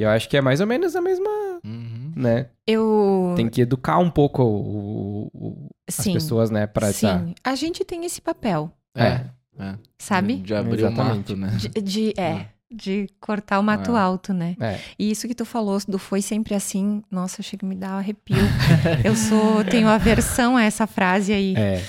E 0.00 0.02
eu 0.02 0.08
acho 0.08 0.28
que 0.30 0.36
é 0.36 0.40
mais 0.40 0.60
ou 0.62 0.66
menos 0.66 0.96
a 0.96 1.00
mesma, 1.02 1.28
Uhum. 1.62 2.12
né? 2.16 2.46
eu. 2.66 3.34
Tem 3.36 3.48
que 3.50 3.60
educar 3.60 3.98
um 3.98 4.10
pouco 4.10 4.42
o- 4.42 5.30
o- 5.34 5.68
as 5.86 5.96
pessoas, 6.04 6.50
né? 6.50 6.66
Pra 6.66 6.90
sim. 6.90 7.06
essa. 7.06 7.26
A 7.44 7.54
gente 7.54 7.84
tem 7.84 8.04
esse 8.06 8.20
papel, 8.20 8.72
É. 8.96 9.24
sabe? 9.98 10.36
De 10.36 10.54
abrir 10.54 10.82
o 10.84 10.86
Exatamente. 10.86 11.34
mato, 11.34 11.36
né? 11.36 11.48
De, 11.58 11.68
de- 11.82 12.14
é, 12.18 12.46
de 12.72 13.08
cortar 13.20 13.58
o 13.58 13.62
mato 13.62 13.94
É. 13.94 14.00
alto, 14.00 14.32
né? 14.32 14.56
É. 14.58 14.78
E 14.98 15.10
isso 15.10 15.28
que 15.28 15.34
tu 15.34 15.44
falou 15.44 15.78
do 15.86 15.98
foi 15.98 16.22
sempre 16.22 16.54
assim, 16.54 17.02
nossa, 17.10 17.42
chega 17.42 17.66
a 17.66 17.68
me 17.68 17.74
dar 17.74 17.96
um 17.96 17.98
arrepio. 17.98 18.36
eu 19.04 19.14
sou, 19.14 19.62
tenho 19.64 19.86
aversão 19.88 20.56
a 20.56 20.62
essa 20.64 20.86
frase 20.86 21.32
aí. 21.32 21.54
É. 21.58 21.82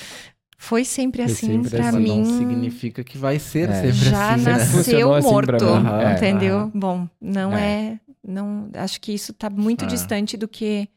Foi 0.63 0.85
sempre 0.85 1.23
Foi 1.23 1.31
assim 1.31 1.47
sempre 1.47 1.69
pra 1.71 1.89
assim. 1.89 1.97
Mim. 1.97 2.17
não 2.19 2.37
significa 2.37 3.03
que 3.03 3.17
vai 3.17 3.39
ser 3.39 3.67
É. 3.67 3.73
sempre 3.81 4.09
já 4.11 4.33
assim, 4.35 4.43
né? 4.43 4.51
nasceu 4.57 5.13
assim 5.15 5.27
morto. 5.27 5.65
É. 5.65 6.13
entendeu? 6.13 6.71
Bom, 6.73 7.07
não 7.19 7.51
É. 7.57 7.93
é. 7.93 7.99
não, 8.23 8.69
acho 8.75 9.01
que 9.01 9.11
isso 9.11 9.33
tá 9.33 9.49
muito 9.49 9.85
É. 9.85 9.87
distante 9.87 10.37
do 10.37 10.47
que 10.47 10.87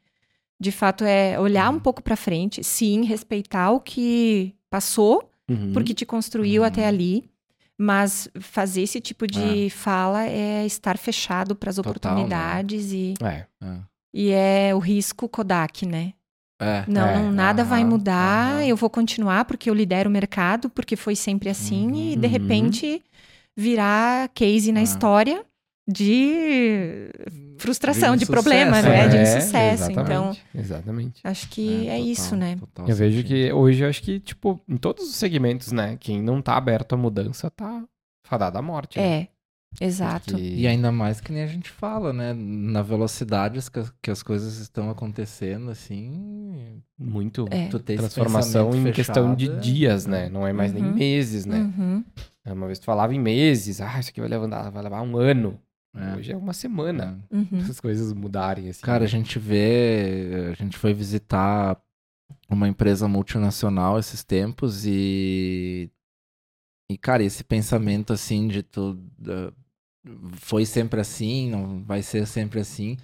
de 0.60 0.70
fato 0.70 1.02
é 1.02 1.40
olhar 1.40 1.70
um 1.70 1.80
pouco 1.80 2.02
pra 2.02 2.14
frente, 2.14 2.62
sim, 2.62 3.04
respeitar 3.04 3.70
o 3.70 3.80
que 3.80 4.54
passou, 4.68 5.30
Uhum. 5.50 5.72
porque 5.72 5.94
te 5.94 6.04
construiu 6.04 6.60
Uhum. 6.60 6.68
até 6.68 6.86
ali. 6.86 7.24
Mas 7.78 8.28
fazer 8.40 8.82
esse 8.82 9.00
tipo 9.00 9.26
de 9.26 9.68
fala 9.70 10.26
é 10.26 10.64
estar 10.66 10.98
fechado 10.98 11.56
para 11.56 11.70
as 11.70 11.78
né? 11.78 11.80
oportunidades 11.80 12.92
e, 12.92 13.14
É. 13.22 13.46
e 14.12 14.30
é 14.30 14.74
o 14.74 14.78
risco 14.78 15.26
Kodak, 15.26 15.86
né? 15.86 16.12
É. 16.64 16.84
Não, 16.88 17.06
É, 17.08 17.14
não, 17.22 17.32
nada 17.32 17.64
vai 17.64 17.80
aham, 17.82 17.90
mudar, 17.90 18.54
aham. 18.60 18.66
eu 18.66 18.76
vou 18.76 18.88
continuar 18.90 19.44
porque 19.44 19.68
eu 19.68 19.74
lidero 19.74 20.08
o 20.08 20.12
mercado, 20.12 20.70
porque 20.70 20.96
foi 20.96 21.14
sempre 21.14 21.48
assim, 21.48 22.12
e 22.12 22.16
de 22.16 22.26
Uhum. 22.26 22.32
repente 22.32 23.02
virar 23.56 24.28
case 24.30 24.72
na 24.72 24.80
Ah. 24.80 24.82
história 24.82 25.44
de 25.86 27.10
frustração, 27.58 28.16
De 28.16 28.24
de, 28.24 28.30
problema, 28.30 28.80
né? 28.82 28.88
né? 28.88 29.08
De 29.08 29.16
É, 29.16 29.22
insucesso. 29.22 29.92
Então, 29.92 30.30
exatamente, 30.30 30.44
Exatamente. 30.54 31.20
acho 31.24 31.48
que 31.50 31.86
é, 31.86 31.98
total, 31.98 32.06
isso, 32.06 32.36
né? 32.36 32.56
total 32.56 32.88
Eu 32.88 32.96
vejo 32.96 33.24
que 33.24 33.52
hoje, 33.52 33.84
eu 33.84 33.88
acho 33.88 34.02
que, 34.02 34.20
tipo, 34.20 34.60
em 34.68 34.76
todos 34.76 35.04
os 35.08 35.14
segmentos, 35.16 35.72
né? 35.72 35.96
Quem 35.98 36.22
não 36.22 36.40
tá 36.40 36.56
aberto 36.56 36.94
à 36.94 36.96
mudança 36.96 37.50
tá 37.50 37.84
fadado 38.26 38.58
à 38.58 38.62
morte. 38.62 38.98
né? 38.98 39.28
É, 39.80 39.86
exato. 39.86 40.32
Porque- 40.32 40.42
E 40.54 40.66
ainda 40.66 40.92
mais 40.92 41.20
que 41.20 41.32
nem 41.32 41.42
a 41.42 41.46
gente 41.46 41.70
fala, 41.70 42.12
né? 42.12 42.32
Na 42.34 42.80
velocidade 42.82 43.58
que 43.70 43.78
as, 43.78 43.92
que 44.02 44.10
as 44.10 44.22
coisas 44.22 44.58
estão 44.58 44.88
acontecendo, 44.90 45.70
assim. 45.70 46.80
Muito 46.98 47.46
É. 47.50 47.68
Tu 47.68 47.78
ter 47.78 47.94
esse 47.94 48.02
transformação 48.02 48.68
em 48.68 48.70
pensamento 48.72 48.94
questão 48.94 49.34
de 49.34 49.46
fechado 49.46 49.58
é- 49.58 49.62
dias, 49.62 50.06
né? 50.06 50.28
Não 50.28 50.46
é 50.46 50.52
mais 50.52 50.72
nem 50.72 50.84
Uhum. 50.84 50.94
meses, 50.94 51.44
né? 51.44 51.58
Uhum. 51.76 52.04
Uma 52.46 52.66
vez 52.66 52.78
tu 52.78 52.84
falava 52.84 53.14
em 53.14 53.18
meses, 53.20 53.80
ah, 53.80 53.98
isso 53.98 54.10
aqui 54.10 54.20
vai 54.20 54.28
levar, 54.28 54.70
vai 54.70 54.82
levar 54.82 55.02
um 55.02 55.16
ano. 55.16 55.58
É. 55.96 56.16
Hoje 56.16 56.32
é 56.32 56.36
uma 56.36 56.52
semana. 56.52 57.18
É. 57.30 57.36
Uhum. 57.36 57.48
Essas 57.72 57.80
coisas 57.80 58.12
mudarem, 58.12 58.68
assim. 58.68 58.82
Cara, 58.82 59.04
a 59.04 59.08
gente 59.08 59.38
vê. 59.38 60.50
A 60.50 60.54
gente 60.54 60.76
foi 60.76 60.92
visitar 60.92 61.80
uma 62.50 62.68
empresa 62.68 63.06
multinacional 63.08 63.98
esses 63.98 64.22
tempos 64.24 64.84
e. 64.86 65.88
E, 66.90 66.98
cara, 66.98 67.22
esse 67.24 67.42
pensamento 67.42 68.12
assim 68.12 68.46
de 68.46 68.62
tu. 68.62 68.98
da- 69.18 69.52
foi 70.34 70.64
sempre 70.66 71.00
assim, 71.00 71.50
não 71.50 71.82
vai 71.84 72.02
ser 72.02 72.26
sempre 72.26 72.60
assim. 72.60 72.96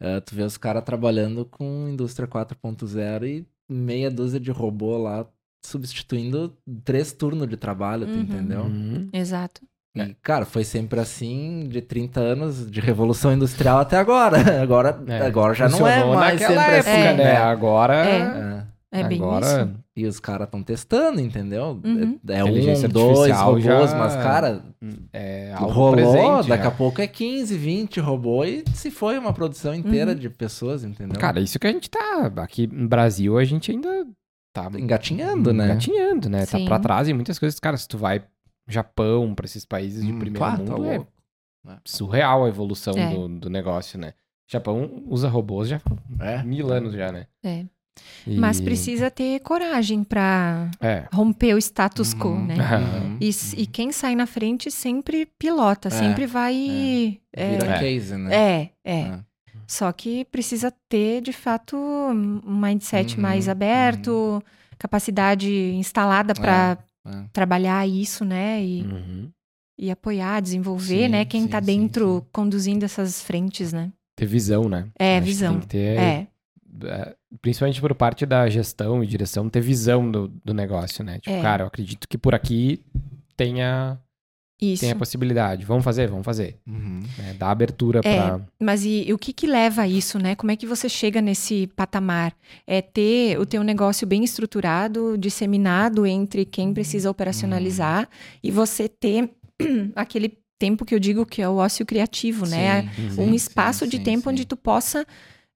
eh, 0.00 0.20
tu 0.20 0.34
vê 0.34 0.42
os 0.44 0.56
caras 0.56 0.84
trabalhando 0.84 1.44
com 1.44 1.88
indústria 1.88 2.26
4.0 2.28 3.24
e 3.26 3.46
meia 3.68 4.10
dúzia 4.10 4.38
de 4.40 4.50
robô 4.50 4.96
lá 4.96 5.26
substituindo 5.64 6.56
três 6.84 7.12
turnos 7.12 7.48
de 7.48 7.56
trabalho, 7.56 8.06
tu 8.06 8.12
Uhum. 8.12 8.20
entendeu? 8.20 8.60
Uhum. 8.62 9.08
Exato. 9.12 9.60
E, 9.96 10.14
cara, 10.22 10.44
foi 10.44 10.62
sempre 10.62 11.00
assim, 11.00 11.66
de 11.68 11.80
30 11.82 12.20
anos 12.20 12.70
de 12.70 12.80
revolução 12.80 13.32
industrial 13.32 13.78
até 13.80 13.96
agora. 13.96 14.36
Agora, 14.62 15.02
É, 15.08 15.22
agora 15.26 15.52
já 15.54 15.68
não 15.68 15.86
é 15.88 15.94
funcionou 15.96 16.14
mais 16.14 16.40
sempre 16.40 16.54
época, 16.54 16.78
assim, 16.78 16.90
né? 17.02 17.14
né? 17.16 17.36
Agora... 17.36 17.94
É. 18.06 18.77
É 18.90 19.04
bem 19.04 19.18
agora... 19.18 19.46
isso. 19.46 19.74
E 19.96 20.06
os 20.06 20.18
caras 20.18 20.46
estão 20.46 20.62
testando, 20.62 21.20
entendeu? 21.20 21.78
Uhum. 21.84 22.18
É 22.28 22.42
um, 22.42 22.48
Inteligência 22.48 22.88
dois 22.88 23.36
robôs, 23.36 23.62
já- 23.64 23.96
mas, 23.98 24.14
cara, 24.16 24.64
É 25.12 25.52
algo 25.54 25.72
rolou, 25.72 25.92
presente, 25.94 26.48
daqui 26.48 26.62
já. 26.62 26.68
a 26.68 26.72
pouco 26.72 27.00
é 27.02 27.06
15, 27.06 27.56
20 27.58 28.00
robôs 28.00 28.62
e 28.66 28.76
se 28.76 28.90
foi 28.90 29.18
uma 29.18 29.32
produção 29.32 29.74
inteira 29.74 30.12
Uhum. 30.12 30.18
de 30.18 30.30
pessoas, 30.30 30.84
entendeu? 30.84 31.18
Cara, 31.20 31.38
isso 31.40 31.58
que 31.58 31.66
a 31.66 31.72
gente 31.72 31.90
tá... 31.90 32.32
Aqui 32.38 32.66
no 32.66 32.88
Brasil, 32.88 33.36
a 33.36 33.44
gente 33.44 33.70
ainda 33.70 34.06
tá... 34.54 34.70
engatinhando, 34.78 35.52
né? 35.52 35.66
Engatinhando, 35.66 36.28
né? 36.30 36.46
Tá 36.46 36.56
Sim. 36.58 36.64
pra 36.64 36.78
trás 36.78 37.08
em 37.08 37.12
muitas 37.12 37.38
coisas. 37.38 37.60
Cara, 37.60 37.76
se 37.76 37.86
tu 37.86 37.98
vai 37.98 38.24
Japão, 38.66 39.34
pra 39.34 39.44
esses 39.46 39.64
países 39.66 40.04
de 40.04 40.12
Hum, 40.12 40.18
primeiro 40.18 40.38
pá, 40.44 40.52
tá 40.52 40.58
mundo, 40.58 40.84
é 40.86 40.96
louco. 40.96 41.12
surreal 41.84 42.44
a 42.44 42.48
evolução 42.48 42.94
É. 42.96 43.14
do, 43.14 43.28
do 43.28 43.50
negócio, 43.50 43.98
né? 43.98 44.12
Japão 44.50 45.02
usa 45.06 45.28
robôs 45.28 45.68
já 45.68 45.80
há 46.20 46.24
É. 46.30 46.42
mil 46.42 46.72
anos 46.72 46.94
já, 46.94 47.12
né? 47.12 47.26
É. 47.44 47.66
E- 48.26 48.36
Mas 48.38 48.60
precisa 48.60 49.10
ter 49.10 49.40
coragem 49.40 50.04
pra 50.04 50.70
É. 50.80 51.04
romper 51.12 51.54
o 51.54 51.58
status 51.58 52.14
quo, 52.14 52.28
Uhum. 52.30 52.46
né? 52.46 52.54
Uhum. 52.78 53.16
E, 53.20 53.30
e 53.62 53.66
quem 53.66 53.90
sai 53.92 54.14
na 54.14 54.26
frente 54.26 54.70
sempre 54.70 55.26
pilota, 55.38 55.88
É, 55.88 55.90
sempre 55.90 56.26
vai. 56.26 57.20
É, 57.32 57.50
Vira 57.50 57.74
É. 57.74 57.78
case, 57.78 58.16
né? 58.16 58.34
é, 58.34 58.70
é. 58.84 59.00
É. 59.00 59.18
Só 59.66 59.92
que 59.92 60.24
precisa 60.26 60.72
ter, 60.88 61.20
de 61.20 61.32
fato, 61.32 61.76
um 61.76 62.40
mindset 62.58 63.16
Uhum, 63.16 63.22
mais 63.22 63.48
aberto, 63.48 64.42
capacidade 64.78 65.50
instalada 65.74 66.32
É. 66.32 66.34
pra 66.40 66.78
É. 67.06 67.24
trabalhar 67.32 67.86
isso, 67.86 68.24
né? 68.24 68.62
E, 68.62 68.82
Uhum. 68.82 69.30
e 69.78 69.90
apoiar, 69.90 70.40
desenvolver, 70.40 71.04
Sim, 71.04 71.08
né? 71.08 71.24
Quem 71.24 71.42
sim, 71.42 71.48
tá 71.48 71.60
sim, 71.60 71.66
dentro 71.66 72.20
sim. 72.20 72.26
conduzindo 72.32 72.84
essas 72.84 73.22
frentes, 73.22 73.72
né? 73.72 73.92
Ter 74.16 74.26
visão, 74.26 74.68
né? 74.68 74.86
É, 74.98 75.16
Acho 75.16 75.20
que 75.20 75.26
visão. 75.26 75.52
Tem 75.52 75.60
que 75.60 75.66
ter, 75.68 75.98
É, 75.98 76.26
é, 76.84 77.14
principalmente 77.42 77.80
por 77.80 77.94
parte 77.94 78.24
da 78.24 78.48
gestão 78.48 79.02
e 79.02 79.06
direção, 79.06 79.48
ter 79.48 79.60
visão 79.60 80.10
do, 80.10 80.28
do 80.44 80.54
negócio, 80.54 81.04
né? 81.04 81.18
Tipo, 81.18 81.36
É. 81.36 81.42
cara, 81.42 81.62
eu 81.64 81.66
acredito 81.66 82.08
que 82.08 82.16
por 82.16 82.34
aqui 82.34 82.80
tenha, 83.36 83.98
isso. 84.60 84.80
tenha 84.80 84.96
possibilidade. 84.96 85.64
Vamos 85.64 85.84
fazer? 85.84 86.08
Vamos 86.08 86.24
fazer. 86.24 86.58
Uhum. 86.66 87.00
né? 87.18 87.34
Dá 87.38 87.50
abertura 87.50 88.00
É. 88.02 88.02
pra... 88.02 88.40
Mas 88.60 88.84
e, 88.84 89.04
e 89.06 89.12
o 89.12 89.18
que 89.18 89.32
que 89.32 89.46
leva 89.46 89.82
a 89.82 89.88
isso, 89.88 90.18
né? 90.18 90.34
Como 90.34 90.50
é 90.50 90.56
que 90.56 90.66
você 90.66 90.88
chega 90.88 91.20
nesse 91.20 91.66
patamar? 91.76 92.34
É 92.66 92.80
ter 92.80 93.38
o 93.38 93.44
teu 93.46 93.62
negócio 93.62 94.06
bem 94.06 94.24
estruturado, 94.24 95.16
disseminado 95.18 96.06
entre 96.06 96.44
quem 96.44 96.72
precisa 96.72 97.10
operacionalizar 97.10 98.08
e 98.42 98.50
você 98.50 98.88
ter 98.88 99.30
aquele 99.94 100.38
tempo 100.58 100.84
que 100.84 100.92
eu 100.94 100.98
digo 100.98 101.24
que 101.24 101.40
é 101.40 101.48
o 101.48 101.56
ócio 101.56 101.86
criativo, 101.86 102.44
né? 102.46 102.90
Sim, 102.96 103.06
Um 103.22 103.28
sim, 103.28 103.34
espaço 103.34 103.84
sim, 103.84 103.90
de 103.90 103.96
sim, 103.98 104.02
tempo 104.02 104.22
sim. 104.24 104.30
onde 104.30 104.44
tu 104.44 104.56
possa 104.56 105.06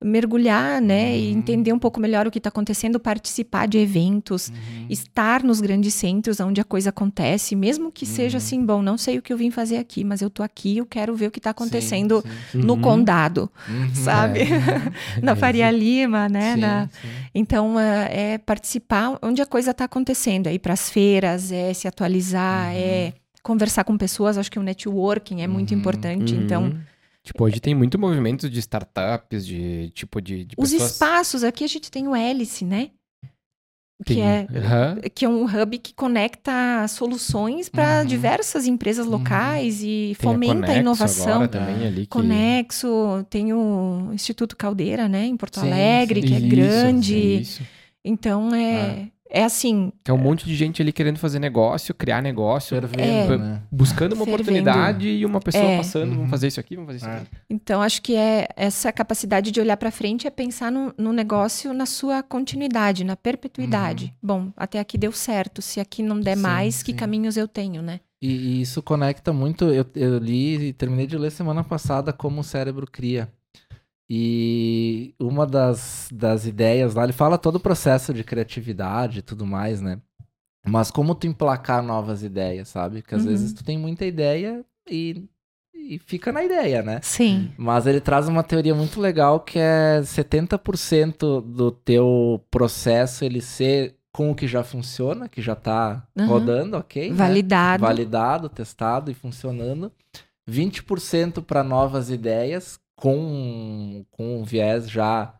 mergulhar, 0.04 0.80
né, 0.80 1.16
e 1.18 1.32
Uhum. 1.32 1.38
entender 1.38 1.72
um 1.72 1.78
pouco 1.78 2.00
melhor 2.00 2.26
o 2.26 2.30
que 2.30 2.38
está 2.38 2.48
acontecendo, 2.48 2.98
participar 3.00 3.66
de 3.68 3.78
eventos, 3.78 4.48
Uhum. 4.48 4.86
estar 4.88 5.42
nos 5.42 5.60
grandes 5.60 5.94
centros 5.94 6.40
onde 6.40 6.60
a 6.60 6.64
coisa 6.64 6.90
acontece, 6.90 7.54
mesmo 7.56 7.90
que 7.92 8.04
seja 8.06 8.36
Uhum. 8.36 8.38
assim, 8.38 8.64
bom, 8.66 8.82
não 8.82 8.96
sei 8.98 9.18
o 9.18 9.22
que 9.22 9.32
eu 9.32 9.36
vim 9.36 9.50
fazer 9.50 9.76
aqui, 9.78 10.04
mas 10.04 10.20
eu 10.22 10.30
tô 10.30 10.42
aqui, 10.42 10.78
eu 10.78 10.86
quero 10.86 11.14
ver 11.14 11.26
o 11.26 11.30
que 11.30 11.38
está 11.38 11.50
acontecendo 11.50 12.22
Sim, 12.22 12.60
sim. 12.60 12.66
no 12.66 12.74
Uhum. 12.74 12.80
condado, 12.80 13.50
Uhum. 13.68 13.94
sabe? 13.94 14.40
na 15.22 15.34
Faria 15.36 15.70
Lima, 15.72 16.28
né? 16.28 16.54
Sim, 16.54 16.60
na- 16.60 16.88
sim. 17.00 17.08
Então, 17.34 17.78
é, 17.80 18.32
é 18.34 18.38
participar 18.38 19.18
onde 19.22 19.40
a 19.40 19.46
coisa 19.46 19.70
está 19.70 19.84
acontecendo, 19.84 20.46
é 20.48 20.54
ir 20.54 20.58
para 20.58 20.72
as 20.74 20.90
feiras, 20.90 21.50
é 21.52 21.72
se 21.72 21.86
atualizar, 21.88 22.68
Uhum. 22.72 22.78
é 22.78 23.12
conversar 23.42 23.82
com 23.84 23.96
pessoas, 23.98 24.38
acho 24.38 24.50
que 24.50 24.58
o 24.58 24.62
networking 24.62 25.40
é 25.42 25.46
muito 25.48 25.72
Uhum. 25.72 25.78
importante, 25.78 26.34
então... 26.36 26.72
Uhum. 27.22 27.24
Tipo, 27.24 27.44
hoje 27.44 27.60
tem 27.60 27.74
muito 27.74 27.98
movimento 27.98 28.50
de 28.50 28.58
startups, 28.58 29.46
de 29.46 29.90
tipo 29.94 30.20
de, 30.20 30.44
de 30.44 30.54
Os 30.58 30.70
pessoas... 30.72 30.92
espaços, 30.92 31.44
aqui 31.44 31.62
a 31.64 31.68
gente 31.68 31.90
tem 31.90 32.08
o 32.08 32.16
Hélice, 32.16 32.64
né? 32.64 32.90
Que 34.04 34.14
Tem- 34.14 34.22
é, 34.24 34.48
Aham. 34.56 34.96
que 35.14 35.24
é 35.24 35.28
um 35.28 35.44
hub 35.44 35.78
que 35.78 35.94
conecta 35.94 36.52
soluções 36.88 37.68
para 37.68 38.00
Uhum. 38.00 38.06
diversas 38.06 38.66
empresas 38.66 39.06
locais 39.06 39.80
e 39.80 40.16
Tem 40.18 40.28
a 40.28 40.32
fomenta 40.32 40.54
a, 40.54 40.58
Conexo 40.66 40.80
inovação. 40.80 41.46
também 41.46 41.86
ali 41.86 42.00
que... 42.00 42.06
Conexo, 42.08 43.24
tem 43.30 43.52
o 43.52 44.10
Instituto 44.12 44.56
Caldeira, 44.56 45.06
né, 45.08 45.24
em 45.26 45.36
Porto 45.36 45.60
Sim, 45.60 45.68
Alegre, 45.68 46.20
sim. 46.20 46.26
que 46.26 46.34
é 46.34 46.38
Isso, 46.38 46.48
grande. 46.48 47.16
isso. 47.42 47.62
Então 48.04 48.52
é, 48.52 49.06
é 49.32 49.42
assim, 49.44 49.90
Que 50.04 50.10
é 50.10 50.14
um 50.14 50.18
monte 50.18 50.44
de 50.44 50.54
gente 50.54 50.82
ali 50.82 50.92
querendo 50.92 51.16
fazer 51.18 51.38
negócio, 51.38 51.94
criar 51.94 52.20
negócio, 52.22 52.68
Fervendo, 52.78 53.34
É. 53.34 53.38
né? 53.38 53.62
buscando 53.72 54.12
uma 54.12 54.24
Fervendo. 54.26 54.34
oportunidade 54.42 55.08
e 55.08 55.24
uma 55.24 55.40
pessoa 55.40 55.64
É. 55.64 55.76
passando, 55.78 56.10
Uhum. 56.10 56.16
vamos 56.16 56.30
fazer 56.30 56.48
isso 56.48 56.60
aqui, 56.60 56.76
vamos 56.76 56.92
fazer 56.92 56.98
isso 56.98 57.08
É. 57.08 57.16
aqui. 57.22 57.26
então 57.50 57.80
acho 57.82 58.02
que 58.02 58.14
é 58.14 58.46
essa 58.56 58.92
capacidade 58.92 59.50
de 59.50 59.60
olhar 59.60 59.76
para 59.76 59.90
frente 59.90 60.26
é 60.26 60.30
pensar 60.30 60.70
no, 60.70 60.92
no 60.98 61.12
negócio 61.12 61.72
na 61.72 61.86
sua 61.86 62.22
continuidade, 62.22 63.02
na 63.04 63.16
perpetuidade. 63.16 64.14
Bom, 64.22 64.52
até 64.56 64.78
aqui 64.78 64.98
deu 64.98 65.12
certo. 65.12 65.62
Se 65.62 65.80
aqui 65.80 66.02
não 66.02 66.20
der 66.20 66.32
Uhum. 66.32 66.36
Sim, 66.36 66.42
mais, 66.42 66.82
que 66.82 66.92
sim. 66.92 66.96
caminhos 66.96 67.36
eu 67.36 67.48
tenho, 67.48 67.80
né? 67.82 68.00
E, 68.20 68.28
e 68.30 68.60
isso 68.60 68.80
conecta 68.82 69.32
muito. 69.32 69.64
Eu, 69.64 69.84
eu 69.96 70.18
li 70.18 70.68
e 70.68 70.72
terminei 70.72 71.06
de 71.06 71.16
ler 71.18 71.30
semana 71.32 71.64
passada 71.64 72.12
como 72.12 72.40
o 72.40 72.44
cérebro 72.44 72.86
cria. 72.90 73.28
E 74.14 75.14
uma 75.18 75.46
das, 75.46 76.06
das 76.12 76.44
ideias 76.46 76.94
lá, 76.94 77.04
ele 77.04 77.14
fala 77.14 77.38
todo 77.38 77.56
o 77.56 77.60
processo 77.60 78.12
de 78.12 78.22
criatividade 78.22 79.20
e 79.20 79.22
tudo 79.22 79.46
mais, 79.46 79.80
né? 79.80 79.98
Mas 80.66 80.90
como 80.90 81.14
tu 81.14 81.26
emplacar 81.26 81.82
novas 81.82 82.22
ideias, 82.22 82.68
sabe? 82.68 83.00
Porque 83.00 83.14
às 83.14 83.22
Uhum. 83.24 83.30
vezes 83.30 83.54
tu 83.54 83.64
tem 83.64 83.78
muita 83.78 84.04
ideia 84.04 84.62
e, 84.86 85.24
e 85.74 85.98
fica 85.98 86.30
na 86.30 86.44
ideia, 86.44 86.82
né? 86.82 87.00
Sim. 87.02 87.52
Mas 87.56 87.86
ele 87.86 88.02
traz 88.02 88.28
uma 88.28 88.42
teoria 88.42 88.74
muito 88.74 89.00
legal 89.00 89.40
que 89.40 89.58
é 89.58 90.02
70% 90.04 91.40
do 91.40 91.70
teu 91.72 92.44
processo 92.50 93.24
ele 93.24 93.40
ser 93.40 93.96
com 94.12 94.30
o 94.30 94.34
que 94.34 94.46
já 94.46 94.62
funciona, 94.62 95.26
que 95.26 95.40
já 95.40 95.54
tá 95.56 96.06
Uhum. 96.18 96.26
rodando, 96.26 96.76
ok? 96.76 97.08
né? 97.08 97.16
Validado. 97.16 97.80
validado, 97.80 98.48
testado 98.50 99.10
e 99.10 99.14
funcionando. 99.14 99.90
20% 100.46 101.40
para 101.40 101.64
novas 101.64 102.10
ideias 102.10 102.78
com, 103.02 104.04
com 104.12 104.38
um 104.38 104.44
viés 104.44 104.88
já 104.88 105.34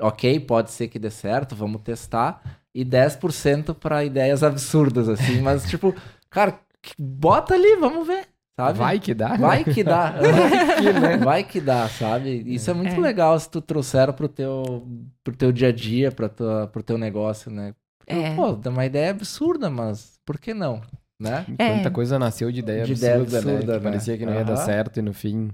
ok, 0.00 0.38
pode 0.38 0.70
ser 0.70 0.86
que 0.86 0.98
dê 1.00 1.10
certo, 1.10 1.56
vamos 1.56 1.82
testar. 1.82 2.40
E 2.72 2.84
10% 2.84 3.74
para 3.74 4.04
ideias 4.04 4.44
absurdas, 4.44 5.08
assim, 5.08 5.40
mas 5.42 5.68
tipo, 5.68 5.92
cara, 6.30 6.60
bota 6.96 7.54
ali, 7.54 7.74
vamos 7.74 8.06
ver, 8.06 8.28
sabe? 8.56 8.78
Vai 8.78 9.00
que 9.00 9.12
dá. 9.14 9.30
né? 9.30 9.36
Vai 9.38 9.64
que 9.64 9.82
dá. 9.82 10.10
Vai 10.20 10.76
que, 10.76 10.92
né? 10.92 11.16
Vai 11.16 11.44
que 11.44 11.60
dá, 11.60 11.88
sabe? 11.88 12.44
Isso 12.46 12.70
é 12.70 12.74
muito 12.74 12.94
É. 12.94 13.00
legal 13.00 13.36
se 13.40 13.50
tu 13.50 13.60
trouxer 13.60 14.12
pro 14.12 14.28
teu, 14.28 14.86
pro 15.24 15.34
teu 15.34 15.50
dia 15.50 15.68
a 15.68 15.72
dia, 15.72 16.12
pra 16.12 16.28
tua, 16.28 16.68
pro 16.68 16.84
teu 16.84 16.96
negócio, 16.96 17.50
né? 17.50 17.74
Porque, 17.98 18.12
É. 18.12 18.36
Pô, 18.36 18.52
dá 18.52 18.70
uma 18.70 18.86
ideia 18.86 19.10
absurda, 19.10 19.68
mas 19.68 20.20
por 20.24 20.38
que 20.38 20.54
não? 20.54 20.80
Né? 21.20 21.44
Quanta 21.48 21.88
É. 21.88 21.90
coisa 21.90 22.16
nasceu 22.16 22.52
de 22.52 22.60
ideia 22.60 22.84
De 22.84 22.92
absurda, 22.92 23.16
ideia 23.16 23.18
né? 23.18 23.50
absurda, 23.54 23.72
Que 23.78 23.84
né? 23.84 23.90
parecia 23.90 24.16
que 24.18 24.24
não 24.24 24.34
ia 24.34 24.44
dar 24.44 24.52
Aham. 24.52 24.64
certo 24.64 24.98
e 25.00 25.02
no 25.02 25.12
fim... 25.12 25.50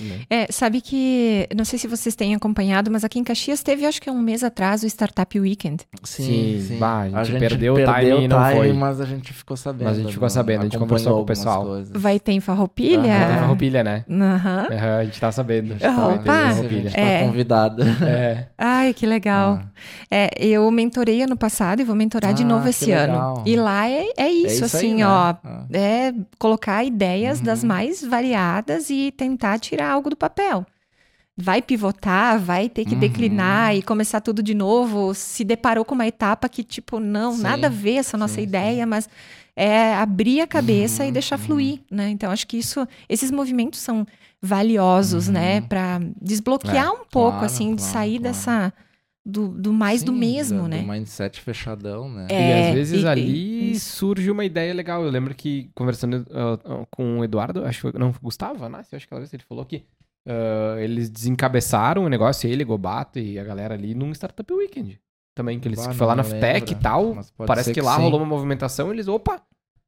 né? 0.00 0.20
É, 0.28 0.46
sabe 0.50 0.80
que, 0.80 1.48
não 1.56 1.64
sei 1.64 1.78
se 1.78 1.88
vocês 1.88 2.14
têm 2.14 2.34
acompanhado, 2.34 2.90
mas 2.90 3.04
aqui 3.04 3.18
em 3.18 3.24
Caxias 3.24 3.62
teve, 3.62 3.86
acho 3.86 4.00
que 4.00 4.08
há 4.08 4.12
um 4.12 4.20
mês 4.20 4.44
atrás, 4.44 4.82
o 4.82 4.86
Startup 4.86 5.40
Weekend. 5.40 5.84
Sim, 6.02 6.76
bah, 6.78 7.02
a 7.12 7.24
gente 7.24 7.38
perdeu 7.38 7.74
o 7.74 7.76
timing 7.76 7.92
perdeu 7.94 8.22
e 8.22 8.28
não 8.28 8.50
foi. 8.52 8.72
mas 8.72 9.00
a 9.00 9.04
gente 9.04 9.32
ficou 9.32 9.56
sabendo. 9.56 9.84
Mas 9.88 9.98
a 9.98 10.00
gente 10.02 10.12
ficou 10.12 10.26
né? 10.26 10.30
sabendo, 10.30 10.60
a 10.60 10.64
gente 10.64 10.78
conversou 10.78 11.14
com 11.16 11.22
o 11.22 11.26
pessoal. 11.26 11.64
coisas. 11.64 11.90
Vai 12.02 12.20
ter 12.20 12.32
em 12.32 12.40
Farroupilha? 12.40 12.98
Aham. 13.14 13.26
Teve 13.26 13.38
a 13.38 13.46
roupilha, 13.46 13.84
né? 13.84 14.04
Aham. 14.10 14.68
Aham, 14.70 14.96
a 14.98 15.04
gente 15.04 15.20
tá 15.20 15.32
sabendo. 15.32 15.74
Tá, 15.78 16.06
Opa! 16.08 16.18
Teve 16.18 16.30
a 16.30 16.50
a 16.50 16.82
gente 16.82 16.94
tá 16.94 17.00
É. 17.00 17.24
convidado. 17.26 17.82
É. 18.04 18.46
Ai, 18.58 18.92
que 18.94 19.06
legal. 19.06 19.60
Ah. 19.62 19.68
É, 20.10 20.30
eu 20.38 20.70
mentorei 20.70 21.22
ano 21.22 21.36
passado 21.36 21.80
e 21.80 21.84
vou 21.84 21.94
mentorar 21.96 22.32
de 22.34 22.42
Ah, 22.42 22.46
novo 22.46 22.64
que 22.64 22.70
esse 22.70 22.90
ano. 22.92 23.12
legal. 23.12 23.42
E 23.46 23.56
lá 23.56 23.88
é, 23.88 24.04
é 24.16 24.30
isso, 24.30 24.64
isso 24.64 24.76
aí, 24.76 24.82
assim, 24.86 24.94
né? 24.96 25.06
ó. 25.06 25.34
Ah. 25.44 25.64
É 25.72 26.12
colocar 26.38 26.84
ideias 26.84 27.38
Uhum. 27.38 27.44
das 27.44 27.62
mais 27.64 28.04
variadas 28.04 28.90
e 28.90 29.12
tentar 29.16 29.58
tirar 29.58 29.79
algo 29.86 30.10
do 30.10 30.16
papel. 30.16 30.66
Vai 31.36 31.62
pivotar, 31.62 32.38
vai 32.38 32.68
ter 32.68 32.84
que 32.84 32.94
Uhum. 32.94 33.00
declinar 33.00 33.74
e 33.74 33.82
começar 33.82 34.20
tudo 34.20 34.42
de 34.42 34.52
novo. 34.54 35.14
Se 35.14 35.42
deparou 35.44 35.84
com 35.84 35.94
uma 35.94 36.06
etapa 36.06 36.48
que, 36.48 36.62
tipo, 36.62 37.00
não, 37.00 37.32
Sim, 37.32 37.42
nada 37.42 37.68
a 37.68 37.70
ver 37.70 37.94
essa 37.96 38.16
nossa 38.18 38.34
sim, 38.34 38.42
ideia, 38.42 38.84
mas 38.86 39.08
é 39.56 39.94
abrir 39.94 40.42
a 40.42 40.46
cabeça 40.46 41.02
e 41.04 41.06
Uhum, 41.06 41.12
deixar 41.14 41.38
uhum. 41.38 41.44
fluir, 41.44 41.80
né? 41.90 42.10
Então, 42.10 42.30
acho 42.30 42.46
que 42.46 42.58
isso, 42.58 42.86
esses 43.08 43.30
movimentos 43.30 43.80
são 43.80 44.06
valiosos, 44.42 45.28
Uhum. 45.28 45.34
né? 45.34 45.60
Para 45.62 46.00
desbloquear 46.20 46.86
É, 46.86 46.90
um 46.90 47.04
pouco, 47.10 47.30
claro, 47.38 47.46
assim, 47.46 47.74
de 47.74 47.80
claro, 47.82 47.92
sair 47.92 48.18
claro. 48.18 48.22
dessa. 48.34 48.72
Do, 49.24 49.48
do 49.48 49.72
mais 49.72 50.02
do 50.02 50.12
Sim, 50.12 50.18
mesmo, 50.18 50.62
do- 50.62 50.68
né? 50.68 50.80
Do 50.80 50.88
mindset 50.88 51.40
fechadão, 51.40 52.08
né? 52.08 52.26
E 52.30 52.32
É, 52.32 52.68
às 52.68 52.74
vezes 52.74 53.02
e- 53.02 53.06
ali 53.06 53.72
e- 53.72 53.78
surge 53.80 54.30
uma 54.30 54.44
ideia 54.44 54.72
legal. 54.72 55.04
Eu 55.04 55.10
lembro 55.10 55.34
que 55.34 55.70
conversando 55.74 56.26
ah, 56.30 56.86
com 56.90 57.18
o 57.18 57.24
Eduardo, 57.24 57.64
acho 57.64 57.78
que 57.78 57.90
foi, 57.92 58.00
não, 58.00 58.14
Gustavo 58.22 58.64
Anassi, 58.64 58.96
acho 58.96 59.06
que 59.06 59.08
aquela 59.08 59.20
vez 59.20 59.32
ele 59.34 59.42
falou 59.46 59.64
que 59.66 59.84
ah, 60.26 60.76
eles 60.80 61.10
desencabeçaram 61.10 62.04
o 62.04 62.08
negócio, 62.08 62.48
ele, 62.48 62.64
Gobato 62.64 63.18
e 63.18 63.38
a 63.38 63.44
galera 63.44 63.74
ali 63.74 63.94
num 63.94 64.10
Startup 64.12 64.50
Weekend. 64.52 64.98
Também, 65.34 65.60
que 65.60 65.68
eles 65.68 65.84
Bah, 65.86 65.92
foi 65.92 66.06
lá 66.06 66.16
na 66.16 66.22
lembro, 66.22 66.38
e 66.72 66.74
tal. 66.76 67.16
Parece 67.46 67.70
que 67.70 67.80
que 67.80 67.86
lá 67.86 67.96
sim. 67.96 68.02
rolou 68.02 68.18
uma 68.20 68.26
movimentação, 68.26 68.90
eles, 68.92 69.06
opa! 69.06 69.40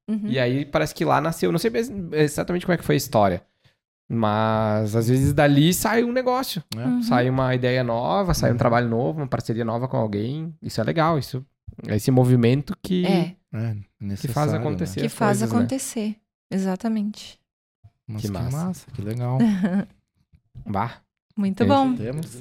Uhum. 0.09 0.26
E 0.26 0.38
aí 0.38 0.64
parece 0.64 0.94
que 0.94 1.04
lá 1.04 1.20
nasceu. 1.20 1.50
Não 1.50 1.59
sei 1.59 1.70
exatamente 2.12 2.66
como 2.66 2.74
é 2.74 2.76
que 2.76 2.84
foi 2.84 2.94
a 2.94 2.98
história. 2.98 3.42
Mas 4.14 4.94
às 4.94 5.09
vezes 5.09 5.32
dali 5.32 5.72
sai 5.72 6.05
um 6.05 6.12
negócio. 6.12 6.62
É. 6.76 6.84
Uhum. 6.84 7.02
Sai 7.02 7.30
uma 7.30 7.55
ideia 7.55 7.82
nova, 7.82 8.34
sai 8.34 8.51
um 8.51 8.52
Uhum. 8.52 8.59
trabalho 8.59 8.89
novo, 8.89 9.20
uma 9.20 9.26
parceria 9.26 9.64
nova 9.64 9.89
com 9.89 9.97
alguém. 9.97 10.55
Isso 10.60 10.80
é 10.80 10.84
legal. 10.84 11.18
Isso 11.18 11.43
é 11.89 11.97
esse 11.97 12.10
movimento 12.10 12.76
que, 12.82 13.06
É, 13.06 13.34
É, 13.55 13.76
que 14.16 14.28
faz 14.28 14.52
né? 14.52 14.59
acontecer. 14.59 15.01
que 15.01 15.06
as 15.06 15.12
faz 15.14 15.39
coisas, 15.39 15.51
né? 15.52 15.59
acontecer. 15.59 16.16
Exatamente. 16.51 17.40
Mas 18.06 18.20
Que 18.22 18.26
que, 18.28 18.32
massa. 18.34 18.56
massa. 18.66 18.86
que 18.93 19.01
legal. 19.01 19.39
Bah, 20.66 20.97
Muito 21.34 21.62
É, 21.62 21.66
bom. 21.66 21.97
Temos. 21.97 22.40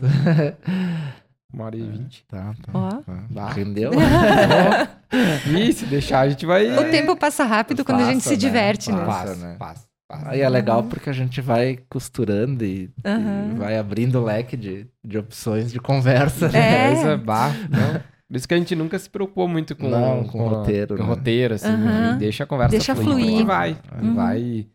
uma 1.53 1.63
hora 1.65 1.77
e 1.77 1.81
vinte. 1.81 2.25
tá, 2.27 2.53
tá. 2.61 2.71
Ó. 2.73 2.89
tá. 3.01 3.23
Bah. 3.29 3.49
Rendeu? 3.53 3.91
Ih, 5.57 5.71
se 5.73 5.85
deixar, 5.85 6.19
a 6.21 6.29
gente 6.29 6.45
vai. 6.45 6.69
O 6.77 6.91
tempo 6.91 7.15
passa 7.15 7.45
rápido 7.45 7.85
quando 7.85 8.01
a 8.01 8.05
gente 8.05 8.15
Passa, 8.17 8.29
se 8.29 8.35
né? 8.35 8.37
diverte, 8.37 8.91
né? 8.91 9.05
Passa. 9.05 9.27
Passa, 9.29 9.35
né? 9.35 9.55
passa, 9.57 9.73
passa. 9.79 9.90
Aí 10.25 10.41
é 10.41 10.49
legal 10.49 10.83
porque 10.83 11.09
a 11.09 11.13
gente 11.13 11.39
vai 11.41 11.77
costurando 11.89 12.63
e, 12.65 12.83
e 12.85 13.07
Aham. 13.07 13.55
vai 13.55 13.77
abrindo 13.77 14.19
o 14.19 14.23
leque 14.23 14.57
de, 14.57 14.87
de 15.03 15.17
opções 15.17 15.71
de 15.71 15.79
conversa. 15.79 16.47
É. 16.55 16.91
Essa, 16.91 17.17
bah, 17.17 17.49
não. 17.69 17.93
Por 18.27 18.37
isso 18.37 18.47
que 18.47 18.53
a 18.53 18.57
gente 18.57 18.75
nunca 18.75 18.97
se 18.97 19.09
preocupou 19.09 19.47
muito 19.47 19.75
com, 19.75 19.89
Não, 19.89 20.23
com 20.25 20.45
a- 20.45 20.49
roteiro, 20.49 20.95
com 20.95 21.03
né? 21.03 21.09
roteiro, 21.09 21.53
assim. 21.55 21.67
Aham. 21.67 22.15
e 22.15 22.17
Deixa 22.19 22.43
a 22.43 22.47
conversa 22.47 22.71
Deixa 22.71 22.95
fluir. 22.95 23.09
fluir. 23.09 23.39
E 23.39 23.43
vai. 23.45 23.71
e 23.71 24.05
Uhum. 24.05 24.13
vai. 24.15 24.67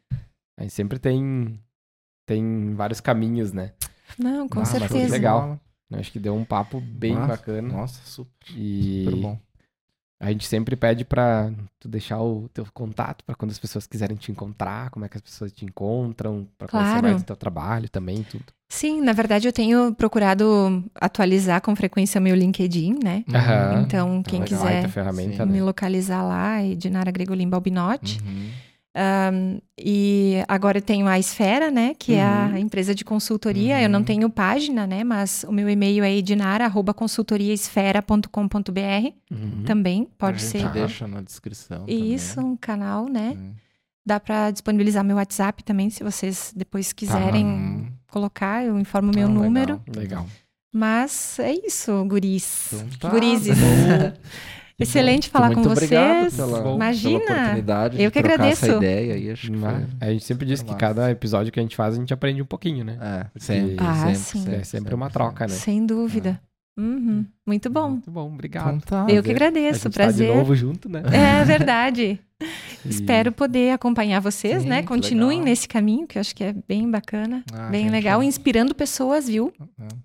Aí 0.58 0.70
sempre 0.70 0.98
tem, 0.98 1.60
tem 2.26 2.74
vários 2.74 3.00
caminhos, 3.00 3.52
né? 3.52 3.72
Não, 4.18 4.48
com 4.48 4.60
Ah, 4.60 4.62
mas 4.62 4.70
certeza. 4.70 5.12
legal. 5.12 5.60
Acho 5.92 6.10
que 6.12 6.18
deu 6.18 6.34
um 6.34 6.44
papo 6.44 6.80
bem 6.80 7.14
Nossa, 7.14 7.28
bacana. 7.28 7.68
Nossa, 7.72 8.00
super, 8.04 8.32
E 8.56 9.04
super 9.04 9.16
bom. 9.20 9.40
A 10.18 10.30
gente 10.30 10.46
sempre 10.46 10.74
pede 10.76 11.04
pra 11.04 11.50
tu 11.78 11.88
deixar 11.88 12.18
o 12.22 12.48
teu 12.54 12.66
contato 12.72 13.22
pra 13.24 13.34
quando 13.34 13.50
as 13.50 13.58
pessoas 13.58 13.86
quiserem 13.86 14.16
te 14.16 14.32
encontrar, 14.32 14.88
como 14.90 15.04
é 15.04 15.08
que 15.10 15.16
as 15.18 15.22
pessoas 15.22 15.52
te 15.52 15.64
encontram, 15.66 16.48
pra 16.56 16.66
conhecer 16.68 16.90
Claro. 16.92 17.06
mais 17.08 17.22
do 17.22 17.26
teu 17.26 17.36
trabalho 17.36 17.88
também, 17.90 18.22
tudo. 18.22 18.44
Sim, 18.68 19.02
na 19.02 19.12
verdade 19.12 19.46
eu 19.46 19.52
tenho 19.52 19.94
procurado 19.94 20.82
atualizar 20.94 21.60
com 21.60 21.76
frequência 21.76 22.20
meu 22.20 22.34
LinkedIn, 22.34 22.98
né? 23.04 23.24
Aham. 23.32 23.82
Então, 23.82 24.22
quem 24.22 24.40
Legal, 24.40 24.58
quiser 24.66 25.12
Sim. 25.14 25.44
me 25.44 25.58
né? 25.58 25.62
localizar 25.62 26.22
lá, 26.22 26.62
é 26.62 26.74
Dinara 26.74 27.10
Gregolin 27.10 27.48
Balbinotti. 27.48 28.18
Uhum. 28.24 28.48
Um, 28.98 29.58
e 29.78 30.42
agora 30.48 30.78
eu 30.78 30.82
tenho 30.82 31.06
a 31.06 31.18
Esfera, 31.18 31.70
né? 31.70 31.92
Que 31.98 32.14
é 32.14 32.24
Uhum. 32.24 32.54
a 32.54 32.58
empresa 32.60 32.94
de 32.94 33.04
consultoria. 33.04 33.78
Eu 33.82 33.90
não 33.90 33.98
Uhum. 33.98 34.04
tenho 34.06 34.30
página, 34.30 34.86
né? 34.86 35.04
Mas 35.04 35.44
o 35.46 35.52
meu 35.52 35.68
e-mail 35.68 36.02
é 36.02 36.10
edinara.consultoriaesfera.com.br 36.16 39.12
Uhum. 39.30 39.64
também, 39.66 40.08
pode 40.18 40.36
a 40.36 40.40
ser. 40.40 40.58
gente 40.60 40.72
deixa 40.72 41.06
na 41.06 41.20
descrição. 41.20 41.84
Isso, 41.86 42.40
um 42.40 42.56
canal, 42.56 43.06
né? 43.08 43.36
Dá 44.04 44.18
para 44.20 44.50
disponibilizar 44.50 45.04
meu 45.04 45.16
WhatsApp 45.16 45.62
também, 45.64 45.90
se 45.90 46.02
vocês 46.04 46.52
depois 46.56 46.92
quiserem 46.92 47.44
Uhum. 47.44 47.86
colocar, 48.10 48.64
eu 48.64 48.78
informo 48.78 49.12
o 49.12 49.14
meu 49.14 49.26
Ah, 49.26 49.30
legal. 49.30 49.44
número. 49.44 49.80
Legal. 49.94 50.26
Mas 50.72 51.38
é 51.38 51.52
isso, 51.66 52.04
guris. 52.06 52.72
Então 52.72 52.88
tá, 53.00 53.08
Gurizes. 53.10 53.58
Excelente 54.78 55.30
falar 55.30 55.46
Muito 55.52 55.62
com 55.66 55.72
obrigado 55.72 56.20
vocês. 56.24 56.36
Pela, 56.36 56.58
pela 56.62 56.74
Imagina. 56.74 57.18
oportunidade 57.24 57.96
Eu 58.02 58.10
de 58.10 58.12
que 58.12 58.20
trocar 58.20 58.34
agradeço. 58.34 58.64
essa 58.66 58.76
ideia 58.76 59.14
aí. 59.14 59.30
Acho 59.30 59.50
que 59.50 59.56
Mas 59.56 59.74
foi... 59.76 59.86
A 60.08 60.12
gente 60.12 60.24
sempre 60.24 60.46
diz 60.46 60.60
que 60.60 60.66
massa. 60.66 60.78
cada 60.78 61.10
episódio 61.10 61.50
que 61.50 61.58
a 61.58 61.62
gente 61.62 61.74
faz, 61.74 61.94
a 61.94 61.98
gente 61.98 62.12
aprende 62.12 62.42
um 62.42 62.46
pouquinho, 62.46 62.84
né? 62.84 62.98
É, 63.00 63.38
sempre, 63.40 63.76
Ah, 63.78 63.94
sempre, 63.96 64.14
sim. 64.16 64.38
sempre, 64.40 64.54
é 64.56 64.64
sempre 64.64 64.94
uma 64.94 65.08
troca, 65.08 65.44
né? 65.46 65.54
Sem 65.54 65.86
dúvida. 65.86 66.38
Uhum. 66.76 67.24
Muito 67.46 67.70
bom. 67.70 67.90
Muito 67.90 68.10
bom, 68.10 68.26
obrigado. 68.32 68.76
Então 68.76 68.80
tá. 68.80 69.06
Eu 69.12 69.22
que 69.22 69.30
A 69.30 69.32
agradeço, 69.32 69.74
gente 69.74 69.82
tá 69.84 69.88
de 69.88 69.94
prazer. 69.94 70.36
novo 70.36 70.54
junto, 70.54 70.88
né? 70.88 71.02
É 71.12 71.44
verdade. 71.44 72.20
E- 72.84 72.90
Espero 72.90 73.32
poder 73.32 73.72
acompanhar 73.72 74.20
vocês, 74.20 74.62
Sim, 74.62 74.68
né? 74.68 74.82
Continuem 74.82 75.38
legal. 75.38 75.44
nesse 75.46 75.66
caminho, 75.66 76.06
que 76.06 76.18
eu 76.18 76.20
acho 76.20 76.36
que 76.36 76.44
é 76.44 76.54
bem 76.68 76.88
bacana, 76.88 77.42
Ah, 77.50 77.68
bem 77.70 77.84
gente, 77.84 77.92
legal, 77.92 78.20
é- 78.20 78.26
inspirando 78.26 78.74
pessoas, 78.74 79.26
viu? 79.26 79.50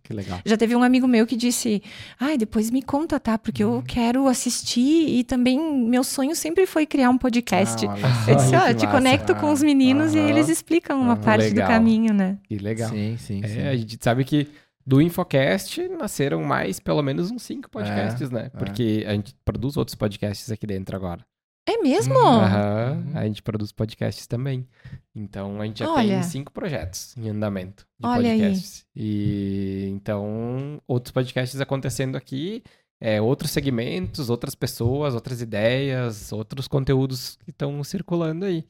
Que 0.02 0.14
legal. 0.14 0.39
Já 0.45 0.56
teve 0.56 0.73
um 0.73 0.81
amigo 0.81 1.06
meu 1.10 1.27
que 1.27 1.35
disse: 1.35 1.84
Ai, 2.18 2.38
depois 2.38 2.72
me 2.72 2.81
conta, 2.81 3.19
tá? 3.19 3.38
Porque 3.38 3.64
Uhum. 3.65 3.76
eu 3.76 3.84
quero 3.85 4.27
assistir 4.30 5.10
e 5.10 5.26
também 5.26 5.60
meu 5.85 6.06
sonho 6.06 6.34
sempre 6.34 6.65
foi 6.65 6.85
criar 6.85 7.10
um 7.10 7.18
podcast. 7.18 7.85
Ah, 7.85 7.95
eu 8.31 8.35
disse: 8.38 8.56
Ó, 8.56 8.68
te 8.73 8.85
massa. 8.85 8.88
conecto 8.88 9.35
com 9.35 9.52
os 9.52 9.61
meninos 9.61 10.15
e 10.15 10.19
eles 10.19 10.48
explicam 10.48 11.02
uma 11.02 11.18
parte 11.18 11.49
Legal. 11.49 11.68
do 11.68 11.72
caminho, 11.73 12.14
né? 12.14 12.38
Que 12.45 12.57
legal. 12.57 12.89
Sim, 12.89 13.18
sim, 13.19 13.43
sim. 13.45 13.60
É, 13.60 13.68
a 13.72 13.76
gente 13.76 13.98
sabe 14.02 14.23
que 14.23 14.48
do 14.85 15.01
Infocast 15.01 15.87
nasceram 15.89 16.43
mais, 16.43 16.79
pelo 16.79 17.01
menos 17.01 17.31
uns 17.31 17.43
cinco 17.43 17.69
podcasts, 17.69 18.29
né? 18.31 18.45
é. 18.53 18.57
Porque 18.57 19.03
a 19.07 19.11
gente 19.13 19.35
produz 19.45 19.77
outros 19.77 19.95
podcasts 19.95 20.51
aqui 20.51 20.65
dentro 20.67 20.95
agora. 20.95 21.25
É 21.67 21.77
mesmo? 21.77 22.15
Uhum. 22.15 22.25
Aham, 22.25 23.03
Uhum. 23.05 23.17
a 23.17 23.23
gente 23.25 23.43
produz 23.43 23.71
podcasts 23.71 24.25
também. 24.25 24.67
Então 25.15 25.61
a 25.61 25.65
gente 25.65 25.79
já 25.79 25.91
Olha. 25.91 26.15
tem 26.15 26.23
cinco 26.23 26.51
projetos 26.51 27.15
em 27.15 27.29
andamento 27.29 27.85
de 27.99 28.07
Olha 28.07 28.31
aí. 28.31 28.39
podcasts. 28.39 28.85
E 28.95 29.87
então, 29.91 30.81
outros 30.87 31.11
podcasts 31.11 31.61
acontecendo 31.61 32.15
aqui, 32.15 32.63
é, 32.99 33.21
outros 33.21 33.51
segmentos, 33.51 34.29
outras 34.29 34.55
pessoas, 34.55 35.13
outras 35.13 35.39
ideias, 35.41 36.31
outros 36.31 36.67
conteúdos 36.67 37.37
que 37.45 37.51
estão 37.51 37.83
circulando 37.83 38.45
aí. 38.45 38.65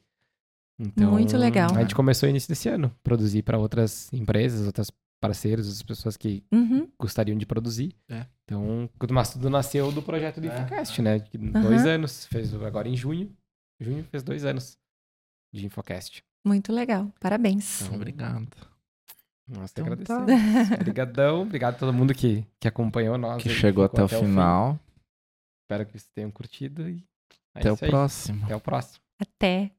Então, 0.79 1.11
Muito 1.11 1.37
legal. 1.37 1.69
A 1.75 1.81
gente 1.81 1.93
começou 1.95 2.27
no 2.27 2.31
início 2.31 2.49
desse 2.49 2.67
ano, 2.67 2.91
produzir 3.03 3.43
para 3.43 3.57
outras 3.57 4.11
empresas, 4.11 4.65
outras 4.65 4.91
parceiros, 5.21 5.67
outras 5.67 5.83
pessoas 5.83 6.17
que 6.17 6.43
Uhum. 6.51 6.89
gostariam 6.99 7.37
de 7.37 7.45
produzir. 7.45 7.95
É. 8.09 8.25
Então, 8.43 8.89
tudo- 8.99 9.13
mas 9.13 9.31
tudo 9.31 9.49
nasceu 9.49 9.91
do 9.91 10.01
projeto 10.01 10.41
do 10.41 10.47
É. 10.47 10.53
Infocast, 10.53 11.01
né? 11.01 11.19
Dois 11.61 11.85
anos. 11.85 12.25
Fez 12.25 12.53
agora 12.53 12.89
em 12.89 12.97
junho. 12.97 13.31
Junho 13.79 14.03
fez 14.05 14.23
dois 14.23 14.43
anos 14.43 14.77
de 15.53 15.65
Infocast. 15.65 16.23
Muito 16.45 16.73
legal. 16.73 17.11
Parabéns. 17.19 17.83
Então, 17.83 17.95
obrigado. 17.95 18.47
Nós 19.47 19.71
te 19.71 19.81
Então 19.81 19.93
agradecemos. 19.93 20.69
tá. 20.69 20.75
Obrigadão. 20.75 21.41
Obrigado 21.43 21.75
a 21.75 21.77
todo 21.77 21.93
mundo 21.93 22.13
que, 22.13 22.45
que 22.59 22.67
acompanhou 22.67 23.17
nós. 23.17 23.41
Que 23.41 23.49
chegou 23.49 23.87
ficou 23.87 24.03
até 24.05 24.15
o 24.15 24.19
fim. 24.19 24.25
final. 24.27 24.79
Espero 25.63 25.85
que 25.85 25.91
vocês 25.91 26.09
tenham 26.15 26.31
curtido. 26.31 26.89
E 26.89 27.03
é 27.55 27.59
Até 27.59 27.71
o 27.71 27.77
aí. 27.81 27.89
próximo. 27.89 28.45
Até 28.45 28.55
o 28.55 28.59
próximo. 28.61 29.03
Até. 29.19 29.71